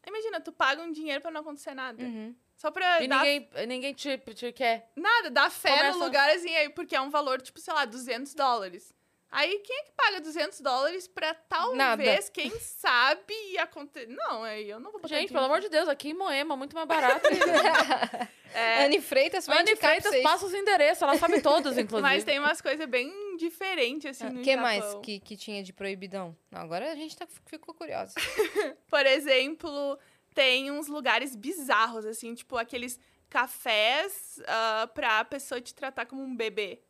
Imagina, 0.08 0.40
tu 0.42 0.52
paga 0.52 0.82
um 0.82 0.92
dinheiro 0.92 1.22
pra 1.22 1.32
não 1.32 1.42
acontecer 1.42 1.74
nada. 1.74 2.02
Uhum. 2.04 2.36
Só 2.58 2.72
pra 2.72 3.04
E 3.04 3.08
dar 3.08 3.18
ninguém, 3.24 3.50
ninguém 3.68 3.94
te, 3.94 4.18
te 4.18 4.52
quer. 4.54 4.90
nada, 4.96 5.30
dar 5.30 5.52
fé 5.52 5.70
Começa- 5.78 5.98
no 5.98 6.06
lugar 6.06 6.30
assim, 6.30 6.56
aí, 6.56 6.70
porque 6.70 6.96
é 6.96 7.02
um 7.02 7.10
valor, 7.10 7.42
tipo, 7.42 7.60
sei 7.60 7.74
lá, 7.74 7.84
200 7.86 8.34
dólares. 8.34 8.94
Aí, 9.36 9.60
quem 9.60 9.78
é 9.78 9.84
que 9.84 9.92
paga 9.92 10.22
200 10.22 10.62
dólares 10.62 11.08
pra 11.10 11.34
talvez, 11.34 11.78
Nada. 11.78 12.22
quem 12.32 12.50
sabe, 12.60 13.34
acontecer? 13.60 14.08
Não, 14.08 14.44
aí 14.44 14.70
eu 14.70 14.80
não 14.80 14.92
vou 14.92 15.02
botar 15.02 15.14
Gente, 15.14 15.34
pelo 15.34 15.44
amor 15.44 15.60
de 15.60 15.68
Deus, 15.68 15.90
aqui 15.90 16.10
em 16.10 16.14
Moema, 16.14 16.56
muito 16.56 16.74
mais 16.76 16.88
barato. 16.88 17.28
É, 18.58 18.86
Anne 18.86 19.02
Freitas 19.02 19.46
vai 19.46 19.60
Anne 19.60 19.76
Freitas 19.76 20.10
vocês. 20.12 20.24
passa 20.24 20.46
os 20.46 20.54
endereços, 20.54 21.02
ela 21.02 21.18
sabe 21.18 21.42
todos, 21.42 21.78
inclusive. 21.78 22.02
mas 22.02 22.24
tem 22.24 22.40
umas 22.40 22.62
coisas 22.62 22.88
bem 22.88 23.36
diferentes, 23.36 24.06
assim, 24.12 24.34
no 24.34 24.40
O 24.40 24.44
que 24.44 24.52
Japão. 24.52 24.64
mais 24.64 24.96
que, 25.04 25.20
que 25.20 25.36
tinha 25.36 25.62
de 25.62 25.74
proibidão? 25.74 26.34
Não, 26.50 26.62
agora 26.62 26.90
a 26.90 26.96
gente 26.96 27.18
tá, 27.18 27.28
ficou 27.48 27.76
curiosa. 27.76 28.14
Por 28.88 29.06
exemplo, 29.06 30.00
tem 30.34 30.72
uns 30.72 30.88
lugares 30.88 31.36
bizarros, 31.36 32.06
assim, 32.06 32.34
tipo 32.34 32.56
aqueles 32.56 32.98
cafés 33.30 34.42
ah, 34.48 34.90
pra 34.94 35.26
pessoa 35.26 35.60
te 35.60 35.74
tratar 35.74 36.06
como 36.06 36.24
um 36.24 36.34
bebê. 36.34 36.82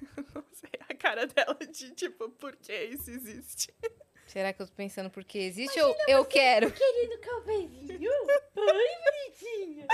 Sei, 0.60 0.70
a 0.88 0.94
cara 0.94 1.26
dela 1.26 1.54
de 1.54 1.90
tipo, 1.94 2.28
por 2.30 2.54
que 2.56 2.72
isso 2.84 3.10
existe? 3.10 3.72
Será 4.26 4.52
que 4.52 4.60
eu 4.62 4.66
tô 4.66 4.72
pensando 4.74 5.10
porque 5.10 5.38
existe 5.38 5.80
ou 5.80 5.96
eu 6.06 6.24
quero? 6.24 6.70
Querido 6.70 7.18
cafezinho. 7.18 8.10
Ai, 8.56 9.00
bonitinho. 9.04 9.86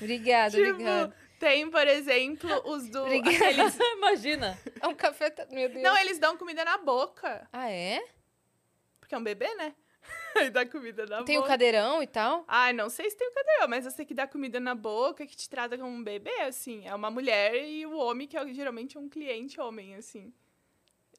Obrigada, 0.00 0.56
tipo, 0.56 0.70
obrigada. 0.70 1.16
tem, 1.38 1.70
por 1.70 1.86
exemplo, 1.86 2.50
os 2.72 2.88
do. 2.88 3.02
Obrigada. 3.02 3.36
aqueles- 3.36 3.78
Imagina. 3.96 4.58
É 4.80 4.88
um 4.88 4.94
café. 4.94 5.32
Meu 5.50 5.68
Deus. 5.68 5.82
Não, 5.82 5.96
eles 5.98 6.18
dão 6.18 6.36
comida 6.36 6.64
na 6.64 6.78
boca. 6.78 7.46
Ah, 7.52 7.70
é? 7.70 8.02
Porque 9.00 9.14
é 9.14 9.18
um 9.18 9.22
bebê, 9.22 9.54
né? 9.54 9.74
Aí 10.36 10.50
dá 10.50 10.66
comida 10.66 11.06
na 11.06 11.22
Tem 11.24 11.36
o 11.36 11.40
boca. 11.40 11.52
cadeirão 11.52 12.02
e 12.02 12.06
tal? 12.06 12.44
Ai, 12.46 12.72
não 12.72 12.88
sei 12.88 13.08
se 13.10 13.16
tem 13.16 13.28
o 13.28 13.32
cadeirão, 13.32 13.68
mas 13.68 13.84
eu 13.84 13.90
sei 13.90 14.04
que 14.04 14.14
dá 14.14 14.26
comida 14.26 14.58
na 14.60 14.74
boca, 14.74 15.26
que 15.26 15.36
te 15.36 15.48
trata 15.48 15.76
como 15.78 15.90
um 15.90 16.02
bebê, 16.02 16.40
assim. 16.42 16.86
É 16.86 16.94
uma 16.94 17.10
mulher 17.10 17.54
e 17.66 17.86
o 17.86 17.96
homem, 17.96 18.26
que 18.26 18.36
é 18.36 18.52
geralmente 18.52 18.98
um 18.98 19.08
cliente 19.08 19.60
homem, 19.60 19.94
assim. 19.96 20.32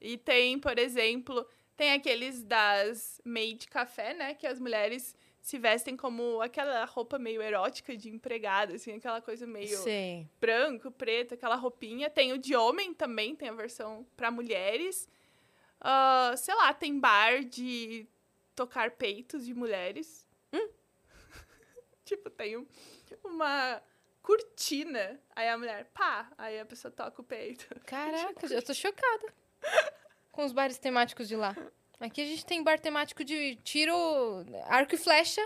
E 0.01 0.18
tem, 0.18 0.59
por 0.59 0.78
exemplo, 0.78 1.47
tem 1.76 1.93
aqueles 1.93 2.43
das 2.43 3.22
maid 3.24 3.68
café, 3.68 4.13
né? 4.13 4.34
Que 4.34 4.45
as 4.47 4.59
mulheres 4.59 5.16
se 5.41 5.59
vestem 5.59 5.95
como 5.95 6.41
aquela 6.41 6.84
roupa 6.86 7.20
meio 7.20 7.39
erótica 7.41 7.95
de 7.95 8.09
empregada, 8.09 8.74
assim, 8.74 8.93
aquela 8.93 9.22
coisa 9.22 9.45
meio 9.45 9.78
Sei. 9.78 10.28
branco, 10.41 10.89
preto, 10.89 11.36
aquela 11.36 11.55
roupinha. 11.55 12.09
Tem 12.09 12.34
o 12.34 12.38
de 12.38 12.55
homem 12.55 12.93
também, 12.95 13.36
tem 13.36 13.49
a 13.49 13.53
versão 13.53 14.07
para 14.18 14.32
mulheres. 14.32 15.07
Ah, 15.80 16.34
sei 16.36 16.55
lá, 16.55 16.74
tem 16.74 16.99
bar 16.99 17.43
de 17.43 18.07
tocar 18.56 18.91
peitos 18.91 19.45
de 19.45 19.53
mulheres. 19.53 20.28
tipo, 22.06 22.30
tem 22.30 22.58
um- 22.58 22.68
uma 23.24 23.82
cortina. 24.22 25.20
Aí 25.36 25.49
a 25.49 25.58
mulher, 25.58 25.86
pá, 25.93 26.32
aí 26.38 26.60
a 26.60 26.66
pessoa 26.66 26.91
toca 26.91 27.22
o 27.22 27.24
peito. 27.26 27.68
Caraca, 27.86 28.45
eu 28.53 28.62
tô 28.64 28.74
chocada 28.74 29.34
com 30.32 30.43
os 30.45 30.51
bares 30.51 30.78
temáticos 30.78 31.28
de 31.28 31.36
lá. 31.36 31.56
Aqui 31.99 32.22
a 32.22 32.26
gente 32.26 32.45
tem 32.45 32.62
bar 32.64 32.80
temático 32.80 33.24
de 33.24 33.56
tiro, 33.58 33.95
arco 34.66 34.95
e 34.95 34.97
flecha, 34.97 35.41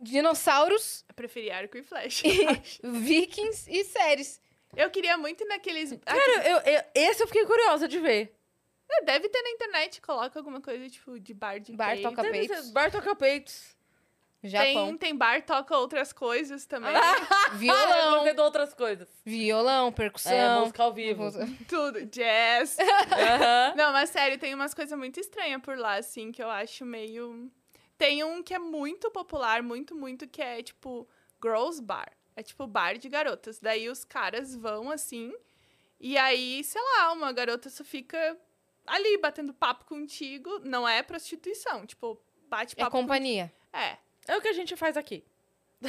dinossauros, 0.00 1.04
Eu 1.08 1.14
preferi 1.14 1.50
arco 1.50 1.76
e 1.78 1.82
flecha. 1.82 2.26
vikings 2.82 3.70
e 3.70 3.84
séries. 3.84 4.40
eu 4.76 4.90
queria 4.90 5.16
muito 5.16 5.42
ir 5.42 5.46
naqueles. 5.46 5.90
Cara, 6.04 6.48
eu, 6.48 6.58
eu- 6.58 6.84
esse 6.94 7.22
eu 7.22 7.26
fiquei 7.26 7.46
curiosa 7.46 7.88
de 7.88 7.98
ver. 7.98 8.37
Ah, 8.90 9.04
deve 9.04 9.28
ter 9.28 9.42
na 9.42 9.50
internet, 9.50 10.00
coloca 10.00 10.38
alguma 10.38 10.60
coisa 10.60 10.88
tipo 10.88 11.18
de 11.20 11.34
bar 11.34 11.58
de 11.60 11.72
Bar 11.72 11.94
peito. 11.94 12.02
toca 12.10 12.22
peitos. 12.30 12.70
Bar 12.70 12.90
toca 12.90 13.14
peitos. 13.16 13.76
Japão. 14.42 14.88
Tem, 14.90 14.96
tem 14.98 15.16
bar 15.16 15.42
toca 15.44 15.76
outras 15.76 16.12
coisas 16.12 16.64
também. 16.64 16.94
Ah, 16.94 17.50
Violão, 17.58 18.22
vendo 18.24 18.38
outras 18.40 18.72
coisas. 18.72 19.08
violão, 19.24 19.88
É, 19.88 19.90
percussão. 19.90 20.60
música 20.60 20.82
ao 20.84 20.92
vivo. 20.94 21.24
Tudo. 21.68 22.06
Jazz. 22.06 22.76
Não, 23.76 23.92
mas 23.92 24.10
sério, 24.10 24.38
tem 24.38 24.54
umas 24.54 24.72
coisas 24.74 24.96
muito 24.96 25.18
estranhas 25.18 25.60
por 25.60 25.76
lá, 25.76 25.94
assim, 25.96 26.30
que 26.30 26.42
eu 26.42 26.48
acho 26.48 26.84
meio. 26.84 27.50
Tem 27.96 28.22
um 28.22 28.40
que 28.42 28.54
é 28.54 28.60
muito 28.60 29.10
popular, 29.10 29.60
muito, 29.60 29.94
muito, 29.96 30.28
que 30.28 30.40
é 30.40 30.62
tipo 30.62 31.08
Girls 31.42 31.82
Bar. 31.82 32.12
É 32.36 32.42
tipo 32.42 32.64
bar 32.68 32.96
de 32.96 33.08
garotas. 33.08 33.58
Daí 33.58 33.88
os 33.88 34.04
caras 34.04 34.54
vão 34.54 34.88
assim, 34.92 35.34
e 35.98 36.16
aí, 36.16 36.62
sei 36.62 36.80
lá, 36.80 37.12
uma 37.12 37.32
garota 37.32 37.68
só 37.68 37.82
fica 37.82 38.38
ali 38.90 39.18
batendo 39.18 39.52
papo 39.54 39.84
contigo. 39.84 40.60
Não 40.64 40.88
é 40.88 41.02
prostituição, 41.02 41.86
tipo, 41.86 42.20
bate 42.48 42.74
É 42.76 42.80
papo. 42.84 42.92
companhia. 42.96 43.52
com- 43.72 43.78
É. 43.78 43.98
É 44.26 44.36
o 44.36 44.40
que 44.42 44.48
a 44.48 44.52
gente 44.52 44.76
faz 44.76 44.96
aqui. 44.96 45.24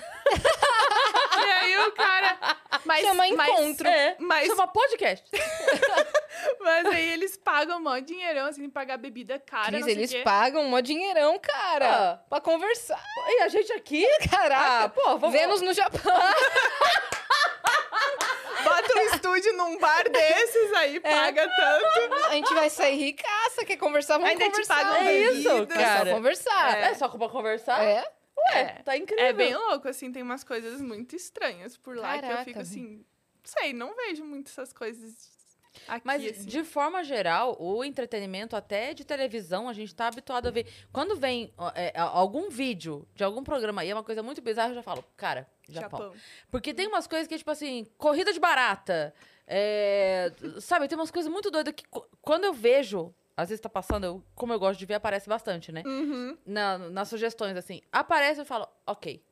E 1.32 1.52
aí 1.52 1.78
o 1.88 1.91
cara. 1.93 2.38
Mas, 2.86 3.02
Chama 3.02 3.24
mas- 3.36 3.50
encontro. 3.50 3.88
É. 3.88 4.16
Mas, 4.20 4.47
Chama 4.47 4.68
podcast. 4.68 5.26
mas 6.60 6.86
aí 6.88 7.10
eles 7.12 7.38
pagam 7.38 7.82
mó 7.82 7.97
dinheirão, 8.00 8.47
assim, 8.47 8.70
pagar 8.70 8.97
bebida 8.97 9.39
cara. 9.39 9.68
Cris, 9.72 9.88
eles 9.88 10.12
quê. 10.12 10.22
pagam 10.22 10.64
um 10.64 10.82
dinheirão, 10.82 11.39
cara. 11.39 12.12
Ah. 12.14 12.18
Pra 12.30 12.41
conversar. 12.41 13.02
E 13.28 13.41
a 13.41 13.47
gente 13.47 13.72
aqui? 13.74 14.06
Caraca. 14.30 14.84
Ah, 14.86 14.89
pô, 14.89 15.18
vamos... 15.18 15.32
Vênus 15.32 15.62
no 15.62 15.74
Japão. 15.74 16.00
Estúdio 19.20 19.53
num 19.57 19.78
bar 19.78 20.09
desses, 20.09 20.74
aí 20.74 20.99
paga 20.99 21.47
tanto. 21.47 22.13
A 22.28 22.32
gente 22.34 22.53
vai 22.53 22.70
sair 22.70 22.95
ricaça, 22.97 23.65
quer 23.65 23.78
conversar, 23.78 24.13
vamos 24.17 24.30
Ainda 24.30 24.45
te 24.45 24.51
conversar. 24.51 24.76
pagam 24.76 24.95
É 25.07 25.13
isso, 25.13 25.49
bebida. 25.49 25.74
É 25.74 25.78
só 25.78 25.84
cara. 25.84 26.11
conversar. 26.11 26.78
É, 26.78 26.93
só 26.93 27.09
pra 27.09 27.30
conversar? 27.30 27.84
É. 27.84 28.01
Ué, 28.53 28.59
É. 28.61 28.65
tá 28.84 28.95
incrível. 28.97 29.26
É 29.26 29.34
bem 29.34 29.53
louco, 29.55 29.88
assim, 29.88 30.11
tem 30.11 30.24
umas 30.24 30.43
coisas 30.43 30.80
muito 30.82 31.15
estranhas 31.15 31.76
por 31.76 31.95
lá 31.97 32.13
que 32.13 32.26
eu 32.26 32.30
Caraca. 32.30 32.45
fico 32.45 32.59
assim. 32.59 33.05
Não 33.43 33.61
sei, 33.61 33.74
não 33.74 33.95
vejo 33.95 34.24
muito 34.24 34.47
essas 34.49 34.72
coisas 34.72 35.30
aqui. 35.88 36.01
Mas, 36.05 36.26
assim. 36.26 36.45
de 36.45 36.63
forma 36.63 37.03
geral, 37.03 37.55
o 37.59 37.84
entretenimento, 37.84 38.55
até 38.55 38.93
de 38.93 39.03
televisão, 39.05 39.67
a 39.70 39.74
gente 39.74 39.93
tá 39.95 40.07
habituado 40.07 40.47
a 40.47 40.51
ver. 40.51 40.67
Quando 40.91 41.15
vem 41.15 41.53
é, 41.76 41.93
algum 41.99 42.49
vídeo 42.49 43.07
de 43.15 43.24
algum 43.24 43.43
programa 43.43 43.82
aí, 43.82 43.89
é 43.89 43.93
uma 43.93 44.03
coisa 44.03 44.22
muito 44.24 44.41
bizarra, 44.41 44.70
eu 44.72 44.76
já 44.76 44.84
falo, 44.84 45.03
cara, 45.17 45.47
Japão. 45.67 45.99
Japão. 45.99 46.13
Porque 46.51 46.74
tem 46.74 46.88
umas 46.88 47.07
coisas 47.07 47.28
que, 47.28 47.38
tipo 47.38 47.51
assim, 47.51 47.86
corrida 47.97 48.32
de 48.34 48.39
barata. 48.39 49.13
é, 49.51 50.32
sabe, 50.61 50.88
tem 50.88 50.97
umas 50.97 51.09
coisas 51.11 51.32
muito 51.32 51.49
doidas 51.49 51.74
que 51.74 51.84
quando 52.22 52.43
eu 52.43 52.53
vejo, 52.53 53.13
às 53.36 53.49
vezes 53.49 53.59
tá 53.61 53.67
passando, 53.70 54.03
eu- 54.03 54.24
como 54.36 54.53
eu 54.53 54.59
gosto 54.59 54.78
de 54.80 54.86
ver, 54.86 54.93
aparece 54.95 55.28
bastante, 55.28 55.72
né? 55.72 55.82
Uhum. 55.86 56.38
Na- 56.45 56.78
nas 56.78 57.07
sugestões, 57.09 57.57
assim. 57.57 57.82
Aparece 57.91 58.39
e 58.39 58.41
eu 58.41 58.45
falo, 58.45 58.67
ok. 58.86 59.24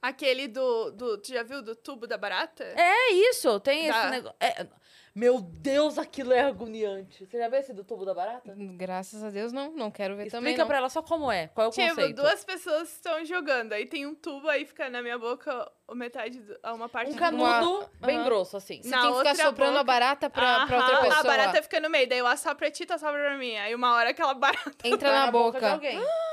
Aquele 0.00 0.48
do, 0.48 0.90
do. 0.90 1.18
Tu 1.18 1.28
já 1.32 1.42
viu 1.44 1.62
do 1.62 1.76
tubo 1.76 2.06
da 2.08 2.16
barata? 2.18 2.64
É 2.64 3.12
isso, 3.12 3.60
tem 3.60 3.86
esse 3.86 3.98
Dá. 3.98 4.10
negócio. 4.10 4.36
é, 4.40 4.66
meu 5.14 5.40
Deus, 5.40 5.98
aquilo 5.98 6.32
é 6.32 6.40
agoniante. 6.40 7.26
Você 7.26 7.38
já 7.38 7.48
viu 7.48 7.58
esse 7.58 7.72
do 7.74 7.84
tubo 7.84 8.04
da 8.04 8.14
barata? 8.14 8.54
Graças 8.56 9.22
a 9.22 9.28
Deus, 9.30 9.52
não. 9.52 9.70
Não 9.72 9.90
quero 9.90 10.16
ver 10.16 10.30
também. 10.30 10.52
Explica 10.52 10.66
pra 10.66 10.78
ela 10.78 10.88
só 10.88 11.02
como 11.02 11.30
é, 11.30 11.48
qual 11.48 11.66
é 11.66 11.68
o 11.68 11.70
Tipo, 11.72 11.88
conceito. 11.88 12.16
duas 12.22 12.44
pessoas 12.44 12.90
estão 12.92 13.22
jogando. 13.24 13.72
Aí 13.74 13.84
tem 13.86 14.06
um 14.06 14.14
tubo, 14.14 14.48
aí 14.48 14.64
fica 14.64 14.88
na 14.88 15.02
minha 15.02 15.18
boca 15.18 15.70
a 15.86 15.94
metade, 15.94 16.40
do- 16.40 16.58
uma 16.74 16.88
parte 16.88 17.10
Um 17.10 17.14
do 17.14 17.18
canudo 17.18 17.42
Uma- 17.42 17.88
bem 18.06 18.16
Aham. 18.16 18.24
grosso, 18.24 18.56
assim. 18.56 18.82
Você 18.82 18.88
Na 18.88 19.02
tem 19.02 19.12
que 19.12 19.18
ficar 19.18 19.34
soprando 19.34 19.70
a 19.70 19.72
boca. 19.80 19.84
barata 19.84 20.30
pra, 20.30 20.66
pra 20.66 20.76
outra 20.78 21.00
pessoa. 21.02 21.20
A 21.20 21.22
barata 21.24 21.62
fica 21.62 21.78
no 21.80 21.90
meio, 21.90 22.08
daí 22.08 22.18
eu 22.18 22.26
assopro 22.26 22.58
pra 22.58 22.70
ti, 22.70 22.86
tu 22.86 22.94
assopra 22.94 23.18
pra 23.20 23.36
mim. 23.36 23.54
Aí 23.56 23.74
uma 23.74 23.94
hora 23.94 24.10
aquela 24.10 24.32
barata. 24.34 24.72
Entra 24.82 25.10
Vai 25.10 25.18
na, 25.18 25.26
de 25.26 25.32
boca. 25.32 25.72
alguém. 25.72 25.98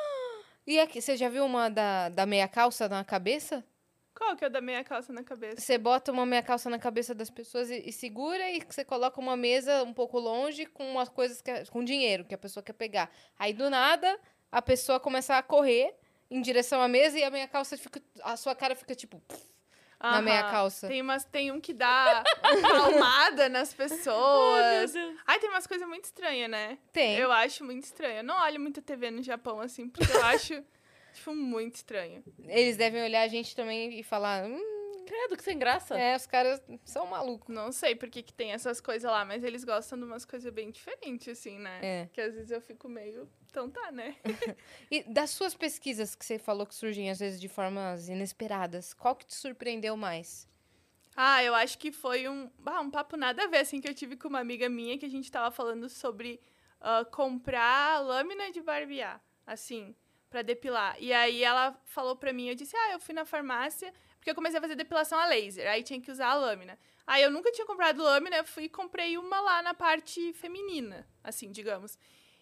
E 0.68 0.80
aqui, 0.80 1.02
você 1.02 1.18
já 1.18 1.28
viu 1.30 1.44
uma 1.46 1.68
da, 1.68 2.10
da 2.10 2.28
meia 2.28 2.48
calça 2.48 2.88
na 2.88 3.04
cabeça? 3.04 3.66
Qual 4.20 4.36
que 4.36 4.44
é 4.44 4.48
o 4.48 4.50
da 4.50 4.60
meia 4.60 4.84
calça 4.84 5.14
na 5.14 5.24
cabeça? 5.24 5.62
Você 5.62 5.78
bota 5.78 6.12
uma 6.12 6.26
meia 6.26 6.44
calça 6.44 6.70
na 6.70 6.78
cabeça 6.78 7.16
das 7.16 7.30
pessoas 7.30 7.72
e, 7.72 7.88
e 7.88 7.92
segura 7.94 8.52
e 8.52 8.60
você 8.60 8.84
coloca 8.84 9.18
uma 9.18 9.38
mesa 9.38 9.82
um 9.84 9.94
pouco 9.94 10.20
longe 10.20 10.66
com 10.66 10.92
umas 10.92 11.08
coisas 11.08 11.42
que, 11.42 11.66
com 11.72 11.82
dinheiro 11.82 12.26
que 12.26 12.36
a 12.36 12.38
pessoa 12.38 12.62
quer 12.62 12.74
pegar. 12.74 13.10
Aí 13.40 13.54
do 13.54 13.70
nada 13.70 14.20
a 14.52 14.62
pessoa 14.62 15.00
começa 15.00 15.38
a 15.38 15.42
correr 15.42 15.96
em 16.30 16.42
direção 16.42 16.82
à 16.82 16.88
mesa 16.90 17.18
e 17.18 17.24
a 17.24 17.32
meia 17.32 17.48
calça 17.48 17.78
fica 17.78 18.02
a 18.22 18.36
sua 18.36 18.54
cara 18.54 18.76
fica 18.76 18.94
tipo 18.94 19.24
na 20.02 20.22
meia 20.22 20.44
calça. 20.44 20.88
Tem, 20.88 21.02
umas, 21.02 21.24
tem 21.24 21.52
um 21.52 21.62
que 21.62 21.74
dá 21.74 22.22
palmada 22.62 23.48
nas 23.48 23.74
pessoas. 23.74 24.94
Ai, 25.26 25.40
tem 25.40 25.50
umas 25.50 25.66
coisas 25.66 25.88
muito 25.88 26.06
estranhas, 26.06 26.50
né? 26.50 26.78
Tem. 26.92 27.16
Eu 27.18 27.32
acho 27.32 27.64
muito 27.64 27.84
estranho. 27.84 28.18
Eu 28.18 28.24
não 28.24 28.36
olho 28.42 28.60
muito 28.60 28.82
TV 28.82 29.12
no 29.12 29.22
Japão, 29.22 29.60
assim, 29.60 29.90
porque 29.90 30.12
eu 30.12 30.26
acho, 30.26 30.64
tipo, 31.14 31.34
muito 31.36 31.76
estranho. 31.76 32.24
Eles 32.46 32.78
devem 32.78 33.04
olhar 33.04 33.22
a 33.22 33.28
gente 33.28 33.56
também 33.56 34.00
e 34.00 34.04
falar, 34.04 34.46
hum, 34.46 34.80
Credo, 35.10 35.36
que 35.36 35.44
sem 35.44 35.58
graça. 35.58 35.98
é, 35.98 36.16
os 36.16 36.28
caras 36.28 36.62
são 36.86 37.08
malucos. 37.08 37.54
Não 37.54 37.72
sei 37.72 37.96
por 37.96 38.08
que, 38.10 38.22
que 38.22 38.32
tem 38.32 38.52
essas 38.52 38.80
coisas 38.80 39.10
lá, 39.10 39.26
mas 39.26 39.44
eles 39.44 39.64
gostam 39.64 39.98
de 39.98 40.06
umas 40.06 40.24
coisas 40.24 40.54
bem 40.54 40.70
diferentes, 40.70 41.28
assim, 41.30 41.58
né? 41.58 41.80
É. 41.82 42.10
Que 42.14 42.22
às 42.22 42.36
vezes 42.36 42.52
eu 42.52 42.62
fico 42.62 42.88
meio. 42.88 43.28
Então 43.50 43.68
tá, 43.72 43.92
né? 43.92 44.16
E 44.92 45.02
das 45.04 45.32
suas 45.32 45.56
pesquisas 45.56 46.14
que 46.14 46.24
você 46.24 46.38
falou 46.38 46.64
que 46.66 46.76
surgem 46.76 47.10
às 47.10 47.20
vezes 47.20 47.42
de 47.42 47.48
formas 47.48 48.08
inesperadas, 48.08 48.94
qual 48.94 49.16
que 49.16 49.26
te 49.26 49.34
surpreendeu 49.34 49.98
mais? 49.98 50.48
Ah, 51.16 51.44
eu 51.44 51.56
acho 51.56 51.80
que 51.80 51.92
foi 51.92 52.30
um, 52.30 52.48
ah, 52.64 52.80
um 52.80 52.92
papo 52.92 53.18
nada 53.18 53.44
a 53.44 53.48
ver, 53.48 53.58
assim, 53.58 53.82
que 53.82 53.90
eu 53.90 53.96
tive 53.96 54.16
com 54.16 54.28
uma 54.28 54.40
amiga 54.40 54.70
minha 54.70 54.96
que 54.98 55.08
a 55.08 55.10
gente 55.10 55.32
tava 55.32 55.50
falando 55.50 55.90
sobre 55.90 56.40
ah, 56.80 57.04
comprar 57.04 58.00
lâmina 58.00 58.52
de 58.52 58.62
barbear, 58.62 59.20
assim, 59.46 59.96
pra 60.30 60.42
depilar. 60.42 60.96
E 61.00 61.12
aí 61.14 61.44
ela 61.44 61.76
falou 61.86 62.16
pra 62.16 62.32
mim, 62.34 62.48
eu 62.50 62.56
disse, 62.56 62.76
ah, 62.76 62.92
eu 62.94 63.00
fui 63.00 63.14
na 63.14 63.26
farmácia, 63.26 63.94
porque 64.18 64.30
eu 64.30 64.36
comecei 64.36 64.58
a 64.60 64.62
fazer 64.62 64.76
depilação 64.76 65.18
a 65.20 65.26
laser, 65.26 65.70
aí 65.70 65.84
tinha 65.84 66.00
que 66.00 66.12
usar 66.12 66.28
a 66.30 66.36
lâmina. 66.36 66.78
Aí 67.08 67.24
eu 67.24 67.32
nunca 67.32 67.52
tinha 67.52 67.66
comprado 67.66 68.04
lâmina, 68.04 68.38
eu 68.38 68.46
fui 68.46 68.66
e 68.66 68.70
comprei 68.70 69.18
uma 69.18 69.42
lá 69.42 69.62
na 69.64 69.74
parte 69.74 70.32
feminina, 70.34 71.08
assim, 71.24 71.52
digamos. 71.52 71.98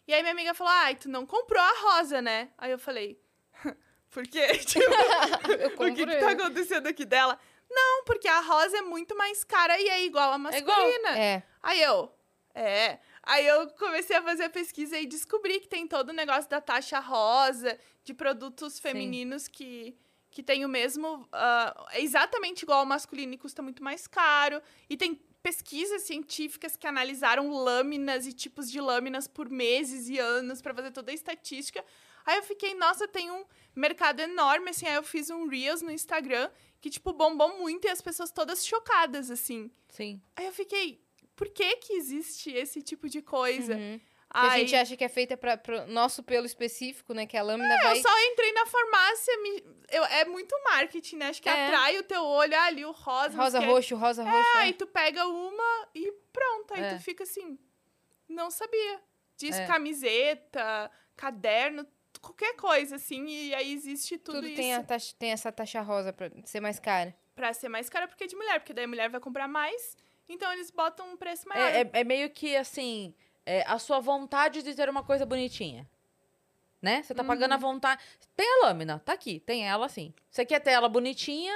E 0.07 0.13
aí 0.13 0.21
minha 0.21 0.33
amiga 0.33 0.53
falou, 0.53 0.73
ai, 0.73 0.95
tu 0.95 1.09
não 1.09 1.25
comprou 1.25 1.61
a 1.61 1.73
rosa, 1.81 2.21
né? 2.21 2.49
Aí 2.57 2.71
eu 2.71 2.79
falei, 2.79 3.19
por 4.11 4.27
quê? 4.27 4.47
Tipo, 4.65 5.83
o 5.83 5.93
que, 5.95 6.05
que 6.05 6.15
tá 6.17 6.31
acontecendo 6.31 6.87
aqui 6.87 7.05
dela? 7.05 7.39
Não, 7.69 8.03
porque 8.05 8.27
a 8.27 8.39
rosa 8.39 8.77
é 8.77 8.81
muito 8.81 9.15
mais 9.17 9.43
cara 9.43 9.77
e 9.79 9.87
é 9.89 10.03
igual 10.05 10.31
a 10.31 10.51
É 10.53 10.57
igual. 10.57 10.77
masculina. 10.77 11.19
É, 11.19 11.43
Aí 11.61 11.81
eu, 11.81 12.11
é. 12.53 12.99
Aí 13.27 13.45
eu 13.45 13.67
comecei 13.71 14.15
a 14.15 14.21
fazer 14.21 14.45
a 14.45 14.49
pesquisa 14.49 14.97
e 14.97 15.05
descobri 15.05 15.59
que 15.59 15.67
tem 15.67 15.85
todo 15.85 16.09
o 16.09 16.13
negócio 16.13 16.49
da 16.49 16.61
taxa 16.61 16.97
rosa, 16.97 17.77
de 18.01 18.13
produtos 18.13 18.79
femininos 18.79 19.49
que, 19.49 19.97
que 20.31 20.41
tem 20.41 20.63
o 20.63 20.69
mesmo. 20.69 21.27
ah, 21.33 21.87
é 21.91 22.01
exatamente 22.01 22.61
igual 22.61 22.79
ao 22.79 22.85
masculino 22.85 23.33
e 23.33 23.37
custa 23.37 23.61
muito 23.61 23.83
mais 23.83 24.07
caro. 24.07 24.61
E 24.89 24.95
tem 24.95 25.21
pesquisas 25.43 26.03
científicas 26.03 26.77
que 26.77 26.87
analisaram 26.87 27.51
lâminas 27.51 28.25
e 28.25 28.31
tipos 28.31 28.71
de 28.71 28.79
lâminas 28.79 29.27
por 29.27 29.49
meses 29.49 30.07
e 30.07 30.17
anos 30.17 30.61
para 30.61 30.73
fazer 30.73 30.91
toda 30.91 31.11
a 31.11 31.13
estatística. 31.13 31.83
Aí 32.25 32.37
eu 32.37 32.43
fiquei, 32.43 32.75
nossa, 32.75 33.09
tem 33.09 33.29
um 33.29 33.43
mercado 33.75 34.21
enorme, 34.21 34.69
assim. 34.69 34.87
Aí 34.87 34.95
eu 34.95 35.03
fiz 35.03 35.29
um 35.29 35.47
Reels 35.47 35.81
no 35.81 35.91
Instagram 35.91 36.49
que, 36.79 36.89
tipo, 36.89 37.11
bombou 37.11 37.57
muito 37.57 37.87
e 37.87 37.89
as 37.89 38.01
pessoas 38.01 38.31
todas 38.31 38.65
chocadas, 38.65 39.29
assim. 39.29 39.69
Sim. 39.89 40.21
Aí 40.33 40.45
eu 40.45 40.53
fiquei, 40.53 41.01
por 41.37 41.47
que 41.47 41.77
que 41.77 41.93
existe 41.93 42.51
esse 42.51 42.81
tipo 42.81 43.07
de 43.07 43.21
coisa? 43.21 43.73
uhum. 43.75 43.97
Que 44.29 44.37
a 44.45 44.57
gente 44.59 44.75
acha 44.75 44.97
que 44.97 45.03
é 45.05 45.07
feita 45.09 45.37
para 45.37 45.85
o 45.85 45.87
nosso 45.87 46.21
pelo 46.21 46.45
específico, 46.45 47.13
né? 47.13 47.25
Que 47.25 47.37
a 47.37 47.41
lâmina 47.41 47.77
vai... 47.81 47.97
eu 47.97 48.01
só 48.01 48.09
entrei 48.25 48.51
na 48.51 48.65
farmácia, 48.65 49.37
me- 49.41 49.63
eu- 49.89 50.03
é 50.03 50.25
muito 50.25 50.53
marketing, 50.65 51.15
né? 51.15 51.27
Acho 51.29 51.41
que 51.41 51.47
É. 51.47 51.67
atrai 51.67 51.97
o 51.97 52.03
teu 52.03 52.21
olho, 52.21 52.53
ah, 52.53 52.63
ali 52.65 52.83
o 52.83 52.91
rosa. 52.91 53.37
Rosa, 53.37 53.59
roxo, 53.61 53.95
rosa, 53.95 54.23
roxo. 54.29 54.57
Aí 54.57 54.73
tu 54.73 54.85
pega 54.85 55.25
uma 55.25 55.87
e 55.95 56.11
pronto, 56.33 56.73
aí 56.73 56.83
É. 56.83 56.95
tu 56.97 57.01
fica 57.03 57.23
assim, 57.23 57.57
não 58.27 58.51
sabia. 58.51 58.99
Diz 59.37 59.55
É. 59.57 59.65
camiseta, 59.65 60.91
caderno, 61.15 61.87
qualquer 62.21 62.55
coisa, 62.57 62.97
assim, 62.97 63.25
e 63.27 63.55
aí 63.55 63.71
existe 63.73 64.17
tudo, 64.17 64.35
Tudo 64.35 64.47
isso 64.47 64.55
tem, 64.57 64.83
taxa, 64.83 65.15
tem 65.17 65.31
essa 65.31 65.51
taxa 65.51 65.81
rosa 65.81 66.11
pra 66.11 66.29
ser 66.45 66.59
mais 66.59 66.79
cara. 66.79 67.15
pra 67.33 67.53
ser 67.53 67.69
mais 67.69 67.87
caro 67.89 68.07
porque 68.07 68.25
é 68.25 68.27
de 68.27 68.35
mulher, 68.35 68.59
porque 68.59 68.73
daí 68.73 68.85
a 68.85 68.87
mulher 68.87 69.09
vai 69.09 69.21
comprar 69.21 69.47
mais, 69.47 69.95
então 70.29 70.51
eles 70.53 70.69
botam 70.71 71.11
um 71.11 71.17
preço 71.17 71.47
maior. 71.47 71.69
É, 71.69 71.81
é- 71.81 71.89
é 71.93 72.03
meio 72.03 72.29
que 72.29 72.55
assim, 72.55 73.13
é, 73.45 73.63
a 73.67 73.77
sua 73.79 73.99
vontade 73.99 74.61
de 74.63 74.73
ter 74.75 74.89
uma 74.89 75.03
coisa 75.03 75.25
bonitinha. 75.25 75.87
Né? 76.81 77.01
Você 77.01 77.15
tá 77.15 77.23
pagando 77.23 77.53
a 77.53 77.57
vontade. 77.57 78.01
Tem 78.35 78.47
a 78.61 78.67
lâmina, 78.67 78.99
tá 78.99 79.13
aqui, 79.13 79.39
tem 79.39 79.67
ela 79.67 79.89
sim. 79.89 80.13
Você 80.29 80.45
quer 80.45 80.59
ter 80.59 80.71
ela 80.71 80.87
bonitinha, 80.87 81.51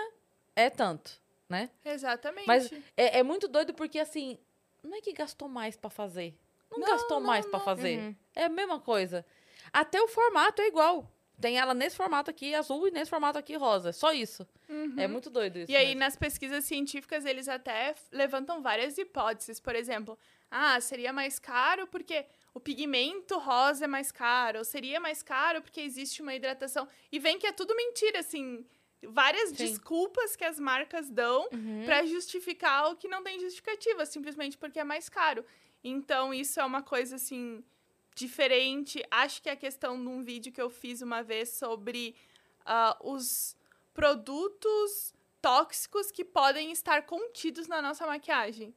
é 0.55 0.67
tanto, 0.69 1.21
né? 1.47 1.69
Exatamente. 1.85 2.47
Mas 2.47 2.71
é, 2.97 3.19
é 3.19 3.23
muito 3.23 3.47
doido 3.47 3.71
porque 3.73 3.99
assim, 3.99 4.37
não 4.81 4.95
é 4.97 5.01
que 5.01 5.13
gastou 5.13 5.47
mais 5.47 5.77
pra 5.77 5.91
fazer. 5.91 6.35
Não, 6.71 6.79
Não, 6.79 6.87
gastou 6.87 7.19
não, 7.19 7.27
mais 7.27 7.45
pra 7.45 7.59
não. 7.59 7.65
fazer. 7.65 7.99
Uhum. 7.99 8.15
É 8.35 8.45
a 8.45 8.49
mesma 8.49 8.79
coisa. 8.79 9.23
Até 9.71 10.01
o 10.01 10.07
formato 10.07 10.59
é 10.61 10.67
igual. 10.67 11.07
Tem 11.41 11.57
ela 11.57 11.73
nesse 11.73 11.95
formato 11.95 12.29
aqui 12.29 12.53
azul 12.55 12.87
e 12.87 12.91
nesse 12.91 13.09
formato 13.09 13.37
aqui 13.37 13.55
rosa. 13.55 13.91
Só 13.91 14.13
isso. 14.13 14.47
É 14.97 15.07
muito 15.07 15.29
doido 15.29 15.57
isso. 15.59 15.71
Uhum. 15.71 15.73
E 15.73 15.77
aí, 15.77 15.85
mesmo. 15.87 15.99
nas 16.01 16.15
pesquisas 16.15 16.63
científicas, 16.65 17.25
eles 17.25 17.47
até 17.49 17.95
levantam 18.11 18.61
várias 18.61 18.97
hipóteses. 18.97 19.59
Por 19.59 19.75
exemplo, 19.75 20.17
ah, 20.49 20.79
seria 20.79 21.11
mais 21.11 21.39
caro 21.39 21.87
porque 21.87 22.25
o 22.53 22.59
pigmento 22.59 23.37
rosa 23.37 23.85
é 23.85 23.87
mais 23.87 24.11
caro. 24.11 24.59
Ou 24.59 24.65
seria 24.65 24.99
mais 24.99 25.21
caro 25.23 25.61
porque 25.61 25.81
existe 25.81 26.21
uma 26.21 26.33
hidratação. 26.35 26.87
E 27.11 27.19
vem 27.19 27.39
que 27.39 27.47
é 27.47 27.51
tudo 27.51 27.75
mentira, 27.75 28.19
assim. 28.19 28.65
Várias 29.03 29.49
Sim. 29.49 29.55
desculpas 29.55 30.35
que 30.35 30.43
as 30.43 30.59
marcas 30.59 31.09
dão 31.09 31.47
Uhum. 31.51 31.83
pra 31.85 32.05
justificar 32.05 32.91
o 32.91 32.95
que 32.95 33.07
não 33.07 33.23
tem 33.23 33.39
justificativa, 33.39 34.05
simplesmente 34.05 34.57
porque 34.57 34.79
é 34.79 34.83
mais 34.83 35.09
caro. 35.09 35.43
Então, 35.83 36.31
isso 36.31 36.59
é 36.59 36.63
uma 36.63 36.83
coisa, 36.83 37.15
assim, 37.15 37.63
diferente. 38.15 39.03
Acho 39.09 39.41
que 39.41 39.49
a 39.49 39.55
questão 39.55 39.99
de 40.01 40.07
um 40.07 40.23
vídeo 40.23 40.51
que 40.51 40.61
eu 40.61 40.69
fiz 40.69 41.01
uma 41.01 41.23
vez 41.23 41.49
sobre 41.49 42.15
ah, 42.65 42.97
os 43.01 43.55
produtos 43.93 45.13
tóxicos 45.41 46.11
que 46.11 46.23
podem 46.23 46.71
estar 46.71 47.03
contidos 47.03 47.67
na 47.67 47.81
nossa 47.81 48.05
maquiagem. 48.05 48.73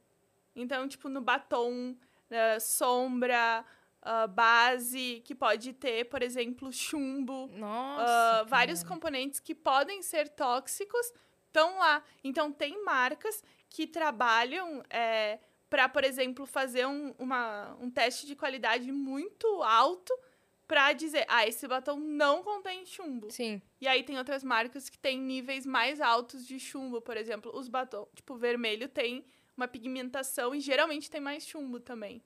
Então, 0.55 0.87
tipo, 0.87 1.09
no 1.09 1.21
batom, 1.21 1.95
ah, 2.31 2.59
sombra, 2.59 3.65
ah, 4.01 4.27
base, 4.27 5.21
que 5.25 5.35
pode 5.35 5.73
ter, 5.73 6.05
por 6.05 6.21
exemplo, 6.21 6.71
chumbo. 6.71 7.47
Nossa. 7.47 8.05
Ah, 8.07 8.43
vários 8.43 8.83
componentes 8.83 9.39
que 9.39 9.53
podem 9.53 10.01
ser 10.01 10.29
tóxicos 10.29 11.13
estão 11.47 11.77
lá. 11.77 12.03
Então, 12.23 12.51
tem 12.51 12.83
marcas 12.83 13.43
que 13.69 13.85
trabalham 13.85 14.83
para, 15.75 15.89
por 15.89 16.05
exemplo, 16.05 16.45
fazer 16.45 16.85
um, 16.87 17.13
uma, 17.19 17.75
um 17.81 17.91
teste 17.91 18.25
de 18.25 18.33
qualidade 18.33 18.89
muito 18.93 19.45
alto 19.61 20.17
para 20.65 20.93
dizer, 20.93 21.25
ah, 21.27 21.45
esse 21.45 21.67
batom 21.67 21.99
não 21.99 22.41
contém 22.43 22.85
chumbo. 22.85 23.29
Sim. 23.29 23.61
E 23.81 23.85
aí 23.85 24.01
tem 24.01 24.17
outras 24.17 24.41
marcas 24.41 24.87
que 24.89 24.97
têm 24.97 25.19
níveis 25.19 25.65
mais 25.65 25.99
altos 25.99 26.47
de 26.47 26.57
chumbo, 26.61 27.01
por 27.01 27.17
exemplo, 27.17 27.51
os 27.53 27.67
batom, 27.67 28.07
tipo, 28.15 28.37
vermelho 28.37 28.87
tem 28.87 29.25
uma 29.57 29.67
pigmentação 29.67 30.55
e 30.55 30.61
geralmente 30.61 31.11
tem 31.11 31.19
mais 31.19 31.45
chumbo 31.45 31.77
também. 31.81 32.23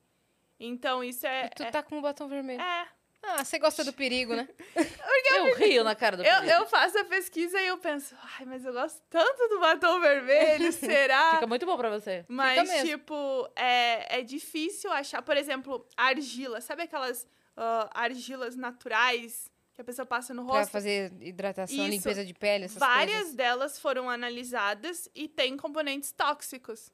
Então 0.59 1.03
isso 1.03 1.25
é. 1.25 1.47
E 1.47 1.49
tu 1.49 1.63
é- 1.63 1.71
tá 1.71 1.81
com 1.81 1.97
o 1.97 2.01
batom 2.03 2.27
vermelho. 2.27 2.61
é. 2.61 2.87
Ah, 3.21 3.43
você 3.43 3.59
gosta 3.59 3.83
do 3.83 3.91
perigo, 3.93 4.33
né? 4.35 4.47
Eu 5.35 5.55
rio 5.55 5.83
na 5.83 5.93
cara 5.95 6.17
do 6.17 6.23
Eu, 6.23 6.41
perigo. 6.41 6.51
eu 6.51 6.65
faço 6.67 6.97
a 6.97 7.03
pesquisa 7.05 7.61
e 7.61 7.67
eu 7.67 7.77
penso, 7.77 8.15
ai, 8.39 8.45
mas 8.45 8.65
eu 8.65 8.73
gosto 8.73 8.99
tanto 9.09 9.47
do 9.49 9.59
batom 9.59 9.99
vermelho, 9.99 10.71
será? 10.73 11.33
Fica 11.35 11.45
muito 11.47 11.65
bom 11.65 11.77
pra 11.77 11.89
você. 11.89 12.25
Mas, 12.27 12.67
mesmo. 12.67 12.87
tipo, 12.89 13.49
é, 13.55 14.19
é 14.19 14.21
difícil 14.23 14.91
achar, 14.91 15.21
por 15.21 15.37
exemplo, 15.37 15.85
argila. 15.95 16.59
Sabe 16.61 16.83
aquelas 16.83 17.27
ah, 17.55 17.89
argilas 17.93 18.55
naturais 18.55 19.51
que 19.73 19.81
a 19.81 19.83
pessoa 19.83 20.05
passa 20.05 20.33
no 20.33 20.43
Pra 20.45 20.55
rosto? 20.59 20.71
fazer 20.71 21.11
hidratação, 21.21 21.75
Isso. 21.77 21.87
limpeza 21.89 22.25
de 22.25 22.33
pele, 22.33 22.65
essas 22.65 22.79
Várias 22.79 23.15
coisas. 23.17 23.35
delas 23.35 23.79
foram 23.79 24.09
analisadas 24.09 25.07
e 25.13 25.27
tem 25.27 25.55
componentes 25.55 26.11
tóxicos. 26.11 26.91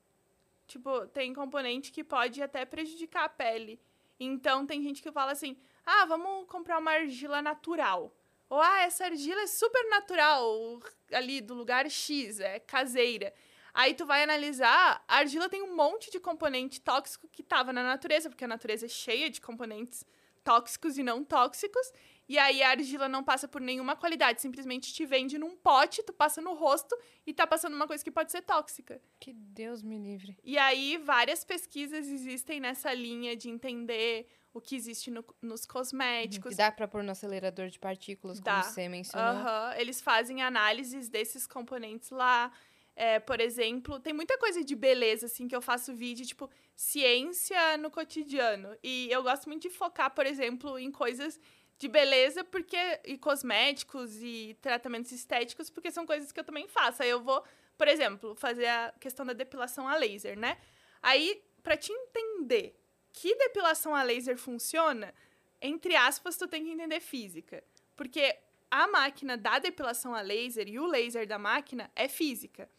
Tipo, 0.67 1.07
tem 1.07 1.33
componente 1.33 1.91
que 1.91 2.03
pode 2.03 2.41
até 2.43 2.65
prejudicar 2.65 3.23
a 3.25 3.29
pele. 3.29 3.79
Então, 4.19 4.65
tem 4.65 4.81
gente 4.83 5.01
que 5.01 5.11
fala 5.11 5.31
assim: 5.31 5.55
ah, 5.85 6.05
vamos 6.05 6.47
comprar 6.47 6.79
uma 6.79 6.91
argila 6.91 7.41
natural. 7.41 8.13
Ou, 8.49 8.61
ah, 8.61 8.81
essa 8.81 9.05
argila 9.05 9.41
é 9.41 9.47
super 9.47 9.89
natural, 9.89 10.79
ali 11.11 11.41
do 11.41 11.53
lugar 11.53 11.89
X, 11.89 12.39
é 12.39 12.59
caseira. 12.59 13.33
Aí 13.73 13.93
tu 13.93 14.05
vai 14.05 14.23
analisar, 14.23 15.03
a 15.07 15.17
argila 15.17 15.49
tem 15.49 15.61
um 15.61 15.75
monte 15.75 16.09
de 16.09 16.19
componente 16.19 16.79
tóxico 16.79 17.27
que 17.27 17.43
tava 17.43 17.73
na 17.73 17.83
natureza, 17.83 18.29
porque 18.29 18.45
a 18.45 18.47
natureza 18.47 18.85
é 18.85 18.89
cheia 18.89 19.29
de 19.29 19.41
componentes 19.41 20.05
tóxicos 20.45 20.97
e 20.97 21.03
não 21.03 21.23
tóxicos. 21.23 21.91
E 22.27 22.39
aí 22.39 22.63
a 22.63 22.69
argila 22.69 23.09
não 23.09 23.23
passa 23.23 23.47
por 23.47 23.59
nenhuma 23.59 23.95
qualidade, 23.95 24.41
simplesmente 24.41 24.93
te 24.93 25.05
vende 25.05 25.37
num 25.37 25.55
pote, 25.57 26.01
tu 26.03 26.13
passa 26.13 26.41
no 26.41 26.53
rosto 26.53 26.97
e 27.25 27.33
tá 27.33 27.45
passando 27.45 27.75
uma 27.75 27.85
coisa 27.85 28.03
que 28.03 28.09
pode 28.09 28.31
ser 28.31 28.41
tóxica. 28.41 29.01
Que 29.19 29.33
Deus 29.33 29.83
me 29.83 29.97
livre. 29.97 30.37
E 30.43 30.57
aí 30.57 30.97
várias 30.97 31.43
pesquisas 31.43 32.07
existem 32.07 32.59
nessa 32.59 32.93
linha 32.93 33.35
de 33.35 33.49
entender 33.49 34.27
o 34.57 34.61
que 34.61 34.75
existe 34.75 35.11
no- 35.11 35.25
nos 35.41 35.65
cosméticos. 35.65 36.51
Que 36.51 36.55
dá 36.57 36.71
pra 36.71 36.87
pôr 36.87 37.03
no 37.03 37.11
acelerador 37.11 37.67
de 37.67 37.77
partículas, 37.77 38.39
Dá. 38.39 38.61
como 38.61 38.63
você 38.63 38.87
mencionou. 38.89 39.41
Aham, 39.41 39.73
Eles 39.77 40.01
fazem 40.01 40.41
análises 40.41 41.09
desses 41.09 41.45
componentes 41.45 42.09
lá. 42.09 42.51
É, 42.95 43.19
por 43.19 43.41
exemplo, 43.41 43.99
tem 43.99 44.13
muita 44.13 44.37
coisa 44.37 44.63
de 44.63 44.73
beleza, 44.73 45.25
assim, 45.25 45.47
que 45.49 45.55
eu 45.55 45.61
faço 45.61 45.93
vídeo, 45.93 46.25
tipo, 46.25 46.49
ciência 46.73 47.77
no 47.77 47.91
cotidiano. 47.91 48.69
E 48.81 49.09
eu 49.11 49.21
gosto 49.21 49.47
muito 49.49 49.63
de 49.63 49.69
focar, 49.69 50.11
por 50.15 50.25
exemplo, 50.25 50.79
em 50.79 50.89
coisas 50.91 51.37
de 51.77 51.87
beleza, 51.89 52.41
porque. 52.45 52.77
e 53.03 53.17
cosméticos 53.17 54.15
e 54.21 54.57
tratamentos 54.61 55.11
estéticos, 55.11 55.69
porque 55.69 55.91
são 55.91 56.05
coisas 56.05 56.31
que 56.31 56.39
eu 56.39 56.43
também 56.45 56.67
faço. 56.69 57.03
Aí 57.03 57.09
eu 57.09 57.21
vou, 57.21 57.43
por 57.77 57.87
exemplo, 57.89 58.33
fazer 58.35 58.67
a 58.67 58.93
questão 58.99 59.25
da 59.25 59.33
depilação 59.33 59.85
a 59.87 59.97
laser, 59.97 60.39
né? 60.39 60.57
Aí, 61.01 61.43
pra 61.61 61.75
te 61.75 61.91
entender 61.91 62.79
que 63.17 63.33
depilação 63.35 63.95
a 63.95 64.03
laser 64.03 64.37
funciona, 64.37 65.13
entre 65.61 65.95
aspas, 65.95 66.35
tu 66.37 66.47
tem 66.47 66.63
que 66.65 66.71
entender 66.71 66.99
física. 66.99 67.63
Porque 67.95 68.35
a 68.69 68.87
máquina 68.87 69.37
da 69.37 69.57
depilação 69.57 70.13
a 70.13 70.21
laser 70.21 70.67
e 70.67 70.77
o 70.79 70.85
laser 70.85 71.25
da 71.25 71.39
máquina 71.39 71.89
é 71.95 72.07
física. 72.09 72.69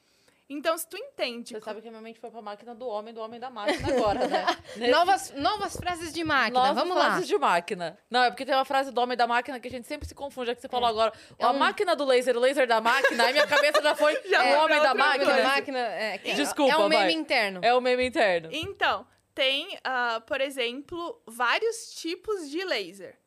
Então, 0.48 0.78
se 0.78 0.86
tu 0.88 0.96
entende. 0.96 1.54
Você 1.54 1.60
sabe 1.60 1.80
que 1.82 1.88
a 1.88 1.90
minha 1.90 2.00
mente 2.00 2.20
foi 2.20 2.30
pra 2.30 2.40
máquina 2.40 2.72
do 2.72 2.86
homem, 2.86 3.12
do 3.12 3.20
homem 3.20 3.40
da 3.40 3.50
máquina 3.50 3.88
agora, 3.88 4.28
né? 4.28 4.44
Novas, 4.92 5.32
novas 5.34 5.74
frases 5.76 6.12
de 6.12 6.22
máquina, 6.22 6.60
Novas 6.68 6.76
vamos 6.76 6.96
lá. 6.96 7.04
frases 7.06 7.26
de 7.26 7.36
máquina. 7.36 7.98
Não, 8.08 8.22
é 8.22 8.30
porque 8.30 8.44
tem 8.44 8.54
uma 8.54 8.64
frase 8.64 8.92
do 8.92 9.00
homem 9.00 9.16
da 9.16 9.26
máquina 9.26 9.58
que 9.58 9.66
a 9.66 9.70
gente 9.70 9.88
sempre 9.88 10.06
se 10.06 10.14
confunde, 10.14 10.50
é 10.50 10.54
que 10.54 10.60
você 10.60 10.68
falou 10.68 10.88
agora. 10.88 11.12
É 11.36 11.44
a 11.46 11.50
um- 11.50 11.58
máquina 11.58 11.96
do 11.96 12.04
laser, 12.04 12.36
o 12.36 12.40
laser 12.40 12.68
da 12.68 12.80
máquina, 12.80 13.24
aí 13.24 13.32
minha 13.32 13.46
cabeça 13.46 13.82
já 13.82 13.96
foi 13.96 14.14
Já 14.30 14.40
o 14.44 14.46
foi 14.48 14.56
homem 14.58 14.80
da 14.80 14.94
máquina. 14.94 15.42
máquina 15.42 15.78
é, 15.80 16.18
que- 16.18 16.34
Desculpa, 16.34 16.74
é 16.74 16.76
um 16.76 16.88
meme 16.88 17.02
vai. 17.04 17.12
interno. 17.12 17.60
É 17.64 17.74
o 17.74 17.80
meme 17.80 18.06
interno. 18.06 18.48
Então, 18.52 19.04
tem, 19.36 19.78
ah, 19.84 20.22
por 20.26 20.40
exemplo, 20.40 21.22
vários 21.26 21.94
tipos 21.94 22.48
de 22.48 22.64
laser. 22.64 23.20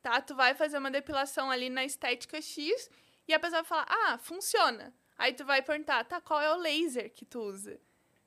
Tá? 0.00 0.22
Tu 0.22 0.32
vai 0.32 0.54
fazer 0.54 0.78
uma 0.78 0.92
depilação 0.92 1.50
ali 1.50 1.68
na 1.68 1.84
estética 1.84 2.40
X 2.40 2.88
e 3.26 3.34
a 3.34 3.40
pessoa 3.40 3.62
vai 3.62 3.68
falar: 3.68 3.86
ah, 3.88 4.16
funciona. 4.16 4.94
Aí 5.18 5.32
tu 5.32 5.44
vai 5.44 5.60
perguntar: 5.60 6.04
tá, 6.04 6.20
qual 6.20 6.40
é 6.40 6.54
o 6.54 6.58
laser 6.58 7.12
que 7.12 7.24
tu 7.24 7.40
usa? 7.40 7.80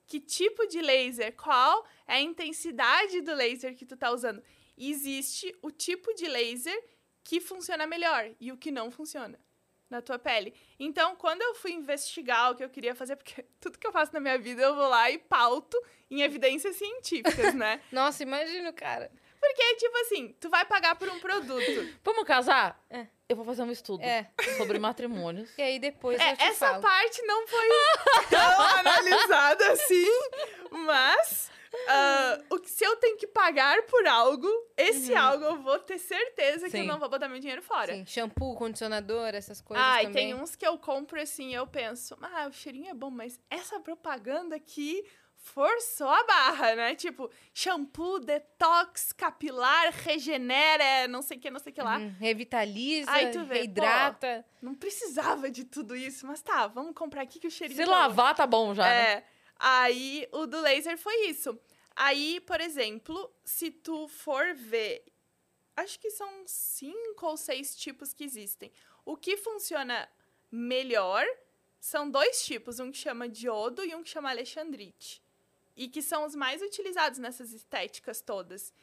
Que 0.06 0.20
tipo 0.20 0.68
de 0.68 0.82
laser? 0.82 1.34
Qual 1.34 1.88
é 2.06 2.16
a 2.16 2.22
intensidade 2.22 3.22
do 3.22 3.34
laser 3.34 3.74
que 3.74 3.86
tu 3.86 3.96
tá 3.96 4.12
usando? 4.12 4.44
Existe 4.78 5.56
o 5.62 5.72
tipo 5.72 6.14
de 6.16 6.28
laser 6.28 6.78
que 7.24 7.40
funciona 7.40 7.88
melhor 7.88 8.36
e 8.38 8.52
o 8.52 8.58
que 8.58 8.70
não 8.70 8.92
funciona 8.92 9.40
na 9.90 10.02
tua 10.02 10.20
pele. 10.20 10.54
Então, 10.80 11.16
quando 11.16 11.42
eu 11.42 11.56
fui 11.56 11.72
investigar 11.72 12.52
o 12.52 12.56
que 12.56 12.64
eu 12.64 12.70
queria 12.70 12.94
fazer, 12.94 13.16
porque 13.16 13.46
tudo 13.60 13.78
que 13.78 13.88
eu 13.88 13.92
faço 13.92 14.14
na 14.14 14.20
minha 14.20 14.38
vida 14.38 14.62
eu 14.62 14.76
vou 14.76 14.88
lá 14.88 15.10
e 15.10 15.18
pauto 15.18 15.78
em 16.10 16.22
evidências 16.22 16.76
científicas, 16.76 17.54
né? 17.54 17.82
Nossa, 17.92 18.24
imagina, 18.24 18.72
cara. 18.74 19.12
Porque, 19.60 19.76
tipo 19.76 19.98
assim, 19.98 20.36
tu 20.40 20.50
vai 20.50 20.64
pagar 20.66 20.96
por 20.96 21.10
um 21.10 21.20
produto. 21.20 21.60
Vamos 22.04 22.24
casar? 22.24 22.82
É. 22.90 23.08
Eu 23.28 23.36
vou 23.36 23.44
fazer 23.46 23.62
um 23.62 23.72
estudo 23.72 24.02
É. 24.04 24.30
sobre 24.58 24.80
matrimônios. 24.80 25.50
E 25.58 25.62
aí 25.62 25.80
depois 25.80 26.20
É, 26.20 26.32
eu 26.32 26.38
te 26.38 26.44
essa 26.44 26.68
falo. 26.70 26.82
parte 26.82 27.22
não 27.24 27.46
foi 27.46 27.68
tão 28.30 28.62
analisada 28.62 29.72
assim, 29.74 30.08
mas 30.72 31.52
o 32.50 32.58
que, 32.60 32.70
se 32.72 32.84
eu 32.84 32.96
tenho 32.96 33.18
que 33.18 33.28
pagar 33.28 33.84
por 33.84 34.08
algo, 34.08 34.48
esse 34.78 35.14
algo 35.14 35.44
eu 35.44 35.58
vou 35.62 35.78
ter 35.78 36.00
certeza 36.00 36.70
que 36.70 36.78
eu 36.78 36.82
Sim. 36.82 36.88
não 36.88 36.98
vou 36.98 37.10
botar 37.10 37.28
meu 37.28 37.40
dinheiro 37.40 37.62
fora. 37.62 37.94
Sim, 37.94 38.06
shampoo, 38.06 38.56
condicionador, 38.56 39.28
essas 39.36 39.62
coisas 39.62 39.86
Ah, 39.86 40.02
e 40.02 40.08
também. 40.08 40.28
tem 40.30 40.34
uns 40.42 40.56
que 40.56 40.66
eu 40.66 40.78
compro 40.80 41.22
assim, 41.22 41.54
eu 41.54 41.68
penso, 41.68 42.18
ah, 42.22 42.48
o 42.48 42.54
cheirinho 42.54 42.90
é 42.90 42.94
bom, 42.96 43.12
mas 43.12 43.40
essa 43.50 43.80
propaganda 43.80 44.56
aqui 44.56 45.04
forçou 45.40 46.08
a 46.08 46.24
barra, 46.26 46.76
né? 46.76 46.96
Tipo, 46.96 47.30
shampoo, 47.54 48.20
detox, 48.20 49.12
capilar, 49.14 49.92
regenera, 49.92 51.08
não 51.08 51.22
sei 51.22 51.38
o 51.38 51.40
que, 51.40 51.50
não 51.50 51.60
sei 51.60 51.72
o 51.72 51.76
que 51.76 51.82
lá. 51.82 51.98
Uhum, 51.98 52.16
revitaliza, 52.20 53.10
Aí 53.12 53.32
tu 53.32 53.44
vê, 53.46 53.60
reidrata. 53.60 54.46
Não 54.62 54.76
precisava 54.76 55.50
de 55.50 55.64
tudo 55.64 55.96
isso, 55.96 56.28
mas 56.28 56.42
tá, 56.42 56.68
vamos 56.68 56.94
comprar 56.94 57.22
aqui 57.24 57.40
que 57.40 57.48
o 57.48 57.52
cheirinho 57.52 57.78
Se 57.78 57.86
tá 57.86 57.92
bom. 57.92 57.98
lavar, 57.98 58.36
tá 58.36 58.46
bom 58.46 58.76
já, 58.76 58.84
né? 58.84 59.12
É. 59.14 59.24
Aí 59.58 60.28
o 60.32 60.46
do 60.46 60.60
laser 60.62 60.98
foi 60.98 61.28
isso. 61.28 61.58
Aí, 61.96 62.40
por 62.42 62.62
exemplo, 62.62 63.30
se 63.44 63.72
tu 63.72 64.08
for 64.08 64.54
ver, 64.54 65.04
acho 65.76 66.00
que 66.00 66.10
são 66.12 66.30
cinco 66.46 67.26
ou 67.26 67.36
seis 67.38 67.76
tipos 67.76 68.14
que 68.14 68.24
existem. 68.24 68.72
O 69.06 69.18
que 69.18 69.36
funciona 69.36 70.08
melhor 70.52 71.26
são 71.80 72.10
dois 72.10 72.46
tipos, 72.46 72.80
um 72.80 72.92
que 72.92 72.98
chama 72.98 73.28
diodo 73.28 73.84
e 73.84 73.96
um 73.96 74.04
que 74.04 74.10
chama 74.10 74.30
alexandrite. 74.30 75.22
E 75.80 75.88
que 75.88 76.02
são 76.02 76.26
os 76.26 76.36
mais 76.36 76.62
utilizados 76.62 77.18
nessas 77.20 77.54
estéticas 77.54 78.22
todas. 78.22 78.74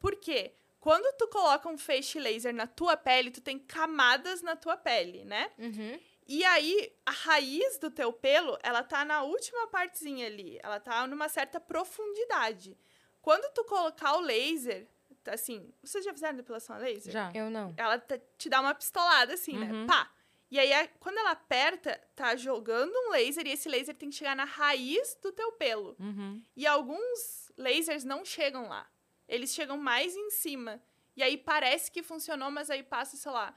Por 0.00 0.16
quê? 0.16 0.52
Quando 0.80 1.14
tu 1.18 1.28
coloca 1.28 1.68
um 1.68 1.76
feixe 1.78 2.18
laser 2.18 2.54
na 2.54 2.66
tua 2.66 2.96
pele, 2.96 3.30
tu 3.30 3.40
tem 3.42 3.58
camadas 3.58 4.40
na 4.42 4.56
tua 4.56 4.76
pele, 4.76 5.24
né? 5.24 5.50
Uhum. 5.58 6.00
E 6.26 6.42
aí, 6.44 6.90
a 7.04 7.10
raiz 7.10 7.78
do 7.78 7.90
teu 7.90 8.10
pelo, 8.10 8.58
ela 8.62 8.82
tá 8.82 9.04
na 9.04 9.22
última 9.22 9.66
partezinha 9.66 10.26
ali. 10.26 10.58
Ela 10.62 10.80
tá 10.80 11.06
numa 11.06 11.28
certa 11.28 11.60
profundidade. 11.60 12.76
Quando 13.20 13.52
tu 13.52 13.62
colocar 13.64 14.16
o 14.16 14.20
laser, 14.20 14.86
assim, 15.26 15.70
vocês 15.82 16.04
já 16.04 16.12
fizeram 16.14 16.36
depilação 16.36 16.76
a 16.76 16.78
laser? 16.78 17.12
Já. 17.12 17.30
Eu 17.34 17.50
não. 17.50 17.74
Ela 17.76 17.98
te, 18.38 18.48
dá 18.48 18.60
uma 18.62 18.74
pistolada, 18.74 19.34
assim, 19.34 19.52
Uhum. 19.58 19.82
né? 19.82 19.86
Pá! 19.86 20.10
E 20.54 20.58
aí, 20.60 20.72
a- 20.72 20.86
quando 21.00 21.18
ela 21.18 21.32
aperta, 21.32 22.00
tá 22.14 22.36
jogando 22.36 22.92
um 22.94 23.10
laser 23.10 23.44
e 23.44 23.50
esse 23.50 23.68
laser 23.68 23.92
tem 23.96 24.08
que 24.08 24.14
chegar 24.14 24.36
na 24.36 24.44
raiz 24.44 25.18
do 25.20 25.32
teu 25.32 25.50
pelo. 25.50 25.96
Uhum. 25.98 26.40
E 26.54 26.64
alguns 26.64 27.50
lasers 27.58 28.04
não 28.04 28.24
chegam 28.24 28.68
lá. 28.68 28.88
Eles 29.26 29.52
chegam 29.52 29.76
mais 29.76 30.14
em 30.14 30.30
cima. 30.30 30.80
E 31.16 31.24
aí 31.24 31.36
parece 31.36 31.90
que 31.90 32.04
funcionou, 32.04 32.52
mas 32.52 32.70
aí 32.70 32.84
passa, 32.84 33.16
sei 33.16 33.32
lá, 33.32 33.52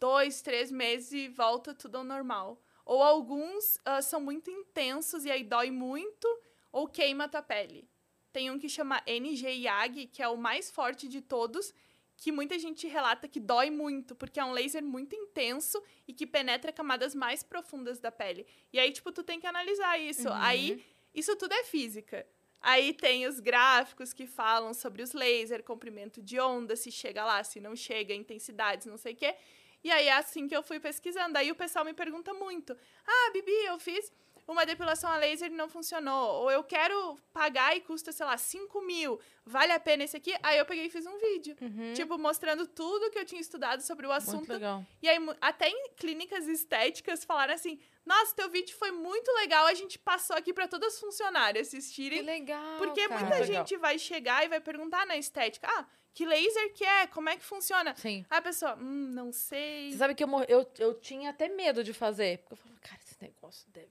dois, 0.00 0.42
três 0.42 0.72
meses 0.72 1.12
e 1.12 1.28
volta 1.28 1.72
tudo 1.72 1.98
ao 1.98 2.02
normal. 2.02 2.60
Ou 2.84 3.00
alguns 3.00 3.78
ah, 3.84 4.02
são 4.02 4.20
muito 4.20 4.50
intensos 4.50 5.24
e 5.24 5.30
aí 5.30 5.44
dói 5.44 5.70
muito 5.70 6.26
ou 6.72 6.88
queima 6.88 7.22
a 7.22 7.28
tua 7.28 7.42
pele. 7.42 7.88
Tem 8.32 8.50
um 8.50 8.58
que 8.58 8.68
chama 8.68 9.00
NG 9.06 9.62
que 10.10 10.20
é 10.20 10.26
o 10.26 10.36
mais 10.36 10.72
forte 10.72 11.06
de 11.06 11.20
todos, 11.20 11.72
que 12.22 12.30
muita 12.30 12.56
gente 12.56 12.86
relata 12.86 13.26
que 13.26 13.40
dói 13.40 13.68
muito, 13.68 14.14
porque 14.14 14.38
é 14.38 14.44
um 14.44 14.52
laser 14.52 14.80
muito 14.80 15.16
intenso 15.16 15.82
e 16.06 16.12
que 16.12 16.24
penetra 16.24 16.72
camadas 16.72 17.16
mais 17.16 17.42
profundas 17.42 17.98
da 17.98 18.12
pele. 18.12 18.46
E 18.72 18.78
aí, 18.78 18.92
tipo, 18.92 19.10
tu 19.10 19.24
tem 19.24 19.40
que 19.40 19.46
analisar 19.48 19.98
isso. 19.98 20.28
Uhum. 20.28 20.34
Aí, 20.36 20.86
isso 21.12 21.34
tudo 21.34 21.52
é 21.52 21.64
física. 21.64 22.24
Aí 22.60 22.94
tem 22.94 23.26
os 23.26 23.40
gráficos 23.40 24.12
que 24.12 24.24
falam 24.24 24.72
sobre 24.72 25.02
os 25.02 25.12
lasers, 25.12 25.64
comprimento 25.64 26.22
de 26.22 26.38
onda, 26.38 26.76
se 26.76 26.92
chega 26.92 27.24
lá, 27.24 27.42
se 27.42 27.58
não 27.58 27.74
chega, 27.74 28.14
intensidades, 28.14 28.86
não 28.86 28.96
sei 28.96 29.14
o 29.14 29.16
quê. 29.16 29.34
E 29.82 29.90
aí 29.90 30.06
é 30.06 30.12
assim 30.12 30.46
que 30.46 30.56
eu 30.56 30.62
fui 30.62 30.78
pesquisando. 30.78 31.36
Aí 31.36 31.50
o 31.50 31.56
pessoal 31.56 31.84
me 31.84 31.92
pergunta 31.92 32.32
muito: 32.32 32.78
Ah, 33.04 33.30
Bibi, 33.32 33.64
eu 33.66 33.80
fiz 33.80 34.12
uma 34.52 34.64
depilação 34.66 35.10
a 35.10 35.16
laser 35.16 35.50
não 35.50 35.68
funcionou. 35.68 36.42
Ou 36.42 36.50
eu 36.50 36.62
quero 36.62 37.18
pagar 37.32 37.76
e 37.76 37.80
custa, 37.80 38.12
sei 38.12 38.24
lá, 38.26 38.36
5 38.36 38.80
mil. 38.82 39.18
Vale 39.44 39.72
a 39.72 39.80
pena 39.80 40.04
esse 40.04 40.16
aqui? 40.16 40.34
Aí 40.42 40.58
eu 40.58 40.64
peguei 40.64 40.86
e 40.86 40.90
fiz 40.90 41.04
um 41.06 41.18
vídeo. 41.18 41.56
Uhum. 41.60 41.92
Tipo, 41.94 42.16
mostrando 42.18 42.66
tudo 42.66 43.10
que 43.10 43.18
eu 43.18 43.24
tinha 43.24 43.40
estudado 43.40 43.80
sobre 43.82 44.06
o 44.06 44.10
Muito 44.10 44.22
assunto. 44.22 44.52
legal. 44.52 44.86
E 45.02 45.08
aí, 45.08 45.18
até 45.40 45.68
em 45.68 45.90
clínicas 45.96 46.46
estéticas 46.46 47.24
falaram 47.24 47.54
assim: 47.54 47.78
Nossa, 48.06 48.34
teu 48.36 48.48
vídeo 48.48 48.76
foi 48.76 48.92
muito 48.92 49.30
legal. 49.32 49.66
A 49.66 49.74
gente 49.74 49.98
passou 49.98 50.36
aqui 50.36 50.52
pra 50.52 50.68
todas 50.68 50.94
as 50.94 51.00
funcionárias 51.00 51.70
Que 51.70 51.76
assistirem. 51.78 52.22
legal, 52.22 52.78
Porque 52.78 53.08
cara. 53.08 53.20
muita 53.20 53.38
Legal. 53.38 53.54
gente 53.66 53.76
vai 53.78 53.98
chegar 53.98 54.44
e 54.44 54.48
vai 54.48 54.60
perguntar 54.60 55.04
na 55.06 55.16
estética: 55.16 55.66
Ah, 55.68 55.86
que 56.14 56.24
laser 56.26 56.72
que 56.74 56.84
é? 56.84 57.06
Como 57.08 57.28
é 57.28 57.36
que 57.36 57.44
funciona? 57.44 57.94
Sim. 57.96 58.24
Aí 58.30 58.38
a 58.38 58.42
pessoa, 58.42 58.76
hum, 58.76 59.10
não 59.12 59.32
sei. 59.32 59.90
Você 59.90 59.96
sabe 59.98 60.14
que 60.14 60.22
eu, 60.22 60.28
eu, 60.46 60.70
eu 60.78 60.94
tinha 61.00 61.30
até 61.30 61.48
medo 61.48 61.82
de 61.82 61.92
fazer. 61.92 62.38
Porque 62.38 62.52
eu 62.52 62.56
falava, 62.58 62.80
cara, 62.80 63.00
esse 63.02 63.16
negócio 63.20 63.66
deve, 63.72 63.88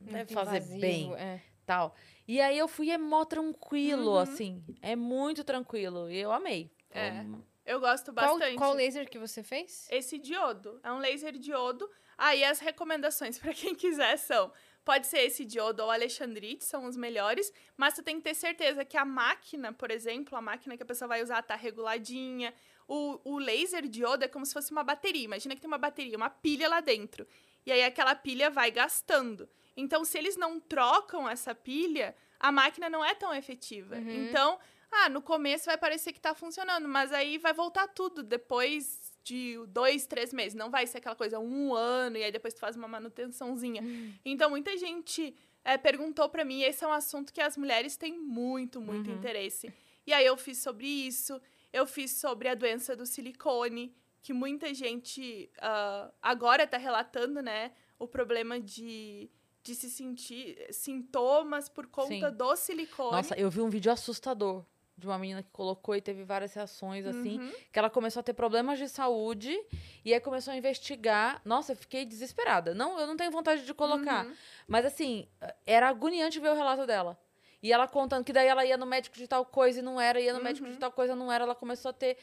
deve 0.00 0.16
Muito 0.18 0.32
fazer 0.34 0.56
invasivo, 0.58 0.80
bem. 0.80 1.14
é. 1.16 1.40
tal. 1.66 1.94
E 2.26 2.40
aí 2.40 2.56
eu 2.58 2.68
fui, 2.68 2.90
é 2.90 2.98
mó 2.98 3.24
tranquilo, 3.24 4.12
Uhum. 4.12 4.18
assim. 4.18 4.64
É 4.82 4.94
muito 4.96 5.42
tranquilo. 5.44 6.10
E 6.10 6.18
eu 6.18 6.32
amei. 6.32 6.70
É. 6.90 7.08
Então, 7.08 7.44
Eu 7.64 7.80
gosto 7.80 8.12
Qual, 8.14 8.38
bastante. 8.38 8.56
qual 8.56 8.72
laser 8.72 9.08
que 9.10 9.18
você 9.18 9.42
fez? 9.42 9.86
Esse 9.90 10.18
diodo. 10.18 10.80
É 10.82 10.90
um 10.90 10.98
laser 10.98 11.32
diodo. 11.38 11.88
Aí 12.16 12.42
as 12.42 12.58
recomendações 12.60 13.38
pra 13.38 13.52
quem 13.52 13.74
quiser 13.74 14.16
são: 14.16 14.50
pode 14.84 15.06
ser 15.06 15.18
esse 15.18 15.44
diodo 15.44 15.82
ou 15.82 15.90
Alexandrite, 15.90 16.64
são 16.64 16.86
os 16.86 16.96
melhores, 16.96 17.52
mas 17.76 17.92
tu 17.94 18.02
tem 18.02 18.16
que 18.16 18.22
ter 18.22 18.34
certeza 18.34 18.86
que 18.86 18.96
a 18.96 19.04
máquina, 19.04 19.70
por 19.72 19.90
exemplo, 19.90 20.34
a 20.36 20.40
máquina 20.40 20.76
que 20.78 20.82
a 20.82 20.86
pessoa 20.86 21.08
vai 21.08 21.22
usar 21.22 21.42
tá 21.42 21.54
reguladinha. 21.56 22.54
O, 22.86 23.20
o 23.34 23.38
laser 23.38 23.86
diodo 23.86 24.24
é 24.24 24.28
como 24.28 24.46
se 24.46 24.54
fosse 24.54 24.72
uma 24.72 24.82
bateria. 24.82 25.24
Imagina 25.24 25.54
que 25.54 25.60
tem 25.60 25.68
uma 25.68 25.76
bateria, 25.76 26.16
uma 26.16 26.30
pilha 26.30 26.70
lá 26.70 26.80
dentro. 26.80 27.26
E 27.66 27.70
aí 27.70 27.84
aquela 27.84 28.14
pilha 28.14 28.48
vai 28.48 28.70
gastando. 28.70 29.46
Então, 29.80 30.04
se 30.04 30.18
eles 30.18 30.36
não 30.36 30.58
trocam 30.58 31.28
essa 31.28 31.54
pilha, 31.54 32.14
a 32.40 32.50
máquina 32.50 32.90
não 32.90 33.04
é 33.04 33.14
tão 33.14 33.32
efetiva. 33.32 33.94
Uhum. 33.96 34.26
Então, 34.28 34.58
ah, 34.90 35.08
no 35.08 35.22
começo 35.22 35.66
vai 35.66 35.78
parecer 35.78 36.12
que 36.12 36.20
tá 36.20 36.34
funcionando, 36.34 36.88
mas 36.88 37.12
aí 37.12 37.38
vai 37.38 37.52
voltar 37.52 37.86
tudo 37.88 38.22
depois 38.22 39.12
de 39.22 39.56
dois, 39.68 40.06
três 40.06 40.32
meses. 40.32 40.54
Não 40.54 40.70
vai 40.70 40.86
ser 40.86 40.98
aquela 40.98 41.14
coisa 41.14 41.38
um 41.38 41.74
ano 41.74 42.16
e 42.16 42.24
aí 42.24 42.32
depois 42.32 42.54
tu 42.54 42.60
faz 42.60 42.74
uma 42.76 42.88
manutençãozinha. 42.88 43.82
Então, 44.24 44.50
muita 44.50 44.76
gente 44.76 45.34
é, 45.64 45.76
perguntou 45.78 46.28
pra 46.28 46.44
mim, 46.44 46.62
esse 46.62 46.82
é 46.84 46.86
um 46.88 46.92
assunto 46.92 47.32
que 47.32 47.40
as 47.40 47.56
mulheres 47.56 47.96
têm 47.96 48.18
muito, 48.18 48.80
muito 48.80 49.10
Uhum. 49.10 49.16
interesse. 49.16 49.72
E 50.06 50.12
aí 50.12 50.24
eu 50.24 50.36
fiz 50.36 50.58
sobre 50.58 50.86
isso, 50.86 51.40
eu 51.72 51.86
fiz 51.86 52.12
sobre 52.12 52.48
a 52.48 52.54
doença 52.54 52.96
do 52.96 53.04
silicone, 53.06 53.94
que 54.22 54.32
muita 54.32 54.72
gente 54.74 55.50
ah, 55.60 56.10
agora 56.22 56.66
tá 56.66 56.78
relatando, 56.78 57.40
né, 57.42 57.72
o 57.98 58.08
problema 58.08 58.58
de, 58.58 59.28
de 59.62 59.74
se 59.74 59.90
sentir 59.90 60.56
sintomas 60.70 61.68
por 61.68 61.86
conta 61.86 62.30
Sim. 62.30 62.36
do 62.36 62.56
silicone. 62.56 63.12
Nossa, 63.12 63.34
eu 63.34 63.50
vi 63.50 63.60
um 63.60 63.68
vídeo 63.68 63.90
assustador 63.92 64.64
de 64.96 65.06
uma 65.06 65.16
menina 65.18 65.42
que 65.42 65.50
colocou 65.50 65.94
e 65.94 66.00
teve 66.00 66.24
várias 66.24 66.52
reações, 66.54 67.06
assim. 67.06 67.38
Uhum. 67.38 67.52
Que 67.72 67.78
ela 67.78 67.88
começou 67.88 68.18
a 68.18 68.22
ter 68.22 68.32
problemas 68.32 68.78
de 68.78 68.88
saúde 68.88 69.56
e 70.04 70.12
aí 70.12 70.20
começou 70.20 70.52
a 70.52 70.56
investigar. 70.56 71.40
Nossa, 71.44 71.72
eu 71.72 71.76
fiquei 71.76 72.04
desesperada. 72.04 72.74
Não, 72.74 72.98
eu 72.98 73.06
não 73.06 73.16
tenho 73.16 73.30
vontade 73.30 73.64
de 73.64 73.72
colocar. 73.72 74.26
Uhum. 74.26 74.34
Mas 74.66 74.84
assim, 74.84 75.28
era 75.64 75.88
agoniante 75.88 76.40
ver 76.40 76.50
o 76.50 76.54
relato 76.54 76.84
dela. 76.84 77.16
E 77.62 77.72
ela 77.72 77.86
contando 77.86 78.24
que 78.24 78.32
daí 78.32 78.46
ela 78.48 78.64
ia 78.64 78.76
no 78.76 78.86
médico 78.86 79.16
de 79.16 79.26
tal 79.28 79.44
coisa 79.44 79.80
e 79.80 79.82
não 79.82 80.00
era, 80.00 80.20
ia 80.20 80.32
no 80.32 80.42
médico 80.42 80.66
de 80.66 80.72
Uhum. 80.74 80.78
tal 80.80 80.90
coisa 80.92 81.12
e 81.12 81.16
não 81.16 81.30
era. 81.30 81.44
Ela 81.44 81.54
começou 81.54 81.90
a 81.90 81.92
ter 81.92 82.16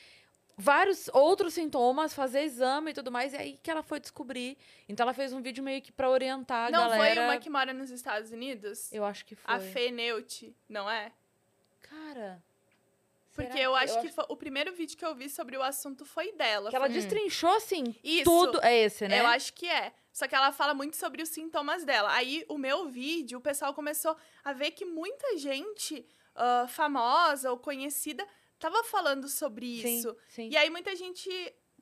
vários 0.57 1.10
outros 1.14 1.53
sintomas, 1.53 2.14
fazer 2.14 2.41
exame 2.44 2.91
e 2.91 2.94
tudo 2.94 3.11
mais. 3.11 3.34
E 3.34 3.38
aí 3.38 3.60
que 3.61 3.69
ela 3.69 3.84
foi 3.84 3.99
descobrir. 3.99 4.57
Então 4.88 5.03
ela 5.03 5.14
fez 5.14 5.34
um 5.34 5.41
vídeo 5.41 5.64
meio 5.64 5.82
que 5.82 5.91
pra 5.91 6.10
orientar 6.10 6.68
a 6.68 6.72
Não 6.72 6.80
galera. 6.90 7.15
foi 7.15 7.23
uma 7.23 7.38
que 7.38 7.49
mora 7.49 7.73
nos 7.73 7.90
Estados 7.90 8.32
Unidos? 8.32 8.91
Eu 8.91 9.03
acho 9.06 9.26
que 9.26 9.36
foi. 9.36 9.53
A 9.53 9.60
Fê 9.60 9.91
Neut, 9.91 10.56
não 10.69 10.90
é? 10.90 11.11
Cara. 11.82 12.41
Porque 13.34 13.60
eu 13.60 13.76
acho 13.76 13.99
que 13.99 14.07
foi- 14.07 14.26
o 14.30 14.38
primeiro 14.38 14.73
vídeo 14.73 14.98
que 14.98 15.06
eu 15.06 15.14
vi 15.14 15.30
sobre 15.30 15.57
o 15.57 15.61
assunto 15.61 16.06
foi 16.06 16.32
dela. 16.32 16.69
Que 16.69 16.76
ela 16.76 16.88
destrinchou, 16.88 17.53
assim, 17.57 17.94
Isso. 18.02 18.23
tudo. 18.23 18.61
É 18.64 18.73
esse, 18.77 19.07
né? 19.10 19.19
Eu 19.19 19.27
acho 19.27 19.52
que 19.53 19.68
é. 19.68 19.91
Só 20.14 20.26
que 20.26 20.34
ela 20.34 20.53
fala 20.53 20.73
muito 20.73 20.95
sobre 20.95 21.22
os 21.22 21.27
sintomas 21.27 21.84
dela. 21.84 22.14
Aí, 22.14 22.45
o 22.48 22.57
meu 22.57 22.88
vídeo, 22.88 23.38
o 23.38 23.41
pessoal 23.41 23.73
começou 23.73 24.15
a 24.41 24.53
ver 24.53 24.72
que 24.72 24.86
muita 24.86 25.38
gente 25.38 26.06
ah, 26.34 26.65
famosa 26.69 27.52
ou 27.52 27.57
conhecida 27.57 28.26
tava 28.60 28.84
falando 28.84 29.27
sobre 29.27 29.65
isso. 29.65 30.15
sim. 30.27 30.49
E 30.49 30.57
aí, 30.57 30.69
muita 30.69 30.95
gente 30.95 31.30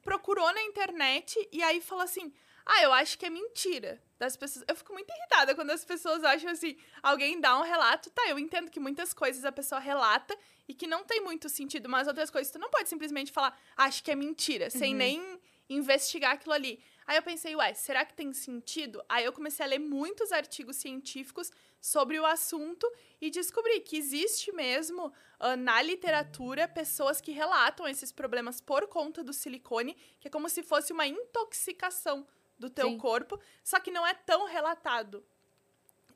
procurou 0.02 0.52
na 0.54 0.62
internet 0.64 1.38
e 1.52 1.62
aí 1.64 1.80
falou 1.82 2.04
assim: 2.04 2.32
Ah, 2.66 2.82
eu 2.84 2.94
acho 2.94 3.18
que 3.18 3.26
é 3.26 3.30
mentira. 3.30 4.02
Das 4.20 4.38
pessoas. 4.38 4.64
Eu 4.68 4.76
fico 4.76 4.94
muito 4.94 5.10
irritada 5.10 5.54
quando 5.54 5.72
as 5.72 5.84
pessoas 5.84 6.24
acham 6.24 6.50
assim, 6.52 6.78
alguém 7.02 7.40
dá 7.42 7.60
um 7.60 7.64
relato. 7.64 8.10
Tá, 8.10 8.24
eu 8.30 8.40
entendo 8.40 8.72
que 8.72 8.80
muitas 8.80 9.14
coisas 9.14 9.44
a 9.44 9.52
pessoa 9.52 9.80
relata 9.82 10.38
e 10.68 10.74
que 10.74 10.88
não 10.88 11.04
tem 11.04 11.20
muito 11.22 11.50
sentido, 11.50 11.90
mas 11.90 12.08
outras 12.08 12.30
coisas 12.30 12.52
tu 12.52 12.58
não 12.58 12.70
pode 12.70 12.88
simplesmente 12.88 13.32
falar, 13.34 13.58
acho 13.76 14.02
que 14.02 14.10
é 14.12 14.16
mentira, 14.16 14.70
sem 14.70 14.92
Uhum. 14.94 14.98
nem 14.98 15.40
investigar 15.70 16.32
aquilo 16.34 16.54
ali. 16.54 16.82
Aí 17.06 17.18
eu 17.18 17.24
pensei, 17.24 17.56
ué, 17.56 17.74
será 17.74 18.06
que 18.06 18.14
tem 18.14 18.32
sentido? 18.34 19.04
Aí 19.10 19.26
eu 19.26 19.34
comecei 19.34 19.66
a 19.66 19.70
ler 19.70 19.80
muitos 19.80 20.32
artigos 20.32 20.78
científicos 20.78 21.52
sobre 21.82 22.18
o 22.18 22.26
assunto 22.26 22.90
e 23.20 23.30
descobri 23.30 23.82
que 23.82 23.98
existe 23.98 24.54
mesmo 24.54 25.12
ah, 25.40 25.58
na 25.58 25.82
literatura 25.82 26.68
pessoas 26.68 27.20
que 27.20 27.32
relatam 27.32 27.86
esses 27.88 28.12
problemas 28.12 28.62
por 28.62 28.88
conta 28.88 29.22
do 29.22 29.34
silicone, 29.34 29.98
que 30.20 30.30
é 30.30 30.32
como 30.32 30.48
se 30.48 30.64
fosse 30.64 30.94
uma 30.94 31.06
intoxicação 31.06 32.26
do 32.58 32.70
teu 32.70 32.88
Sim. 32.90 32.98
corpo, 32.98 33.38
só 33.64 33.80
que 33.80 33.92
não 33.92 34.08
é 34.08 34.14
tão 34.14 34.46
relatado. 34.46 35.26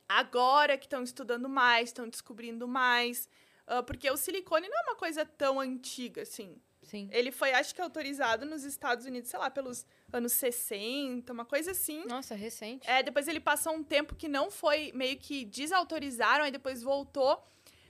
Agora 0.08 0.78
que 0.78 0.86
estão 0.86 1.04
estudando 1.04 1.50
mais, 1.50 1.90
estão 1.90 2.08
descobrindo 2.08 2.66
mais, 2.66 3.30
ah, 3.68 3.84
porque 3.84 4.10
o 4.10 4.16
silicone 4.16 4.70
não 4.70 4.80
é 4.80 4.84
uma 4.84 4.96
coisa 4.96 5.26
tão 5.26 5.60
antiga 5.60 6.22
assim. 6.22 6.62
Sim. 6.88 7.10
Ele 7.12 7.32
foi, 7.32 7.52
acho 7.52 7.76
que, 7.76 7.82
autorizado 7.82 8.46
nos 8.46 8.64
Estados 8.64 9.06
Unidos, 9.06 9.30
sei 9.30 9.38
lá, 9.38 9.52
pelos 9.52 9.86
anos 10.12 10.32
60, 10.32 11.32
uma 11.32 11.46
coisa 11.46 11.72
assim. 11.72 12.06
Nossa, 12.06 12.34
recente. 12.34 12.90
É, 12.90 13.04
depois 13.04 13.28
ele 13.28 13.42
passou 13.42 13.74
um 13.74 13.84
tempo 13.84 14.16
que 14.16 14.30
não 14.30 14.50
foi, 14.50 14.92
meio 14.96 15.18
que 15.18 15.44
desautorizaram, 15.46 16.46
aí 16.46 16.52
depois 16.52 16.82
voltou. 16.82 17.44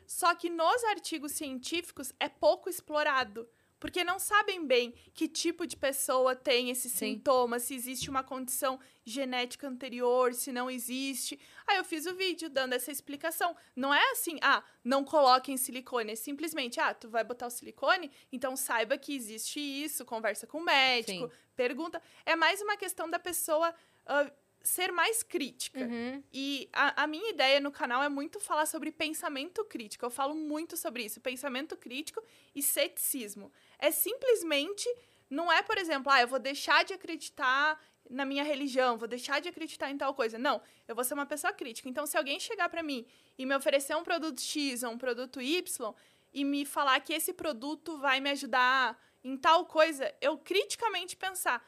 Só 0.08 0.34
que 0.34 0.50
nos 0.50 0.84
artigos 0.86 1.34
científicos 1.34 2.12
é 2.20 2.28
pouco 2.28 2.70
explorado. 2.70 3.48
Porque 3.80 4.04
não 4.04 4.18
sabem 4.18 4.66
bem 4.66 4.94
que 5.14 5.28
tipo 5.28 5.68
de 5.68 5.78
pessoa 5.78 6.36
tem 6.36 6.70
esses 6.70 6.92
Sim. 6.92 7.14
sintomas, 7.14 7.64
se 7.64 7.76
existe 7.76 8.10
uma 8.10 8.24
condição 8.24 8.80
genética 9.06 9.68
anterior, 9.68 10.34
se 10.34 10.52
não 10.52 10.70
existe. 10.70 11.40
Aí 11.68 11.78
eu 11.78 11.84
fiz 11.84 12.06
o 12.06 12.16
vídeo 12.16 12.50
dando 12.50 12.74
essa 12.74 12.92
explicação. 12.92 13.56
Não 13.76 13.94
é 13.94 14.12
assim, 14.12 14.38
ah, 14.42 14.64
não 14.84 15.04
coloquem 15.04 15.56
silicone. 15.58 16.14
É 16.14 16.16
simplesmente, 16.16 16.80
ah, 16.80 16.94
tu 16.94 17.08
vai 17.08 17.24
botar 17.24 17.48
o 17.48 17.52
silicone, 17.52 18.12
então 18.32 18.56
saiba 18.56 18.98
que 18.98 19.16
existe 19.16 19.60
isso, 19.60 20.06
conversa 20.06 20.48
com 20.48 20.58
o 20.58 20.66
médico, 20.66 21.28
Sim. 21.28 21.34
pergunta. 21.56 22.02
É 22.26 22.36
mais 22.36 22.62
uma 22.62 22.76
questão 22.78 23.10
da 23.10 23.20
pessoa 23.20 23.74
ah, 24.06 24.32
ser 24.68 24.92
mais 24.92 25.24
crítica. 25.24 25.80
Uhum. 25.80 26.22
E 26.32 26.70
a, 26.74 27.04
a 27.04 27.08
minha 27.08 27.30
ideia 27.30 27.58
no 27.58 27.72
canal 27.72 28.04
é 28.04 28.10
muito 28.10 28.38
falar 28.38 28.66
sobre 28.66 28.92
pensamento 28.92 29.64
crítico. 29.64 30.06
Eu 30.06 30.10
falo 30.10 30.36
muito 30.36 30.76
sobre 30.76 31.06
isso, 31.06 31.22
pensamento 31.22 31.78
crítico 31.78 32.22
e 32.54 32.62
ceticismo. 32.62 33.50
É 33.80 33.92
simplesmente, 33.92 34.86
não 35.30 35.50
é, 35.52 35.62
por 35.64 35.78
exemplo, 35.78 36.12
ah, 36.12 36.20
eu 36.20 36.28
vou 36.28 36.38
deixar 36.38 36.84
de 36.84 36.94
acreditar 36.94 37.82
na 38.10 38.26
minha 38.26 38.44
religião, 38.44 38.98
vou 38.98 39.08
deixar 39.08 39.40
de 39.40 39.48
acreditar 39.48 39.90
em 39.90 39.98
tal 39.98 40.14
coisa. 40.14 40.38
Não, 40.38 40.62
eu 40.86 40.94
vou 40.94 41.04
ser 41.06 41.14
uma 41.14 41.26
pessoa 41.26 41.54
crítica. 41.54 41.88
Então, 41.88 42.06
se 42.06 42.18
alguém 42.18 42.38
chegar 42.38 42.68
pra 42.68 42.84
mim 42.84 43.06
e 43.38 43.46
me 43.46 43.56
oferecer 43.56 43.96
um 43.96 44.04
produto 44.04 44.42
X 44.42 44.84
ou 44.84 44.92
um 44.92 44.98
produto 44.98 45.42
Y 45.42 45.94
e 46.34 46.44
me 46.44 46.66
falar 46.66 47.00
que 47.00 47.14
esse 47.14 47.32
produto 47.32 47.98
vai 48.00 48.20
me 48.20 48.32
ajudar 48.32 49.02
em 49.24 49.38
tal 49.38 49.66
coisa, 49.66 50.14
eu 50.20 50.38
criticamente 50.38 51.16
pensar, 51.16 51.66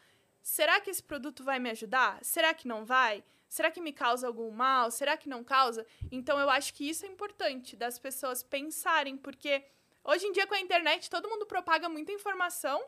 será 0.50 0.82
que 0.82 0.90
esse 0.90 1.04
produto 1.04 1.44
vai 1.44 1.60
me 1.60 1.70
ajudar? 1.70 2.24
Será 2.24 2.54
que 2.54 2.68
não 2.68 2.84
vai? 2.84 3.24
Será 3.48 3.70
que 3.70 3.80
me 3.80 3.94
causa 3.94 4.26
algum 4.26 4.50
mal? 4.52 4.90
Será 4.90 5.16
que 5.16 5.30
não 5.30 5.44
causa? 5.44 5.86
Então 6.12 6.40
eu 6.40 6.50
acho 6.50 6.74
que 6.74 6.90
isso 6.90 7.06
é 7.06 7.10
importante 7.10 7.76
das 7.76 8.00
pessoas 8.00 8.42
pensarem, 8.42 9.16
porque 9.16 9.64
hoje 10.04 10.26
em 10.26 10.32
dia 10.32 10.48
com 10.48 10.56
a 10.56 10.60
internet 10.60 11.10
todo 11.10 11.30
mundo 11.30 11.46
propaga 11.46 11.88
muita 11.88 12.12
informação 12.12 12.84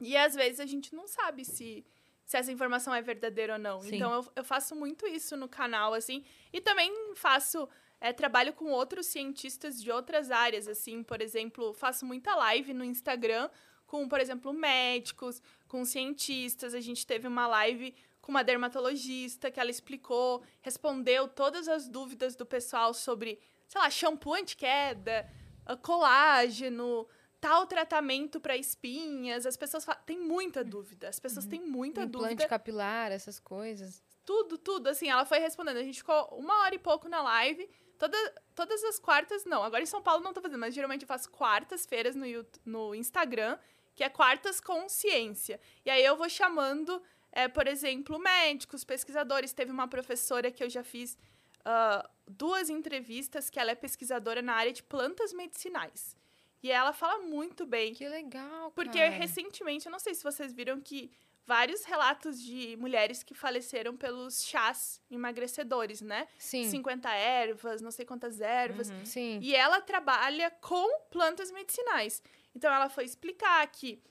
e 0.00 0.16
às 0.16 0.34
vezes 0.34 0.58
a 0.58 0.66
gente 0.66 0.94
não 0.94 1.06
sabe 1.06 1.44
se, 1.44 1.86
se 2.24 2.36
essa 2.36 2.50
informação 2.50 2.92
é 2.92 3.00
verdadeira 3.00 3.52
ou 3.52 3.58
não. 3.58 3.80
Sim. 3.80 3.96
Então 3.96 4.12
eu, 4.12 4.32
eu 4.36 4.44
faço 4.44 4.74
muito 4.74 5.06
isso 5.06 5.36
no 5.36 5.48
canal, 5.48 5.94
assim, 5.94 6.24
e 6.52 6.60
também 6.60 6.92
faço. 7.14 7.68
é, 8.00 8.12
trabalho 8.12 8.52
com 8.52 8.66
outros 8.66 9.06
cientistas 9.06 9.80
de 9.80 9.90
outras 9.90 10.30
áreas, 10.30 10.66
assim, 10.68 11.02
por 11.02 11.22
exemplo, 11.22 11.72
faço 11.72 12.04
muita 12.04 12.34
live 12.34 12.74
no 12.74 12.84
Instagram 12.84 13.48
com, 13.94 14.08
por 14.08 14.18
exemplo, 14.18 14.52
médicos, 14.52 15.40
com 15.68 15.84
cientistas. 15.84 16.74
A 16.74 16.80
gente 16.80 17.06
teve 17.06 17.28
uma 17.28 17.46
live 17.46 17.94
com 18.20 18.32
uma 18.32 18.42
dermatologista 18.42 19.52
que 19.52 19.60
ela 19.60 19.70
explicou, 19.70 20.42
respondeu 20.62 21.28
todas 21.28 21.68
as 21.68 21.86
dúvidas 21.86 22.34
do 22.34 22.44
pessoal 22.44 22.92
sobre, 22.92 23.38
sei 23.68 23.80
lá, 23.80 23.88
shampoo 23.88 24.34
anti-queda, 24.34 25.30
ah, 25.64 25.76
colágeno, 25.76 27.06
tal 27.40 27.68
tratamento 27.68 28.40
para 28.40 28.56
espinhas. 28.56 29.46
As 29.46 29.56
pessoas 29.56 29.84
falam, 29.84 30.02
tem 30.04 30.18
muita 30.18 30.64
dúvida. 30.64 31.08
As 31.08 31.20
pessoas 31.20 31.46
têm 31.46 31.60
muita 31.60 32.02
Implante 32.02 32.30
dúvida. 32.34 32.48
capilar, 32.48 33.12
essas 33.12 33.38
coisas. 33.38 34.02
tudo, 34.26 34.58
tudo. 34.58 34.88
Assim, 34.88 35.08
ela 35.08 35.24
foi 35.24 35.38
respondendo. 35.38 35.76
A 35.76 35.84
gente 35.84 35.98
ficou 35.98 36.24
uma 36.32 36.62
hora 36.62 36.74
e 36.74 36.80
pouco 36.80 37.08
na 37.08 37.22
live. 37.22 37.70
Toda, 37.96 38.18
todas 38.56 38.82
as 38.84 38.98
quartas, 38.98 39.44
não. 39.44 39.62
Agora 39.62 39.82
em 39.82 39.86
São 39.86 40.02
Paulo 40.02 40.24
não 40.24 40.32
tô 40.32 40.42
fazendo, 40.42 40.58
mas 40.58 40.74
geralmente 40.74 41.02
eu 41.02 41.08
faço 41.08 41.30
quartas-feiras 41.30 42.16
no, 42.16 42.24
no 42.64 42.94
Instagram, 42.94 43.56
que 43.94 44.02
é 44.02 44.08
quartas 44.08 44.60
com 44.60 44.88
ciência. 44.88 45.60
E 45.84 45.90
aí 45.90 46.04
eu 46.04 46.16
vou 46.16 46.28
chamando, 46.28 47.02
é, 47.32 47.48
por 47.48 47.66
exemplo, 47.66 48.18
médicos, 48.18 48.84
pesquisadores. 48.84 49.52
Teve 49.52 49.70
uma 49.70 49.88
professora 49.88 50.50
que 50.50 50.62
eu 50.62 50.70
já 50.70 50.82
fiz 50.82 51.16
ah, 51.64 52.08
duas 52.26 52.68
entrevistas, 52.68 53.48
que 53.48 53.58
ela 53.58 53.70
é 53.70 53.74
pesquisadora 53.74 54.42
na 54.42 54.54
área 54.54 54.72
de 54.72 54.82
plantas 54.82 55.32
medicinais. 55.32 56.16
E 56.62 56.70
ela 56.70 56.92
fala 56.92 57.22
muito 57.22 57.66
bem. 57.66 57.92
Que 57.92 58.08
legal, 58.08 58.70
Porque 58.72 58.98
cara. 58.98 59.10
recentemente, 59.10 59.86
eu 59.86 59.92
não 59.92 59.98
sei 59.98 60.14
se 60.14 60.24
vocês 60.24 60.52
viram 60.52 60.80
que 60.80 61.10
vários 61.46 61.84
relatos 61.84 62.42
de 62.42 62.74
mulheres 62.78 63.22
que 63.22 63.34
faleceram 63.34 63.94
pelos 63.96 64.44
chás 64.44 65.00
emagrecedores, 65.10 66.00
né? 66.00 66.26
Sim, 66.38 66.68
50 66.70 67.10
ervas, 67.10 67.82
não 67.82 67.90
sei 67.90 68.06
quantas 68.06 68.40
ervas. 68.40 68.88
Uhum. 68.88 69.04
sim. 69.04 69.38
E 69.42 69.54
ela 69.54 69.80
trabalha 69.80 70.50
com 70.50 71.00
plantas 71.10 71.50
medicinais. 71.50 72.22
Então 72.54 72.72
ela 72.72 72.88
foi 72.88 73.04
explicar 73.04 73.66
que 73.68 74.02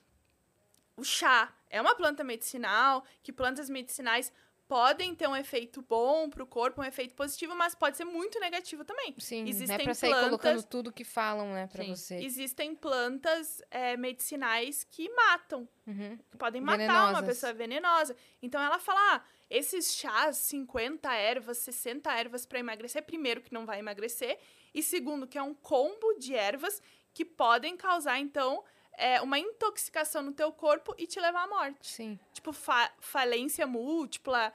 o 0.96 1.02
chá 1.04 1.52
é 1.70 1.80
uma 1.80 1.94
planta 1.94 2.22
medicinal, 2.22 3.04
que 3.22 3.32
plantas 3.32 3.68
medicinais 3.68 4.32
podem 4.66 5.14
ter 5.14 5.28
um 5.28 5.36
efeito 5.36 5.82
bom 5.82 6.30
para 6.30 6.42
o 6.42 6.46
corpo, 6.46 6.80
um 6.80 6.84
efeito 6.84 7.14
positivo, 7.14 7.54
mas 7.54 7.74
pode 7.74 7.96
ser 7.98 8.04
muito 8.04 8.40
negativo 8.40 8.82
também. 8.84 9.14
Sim, 9.18 9.40
não 9.42 9.46
é 9.46 9.50
Existem 9.50 9.84
pra 9.84 9.94
sair 9.94 10.10
plantas- 10.10 10.28
colocando 10.30 10.62
tudo 10.64 10.92
que 10.92 11.04
falam, 11.04 11.52
né, 11.52 11.68
Sim. 11.68 11.88
você. 11.94 12.16
Existem 12.16 12.74
plantas 12.74 13.60
é, 13.70 13.96
medicinais 13.96 14.84
que 14.90 15.08
matam, 15.10 15.68
Uhum. 15.86 16.16
que 16.30 16.36
podem 16.38 16.62
matar 16.62 16.82
uma 16.84 17.06
Venenosas. 17.20 17.26
pessoa 17.26 17.52
venenosa. 17.52 18.16
Então 18.40 18.60
ela 18.62 18.78
fala: 18.78 19.16
ah, 19.16 19.22
esses 19.50 19.92
chás, 19.94 20.38
50 20.38 21.12
ervas, 21.12 21.58
60 21.58 22.10
ervas 22.12 22.46
para 22.46 22.58
emagrecer, 22.58 23.02
primeiro 23.04 23.42
que 23.42 23.52
não 23.52 23.66
vai 23.66 23.78
emagrecer, 23.80 24.38
e 24.72 24.82
segundo 24.82 25.26
que 25.26 25.36
é 25.36 25.42
um 25.42 25.52
combo 25.54 26.14
de 26.18 26.34
ervas 26.34 26.80
que 27.14 27.24
podem 27.24 27.76
causar 27.76 28.18
então 28.18 28.62
é, 28.98 29.22
uma 29.22 29.38
intoxicação 29.38 30.22
no 30.22 30.32
teu 30.32 30.52
corpo 30.52 30.94
e 30.98 31.06
te 31.06 31.18
levar 31.20 31.44
à 31.44 31.48
morte. 31.48 31.88
Sim. 31.88 32.18
Tipo 32.32 32.52
fa- 32.52 32.92
falência 32.98 33.66
múltipla, 33.66 34.52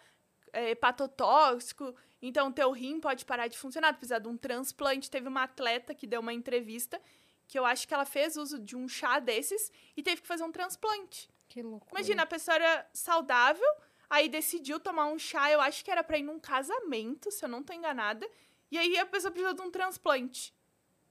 é, 0.53 0.71
hepatotóxico. 0.71 1.95
Então 2.21 2.51
teu 2.51 2.71
rim 2.71 2.99
pode 2.99 3.25
parar 3.25 3.47
de 3.47 3.57
funcionar, 3.57 3.93
tu 3.93 3.97
precisa 3.99 4.19
de 4.19 4.27
um 4.27 4.37
transplante. 4.37 5.09
Teve 5.09 5.27
uma 5.27 5.43
atleta 5.43 5.95
que 5.95 6.05
deu 6.05 6.19
uma 6.21 6.33
entrevista 6.33 7.01
que 7.47 7.57
eu 7.57 7.65
acho 7.65 7.87
que 7.87 7.93
ela 7.93 8.05
fez 8.05 8.37
uso 8.37 8.59
de 8.59 8.75
um 8.75 8.87
chá 8.87 9.19
desses 9.19 9.71
e 9.97 10.03
teve 10.03 10.21
que 10.21 10.27
fazer 10.27 10.43
um 10.43 10.51
transplante. 10.51 11.27
Que 11.47 11.63
loucura. 11.63 11.91
Imagina, 11.93 12.21
a 12.23 12.25
pessoa 12.27 12.53
era 12.55 12.87
saudável, 12.93 13.67
aí 14.07 14.29
decidiu 14.29 14.79
tomar 14.79 15.07
um 15.07 15.17
chá, 15.17 15.49
eu 15.49 15.59
acho 15.59 15.83
que 15.83 15.89
era 15.89 16.03
pra 16.03 16.19
ir 16.19 16.21
num 16.21 16.39
casamento, 16.39 17.31
se 17.31 17.43
eu 17.43 17.49
não 17.49 17.63
tô 17.63 17.73
enganada, 17.73 18.29
e 18.69 18.77
aí 18.77 18.95
a 18.99 19.05
pessoa 19.05 19.31
precisou 19.31 19.55
de 19.55 19.61
um 19.63 19.71
transplante. 19.71 20.53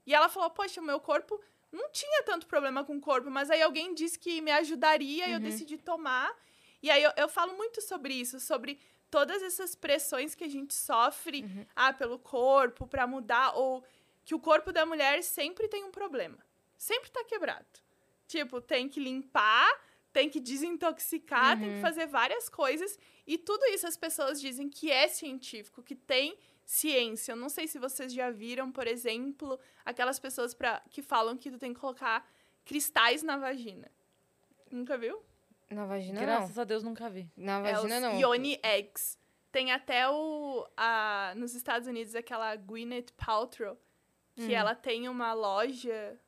E 0.09 0.13
ela 0.15 0.27
falou, 0.27 0.49
poxa, 0.49 0.81
o 0.81 0.83
meu 0.83 0.99
corpo 0.99 1.39
não 1.71 1.87
tinha 1.91 2.23
tanto 2.23 2.47
problema 2.47 2.83
com 2.83 2.97
o 2.97 2.99
corpo, 2.99 3.29
mas 3.29 3.51
aí 3.51 3.61
alguém 3.61 3.93
disse 3.93 4.17
que 4.17 4.41
me 4.41 4.49
ajudaria 4.51 5.27
e 5.27 5.31
eu 5.33 5.37
Uhum. 5.37 5.43
decidi 5.43 5.77
tomar. 5.77 6.35
E 6.81 6.89
aí 6.89 7.03
eu, 7.03 7.11
eu 7.15 7.29
falo 7.29 7.53
muito 7.55 7.79
sobre 7.79 8.15
isso, 8.15 8.39
sobre 8.39 8.79
todas 9.11 9.43
essas 9.43 9.75
pressões 9.75 10.33
que 10.33 10.43
a 10.43 10.47
gente 10.49 10.73
sofre 10.73 11.43
Uhum. 11.43 11.65
ah, 11.75 11.93
pelo 11.93 12.17
corpo, 12.17 12.87
pra 12.87 13.05
mudar, 13.05 13.55
ou 13.55 13.83
que 14.25 14.33
o 14.33 14.39
corpo 14.39 14.71
da 14.73 14.83
mulher 14.83 15.21
sempre 15.21 15.67
tem 15.67 15.83
um 15.83 15.91
problema. 15.91 16.39
Sempre 16.75 17.11
tá 17.11 17.23
quebrado. 17.23 17.67
Tipo, 18.27 18.59
tem 18.61 18.89
que 18.89 18.99
limpar, 18.99 19.69
tem 20.11 20.27
que 20.27 20.39
desintoxicar, 20.39 21.59
tem 21.59 21.69
que 21.69 21.75
Uhum. 21.75 21.81
fazer 21.81 22.07
várias 22.07 22.49
coisas. 22.49 22.97
E 23.27 23.37
tudo 23.37 23.63
isso 23.65 23.85
as 23.85 23.95
pessoas 23.95 24.41
dizem 24.41 24.69
que 24.69 24.89
é 24.91 25.07
científico, 25.07 25.83
que 25.83 25.93
tem 25.95 26.35
ciência. 26.73 27.31
Eu 27.31 27.35
não 27.35 27.49
sei 27.49 27.67
se 27.67 27.79
vocês 27.79 28.13
já 28.13 28.29
viram, 28.29 28.71
por 28.71 28.85
exemplo, 28.85 29.59
aquelas 29.83 30.19
pessoas 30.19 30.53
pra, 30.53 30.81
que 30.91 31.01
falam 31.01 31.35
que 31.35 31.49
tu 31.49 31.57
tem 31.57 31.73
que 31.73 31.79
colocar 31.79 32.23
cristais 32.63 33.23
na 33.23 33.37
vagina. 33.37 33.89
Nunca 34.71 34.95
viu? 34.95 35.19
Na 35.71 35.85
vagina 35.85 36.21
Graças 36.21 36.59
a 36.59 36.63
Deus 36.63 36.83
nunca 36.83 37.09
vi. 37.09 37.27
não. 37.35 37.61
Na 37.61 37.67
É 37.67 37.73
vagina 37.73 37.95
os 37.95 38.01
não. 38.03 38.19
Yoni 38.19 38.59
Eggs. 38.63 39.17
Tem 39.51 39.71
até 39.71 40.07
o. 40.07 40.67
A, 40.77 41.33
nos 41.35 41.55
Estados 41.55 41.87
Unidos, 41.87 42.13
aquela 42.13 42.55
Gwyneth 42.55 43.11
Paltrow, 43.17 43.75
que 44.35 44.43
Hum. 44.49 44.51
ela 44.51 44.75
tem 44.75 45.09
uma 45.09 45.33
loja 45.33 46.19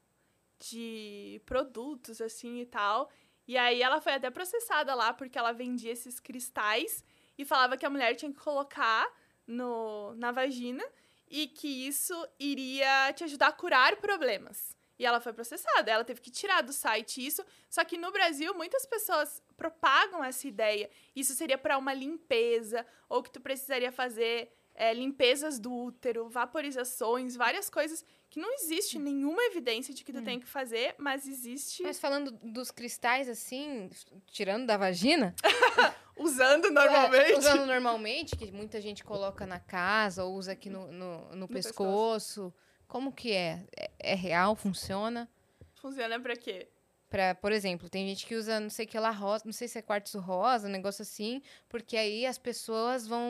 de 0.60 1.40
produtos, 1.46 2.20
assim 2.20 2.62
e 2.62 2.66
tal. 2.66 3.12
E 3.48 3.56
aí 3.58 3.82
ela 3.84 4.02
foi 4.02 4.14
até 4.14 4.32
processada 4.32 4.96
lá 4.96 5.14
porque 5.14 5.38
ela 5.38 5.52
vendia 5.52 5.92
esses 5.92 6.20
cristais 6.20 7.04
e 7.38 7.46
falava 7.46 7.78
que 7.78 7.86
a 7.86 7.90
mulher 7.92 8.16
tinha 8.16 8.32
que 8.34 8.40
colocar 8.40 9.08
no, 9.48 10.14
na 10.16 10.32
vagina 10.32 10.84
e 11.30 11.48
que 11.48 11.88
isso 11.88 12.14
iria 12.40 13.14
te 13.14 13.24
ajudar 13.24 13.48
a 13.48 13.52
curar 13.52 13.96
problemas. 13.98 14.76
E 15.00 15.06
ela 15.06 15.20
foi 15.20 15.34
processada, 15.34 15.90
ela 15.90 16.04
teve 16.04 16.22
que 16.22 16.30
tirar 16.30 16.62
do 16.62 16.72
site 16.72 17.26
isso. 17.26 17.44
Só 17.68 17.84
que 17.84 17.98
no 17.98 18.12
Brasil, 18.12 18.54
muitas 18.54 18.86
pessoas 18.86 19.42
propagam 19.58 20.24
essa 20.24 20.48
ideia. 20.48 20.90
Isso 21.16 21.34
seria 21.34 21.58
para 21.58 21.78
uma 21.78 21.92
limpeza, 21.92 22.86
ou 23.10 23.24
que 23.24 23.32
tu 23.32 23.42
precisaria 23.42 23.92
fazer 23.92 24.52
é, 24.76 24.94
limpezas 24.94 25.58
do 25.58 25.74
útero, 25.74 26.30
vaporizações, 26.30 27.36
várias 27.36 27.70
coisas 27.70 28.06
que 28.30 28.40
não 28.40 28.54
existe 28.54 29.00
nenhuma 29.00 29.44
evidência 29.46 29.94
de 29.94 30.04
que 30.04 30.14
tu 30.14 30.22
tem 30.22 30.40
que 30.40 30.46
fazer, 30.46 30.96
mas 30.98 31.28
existe 31.28 31.84
Mas 31.84 32.00
falando 32.00 32.32
dos 32.32 32.72
cristais, 32.72 33.28
assim, 33.28 33.90
tirando 34.28 34.68
da 34.68 34.78
vagina... 34.78 35.36
usando 36.24 36.66
É, 36.66 36.70
normalmente. 36.72 37.40
usando 37.40 37.66
normalmente, 37.66 38.36
que 38.36 38.52
muita 38.52 38.80
gente 38.80 39.04
coloca 39.04 39.46
na 39.46 39.60
casa 39.60 40.24
ou 40.24 40.36
usa 40.36 40.54
aqui 40.54 40.70
no, 40.70 40.92
no, 40.92 41.36
no 41.36 41.48
pescoço. 41.48 42.54
Como 42.88 43.12
que 43.12 43.32
é? 43.32 43.66
é? 43.78 43.92
é 44.00 44.16
real? 44.16 44.56
Funciona? 44.56 45.30
Funciona 45.76 46.20
pra 46.20 46.36
quê? 46.36 46.68
Pra, 47.10 47.36
por 47.36 47.52
exemplo, 47.52 47.90
tem 47.90 48.08
gente 48.08 48.26
que 48.26 48.36
usa 48.36 48.58
não 48.58 48.70
sei 48.70 48.86
que 48.86 48.98
lá 48.98 49.12
rosa, 49.12 49.44
não 49.46 49.52
sei 49.52 49.68
se 49.68 49.78
é 49.78 49.82
quartzo 49.82 50.18
rosa, 50.20 50.70
um 50.70 50.72
negócio 50.72 51.02
assim, 51.02 51.42
porque 51.68 51.98
aí 51.98 52.26
as 52.26 52.38
pessoas 52.38 53.06
vão. 53.06 53.30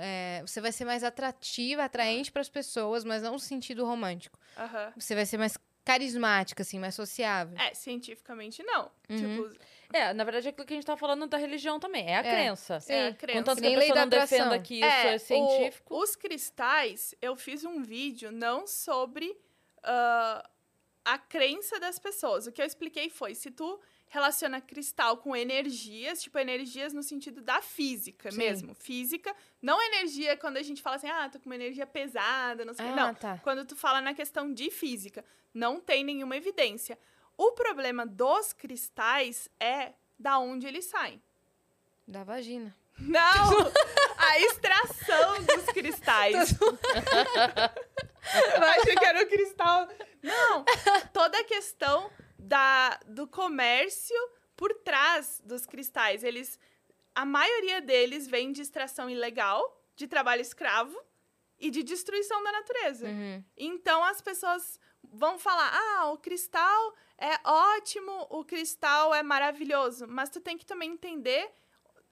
é, 0.00 0.40
você 0.46 0.62
vai 0.62 0.72
ser 0.72 0.86
mais 0.86 1.04
atrativa, 1.04 1.84
atraente 1.84 2.32
para 2.32 2.40
as 2.40 2.48
pessoas, 2.48 3.04
mas 3.04 3.22
não 3.22 3.32
no 3.32 3.38
sentido 3.38 3.84
romântico. 3.84 4.38
Aham. 4.56 4.94
Você 4.96 5.14
vai 5.14 5.26
ser 5.26 5.36
mais 5.36 5.58
carismática, 5.84 6.62
assim, 6.62 6.78
mais 6.78 6.94
sociável. 6.94 7.58
É, 7.58 7.74
cientificamente 7.74 8.62
não. 8.62 8.90
Uhum. 9.10 9.16
Tipo, 9.16 9.64
É, 9.92 10.12
na 10.14 10.24
verdade, 10.24 10.46
é 10.46 10.50
aquilo 10.50 10.66
que 10.66 10.72
a 10.72 10.76
gente 10.76 10.86
tá 10.86 10.96
falando 10.96 11.26
da 11.26 11.36
religião 11.36 11.78
também. 11.78 12.06
É 12.08 12.16
a 12.16 12.20
É. 12.20 12.22
crença. 12.22 12.80
Sim. 12.80 12.92
é 12.92 13.08
a 13.08 13.14
crença. 13.14 13.38
Contanto 13.40 13.56
que 13.56 13.62
Nem 13.68 13.76
a 13.76 13.80
pessoa 13.80 13.98
não 14.00 14.08
defenda 14.08 14.58
que 14.58 14.74
isso 14.76 14.84
é, 14.86 15.14
o- 15.16 15.18
científico. 15.20 15.96
os 16.02 16.16
cristais, 16.16 17.14
eu 17.20 17.36
fiz 17.36 17.64
um 17.64 17.82
vídeo 17.82 18.30
não 18.32 18.66
sobre 18.66 19.36
ah, 19.82 20.48
a 21.04 21.18
crença 21.18 21.78
das 21.80 21.98
pessoas. 21.98 22.46
O 22.46 22.52
que 22.52 22.62
eu 22.62 22.66
expliquei 22.66 23.10
foi, 23.10 23.34
se 23.34 23.50
tu 23.50 23.80
relaciona 24.06 24.60
cristal 24.60 25.16
com 25.16 25.34
energias, 25.34 26.22
tipo 26.22 26.38
energias 26.38 26.92
no 26.92 27.02
sentido 27.02 27.40
da 27.40 27.60
física 27.62 28.30
Sim. 28.30 28.38
mesmo. 28.38 28.74
Física, 28.74 29.34
não 29.60 29.80
energia 29.82 30.36
quando 30.36 30.58
a 30.58 30.62
gente 30.62 30.80
fala 30.82 30.96
assim, 30.96 31.08
ah, 31.08 31.28
tô 31.30 31.40
com 31.40 31.46
uma 31.46 31.54
energia 31.54 31.86
pesada, 31.86 32.64
não 32.64 32.74
sei 32.74 32.84
o 32.84 32.92
que. 32.92 32.98
Ah, 33.00 33.06
Não, 33.06 33.14
tá. 33.14 33.40
quando 33.42 33.64
tu 33.64 33.74
fala 33.74 34.00
na 34.00 34.12
questão 34.14 34.52
de 34.52 34.70
física, 34.70 35.24
não 35.52 35.80
tem 35.80 36.04
nenhuma 36.04 36.36
evidência. 36.36 36.98
O 37.42 37.50
problema 37.50 38.06
dos 38.06 38.52
cristais 38.52 39.48
é 39.58 39.94
da 40.16 40.38
onde 40.38 40.64
eles 40.64 40.84
saem. 40.84 41.20
Da 42.06 42.22
vagina. 42.22 42.72
Não! 42.96 43.72
A 44.16 44.38
extração 44.38 45.42
dos 45.42 45.64
cristais. 45.74 46.54
Eu 48.54 48.62
achei 48.62 48.94
que 48.94 49.04
era 49.04 49.24
o 49.24 49.26
cristal. 49.26 49.88
Não! 50.22 50.64
Toda 51.12 51.36
a 51.40 51.42
questão 51.42 52.08
da, 52.38 53.00
do 53.08 53.26
comércio 53.26 54.16
por 54.54 54.72
trás 54.74 55.42
dos 55.44 55.66
cristais. 55.66 56.22
Eles. 56.22 56.60
A 57.12 57.24
maioria 57.24 57.80
deles 57.80 58.28
vem 58.28 58.52
de 58.52 58.62
extração 58.62 59.10
ilegal, 59.10 59.82
de 59.96 60.06
trabalho 60.06 60.42
escravo 60.42 60.96
e 61.58 61.70
de 61.70 61.82
destruição 61.82 62.40
da 62.44 62.52
natureza. 62.52 63.08
Uhum. 63.08 63.44
Então 63.56 64.04
as 64.04 64.22
pessoas 64.22 64.78
vão 65.02 65.40
falar: 65.40 65.72
ah, 65.74 66.12
o 66.12 66.18
cristal 66.18 66.94
é 67.22 67.38
ótimo, 67.48 68.26
o 68.30 68.44
cristal 68.44 69.14
é 69.14 69.22
maravilhoso. 69.22 70.06
Mas 70.08 70.28
tu 70.28 70.40
tem 70.40 70.58
que 70.58 70.66
também 70.66 70.90
entender 70.90 71.48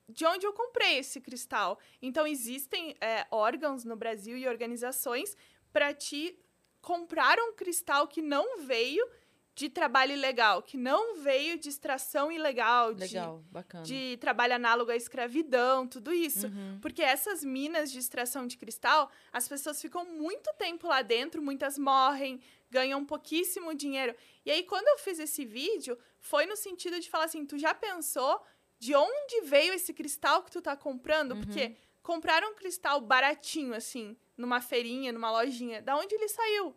de 0.08 0.24
onde 0.26 0.46
eu 0.46 0.52
comprei 0.52 0.98
esse 0.98 1.20
cristal. 1.20 1.78
Então 2.00 2.26
existem 2.26 2.96
é, 3.00 3.26
órgãos 3.30 3.84
no 3.84 3.96
Brasil 3.96 4.36
e 4.36 4.46
organizações 4.48 5.36
para 5.72 5.92
te 5.94 6.38
comprar 6.80 7.38
um 7.38 7.52
cristal 7.54 8.08
que 8.08 8.22
não 8.22 8.58
veio 8.60 9.06
de 9.54 9.68
trabalho 9.68 10.12
ilegal, 10.12 10.62
que 10.62 10.76
não 10.78 11.16
veio 11.16 11.58
de 11.58 11.68
extração 11.68 12.32
ilegal, 12.32 12.94
de- 12.94 13.00
Legal, 13.02 13.44
bacana. 13.50 13.84
de 13.84 14.16
trabalho 14.18 14.54
análogo 14.54 14.90
à 14.90 14.96
escravidão, 14.96 15.86
tudo 15.86 16.12
isso. 16.14 16.46
Uhum. 16.46 16.78
Porque 16.80 17.02
essas 17.02 17.44
minas 17.44 17.92
de 17.92 17.98
extração 17.98 18.46
de 18.46 18.56
cristal, 18.56 19.10
as 19.32 19.46
pessoas 19.46 19.80
ficam 19.80 20.04
muito 20.06 20.50
tempo 20.56 20.86
lá 20.88 21.02
dentro, 21.02 21.42
muitas 21.42 21.76
morrem, 21.76 22.40
ganham 22.70 23.05
pouquíssimo 23.05 23.74
dinheiro. 23.74 24.14
E 24.44 24.51
aí, 24.51 24.62
quando 24.62 24.88
eu 24.88 24.98
fiz 24.98 25.18
esse 25.18 25.44
vídeo, 25.44 25.98
foi 26.18 26.47
no 26.47 26.56
sentido 26.56 27.01
de 27.01 27.10
falar 27.10 27.24
assim: 27.24 27.44
tu 27.44 27.59
já 27.59 27.74
pensou 27.74 28.42
de 28.78 28.94
onde 28.94 29.42
veio 29.42 29.74
esse 29.74 29.92
cristal 29.92 30.42
que 30.42 30.51
tu 30.51 30.62
tá 30.62 30.76
comprando? 30.76 31.32
Uhum. 31.32 31.40
Porque 31.42 31.76
comprar 32.02 32.42
um 32.44 32.55
cristal 32.55 33.01
baratinho, 33.01 33.74
assim, 33.74 34.16
numa 34.36 34.60
feirinha, 34.60 35.12
numa 35.12 35.30
lojinha, 35.30 35.82
da 35.82 35.97
onde 35.97 36.14
ele 36.14 36.28
saiu? 36.28 36.74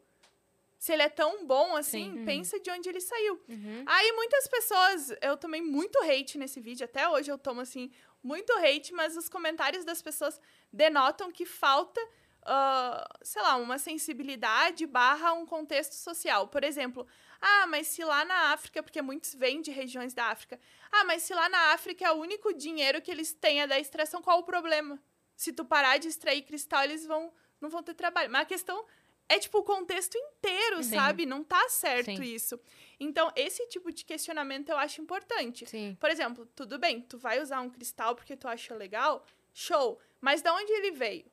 Se 0.77 0.91
ele 0.91 1.01
é 1.01 1.07
tão 1.07 1.47
bom 1.47 1.77
assim, 1.77 2.11
Sim. 2.11 2.25
pensa 2.25 2.59
de 2.59 2.69
onde 2.69 2.89
ele 2.89 2.99
saiu. 2.99 3.41
Uhum. 3.47 3.85
Aí 3.85 4.11
muitas 4.11 4.47
pessoas, 4.47 5.13
eu 5.21 5.37
tomei 5.37 5.61
muito 5.61 5.97
hate 6.03 6.37
nesse 6.37 6.59
vídeo, 6.59 6.83
até 6.83 7.07
hoje 7.07 7.31
eu 7.31 7.37
tomo 7.37 7.61
assim, 7.61 7.89
muito 8.21 8.51
hate, 8.57 8.93
mas 8.93 9.15
os 9.15 9.29
comentários 9.29 9.85
das 9.85 10.01
pessoas 10.01 10.41
denotam 10.73 11.31
que 11.31 11.45
falta, 11.45 12.01
ah, 12.45 13.07
sei 13.21 13.41
lá, 13.41 13.55
uma 13.55 13.77
sensibilidade 13.77 14.85
barra 14.85 15.33
um 15.33 15.45
contexto 15.45 15.93
social. 15.93 16.47
Por 16.47 16.63
exemplo, 16.63 17.07
ah, 17.41 17.67
mas 17.67 17.87
se 17.87 18.03
lá 18.03 18.23
na 18.25 18.53
África, 18.53 18.81
porque 18.81 19.01
muitos 19.01 19.33
vêm 19.33 19.61
de 19.61 19.71
regiões 19.71 20.13
da 20.13 20.25
África, 20.25 20.59
ah, 20.91 21.03
mas 21.05 21.23
se 21.23 21.33
lá 21.33 21.47
na 21.49 21.73
África 21.73 22.05
é 22.05 22.11
o 22.11 22.15
único 22.15 22.53
dinheiro 22.53 23.01
que 23.01 23.11
eles 23.11 23.33
têm 23.33 23.61
é 23.61 23.67
da 23.67 23.79
extração, 23.79 24.21
qual 24.21 24.39
o 24.39 24.43
problema? 24.43 24.99
Se 25.35 25.51
tu 25.51 25.65
parar 25.65 25.97
de 25.97 26.07
extrair 26.07 26.41
cristal, 26.43 26.83
eles 26.83 27.05
vão 27.05 27.33
não 27.59 27.69
vão 27.69 27.81
ter 27.81 27.93
trabalho. 27.93 28.29
Mas 28.29 28.41
a 28.41 28.45
questão 28.45 28.85
é 29.27 29.39
tipo 29.39 29.59
o 29.59 29.63
contexto 29.63 30.17
inteiro, 30.17 30.83
Sim. 30.83 30.95
sabe? 30.95 31.25
Não 31.25 31.43
tá 31.43 31.69
certo 31.69 32.17
Sim. 32.17 32.23
isso. 32.23 32.59
Então, 32.99 33.31
esse 33.35 33.65
tipo 33.67 33.91
de 33.91 34.05
questionamento 34.05 34.69
eu 34.69 34.77
acho 34.77 35.01
importante. 35.01 35.65
Sim. 35.65 35.97
Por 35.99 36.09
exemplo, 36.09 36.45
tudo 36.55 36.77
bem, 36.77 37.01
tu 37.01 37.17
vai 37.17 37.41
usar 37.41 37.61
um 37.61 37.69
cristal 37.69 38.15
porque 38.15 38.35
tu 38.35 38.47
acha 38.47 38.75
legal, 38.75 39.25
show. 39.53 39.99
Mas 40.21 40.41
da 40.41 40.53
onde 40.53 40.71
ele 40.71 40.91
veio? 40.91 41.25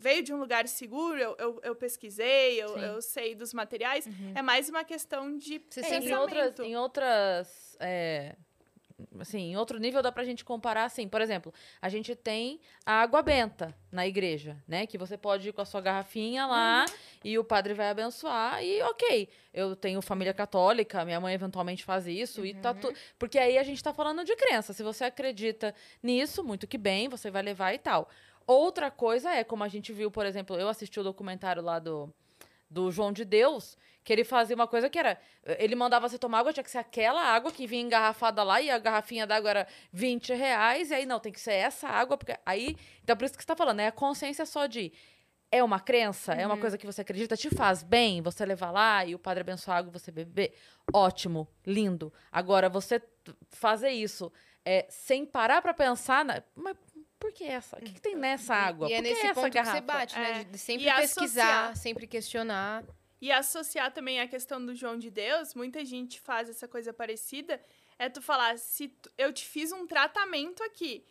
Veio 0.00 0.22
de 0.22 0.32
um 0.32 0.38
lugar 0.38 0.66
seguro, 0.66 1.18
eu, 1.18 1.36
eu, 1.38 1.60
eu 1.62 1.76
pesquisei, 1.76 2.60
eu, 2.60 2.76
eu 2.78 3.02
sei 3.02 3.34
dos 3.34 3.52
materiais. 3.52 4.06
Uhum. 4.06 4.32
É 4.34 4.40
mais 4.40 4.68
uma 4.70 4.82
questão 4.82 5.36
de 5.36 5.62
Você 5.68 5.82
sempre 5.82 6.10
em 6.10 6.14
outras, 6.14 6.58
em 6.58 6.76
outras 6.76 7.76
é, 7.78 8.34
assim, 9.18 9.52
em 9.52 9.56
outro 9.56 9.78
nível 9.78 10.02
dá 10.02 10.12
pra 10.12 10.24
gente 10.24 10.44
comparar 10.44 10.84
assim, 10.84 11.08
por 11.08 11.20
exemplo, 11.20 11.52
a 11.80 11.88
gente 11.88 12.14
tem 12.14 12.60
a 12.84 13.00
água 13.00 13.22
benta 13.22 13.74
na 13.90 14.06
igreja, 14.06 14.56
né, 14.66 14.86
que 14.86 14.98
você 14.98 15.16
pode 15.16 15.48
ir 15.48 15.52
com 15.52 15.60
a 15.60 15.64
sua 15.64 15.80
garrafinha 15.80 16.46
lá 16.46 16.84
e 17.24 17.38
o 17.38 17.44
padre 17.44 17.74
vai 17.74 17.88
abençoar 17.88 18.62
e 18.62 18.82
OK. 18.82 19.28
Eu 19.52 19.74
tenho 19.74 20.00
família 20.00 20.32
católica, 20.32 21.04
minha 21.04 21.20
mãe 21.20 21.34
eventualmente 21.34 21.84
faz 21.84 22.06
isso 22.06 22.44
e 22.46 22.54
tá 22.54 22.72
tudo, 22.72 22.96
porque 23.18 23.38
aí 23.38 23.58
a 23.58 23.62
gente 23.62 23.82
tá 23.82 23.92
falando 23.92 24.24
de 24.24 24.34
crença. 24.36 24.72
Se 24.72 24.82
você 24.82 25.04
acredita 25.04 25.74
nisso, 26.02 26.44
muito 26.44 26.66
que 26.66 26.78
bem, 26.78 27.08
você 27.08 27.30
vai 27.30 27.42
levar 27.42 27.74
e 27.74 27.78
tal. 27.78 28.08
Outra 28.50 28.90
coisa 28.90 29.30
é, 29.30 29.44
como 29.44 29.62
a 29.62 29.68
gente 29.68 29.92
viu, 29.92 30.10
por 30.10 30.26
exemplo, 30.26 30.56
eu 30.56 30.68
assisti 30.68 30.98
o 30.98 31.04
documentário 31.04 31.62
lá 31.62 31.78
do 31.78 32.12
do 32.68 32.88
João 32.92 33.12
de 33.12 33.24
Deus, 33.24 33.76
que 34.04 34.12
ele 34.12 34.22
fazia 34.22 34.54
uma 34.54 34.66
coisa 34.68 34.88
que 34.88 34.96
era. 34.96 35.20
Ele 35.58 35.74
mandava 35.74 36.08
você 36.08 36.16
tomar 36.16 36.38
água, 36.38 36.52
tinha 36.52 36.62
que 36.62 36.70
ser 36.70 36.78
aquela 36.78 37.20
água 37.20 37.50
que 37.50 37.66
vinha 37.66 37.82
engarrafada 37.82 38.44
lá, 38.44 38.60
e 38.62 38.70
a 38.70 38.78
garrafinha 38.78 39.26
d'água 39.26 39.50
era 39.50 39.66
20 39.92 40.32
reais, 40.34 40.90
e 40.90 40.94
aí 40.94 41.04
não, 41.04 41.18
tem 41.18 41.32
que 41.32 41.40
ser 41.40 41.54
essa 41.54 41.88
água, 41.88 42.16
porque 42.16 42.36
aí. 42.46 42.76
Então, 43.02 43.16
por 43.16 43.24
isso 43.24 43.34
que 43.36 43.42
você 43.42 43.46
tá 43.48 43.56
falando, 43.56 43.80
é 43.80 43.88
a 43.88 43.92
consciência 43.92 44.46
só 44.46 44.66
de. 44.66 44.92
É 45.50 45.64
uma 45.64 45.80
crença, 45.80 46.32
é 46.32 46.46
uma 46.46 46.54
Uhum. 46.54 46.60
coisa 46.60 46.78
que 46.78 46.86
você 46.86 47.00
acredita, 47.00 47.36
te 47.36 47.50
faz 47.50 47.82
bem 47.82 48.22
você 48.22 48.46
levar 48.46 48.70
lá 48.70 49.04
e 49.04 49.16
o 49.16 49.18
padre 49.18 49.40
abençoar 49.40 49.76
a 49.76 49.80
água 49.80 49.90
e 49.90 49.98
você 49.98 50.12
beber. 50.12 50.54
Ótimo, 50.94 51.48
lindo. 51.66 52.12
Agora, 52.30 52.68
você 52.68 53.02
fazer 53.48 53.90
isso 53.90 54.32
é, 54.64 54.86
sem 54.88 55.26
parar 55.26 55.60
pra 55.60 55.74
pensar, 55.74 56.24
na, 56.24 56.40
mas 56.54 56.76
por 57.20 57.32
que 57.32 57.44
essa? 57.44 57.76
O 57.76 57.80
que, 57.82 57.92
que 57.92 58.00
tem 58.00 58.16
nessa 58.16 58.54
água? 58.54 58.88
E 58.88 58.92
é 58.92 58.96
por 58.96 59.02
que 59.04 59.08
nesse 59.10 59.26
essa 59.26 59.34
ponto 59.40 59.52
garrafa? 59.52 59.72
que 59.80 59.86
você 59.86 59.86
bate, 59.98 60.18
né? 60.18 60.40
É. 60.40 60.44
De 60.44 60.58
sempre 60.58 60.88
E 60.88 60.92
pesquisar, 60.94 61.44
associar. 61.66 61.76
sempre 61.76 62.06
questionar. 62.06 62.84
E 63.20 63.30
associar 63.30 63.92
também 63.92 64.18
a 64.20 64.26
questão 64.26 64.64
do 64.64 64.74
João 64.74 64.98
de 64.98 65.10
Deus, 65.10 65.54
muita 65.54 65.84
gente 65.84 66.18
faz 66.20 66.48
essa 66.48 66.66
coisa 66.66 66.92
parecida, 66.92 67.60
é 67.98 68.08
tu 68.08 68.22
falar, 68.22 68.56
se 68.58 68.88
tu- 68.88 69.10
eu 69.18 69.30
te 69.32 69.44
fiz 69.44 69.70
um 69.72 69.86
tratamento 69.86 70.62
aqui, 70.64 71.04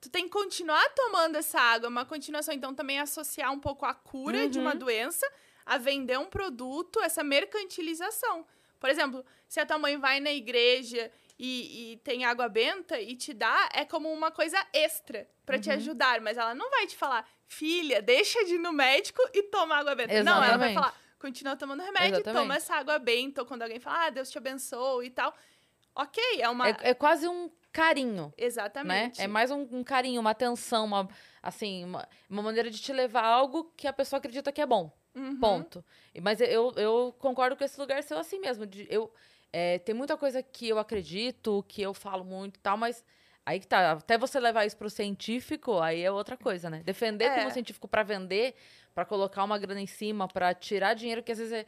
tu 0.00 0.10
tem 0.10 0.24
que 0.24 0.30
continuar 0.30 0.86
tomando 0.90 1.36
essa 1.36 1.58
água, 1.58 1.88
uma 1.88 2.04
continuação, 2.04 2.54
então 2.54 2.74
também 2.74 3.00
associar 3.00 3.50
um 3.52 3.58
pouco 3.58 3.86
a 3.86 3.94
cura 3.94 4.46
de 4.48 4.58
uma 4.58 4.72
Uhum. 4.72 4.78
doença 4.78 5.26
a 5.64 5.78
vender 5.78 6.18
um 6.18 6.26
produto, 6.26 7.00
essa 7.00 7.24
mercantilização. 7.24 8.46
Por 8.78 8.90
exemplo, 8.90 9.24
se 9.48 9.58
a 9.58 9.64
tua 9.66 9.78
mãe 9.78 9.96
vai 9.98 10.20
na 10.20 10.30
igreja 10.32 11.10
e, 11.38 11.92
e 11.92 11.96
tem 11.98 12.24
água 12.24 12.48
benta 12.48 13.00
e 13.00 13.14
te 13.16 13.32
dá, 13.34 13.68
é 13.72 13.84
como 13.84 14.10
uma 14.12 14.30
coisa 14.30 14.58
extra 14.72 15.28
pra 15.44 15.58
te 15.58 15.68
Uhum. 15.68 15.76
ajudar, 15.76 16.20
mas 16.20 16.36
ela 16.38 16.54
não 16.54 16.70
vai 16.70 16.86
te 16.86 16.96
falar, 16.96 17.28
filha, 17.46 18.00
deixa 18.02 18.44
de 18.44 18.54
ir 18.54 18.58
no 18.58 18.72
médico 18.72 19.20
e 19.34 19.42
toma 19.44 19.76
água 19.76 19.94
benta. 19.94 20.22
Não, 20.22 20.42
ela 20.42 20.56
vai 20.56 20.70
Exatamente. 20.70 20.74
falar, 20.74 20.94
continua 21.18 21.56
tomando 21.56 21.82
remédio, 21.82 22.16
Exatamente. 22.16 22.42
toma 22.42 22.56
essa 22.56 22.74
água 22.74 22.98
benta, 22.98 23.42
ou 23.42 23.46
quando 23.46 23.62
alguém 23.62 23.78
fala, 23.80 24.06
ah, 24.06 24.10
Deus 24.10 24.30
te 24.30 24.38
abençoe 24.38 25.06
e 25.06 25.10
tal. 25.10 25.34
Ok, 25.94 26.22
é 26.40 26.48
uma. 26.48 26.68
É, 26.68 26.76
é 26.90 26.94
quase 26.94 27.26
um 27.26 27.50
carinho. 27.72 28.26
né? 28.26 28.32
Exatamente. 28.38 29.20
É 29.20 29.26
mais 29.26 29.50
um, 29.50 29.66
um 29.70 29.84
carinho, 29.84 30.20
uma 30.20 30.30
atenção, 30.30 30.84
uma, 30.84 31.08
assim, 31.42 31.84
uma, 31.84 32.08
uma 32.28 32.42
maneira 32.42 32.70
de 32.70 32.80
te 32.80 32.92
levar 32.92 33.22
a 33.22 33.28
algo 33.28 33.72
que 33.76 33.86
a 33.86 33.92
pessoa 33.92 34.18
acredita 34.18 34.50
que 34.52 34.60
é 34.60 34.66
bom. 34.66 34.90
Uhum. 35.14 35.38
Ponto. 35.38 35.84
Mas 36.22 36.40
eu, 36.40 36.72
eu 36.76 37.14
concordo 37.18 37.56
com 37.56 37.64
esse 37.64 37.78
lugar 37.80 38.02
seu 38.02 38.18
assim 38.18 38.38
mesmo. 38.38 38.66
De, 38.66 38.86
eu, 38.90 39.10
é, 39.52 39.78
tem 39.78 39.94
muita 39.94 40.16
coisa 40.16 40.42
que 40.42 40.68
eu 40.68 40.78
acredito, 40.78 41.64
que 41.68 41.80
eu 41.82 41.94
falo 41.94 42.24
muito 42.24 42.56
e 42.56 42.60
tal, 42.60 42.76
mas 42.76 43.04
aí 43.44 43.60
que 43.60 43.66
tá. 43.66 43.92
Até 43.92 44.18
você 44.18 44.38
levar 44.40 44.64
isso 44.66 44.76
pro 44.76 44.90
científico, 44.90 45.78
aí 45.80 46.02
é 46.02 46.10
outra 46.10 46.36
coisa, 46.36 46.68
né? 46.68 46.82
Defender 46.84 47.26
É. 47.26 47.38
como 47.38 47.50
científico 47.50 47.88
pra 47.88 48.02
vender, 48.02 48.54
pra 48.94 49.04
colocar 49.04 49.44
uma 49.44 49.58
grana 49.58 49.80
em 49.80 49.86
cima, 49.86 50.26
pra 50.28 50.52
tirar 50.54 50.94
dinheiro 50.94 51.22
que 51.22 51.32
às 51.32 51.38
vezes 51.38 51.52
é. 51.52 51.66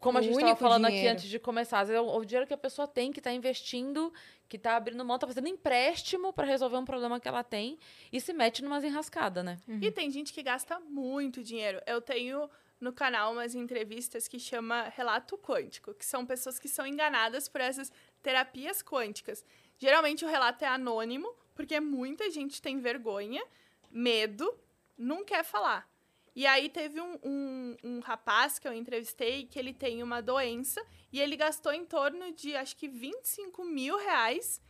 Como 0.00 0.18
a 0.18 0.20
O 0.20 0.24
gente 0.24 0.34
tava 0.34 0.46
único 0.46 0.60
falando 0.60 0.84
aqui 0.86 0.94
dinheiro. 0.96 1.12
antes 1.14 1.28
de 1.28 1.38
começar, 1.38 1.78
às 1.78 1.86
vezes 1.88 2.02
é 2.02 2.04
o, 2.04 2.16
o 2.16 2.24
dinheiro 2.24 2.44
que 2.44 2.52
a 2.52 2.58
pessoa 2.58 2.88
tem, 2.88 3.12
que 3.12 3.20
tá 3.20 3.32
investindo, 3.32 4.12
que 4.48 4.58
tá 4.58 4.74
abrindo 4.74 5.04
mão, 5.04 5.16
tá 5.16 5.28
fazendo 5.28 5.46
empréstimo 5.46 6.32
pra 6.32 6.44
resolver 6.44 6.76
um 6.76 6.84
problema 6.84 7.20
que 7.20 7.28
ela 7.28 7.44
tem 7.44 7.78
e 8.12 8.20
se 8.20 8.32
mete 8.32 8.64
numas 8.64 8.82
enrascadas, 8.82 9.44
né? 9.44 9.58
Uhum. 9.68 9.78
E 9.80 9.92
tem 9.92 10.10
gente 10.10 10.32
que 10.32 10.42
gasta 10.42 10.80
muito 10.80 11.40
dinheiro. 11.40 11.80
Eu 11.86 12.00
tenho 12.00 12.50
no 12.80 12.92
canal 12.92 13.32
umas 13.32 13.54
entrevistas 13.54 14.26
que 14.26 14.38
chama 14.38 14.92
Relato 14.96 15.36
Quântico, 15.36 15.92
que 15.92 16.04
são 16.04 16.24
pessoas 16.24 16.58
que 16.58 16.68
são 16.68 16.86
enganadas 16.86 17.48
por 17.48 17.60
essas 17.60 17.92
terapias 18.22 18.82
quânticas. 18.82 19.44
Geralmente 19.78 20.24
o 20.24 20.28
relato 20.28 20.64
é 20.64 20.68
anônimo, 20.68 21.34
porque 21.54 21.78
muita 21.78 22.30
gente 22.30 22.62
tem 22.62 22.78
vergonha, 22.80 23.44
medo, 23.90 24.52
não 24.96 25.24
quer 25.24 25.44
falar. 25.44 25.88
E 26.34 26.46
aí 26.46 26.68
teve 26.68 27.00
um, 27.00 27.18
um, 27.22 27.76
um 27.82 28.00
rapaz 28.00 28.58
que 28.58 28.66
eu 28.66 28.72
entrevistei 28.72 29.46
que 29.46 29.58
ele 29.58 29.74
tem 29.74 30.02
uma 30.02 30.22
doença 30.22 30.80
e 31.12 31.20
ele 31.20 31.36
gastou 31.36 31.72
em 31.72 31.84
torno 31.84 32.32
de 32.32 32.56
acho 32.56 32.76
que 32.76 32.88
25 32.88 33.64
mil 33.64 33.98
reais 33.98 34.60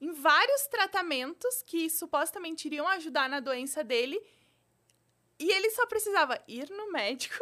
em 0.00 0.12
vários 0.12 0.66
tratamentos 0.66 1.62
que 1.62 1.90
supostamente 1.90 2.66
iriam 2.66 2.88
ajudar 2.88 3.28
na 3.28 3.38
doença 3.38 3.84
dele 3.84 4.20
e 5.38 5.50
ele 5.50 5.70
só 5.70 5.86
precisava 5.86 6.42
ir 6.48 6.70
no 6.70 6.90
médico, 6.90 7.38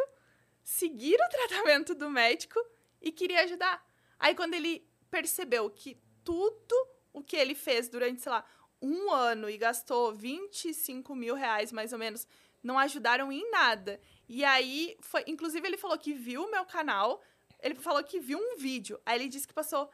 seguir 0.69 1.15
o 1.19 1.29
tratamento 1.29 1.95
do 1.95 2.11
médico 2.11 2.63
e 3.01 3.11
queria 3.11 3.41
ajudar. 3.41 3.83
Aí, 4.19 4.35
quando 4.35 4.53
ele 4.53 4.87
percebeu 5.09 5.67
que 5.67 5.97
tudo 6.23 6.75
o 7.11 7.23
que 7.23 7.35
ele 7.35 7.55
fez 7.55 7.89
durante, 7.89 8.21
sei 8.21 8.31
lá, 8.31 8.45
um 8.79 9.11
ano 9.11 9.49
e 9.49 9.57
gastou 9.57 10.13
25 10.13 11.15
mil 11.15 11.33
reais, 11.33 11.71
mais 11.71 11.91
ou 11.91 11.97
menos, 11.97 12.27
não 12.61 12.77
ajudaram 12.77 13.31
em 13.31 13.49
nada. 13.49 13.99
E 14.27 14.45
aí, 14.45 14.95
foi, 15.01 15.23
inclusive, 15.25 15.67
ele 15.67 15.75
falou 15.75 15.97
que 15.97 16.13
viu 16.13 16.43
o 16.43 16.51
meu 16.51 16.63
canal, 16.65 17.19
ele 17.59 17.73
falou 17.73 18.03
que 18.03 18.19
viu 18.19 18.37
um 18.37 18.55
vídeo. 18.55 19.01
Aí 19.03 19.17
ele 19.17 19.27
disse 19.27 19.47
que 19.47 19.53
passou 19.53 19.89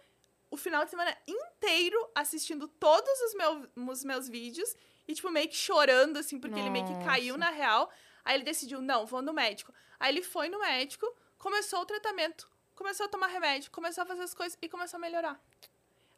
o 0.51 0.57
final 0.57 0.83
de 0.83 0.89
semana 0.89 1.17
inteiro 1.25 1.97
assistindo 2.13 2.67
todos 2.67 3.21
os, 3.21 3.33
meu, 3.33 3.69
os 3.87 4.03
meus 4.03 4.27
vídeos 4.27 4.75
e, 5.07 5.13
tipo, 5.13 5.31
meio 5.31 5.47
que 5.47 5.55
chorando, 5.55 6.17
assim, 6.17 6.37
porque 6.37 6.59
ele 6.59 6.69
meio 6.69 6.85
que 6.85 7.05
caiu 7.05 7.37
Nossa. 7.37 7.51
na 7.51 7.57
real. 7.57 7.89
Aí 8.25 8.35
ele 8.35 8.43
decidiu, 8.43 8.81
não, 8.81 9.05
vou 9.05 9.21
no 9.21 9.31
médico. 9.31 9.71
Aí 9.99 10.11
ele 10.13 10.23
foi 10.23 10.49
no 10.49 10.59
médico, 10.59 11.05
começou 11.37 11.79
o 11.81 11.85
tratamento, 11.85 12.49
começou 12.73 13.05
a 13.05 13.09
tomar 13.09 13.27
remédio, 13.27 13.71
começou 13.71 14.01
a 14.03 14.05
fazer 14.05 14.23
as 14.23 14.33
coisas 14.33 14.57
e 14.61 14.67
começou 14.67 14.97
a 14.97 15.01
melhorar. 15.01 15.39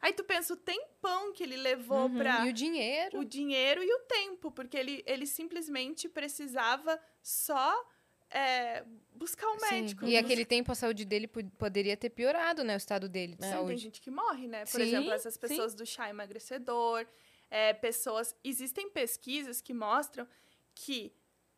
Aí 0.00 0.12
tu 0.12 0.22
pensa 0.24 0.54
o 0.54 0.56
tempão 0.56 1.32
que 1.32 1.42
ele 1.42 1.56
levou 1.56 2.08
Uhum. 2.08 2.16
pra 2.16 2.46
E 2.46 2.50
o 2.50 2.52
dinheiro. 2.52 3.18
o 3.18 3.24
dinheiro 3.24 3.82
e 3.82 3.92
o 3.92 3.98
tempo, 4.00 4.50
porque 4.50 4.76
ele, 4.76 5.02
ele 5.06 5.26
simplesmente 5.26 6.08
precisava 6.08 6.98
só 7.22 7.86
é, 8.30 8.84
buscar 9.14 9.48
um 9.48 9.58
Sim. 9.58 9.70
médico. 9.70 10.06
E 10.06 10.16
aquele 10.16 10.44
tempo 10.44 10.70
a 10.70 10.74
saúde 10.74 11.04
dele 11.04 11.26
po- 11.26 11.42
poderia 11.58 11.96
ter 11.96 12.10
piorado, 12.10 12.62
né? 12.62 12.74
O 12.74 12.76
estado 12.76 13.08
dele 13.08 13.34
de 13.34 13.42
Sim, 13.44 13.50
tem 13.50 13.58
saúde. 13.58 13.76
gente 13.78 14.00
que 14.00 14.10
morre, 14.10 14.46
né? 14.46 14.60
Por 14.66 14.80
Sim, 14.80 14.82
exemplo, 14.82 15.10
essas 15.12 15.36
pessoas 15.36 15.74
do 15.74 15.84
chá 15.86 16.08
emagrecedor, 16.10 17.06
é, 17.50 17.72
pessoas. 17.72 18.36
Existem 18.44 18.90
pesquisas 18.90 19.60
que 19.62 19.72
mostram 19.74 20.28
que 20.74 21.12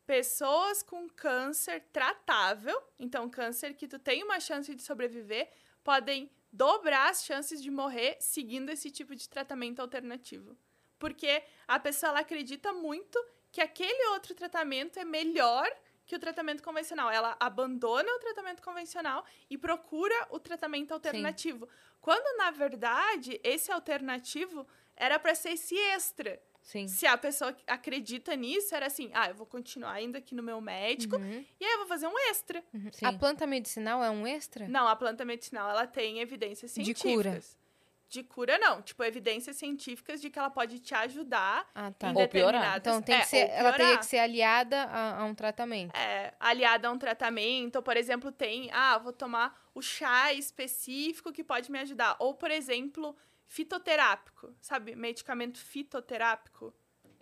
pessoas 0.07 0.83
com 0.83 1.09
câncer 1.09 1.85
tratável, 1.93 2.77
então 2.99 3.31
câncer 3.31 3.75
que 3.75 3.87
tu 3.87 3.99
tem 3.99 4.23
uma 4.23 4.41
chance 4.41 4.75
de 4.75 4.83
sobreviver, 4.83 5.49
podem 5.85 6.31
dobrar 6.53 7.11
as 7.11 7.25
chances 7.25 7.63
de 7.63 7.71
morrer 7.71 8.17
seguindo 8.21 8.71
esse 8.71 8.91
tipo 8.91 9.15
de 9.15 9.29
tratamento 9.29 9.81
alternativo. 9.81 10.57
Porque 10.99 11.43
a 11.67 11.79
pessoa 11.79 12.11
ela 12.11 12.21
acredita 12.21 12.73
muito 12.73 13.19
que 13.51 13.61
aquele 13.61 14.09
outro 14.09 14.35
tratamento 14.35 14.99
é 14.99 15.05
melhor 15.05 15.69
que 16.05 16.17
o 16.17 16.19
tratamento 16.19 16.63
convencional. 16.63 17.11
Ela 17.11 17.37
abandona 17.39 18.13
o 18.17 18.19
tratamento 18.19 18.61
convencional 18.63 19.25
e 19.49 19.57
procura 19.57 20.27
o 20.31 20.41
tratamento 20.41 20.93
alternativo. 20.93 21.69
Quando, 22.01 22.37
na 22.37 22.51
verdade, 22.51 23.41
esse 23.45 23.71
alternativo 23.71 24.67
era 24.97 25.19
para 25.19 25.35
ser 25.35 25.51
esse 25.51 25.77
extra. 25.77 26.43
Sim. 26.62 26.87
Se 26.89 27.07
a 27.07 27.16
pessoa 27.19 27.57
acredita 27.66 28.37
nisso, 28.37 28.74
era 28.74 28.87
assim, 28.87 29.11
ah, 29.15 29.28
eu 29.28 29.35
vou 29.35 29.47
continuar 29.47 30.01
indo 30.01 30.16
aqui 30.16 30.35
no 30.35 30.43
meu 30.43 30.61
médico 30.61 31.16
Uhum, 31.16 31.45
e 31.59 31.65
aí 31.65 31.73
eu 31.73 31.78
vou 31.78 31.87
fazer 31.87 32.07
um 32.07 32.19
extra. 32.31 32.62
uhum. 32.73 32.91
Sim. 32.93 33.07
A 33.07 33.12
planta 33.12 33.47
medicinal 33.47 34.05
é 34.05 34.11
um 34.11 34.27
extra? 34.27 34.69
Não, 34.69 34.87
a 34.87 34.95
planta 34.95 35.24
medicinal, 35.24 35.69
ela 35.70 35.87
tem 35.87 36.20
evidências 36.20 36.70
De 36.73 36.85
científicas. 36.85 37.12
cura. 37.15 37.41
De 38.09 38.24
cura, 38.24 38.59
não. 38.59 38.82
Tipo, 38.82 39.05
evidências 39.05 39.55
científicas 39.57 40.20
de 40.20 40.31
que 40.31 40.37
ela 40.39 40.51
pode 40.51 40.81
te 40.81 40.93
ajudar 40.97 41.69
Ah, 41.73 41.93
tá. 41.93 42.11
em 42.11 42.16
Ou 42.16 42.27
piorar. 42.28 42.74
determinadas... 42.81 42.81
Então 42.81 43.03
tem 43.03 43.15
é, 43.15 43.20
que 43.20 43.27
ser, 43.27 43.49
ela 43.51 43.73
teria 43.73 43.99
que 43.99 44.07
ser 44.07 44.19
aliada 44.19 44.82
a, 44.82 45.20
a 45.20 45.24
um 45.24 45.35
tratamento. 45.35 45.97
é, 45.97 46.35
aliada 46.41 46.89
a 46.89 46.91
um 46.91 46.99
tratamento, 46.99 47.81
por 47.82 47.97
exemplo, 47.97 48.32
tem, 48.32 48.69
ah, 48.73 48.99
vou 48.99 49.12
tomar 49.12 49.57
o 49.74 49.81
chá 49.81 50.32
específico 50.32 51.32
que 51.32 51.45
pode 51.45 51.70
me 51.70 51.78
ajudar. 51.78 52.16
Ou, 52.19 52.35
por 52.35 52.51
exemplo, 52.51 53.16
fitoterápico, 53.51 54.55
sabe? 54.61 54.95
Medicamento 54.95 55.59
fitoterápico, 55.59 56.73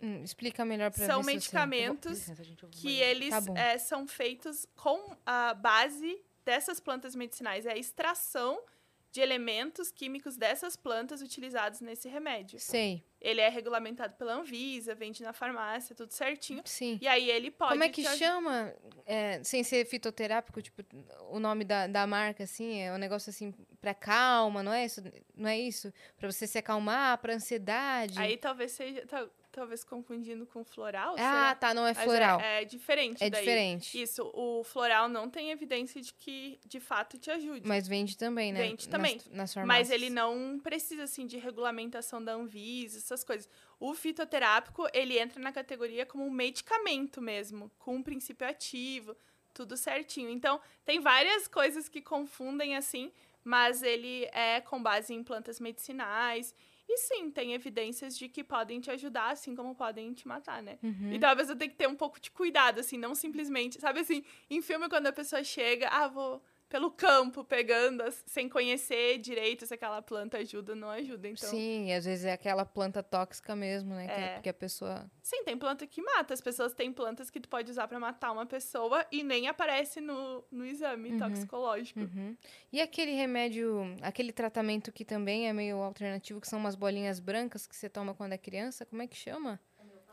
Hum, 0.01 0.23
explica 0.23 0.63
melhor 0.63 0.91
pra 0.93 1.05
São 1.05 1.21
medicamentos 1.23 2.11
Licença, 2.19 2.41
vou 2.41 2.69
que 2.69 2.83
banheiro. 2.83 3.09
eles 3.09 3.45
Tá 3.45 3.53
é, 3.59 3.77
são 3.77 4.07
feitos 4.07 4.65
com 4.73 5.17
a 5.25 5.53
base 5.53 6.23
dessas 6.45 6.79
plantas 6.79 7.13
medicinais. 7.15 7.65
É 7.65 7.73
a 7.73 7.77
extração 7.77 8.61
de 9.11 9.21
elementos 9.21 9.91
químicos 9.91 10.37
dessas 10.37 10.75
plantas 10.75 11.21
utilizados 11.21 11.81
nesse 11.81 12.07
remédio. 12.07 12.59
Sei, 12.59 13.03
Ele 13.19 13.41
é 13.41 13.49
regulamentado 13.49 14.13
pela 14.15 14.33
Anvisa, 14.33 14.93
vende 14.93 15.23
na 15.23 15.33
farmácia, 15.33 15.95
tudo 15.95 16.11
certinho. 16.11 16.61
sim. 16.65 16.97
E 17.01 17.07
aí 17.07 17.29
ele 17.29 17.49
pode. 17.49 17.71
Como 17.71 17.83
é 17.83 17.89
que 17.89 18.03
chama, 18.17 18.73
é, 19.05 19.43
sem 19.43 19.63
ser 19.63 19.85
fitoterápico, 19.85 20.61
tipo, 20.61 20.83
o 21.29 21.39
nome 21.39 21.65
da, 21.65 21.87
da 21.87 22.05
marca, 22.05 22.43
assim, 22.43 22.79
é 22.81 22.93
um 22.93 22.97
negócio 22.97 23.29
assim, 23.31 23.51
pra 23.81 23.93
calma, 23.93 24.61
não 24.61 24.71
é 24.71 24.85
isso? 24.85 25.01
Não 25.35 25.49
é 25.49 25.57
isso? 25.59 25.91
Pra 26.17 26.31
você 26.31 26.45
se 26.45 26.57
acalmar, 26.57 27.17
pra 27.17 27.33
ansiedade. 27.33 28.19
Aí 28.19 28.37
talvez 28.37 28.71
seja. 28.73 29.05
tal- 29.07 29.29
talvez 29.51 29.83
confundindo 29.83 30.45
com 30.45 30.63
floral. 30.63 31.13
ah, 31.13 31.17
será? 31.17 31.55
tá, 31.55 31.73
não 31.73 31.85
é 31.85 31.93
Mas 31.93 32.03
floral. 32.03 32.39
É, 32.39 32.61
é 32.61 32.65
diferente. 32.65 33.23
É 33.23 33.29
daí. 33.29 33.41
diferente. 33.41 34.01
Isso, 34.01 34.29
o 34.33 34.63
floral 34.63 35.09
não 35.09 35.29
tem 35.29 35.51
evidência 35.51 36.01
de 36.01 36.13
que 36.13 36.59
de 36.65 36.79
fato 36.79 37.17
te 37.17 37.31
ajude. 37.31 37.67
Mas 37.67 37.87
vende 37.87 38.17
também, 38.17 38.51
né? 38.53 38.61
Vende 38.61 38.87
também. 38.87 39.15
Nas, 39.15 39.25
nas 39.27 39.35
Mas 39.35 39.53
farmácias. 39.53 39.89
ele 39.91 40.09
não 40.09 40.59
precisa, 40.59 41.03
assim, 41.03 41.25
de 41.25 41.37
regulamentação 41.37 42.23
da 42.23 42.33
Anvisa, 42.33 42.97
essas 42.97 43.23
coisas. 43.23 43.49
O 43.79 43.93
fitoterápico, 43.93 44.87
ele 44.93 45.17
entra 45.17 45.41
na 45.41 45.51
categoria 45.51 46.05
como 46.05 46.25
um 46.25 46.31
medicamento 46.31 47.21
mesmo, 47.21 47.71
com 47.79 47.95
um 47.95 48.03
princípio 48.03 48.47
ativo, 48.47 49.15
tudo 49.53 49.75
certinho. 49.75 50.29
Então, 50.29 50.59
tem 50.85 50.99
várias 50.99 51.47
coisas 51.47 51.89
que 51.89 52.01
confundem, 52.01 52.75
assim, 52.75 53.11
mas 53.43 53.81
ele 53.81 54.25
é 54.31 54.61
com 54.61 54.81
base 54.81 55.13
em 55.13 55.23
plantas 55.23 55.59
medicinais. 55.59 56.53
E 56.91 56.97
sim, 56.97 57.29
tem 57.29 57.53
evidências 57.53 58.17
de 58.17 58.27
que 58.27 58.43
podem 58.43 58.79
te 58.81 58.89
ajudar, 58.89 59.29
assim 59.29 59.55
como 59.55 59.75
podem 59.75 60.11
te 60.11 60.27
matar, 60.27 60.63
né? 60.63 60.79
Uhum. 60.81 61.13
E 61.13 61.19
talvez 61.19 61.47
eu 61.47 61.55
tenha 61.55 61.69
que 61.69 61.75
ter 61.75 61.87
um 61.87 61.95
pouco 61.95 62.19
de 62.19 62.31
cuidado, 62.31 62.79
assim, 62.79 62.97
não 62.97 63.13
simplesmente. 63.13 63.79
Sabe 63.79 63.99
assim, 63.99 64.23
em 64.49 64.59
filme, 64.59 64.89
quando 64.89 65.05
a 65.05 65.13
pessoa 65.13 65.43
chega, 65.43 65.87
ah, 65.89 66.07
vou 66.07 66.41
pelo 66.69 66.91
campo 66.91 67.43
pegando, 67.43 68.03
sem 68.27 68.47
conhecer 68.47 69.17
direito 69.17 69.65
se 69.65 69.73
aquela 69.73 70.01
planta 70.03 70.37
ajuda 70.37 70.73
ou 70.73 70.77
não 70.77 70.89
ajuda. 70.91 71.27
Então, 71.27 71.49
sim. 71.49 71.57
Sim, 71.87 71.93
às 71.93 72.05
vezes 72.05 72.25
é 72.25 72.31
aquela 72.31 72.63
planta 72.63 73.01
tóxica 73.01 73.55
mesmo, 73.55 73.93
né? 73.95 74.05
Que, 74.07 74.11
É. 74.13 74.35
a- 74.35 74.39
que 74.41 74.49
a 74.49 74.53
pessoa. 74.53 75.09
tem 75.45 75.57
planta 75.57 75.87
que 75.87 75.99
mata. 76.01 76.33
As 76.33 76.41
pessoas 76.41 76.73
têm 76.73 76.93
plantas 76.93 77.29
que 77.31 77.39
tu 77.39 77.49
pode 77.49 77.71
usar 77.71 77.87
pra 77.87 77.99
matar 77.99 78.31
uma 78.31 78.45
pessoa 78.45 79.03
e 79.11 79.23
nem 79.23 79.47
aparece 79.47 79.99
no, 79.99 80.43
no 80.51 80.63
exame 80.65 81.11
Uhum. 81.13 81.17
toxicológico. 81.19 81.99
Uhum. 82.01 82.37
E 82.71 82.79
aquele 82.79 83.11
remédio, 83.13 83.81
aquele 84.01 84.31
tratamento 84.31 84.91
que 84.91 85.03
também 85.03 85.47
é 85.49 85.53
meio 85.53 85.77
alternativo, 85.81 86.39
que 86.39 86.47
são 86.47 86.59
umas 86.59 86.75
bolinhas 86.75 87.19
brancas 87.19 87.65
que 87.65 87.75
você 87.75 87.89
toma 87.89 88.13
quando 88.13 88.33
é 88.33 88.37
criança, 88.37 88.85
como 88.85 89.01
é 89.01 89.07
que 89.07 89.15
chama? 89.17 89.59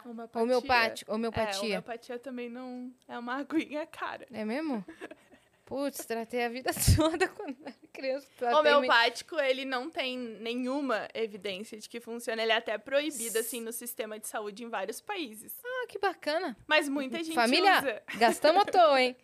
Homeopatia. 0.04 0.40
Homeopático, 0.42 1.10
É, 1.10 1.14
homeopatia. 1.14 1.62
homeopatia 1.62 2.18
também 2.18 2.48
não 2.48 2.92
é 3.08 3.18
uma 3.18 3.34
aguinha 3.40 3.84
cara. 3.86 4.26
É 4.32 4.44
mesmo? 4.44 4.84
Putz, 5.66 6.06
tratei 6.06 6.44
a 6.44 6.48
vida 6.48 6.70
toda 6.96 7.28
quando 7.28 7.56
era 7.62 7.74
criança. 7.92 8.26
Tratei 8.38 8.62
me- 8.62 8.76
Homeopático, 8.76 9.38
ele 9.38 9.64
não 9.64 9.90
tem 9.90 10.16
nenhuma 10.16 11.08
evidência 11.12 11.76
de 11.76 11.88
que 11.88 12.00
funciona. 12.00 12.40
Ele 12.40 12.52
é 12.52 12.56
até 12.56 12.78
proibido, 12.78 13.36
assim, 13.38 13.60
no 13.60 13.72
sistema 13.72 14.18
de 14.18 14.28
saúde 14.28 14.62
em 14.64 14.68
vários 14.68 15.00
países. 15.00 15.58
Ah, 15.64 15.86
que 15.88 15.98
bacana. 15.98 16.56
Mas 16.68 16.88
muita 16.88 17.18
gente 17.18 17.34
Família, 17.34 17.78
usa. 17.78 18.02
gastamos 18.16 18.62
à 18.62 18.64
toa, 18.64 19.02
hein? 19.02 19.16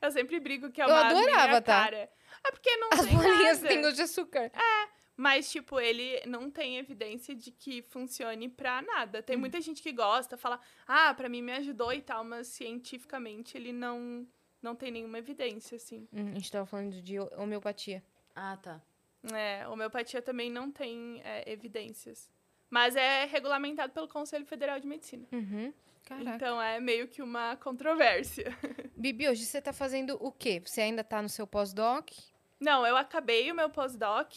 Eu 0.00 0.10
sempre 0.12 0.38
brigo 0.38 0.70
que 0.70 0.80
é 0.80 0.84
Eu 0.84 0.88
uma 0.88 1.06
adorava, 1.06 1.42
aguinha 1.42 1.62
tá? 1.62 1.82
cara. 1.82 2.10
É 2.46 2.50
porque 2.52 2.76
não 2.76 2.88
As 2.92 3.00
tem 3.06 3.16
bolinhas 3.16 3.58
têm 3.60 3.80
gosto 3.82 3.96
de 3.96 4.02
açúcar. 4.02 4.52
Mas, 5.16 5.50
tipo, 5.50 5.80
ele 5.80 6.22
não 6.26 6.48
tem 6.48 6.76
evidência 6.76 7.34
de 7.34 7.50
que 7.50 7.82
funcione 7.82 8.48
pra 8.48 8.80
nada. 8.82 9.20
Tem 9.22 9.36
muita 9.36 9.60
gente 9.60 9.82
que 9.82 9.90
gosta, 9.90 10.36
fala, 10.36 10.60
ah, 10.86 11.12
pra 11.14 11.28
mim 11.28 11.42
me 11.42 11.50
ajudou 11.52 11.92
e 11.92 12.00
tal, 12.00 12.22
mas 12.22 12.46
cientificamente 12.46 13.56
ele 13.56 13.72
não, 13.72 14.24
não 14.62 14.74
tem 14.74 14.90
nenhuma 14.90 15.18
evidência, 15.18 15.76
assim. 15.76 16.08
Hum, 16.12 16.30
a 16.30 16.34
gente 16.34 16.50
tava 16.50 16.66
falando 16.66 17.00
de 17.02 17.18
ho- 17.18 17.30
homeopatia. 17.36 18.02
Ah, 18.34 18.56
tá. 18.60 18.80
É, 19.34 19.66
homeopatia 19.68 20.22
também 20.22 20.50
não 20.50 20.70
tem 20.70 21.20
é, 21.24 21.50
evidências. 21.50 22.30
Mas 22.70 22.94
é 22.96 23.24
regulamentado 23.24 23.92
pelo 23.92 24.06
Conselho 24.08 24.44
Federal 24.46 24.78
de 24.78 24.86
Medicina. 24.86 25.26
Uhum. 25.32 25.72
Caraca. 26.04 26.36
Então 26.36 26.60
é 26.62 26.78
meio 26.80 27.08
que 27.08 27.20
uma 27.22 27.56
controvérsia. 27.56 28.44
Bibi, 28.96 29.28
hoje 29.28 29.44
você 29.44 29.60
tá 29.60 29.72
fazendo 29.72 30.16
o 30.20 30.30
quê? 30.32 30.60
Você 30.64 30.80
ainda 30.82 31.02
tá 31.04 31.20
no 31.22 31.28
seu 31.28 31.46
pós-doc? 31.46 32.10
Não, 32.60 32.86
eu 32.86 32.96
acabei 32.96 33.50
o 33.50 33.54
meu 33.54 33.68
pós-doc 33.70 34.32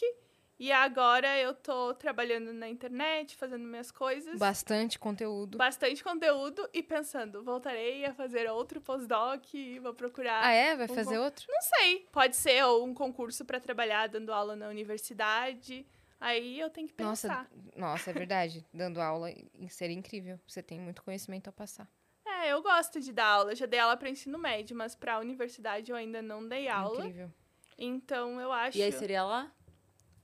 e 0.62 0.70
agora 0.70 1.36
eu 1.40 1.52
tô 1.54 1.92
trabalhando 1.92 2.52
na 2.52 2.68
internet, 2.68 3.34
fazendo 3.34 3.64
minhas 3.64 3.90
coisas. 3.90 4.38
Bastante 4.38 4.96
conteúdo. 4.96 5.58
bastante 5.58 6.04
conteúdo 6.04 6.68
e 6.72 6.80
pensando, 6.84 7.42
voltarei 7.42 8.04
a 8.04 8.14
fazer 8.14 8.48
outro 8.48 8.80
pós-doc, 8.80 9.44
vou 9.82 9.92
procurar. 9.92 10.44
Ah, 10.44 10.52
é? 10.52 10.76
Vai 10.76 10.86
um 10.86 10.94
fazer 10.94 11.16
con- 11.16 11.24
outro? 11.24 11.46
Não 11.48 11.60
sei, 11.62 12.06
pode 12.12 12.36
ser 12.36 12.64
ou 12.64 12.86
um 12.86 12.94
concurso 12.94 13.44
para 13.44 13.58
trabalhar 13.58 14.06
dando 14.06 14.32
aula 14.32 14.54
na 14.54 14.68
universidade. 14.68 15.84
Aí 16.20 16.60
eu 16.60 16.70
tenho 16.70 16.86
que 16.86 16.94
pensar. 16.94 17.48
Nossa, 17.50 17.76
nossa, 17.76 18.10
é 18.10 18.12
verdade. 18.12 18.64
Dando 18.72 19.00
aula 19.00 19.30
seria 19.68 19.96
incrível. 19.96 20.38
Você 20.46 20.62
tem 20.62 20.78
muito 20.78 21.02
conhecimento 21.02 21.48
a 21.48 21.52
passar. 21.52 21.88
É, 22.24 22.52
eu 22.52 22.62
gosto 22.62 23.00
de 23.00 23.12
dar 23.12 23.26
aula, 23.26 23.56
já 23.56 23.66
dei 23.66 23.80
aula 23.80 23.96
para 23.96 24.08
ensino 24.08 24.38
médio, 24.38 24.76
mas 24.76 24.94
para 24.94 25.18
universidade 25.18 25.90
eu 25.90 25.96
ainda 25.96 26.22
não 26.22 26.46
dei 26.46 26.68
aula. 26.68 27.00
Incrível. 27.00 27.32
Então 27.76 28.40
eu 28.40 28.52
acho 28.52 28.78
E 28.78 28.82
aí 28.84 28.92
seria 28.92 29.24
lá? 29.24 29.52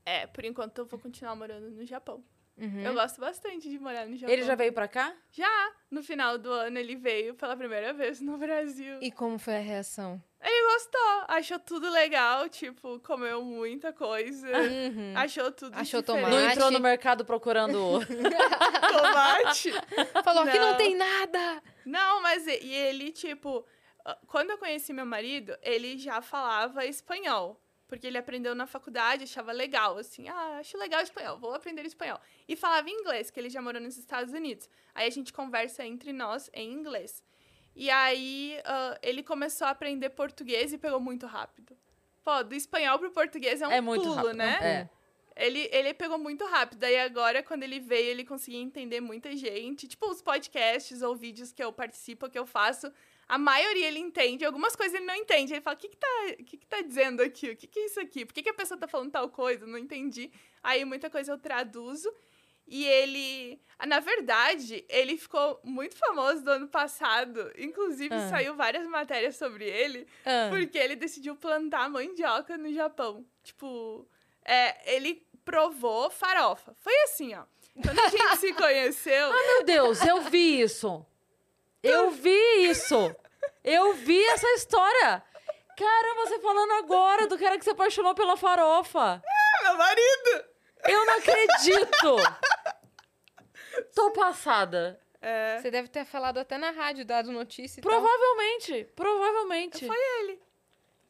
É, 0.09 0.26
por 0.26 0.43
enquanto 0.44 0.78
eu 0.78 0.86
vou 0.86 0.98
continuar 0.98 1.36
morando 1.36 1.70
no 1.70 1.85
Japão. 1.85 2.24
Uhum. 2.56 2.80
Eu 2.80 2.94
gosto 2.94 3.20
bastante 3.20 3.68
de 3.68 3.78
morar 3.78 4.06
no 4.06 4.16
Japão. 4.16 4.32
Ele 4.35 4.43
já 4.43 4.55
veio 4.55 4.72
pra 4.72 4.89
cá? 4.89 5.14
Já, 5.30 5.72
no 5.90 6.02
final 6.02 6.39
do 6.39 6.51
ano 6.51 6.78
ele 6.78 6.97
veio 6.97 7.35
pela 7.35 7.55
primeira 7.55 7.93
vez 7.93 8.20
no 8.20 8.39
Brasil. 8.39 8.98
E 9.02 9.12
como 9.12 9.39
foi 9.39 9.56
a 9.56 9.60
reação? 9.60 10.20
Ele 10.40 10.72
gostou, 10.72 11.24
achou 11.28 11.59
tudo 11.59 11.90
legal, 11.90 12.48
tipo, 12.48 12.98
comeu 13.01 13.44
muita 13.44 13.93
coisa. 13.93 14.48
Uhum. 14.48 15.12
Achou 15.14 15.52
tudo 15.52 15.74
Achou 15.76 16.01
diferente. 16.01 16.22
Não 16.24 16.30
Tomate. 16.30 16.52
entrou 16.55 16.70
no 16.70 16.80
mercado 16.80 17.24
procurando. 17.24 18.01
tomate. 18.89 19.72
Falou, 20.24 20.44
aqui 20.44 20.59
não 20.59 20.70
Não. 20.70 20.76
tem 20.76 20.97
nada! 20.97 21.62
Não, 21.85 22.22
mas 22.22 22.47
e 22.47 22.59
e 22.64 22.74
ele, 22.74 23.12
tipo, 23.12 23.64
ah, 24.05 24.18
quando 24.26 24.51
eu 24.51 24.59
conheci 24.59 24.93
meu 24.93 25.06
marido, 25.06 25.56
ele 25.62 25.98
já 25.98 26.22
falava 26.22 26.85
espanhol. 26.86 27.60
Porque 27.89 28.06
ele 28.06 28.19
aprendeu 28.19 28.55
na 28.55 28.66
faculdade, 28.66 29.24
achava 29.24 29.51
legal, 29.51 29.97
assim, 29.97 30.28
ah, 30.28 30.59
acho 30.59 30.77
legal 30.77 31.01
espanhol, 31.01 31.39
vou 31.39 31.55
aprender 31.55 31.86
espanhol. 31.86 32.20
E 32.47 32.55
falava 32.55 32.89
inglês, 32.90 33.31
que 33.31 33.40
ele 33.40 33.48
já 33.48 33.62
morou 33.62 33.81
nos 33.81 33.97
Estados 33.97 34.32
Unidos. 34.32 34.69
Aí 34.94 35.06
a 35.06 35.10
gente 35.10 35.32
conversa 35.32 35.85
entre 35.85 36.12
nós 36.12 36.51
em 36.52 36.70
inglês. 36.70 37.24
E 37.74 37.90
aí 37.90 38.60
ah, 38.65 38.98
ele 39.02 39.23
começou 39.23 39.66
a 39.66 39.70
aprender 39.70 40.10
português 40.10 40.73
e 40.73 40.78
pegou 40.78 41.01
muito 41.01 41.27
rápido. 41.27 41.77
Pô, 42.23 42.44
do 42.44 42.55
espanhol 42.55 42.98
pro 42.98 43.10
português 43.10 43.62
é 43.62 43.66
um 43.66 43.73
é 43.73 43.81
muito 43.81 44.02
pulo, 44.02 44.15
rápido. 44.16 44.35
né? 44.35 44.59
É. 44.60 44.98
Ele, 45.47 45.69
ele 45.73 45.94
pegou 45.94 46.19
muito 46.19 46.44
rápido. 46.44 46.85
Aí 46.85 46.98
agora, 46.98 47.43
quando 47.43 47.62
ele 47.62 47.81
veio, 47.81 48.10
ele 48.10 48.24
conseguia 48.24 48.60
entender 48.60 49.01
muita 49.01 49.35
gente. 49.35 49.86
Tipo, 49.86 50.10
os 50.10 50.20
podcasts 50.20 51.01
ou 51.01 51.16
vídeos 51.16 51.52
que 51.52 51.62
eu 51.62 51.73
participo, 51.73 52.28
que 52.28 52.39
eu 52.39 52.44
faço, 52.44 52.93
a 53.28 53.36
maioria 53.38 53.86
ele 53.88 53.98
entende. 53.98 54.44
Algumas 54.44 54.74
coisas 54.74 54.94
ele 54.94 55.05
não 55.05 55.14
entende. 55.14 55.52
Ele 55.52 55.60
fala, 55.60 55.76
o 55.76 55.78
que 55.78 55.88
que 55.88 55.96
tá, 55.96 56.09
que 56.46 56.56
que 56.56 56.66
tá 56.66 56.80
dizendo 56.80 57.20
aqui? 57.22 57.50
O 57.50 57.56
que 57.56 57.66
que 57.66 57.78
é 57.78 57.86
isso 57.86 58.00
aqui? 58.00 58.24
Por 58.24 58.32
que, 58.32 58.42
que 58.42 58.48
a 58.50 58.55
pessoa 58.55 58.78
tá 58.80 58.88
falando 58.88 59.10
tal 59.10 59.28
coisa? 59.28 59.66
Não 59.66 59.76
entendi. 59.78 60.30
Aí 60.62 60.84
muita 60.84 61.10
coisa 61.10 61.32
eu 61.32 61.38
traduzo. 61.38 62.12
E 62.70 62.84
ele, 62.84 63.59
ah, 63.78 63.86
na 63.86 63.98
verdade, 63.98 64.84
ele 64.90 65.16
ficou 65.16 65.59
muito 65.64 65.96
famoso 65.96 66.42
do 66.44 66.50
ano 66.50 66.68
passado. 66.68 67.50
Inclusive, 67.59 68.14
Ah. 68.14 68.28
saiu 68.28 68.55
várias 68.55 68.86
matérias 68.86 69.36
sobre 69.36 69.64
ele. 69.66 70.06
Ah, 70.24 70.48
Porque 70.50 70.76
ele 70.76 70.94
decidiu 70.96 71.34
plantar 71.36 71.88
mandioca 71.88 72.59
no 72.59 72.72
Japão. 72.72 73.24
Tipo, 73.42 74.06
é, 74.44 74.94
ele 74.96 75.26
provou 75.46 76.10
farofa. 76.10 76.74
Foi 76.80 76.92
assim, 77.05 77.34
ó. 77.34 77.44
Quando 77.82 77.98
a 78.00 78.09
gente 78.10 78.36
se 78.38 78.52
conheceu, 78.52 79.30
Meu 79.32 79.64
Deus, 79.64 80.02
eu 80.05 80.20
vi 80.22 80.60
isso. 80.60 81.06
Eu 81.82 82.10
vi 82.10 82.68
isso. 82.68 83.14
Eu 83.64 83.94
vi 83.94 84.22
essa 84.30 84.48
história. 84.55 85.22
Caramba, 85.76 86.26
você 86.26 86.38
falando 86.40 86.72
agora 86.72 87.26
do 87.26 87.38
cara 87.38 87.56
que 87.59 87.64
se 87.64 87.70
apaixonou 87.70 88.14
pela 88.14 88.36
farofa. 88.36 89.22
meu 89.62 89.76
marido! 89.76 90.44
Eu 90.84 91.06
não 91.06 91.14
acredito. 91.18 92.16
Tô 93.94 94.10
passada. 94.12 95.00
É, 95.20 95.59
Você 95.59 95.70
deve 95.70 95.88
ter 95.88 96.05
falado 96.05 96.38
até 96.38 96.56
na 96.56 96.70
rádio, 96.70 97.05
dado 97.05 97.32
notícia 97.32 97.80
e 97.80 97.82
tal. 97.82 97.90
Provavelmente, 97.90 98.84
provavelmente. 98.94 99.86
foi 99.86 99.96
ele. 100.20 100.40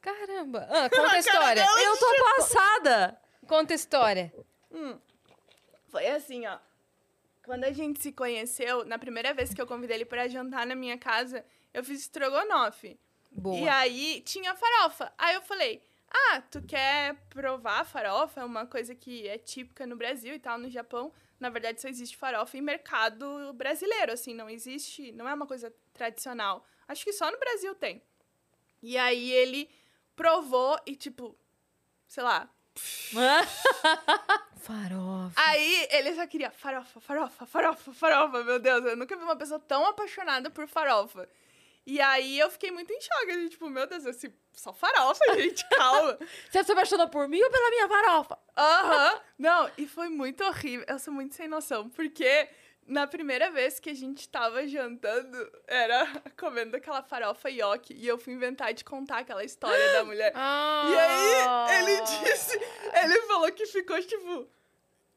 Caramba. 0.01 0.67
Ah, 0.69 0.89
conta 0.93 1.15
a 1.15 1.19
história. 1.19 1.65
Eu 1.83 1.97
tô 1.97 2.15
passada. 2.35 3.21
Conta 3.47 3.73
a 3.73 3.75
história. 3.75 4.33
Hum. 4.71 4.99
Foi 5.89 6.07
assim, 6.07 6.45
ó. 6.47 6.57
Quando 7.49 7.63
a 7.63 7.71
gente 7.71 7.99
se 7.99 8.11
conheceu, 8.11 8.85
na 8.85 8.99
primeira 8.99 9.33
vez 9.33 9.51
que 9.51 9.59
eu 9.59 9.65
convidei 9.65 9.97
ele 9.97 10.05
pra 10.05 10.27
jantar 10.27 10.67
na 10.67 10.75
minha 10.75 10.99
casa, 10.99 11.43
eu 11.73 11.83
fiz 11.83 12.01
estrogonofe. 12.01 12.95
Boa. 13.31 13.57
E 13.57 13.67
aí 13.67 14.21
tinha 14.21 14.53
farofa. 14.53 15.11
Aí 15.17 15.33
eu 15.33 15.41
falei: 15.41 15.81
Ah, 16.11 16.41
tu 16.41 16.61
quer 16.61 17.15
provar 17.27 17.85
farofa? 17.85 18.41
É 18.41 18.45
uma 18.45 18.67
coisa 18.67 18.93
que 18.93 19.27
é 19.27 19.39
típica 19.39 19.87
no 19.87 19.95
Brasil 19.95 20.35
e 20.35 20.37
tal, 20.37 20.59
no 20.59 20.69
Japão. 20.69 21.11
Na 21.39 21.49
verdade, 21.49 21.81
só 21.81 21.87
existe 21.87 22.15
farofa 22.15 22.55
em 22.55 22.61
mercado 22.61 23.51
brasileiro, 23.53 24.11
assim, 24.11 24.35
não 24.35 24.47
existe, 24.47 25.11
não 25.13 25.27
é 25.27 25.33
uma 25.33 25.47
coisa 25.47 25.73
tradicional. 25.91 26.63
Acho 26.87 27.03
que 27.03 27.13
só 27.13 27.31
no 27.31 27.39
Brasil 27.39 27.73
tem. 27.73 27.99
E 28.79 28.95
aí 28.95 29.31
ele 29.31 29.67
provou 30.15 30.79
e, 30.85 30.95
tipo, 30.95 31.35
sei 32.07 32.21
lá. 32.21 32.47
Farofa. 34.61 35.33
Aí 35.35 35.87
ele 35.91 36.13
só 36.15 36.27
queria 36.27 36.51
farofa, 36.51 36.99
farofa, 36.99 37.45
farofa, 37.45 37.93
farofa. 37.93 38.43
Meu 38.43 38.59
Deus, 38.59 38.85
eu 38.85 38.95
nunca 38.97 39.15
vi 39.15 39.23
uma 39.23 39.35
pessoa 39.35 39.59
tão 39.59 39.85
apaixonada 39.85 40.49
por 40.49 40.67
farofa. 40.67 41.27
E 41.85 41.99
aí 41.99 42.37
eu 42.37 42.51
fiquei 42.51 42.69
muito 42.69 42.91
em 42.91 43.01
choque. 43.01 43.31
assim, 43.31 43.49
Tipo, 43.49 43.69
meu 43.69 43.87
Deus, 43.87 44.05
assim, 44.05 44.31
só 44.53 44.71
farofa, 44.73 45.23
gente, 45.35 45.67
calma. 45.69 46.19
Você 46.51 46.63
se 46.63 46.71
apaixonou 46.71 47.07
por 47.09 47.27
mim 47.27 47.41
ou 47.41 47.49
pela 47.49 47.69
minha 47.71 47.87
farofa? 47.87 48.37
Aham. 48.55 49.21
Não, 49.39 49.71
e 49.77 49.87
foi 49.87 50.09
muito 50.09 50.43
horrível. 50.43 50.85
Eu 50.87 50.99
sou 50.99 51.13
muito 51.13 51.33
sem 51.33 51.47
noção, 51.47 51.89
porque 51.89 52.47
na 52.89 53.05
primeira 53.05 53.51
vez 53.51 53.79
que 53.79 53.91
a 53.91 53.93
gente 53.93 54.27
tava 54.27 54.67
jantando, 54.67 55.37
era 55.67 56.07
comendo 56.37 56.75
aquela 56.75 57.03
farofa 57.03 57.49
yoki, 57.49 57.93
e 57.93 58.07
eu 58.07 58.17
fui 58.17 58.33
inventar 58.33 58.73
de 58.73 58.83
contar 58.83 59.19
aquela 59.19 59.43
história 59.43 59.93
da 59.93 60.03
mulher. 60.03 60.31
Ah. 60.35 60.87
E 60.89 60.97
aí 60.97 61.79
ele 61.79 62.01
disse, 62.01 62.59
ele 63.01 63.21
falou 63.21 63.51
que 63.51 63.65
ficou 63.67 64.01
tipo 64.01 64.49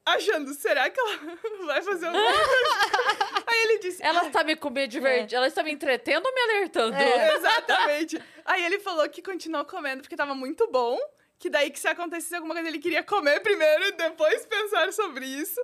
achando, 0.05 0.53
será 0.53 0.91
que 0.91 1.01
ela 1.01 1.19
vai 1.65 1.83
fazer 1.83 2.07
alguma 2.07 2.33
coisa? 2.33 3.43
Aí 3.47 3.63
ele 3.65 3.79
disse, 3.79 4.03
Ela 4.03 4.27
está 4.27 4.43
me 4.43 4.57
comendo 4.57 4.89
divertindo. 4.89 5.37
Ela 5.37 5.47
está 5.47 5.63
me 5.63 5.71
entretendo 5.71 6.25
ou 6.25 6.35
me 6.35 6.41
alertando? 6.41 6.97
É. 6.97 7.35
Exatamente. 7.37 8.23
Aí 8.45 8.65
ele 8.65 8.81
falou 8.81 9.09
que 9.09 9.21
continuou 9.21 9.65
comendo 9.65 10.03
porque 10.03 10.17
tava 10.17 10.35
muito 10.35 10.67
bom. 10.71 10.99
Que 11.39 11.51
daí 11.51 11.71
que 11.71 11.79
se 11.79 11.89
acontecesse 11.89 12.35
alguma 12.37 12.55
coisa, 12.55 12.69
ele 12.69 12.79
queria 12.79 13.03
comer 13.03 13.41
primeiro 13.41 13.85
e 13.87 13.93
depois 13.93 14.47
pensar 14.47 14.93
sobre 14.93 15.27
isso. 15.27 15.61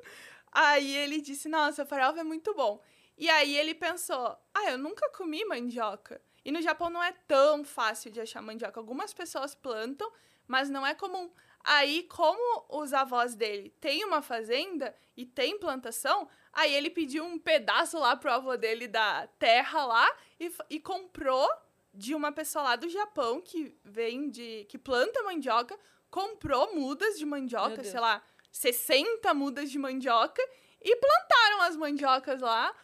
Aí 0.52 0.96
ele 0.96 1.20
disse, 1.20 1.48
nossa, 1.48 1.86
farofa 1.86 2.20
é 2.20 2.24
muito 2.24 2.54
bom. 2.54 2.80
E 3.16 3.28
aí 3.28 3.56
ele 3.56 3.74
pensou, 3.74 4.36
ah, 4.54 4.70
eu 4.70 4.78
nunca 4.78 5.10
comi 5.10 5.44
mandioca. 5.44 6.20
E 6.44 6.52
no 6.52 6.62
Japão 6.62 6.88
não 6.88 7.02
é 7.02 7.12
tão 7.26 7.64
fácil 7.64 8.10
de 8.10 8.20
achar 8.20 8.40
mandioca. 8.40 8.78
Algumas 8.78 9.12
pessoas 9.12 9.54
plantam, 9.54 10.10
mas 10.46 10.70
não 10.70 10.86
é 10.86 10.94
comum. 10.94 11.30
Aí, 11.64 12.04
como 12.04 12.64
os 12.68 12.94
avós 12.94 13.34
dele 13.34 13.70
têm 13.80 14.04
uma 14.04 14.22
fazenda 14.22 14.94
e 15.16 15.26
tem 15.26 15.58
plantação, 15.58 16.28
aí 16.52 16.72
ele 16.72 16.88
pediu 16.88 17.24
um 17.24 17.38
pedaço 17.38 17.98
lá 17.98 18.16
pro 18.16 18.32
avô 18.32 18.56
dele 18.56 18.86
da 18.88 19.26
terra 19.38 19.84
lá 19.84 20.16
e, 20.40 20.50
e 20.70 20.80
comprou 20.80 21.46
de 21.92 22.14
uma 22.14 22.30
pessoa 22.32 22.62
lá 22.62 22.76
do 22.76 22.88
Japão 22.88 23.40
que 23.40 23.76
vem 23.84 24.30
de. 24.30 24.64
que 24.68 24.78
planta 24.78 25.22
mandioca, 25.24 25.78
comprou 26.10 26.74
mudas 26.74 27.18
de 27.18 27.26
mandioca, 27.26 27.82
sei 27.82 28.00
lá, 28.00 28.22
60 28.50 29.32
mudas 29.34 29.70
de 29.70 29.78
mandioca 29.78 30.42
e 30.80 30.96
plantaram 30.96 31.62
as 31.62 31.76
mandiocas 31.76 32.40
lá. 32.40 32.74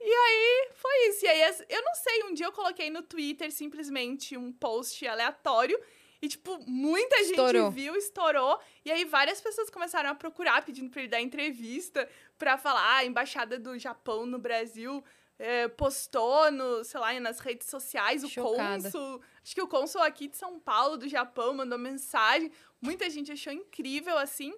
E 0.00 0.04
aí 0.12 0.70
foi 0.74 1.08
isso. 1.08 1.24
E 1.24 1.28
aí, 1.28 1.54
eu 1.68 1.82
não 1.82 1.94
sei, 1.94 2.24
um 2.24 2.34
dia 2.34 2.46
eu 2.46 2.52
coloquei 2.52 2.90
no 2.90 3.02
Twitter 3.02 3.52
simplesmente 3.52 4.36
um 4.36 4.52
post 4.52 5.06
aleatório. 5.06 5.78
E, 6.20 6.28
tipo, 6.28 6.56
muita 6.68 7.16
gente 7.18 7.30
Estourou. 7.30 7.70
viu, 7.70 7.96
estourou. 7.96 8.60
E 8.84 8.92
aí 8.92 9.04
várias 9.04 9.40
pessoas 9.40 9.68
começaram 9.70 10.10
a 10.10 10.14
procurar, 10.14 10.64
pedindo 10.64 10.88
pra 10.90 11.00
ele 11.00 11.08
dar 11.08 11.20
entrevista 11.20 12.08
pra 12.38 12.56
falar, 12.56 12.80
ah, 12.80 12.96
a 12.98 13.04
embaixada 13.04 13.58
do 13.58 13.76
Japão 13.76 14.24
no 14.24 14.38
Brasil 14.38 15.02
eh, 15.38 15.66
postou 15.68 16.48
no, 16.52 16.84
sei 16.84 17.00
lá, 17.00 17.18
nas 17.18 17.40
redes 17.40 17.66
sociais, 17.68 18.22
o 18.22 18.28
Chocada. 18.28 18.84
cônsul. 18.84 19.20
Acho 19.42 19.54
que 19.54 19.62
o 19.62 19.66
cônsul 19.66 20.00
aqui 20.02 20.28
de 20.28 20.36
São 20.36 20.60
Paulo, 20.60 20.96
do 20.96 21.08
Japão, 21.08 21.54
mandou 21.54 21.76
mensagem. 21.76 22.52
Muita 22.80 23.10
gente 23.10 23.32
achou 23.32 23.52
incrível, 23.52 24.16
assim. 24.16 24.54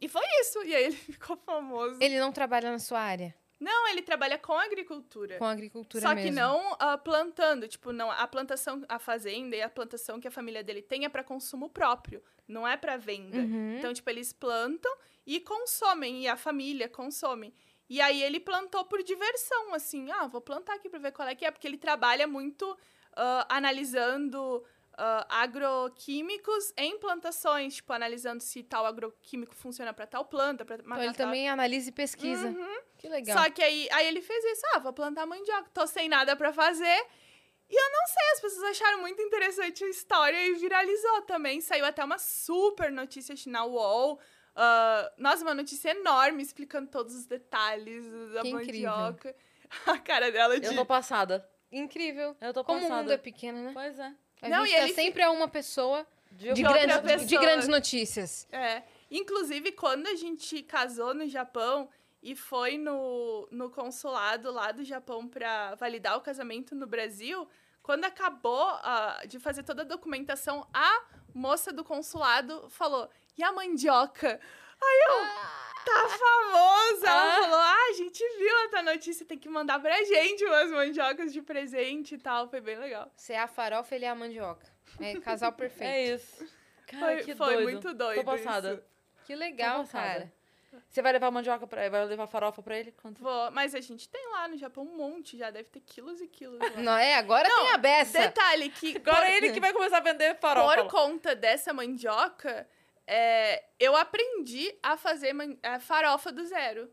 E 0.00 0.08
foi 0.08 0.24
isso. 0.40 0.62
E 0.64 0.74
aí 0.74 0.84
ele 0.84 0.96
ficou 0.96 1.36
famoso. 1.36 1.98
Ele 2.00 2.18
não 2.18 2.32
trabalha 2.32 2.70
na 2.70 2.78
sua 2.78 3.00
área, 3.00 3.34
Não, 3.60 3.88
ele 3.88 4.02
trabalha 4.02 4.38
com 4.38 4.52
agricultura. 4.54 5.38
com 5.38 5.44
agricultura 5.44 6.02
Só 6.02 6.14
mesmo. 6.14 6.30
que 6.30 6.34
não 6.34 6.76
ah, 6.78 6.98
plantando, 6.98 7.68
tipo, 7.68 7.92
não, 7.92 8.10
a 8.10 8.26
plantação, 8.26 8.84
a 8.88 8.98
fazenda 8.98 9.54
e 9.56 9.62
a 9.62 9.68
plantação 9.68 10.20
que 10.20 10.28
a 10.28 10.32
família 10.32 10.62
dele 10.64 10.82
tem 10.82 11.04
é 11.04 11.08
para 11.08 11.22
consumo 11.22 11.68
próprio, 11.68 12.22
não 12.48 12.66
é 12.66 12.76
para 12.76 12.96
venda. 12.96 13.38
Uhum. 13.38 13.76
Então, 13.78 13.92
tipo, 13.92 14.08
eles 14.10 14.32
plantam 14.32 14.92
e 15.26 15.38
consomem, 15.40 16.22
e 16.22 16.28
a 16.28 16.36
família 16.36 16.88
consome. 16.88 17.54
E 17.88 18.00
aí 18.00 18.22
ele 18.22 18.40
plantou 18.40 18.84
por 18.86 19.02
diversão, 19.02 19.74
assim, 19.74 20.10
ah, 20.10 20.26
vou 20.26 20.40
plantar 20.40 20.74
aqui 20.74 20.88
pra 20.88 20.98
ver 20.98 21.12
qual 21.12 21.28
é 21.28 21.34
que 21.34 21.44
é, 21.44 21.50
porque 21.50 21.66
ele 21.66 21.76
trabalha 21.78 22.26
muito 22.26 22.76
ah, 23.14 23.46
analisando 23.48 24.64
ah, 24.96 25.26
agroquímicos 25.28 26.72
em 26.76 26.98
plantações, 26.98 27.76
tipo, 27.76 27.92
analisando 27.92 28.42
se 28.42 28.62
tal 28.62 28.86
agroquímico 28.86 29.54
funciona 29.54 29.92
para 29.92 30.06
tal 30.06 30.24
planta, 30.24 30.64
para 30.64 30.76
Então 30.76 31.02
ele 31.02 31.14
também 31.14 31.48
analisa 31.48 31.88
e 31.88 31.92
pesquisa. 31.92 32.48
Uhum. 32.48 32.80
Que 32.98 33.08
legal. 33.08 33.36
Só 33.36 33.50
que 33.50 33.62
aí, 33.62 33.88
aí 33.92 34.06
ele 34.06 34.20
fez 34.20 34.44
isso, 34.44 34.62
ah, 34.74 34.78
vou 34.78 34.92
plantar 34.92 35.26
mandioca, 35.26 35.70
tô 35.72 35.86
sem 35.86 36.08
nada 36.08 36.36
pra 36.36 36.52
fazer. 36.52 37.06
E 37.68 37.74
eu 37.74 37.90
não 37.90 38.06
sei, 38.06 38.32
as 38.34 38.40
pessoas 38.40 38.64
acharam 38.70 39.00
muito 39.00 39.22
interessante 39.22 39.82
a 39.82 39.88
história 39.88 40.46
e 40.46 40.54
viralizou 40.54 41.22
também. 41.22 41.60
Saiu 41.60 41.86
até 41.86 42.04
uma 42.04 42.18
super 42.18 42.92
notícia 42.92 43.34
na 43.50 43.64
UOL. 43.64 44.20
ah, 44.54 45.10
nossa, 45.16 45.42
uma 45.42 45.54
notícia 45.54 45.90
enorme 45.90 46.42
explicando 46.42 46.90
todos 46.90 47.14
os 47.14 47.24
detalhes 47.24 48.04
da 48.34 48.42
Que 48.42 48.50
incrível. 48.50 48.90
mandioca. 48.90 49.34
A 49.86 49.98
cara 49.98 50.30
dela 50.30 50.60
de. 50.60 50.66
Eu 50.66 50.74
tô 50.74 50.84
passada. 50.84 51.48
Incrível. 51.70 52.36
Eu 52.38 52.52
tô 52.52 52.62
Como 52.62 52.78
o 52.78 52.82
passada. 52.82 53.00
mundo 53.00 53.12
é 53.12 53.16
pequeno, 53.16 53.62
né? 53.64 53.70
Pois 53.72 53.98
é. 53.98 54.12
A 54.42 54.48
Não, 54.48 54.66
gente 54.66 54.74
e 54.74 54.76
tá 54.76 54.82
ele 54.84 54.94
sempre 54.94 55.22
a 55.22 55.30
uma 55.30 55.48
pessoa 55.48 56.06
De, 56.32 56.52
de, 56.52 56.66
outra 56.66 56.82
grandes, 56.86 56.96
de- 56.96 57.02
de 57.02 57.24
pessoa. 57.24 57.40
grandes 57.40 57.68
notícias. 57.68 58.48
É. 58.52 58.82
Inclusive, 59.10 59.72
quando 59.72 60.06
a 60.08 60.14
gente 60.16 60.62
casou 60.62 61.14
no 61.14 61.26
Japão 61.28 61.88
e 62.22 62.34
foi 62.34 62.76
no, 62.78 63.46
no 63.50 63.70
consulado 63.70 64.50
lá 64.50 64.72
do 64.72 64.84
Japão 64.84 65.28
pra 65.28 65.74
validar 65.76 66.16
o 66.16 66.20
casamento 66.20 66.74
no 66.74 66.86
Brasil, 66.86 67.48
quando 67.82 68.04
acabou 68.04 68.62
ah, 68.68 69.22
de 69.26 69.38
fazer 69.38 69.62
toda 69.64 69.82
a 69.82 69.84
documentação, 69.84 70.66
a 70.72 71.02
moça 71.34 71.72
do 71.72 71.84
consulado 71.84 72.68
falou: 72.70 73.08
e 73.36 73.42
a 73.42 73.52
mandioca? 73.52 74.40
Aí 74.84 75.04
eu, 75.08 75.14
tá 75.84 76.08
famosa! 76.08 77.06
Ela 77.08 77.36
Ah. 77.36 77.40
falou: 77.42 77.58
ah, 77.58 77.86
a 77.90 77.92
gente 77.92 78.18
viu 78.38 78.56
essa 78.66 78.82
notícia, 78.82 79.26
tem 79.26 79.38
que 79.38 79.48
mandar 79.48 79.78
pra 79.80 80.02
gente 80.04 80.44
umas 80.44 80.70
mandiocas 80.70 81.32
de 81.32 81.42
presente 81.42 82.14
e 82.14 82.18
tal. 82.18 82.48
Foi 82.48 82.60
bem 82.60 82.76
legal. 82.76 83.10
Você 83.16 83.32
é 83.34 83.38
a 83.40 83.46
farofa, 83.48 83.94
ele 83.94 84.04
é 84.04 84.08
a 84.08 84.14
mandioca. 84.14 84.66
É 85.00 85.18
casal 85.20 85.52
perfeito. 85.52 85.90
É 85.90 86.14
isso. 86.14 86.46
Cara, 86.86 87.06
Foi, 87.14 87.24
que 87.24 87.34
foi 87.34 87.54
doido. 87.54 87.62
muito 87.70 87.94
doido. 87.94 88.18
Tô 88.18 88.24
passada. 88.24 88.74
isso. 88.74 88.82
Que 89.24 89.34
legal, 89.34 89.86
cara. 89.86 90.30
Você 90.88 91.02
vai 91.02 91.12
levar 91.12 91.30
mandioca 91.30 91.66
pra 91.66 91.82
ele? 91.82 91.90
Vai 91.90 92.04
levar 92.06 92.26
farofa 92.26 92.62
pra 92.62 92.78
ele? 92.78 92.92
Quanto? 92.92 93.22
Vou, 93.22 93.50
mas 93.50 93.74
a 93.74 93.80
gente 93.80 94.08
tem 94.08 94.26
lá 94.30 94.48
no 94.48 94.56
Japão 94.56 94.84
um 94.84 94.96
monte, 94.96 95.36
já 95.36 95.50
deve 95.50 95.68
ter 95.68 95.80
quilos 95.80 96.20
e 96.20 96.26
quilos. 96.26 96.58
lá. 96.58 96.70
Não, 96.82 96.96
é, 96.96 97.14
agora 97.14 97.46
Não, 97.48 97.56
tem 97.58 97.70
a 97.72 97.78
beça. 97.78 98.18
Detalhe 98.18 98.70
que 98.70 98.96
Agora 98.96 99.16
por, 99.18 99.24
é 99.26 99.36
ele 99.36 99.52
que 99.52 99.60
vai 99.60 99.72
começar 99.72 99.98
a 99.98 100.00
vender 100.00 100.34
farofa. 100.38 100.82
por 100.84 100.90
conta 100.90 101.34
dessa 101.36 101.72
mandioca, 101.74 102.66
é, 103.06 103.64
eu 103.78 103.94
aprendi 103.96 104.72
a 104.82 104.96
fazer 104.96 105.34
a 105.62 105.80
farofa 105.80 106.30
do 106.32 106.44
zero. 106.46 106.90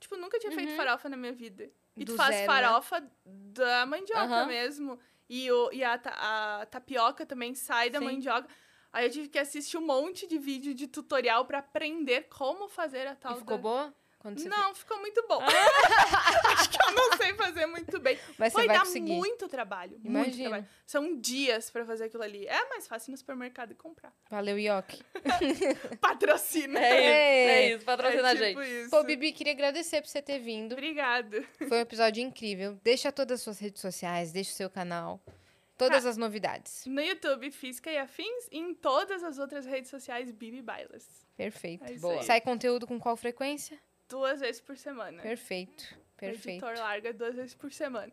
Tipo, 0.00 0.16
nunca 0.16 0.38
tinha 0.38 0.52
feito 0.52 0.70
Uhum. 0.70 0.76
farofa 0.76 1.08
na 1.08 1.16
minha 1.16 1.32
vida. 1.32 1.70
E 1.96 2.04
Do 2.04 2.12
tu 2.12 2.16
faz 2.16 2.34
zero, 2.36 2.52
né? 2.52 2.58
farofa 2.60 3.10
da 3.24 3.86
mandioca 3.86 4.22
Aham. 4.24 4.46
mesmo. 4.46 4.98
E, 5.28 5.50
o, 5.50 5.70
e 5.72 5.82
a, 5.84 5.94
a 5.94 6.66
tapioca 6.66 7.24
também 7.24 7.54
sai 7.54 7.88
da 7.90 7.98
Sim. 7.98 8.04
mandioca. 8.06 8.48
Aí 8.92 9.06
eu 9.06 9.10
tive 9.10 9.28
que 9.28 9.38
assistir 9.38 9.78
um 9.78 9.86
monte 9.86 10.26
de 10.26 10.38
vídeo 10.38 10.74
de 10.74 10.86
tutorial 10.86 11.46
pra 11.46 11.58
aprender 11.58 12.22
como 12.28 12.68
fazer 12.68 13.06
a 13.06 13.14
tal 13.14 13.36
E 13.36 13.38
ficou 13.38 13.56
da... 13.56 13.62
boa? 13.62 13.94
Não, 14.24 14.74
ficou 14.74 14.98
muito 15.00 15.24
bom. 15.28 15.40
Acho 16.52 16.70
que 16.70 16.78
eu 16.80 16.92
não 16.92 17.16
sei 17.16 17.34
fazer 17.34 17.66
muito 17.66 17.98
bem. 18.00 18.18
Mas 18.38 18.52
Foi 18.52 18.66
vai 18.66 18.76
dar 18.76 18.84
conseguir. 18.84 19.12
muito 19.12 19.48
trabalho. 19.48 19.92
Muito 20.02 20.06
Imagino. 20.08 20.42
trabalho. 20.50 20.68
São 20.86 21.16
dias 21.20 21.70
pra 21.70 21.84
fazer 21.84 22.04
aquilo 22.04 22.22
ali. 22.22 22.46
É 22.46 22.68
mais 22.68 22.86
fácil 22.86 23.10
ir 23.10 23.12
no 23.12 23.18
supermercado 23.18 23.72
e 23.72 23.74
comprar. 23.74 24.12
Valeu, 24.30 24.58
Ioki. 24.58 25.02
Patrocina. 26.00 26.78
É 26.80 26.98
isso, 26.98 27.08
é 27.08 27.62
É. 27.72 27.74
isso. 27.76 27.84
Patrocina 27.84 28.28
a 28.28 28.32
É 28.32 28.48
tipo 28.48 28.62
gente. 28.62 28.80
isso. 28.82 28.90
Pô, 28.90 29.02
Bibi, 29.02 29.32
queria 29.32 29.52
agradecer 29.52 30.00
por 30.02 30.08
você 30.08 30.22
ter 30.22 30.38
vindo. 30.38 30.72
Obrigada. 30.72 31.42
Foi 31.68 31.78
um 31.78 31.80
episódio 31.80 32.22
incrível. 32.22 32.78
Deixa 32.82 33.10
todas 33.12 33.40
as 33.40 33.42
suas 33.42 33.58
redes 33.58 33.80
sociais, 33.80 34.32
deixa 34.32 34.50
o 34.50 34.54
seu 34.54 34.70
canal. 34.70 35.20
Todas 35.78 36.06
as 36.06 36.16
novidades. 36.16 36.84
No 36.86 37.00
YouTube, 37.00 37.50
Física 37.50 37.90
e 37.90 37.98
Afins. 37.98 38.46
E 38.52 38.58
em 38.58 38.72
todas 38.74 39.24
as 39.24 39.38
outras 39.38 39.66
redes 39.66 39.90
sociais, 39.90 40.30
Bibi 40.30 40.62
Bailas. 40.62 41.08
Perfeito. 41.36 41.84
É 41.90 41.94
Boa. 41.94 42.20
aí. 42.20 42.24
Sai 42.24 42.40
conteúdo 42.40 42.86
com 42.86 43.00
qual 43.00 43.16
frequência? 43.16 43.80
Duas 44.12 44.40
vezes 44.40 44.60
por 44.60 44.76
semana. 44.76 45.22
Perfeito. 45.22 45.82
O 46.16 46.22
Perfeito. 46.22 46.64
editor 46.64 46.78
larga 46.84 47.12
duas 47.12 47.34
vezes 47.34 47.52
por 47.54 47.72
semana. 47.72 48.12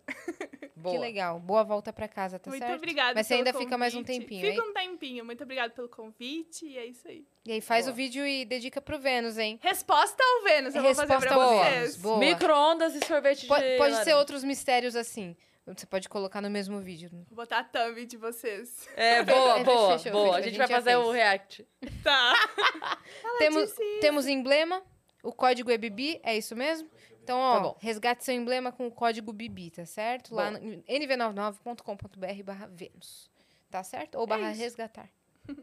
Boa. 0.75 0.95
Que 0.95 0.99
legal. 0.99 1.39
Boa 1.39 1.63
volta 1.63 1.93
pra 1.93 2.07
casa, 2.07 2.39
tá 2.39 2.49
Muito 2.49 2.63
certo? 2.63 2.77
obrigada 2.77 3.13
Mas 3.13 3.27
você 3.27 3.35
pelo 3.37 3.47
ainda 3.47 3.59
fica 3.59 3.77
mais 3.77 3.93
um 3.93 3.99
convite. 3.99 4.19
tempinho, 4.21 4.41
Fica 4.47 4.63
hein? 4.63 4.69
um 4.69 4.73
tempinho. 4.73 5.25
Muito 5.25 5.43
obrigada 5.43 5.71
pelo 5.73 5.87
convite 5.89 6.65
e 6.65 6.75
é 6.77 6.85
isso 6.87 7.07
aí. 7.07 7.23
E 7.45 7.51
aí 7.51 7.61
faz 7.61 7.85
Boa. 7.85 7.93
o 7.93 7.95
vídeo 7.95 8.25
e 8.25 8.45
dedica 8.45 8.81
pro 8.81 8.97
Vênus, 8.97 9.37
hein? 9.37 9.59
Resposta 9.61 10.23
ao 10.23 10.43
Vênus, 10.43 10.73
eu 10.73 10.81
vou 10.81 10.95
fazer 10.95 11.07
Resposta 11.13 11.35
pra 11.35 11.45
boa. 11.45 11.63
vocês. 11.65 11.95
Boa. 11.97 12.17
Micro-ondas 12.17 12.95
e 12.95 13.05
sorvete 13.05 13.45
Po- 13.45 13.55
de 13.59 13.77
pode 13.77 14.03
ser 14.03 14.13
outros 14.15 14.43
mistérios 14.43 14.95
assim. 14.95 15.35
Você 15.67 15.85
pode 15.85 16.09
colocar 16.09 16.41
no 16.41 16.49
mesmo 16.49 16.79
vídeo. 16.79 17.11
Vou 17.11 17.35
botar 17.35 17.59
a 17.59 17.63
thumb 17.63 18.03
de 18.07 18.17
vocês. 18.17 18.87
É, 18.95 19.21
boa, 19.21 19.59
É, 19.59 19.63
boa, 19.63 19.99
fechou, 19.99 20.11
boa. 20.13 20.23
fechou. 20.23 20.33
A 20.33 20.37
A 20.37 20.41
gente 20.41 20.49
gente 20.55 20.57
vai 20.57 20.67
fazer 20.67 20.95
fez. 20.95 21.05
o 21.05 21.11
react. 21.11 21.67
Tá. 22.03 22.33
Temos, 23.37 23.63
disse 23.69 23.99
temos 24.01 24.25
emblema, 24.27 24.81
o 25.23 25.31
código 25.31 25.69
é 25.71 25.77
Bibi, 25.77 26.19
é 26.23 26.37
isso 26.37 26.55
mesmo? 26.55 26.89
Então, 27.23 27.37
ó, 27.37 27.73
Tá 27.73 27.79
resgate 27.79 28.23
seu 28.23 28.33
emblema 28.33 28.71
com 28.71 28.87
o 28.87 28.91
código 28.91 29.31
Bibi, 29.31 29.69
tá 29.71 29.85
certo? 29.85 30.33
Lá 30.33 30.51
Bom. 30.51 30.57
no 30.59 30.83
nv99.com.br 30.83 32.43
barra 32.43 32.67
Vênus. 32.67 33.29
Tá 33.69 33.83
certo? 33.83 34.15
Ou 34.17 34.25
barra 34.25 34.51
isso. 34.51 34.59
resgatar. 34.61 35.09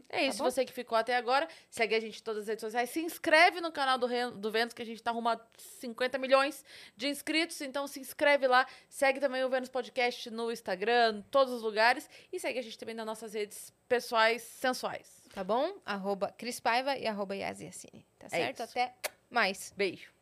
É 0.09 0.25
isso, 0.25 0.39
Tá 0.39 0.43
você 0.43 0.65
que 0.65 0.73
ficou 0.73 0.97
até 0.97 1.15
agora, 1.15 1.47
segue 1.69 1.95
a 1.95 1.99
gente 2.01 2.19
em 2.19 2.23
todas 2.23 2.41
as 2.43 2.47
redes 2.49 2.61
sociais, 2.61 2.89
se 2.89 2.99
inscreve 2.99 3.61
no 3.61 3.71
canal 3.71 3.97
do, 3.97 4.05
Ren- 4.05 4.31
do 4.31 4.51
Vênus, 4.51 4.73
que 4.73 4.81
a 4.81 4.85
gente 4.85 5.01
tá 5.01 5.11
rumo 5.11 5.29
a 5.29 5.39
50 5.79 6.17
milhões 6.17 6.61
de 6.97 7.07
inscritos, 7.07 7.61
então 7.61 7.87
se 7.87 7.97
inscreve 8.01 8.47
lá, 8.47 8.67
segue 8.89 9.21
também 9.21 9.45
o 9.45 9.49
Vênus 9.49 9.69
Podcast 9.69 10.29
no 10.29 10.51
Instagram, 10.51 11.19
em 11.19 11.21
todos 11.31 11.53
os 11.53 11.61
lugares, 11.61 12.09
e 12.33 12.37
segue 12.39 12.59
a 12.59 12.61
gente 12.61 12.77
também 12.77 12.93
nas 12.95 13.05
nossas 13.05 13.33
redes 13.33 13.73
pessoais 13.87 14.41
sensuais. 14.41 15.23
Tá 15.33 15.41
bom? 15.41 15.77
Arroba 15.85 16.33
Cris 16.37 16.59
Paiva 16.59 16.97
e 16.97 17.07
arroba 17.07 17.33
Yasiacine. 17.37 18.05
Tá 18.19 18.27
É 18.27 18.29
certo? 18.29 18.53
isso. 18.55 18.63
Até 18.63 18.93
mais. 19.29 19.73
Beijo. 19.77 20.16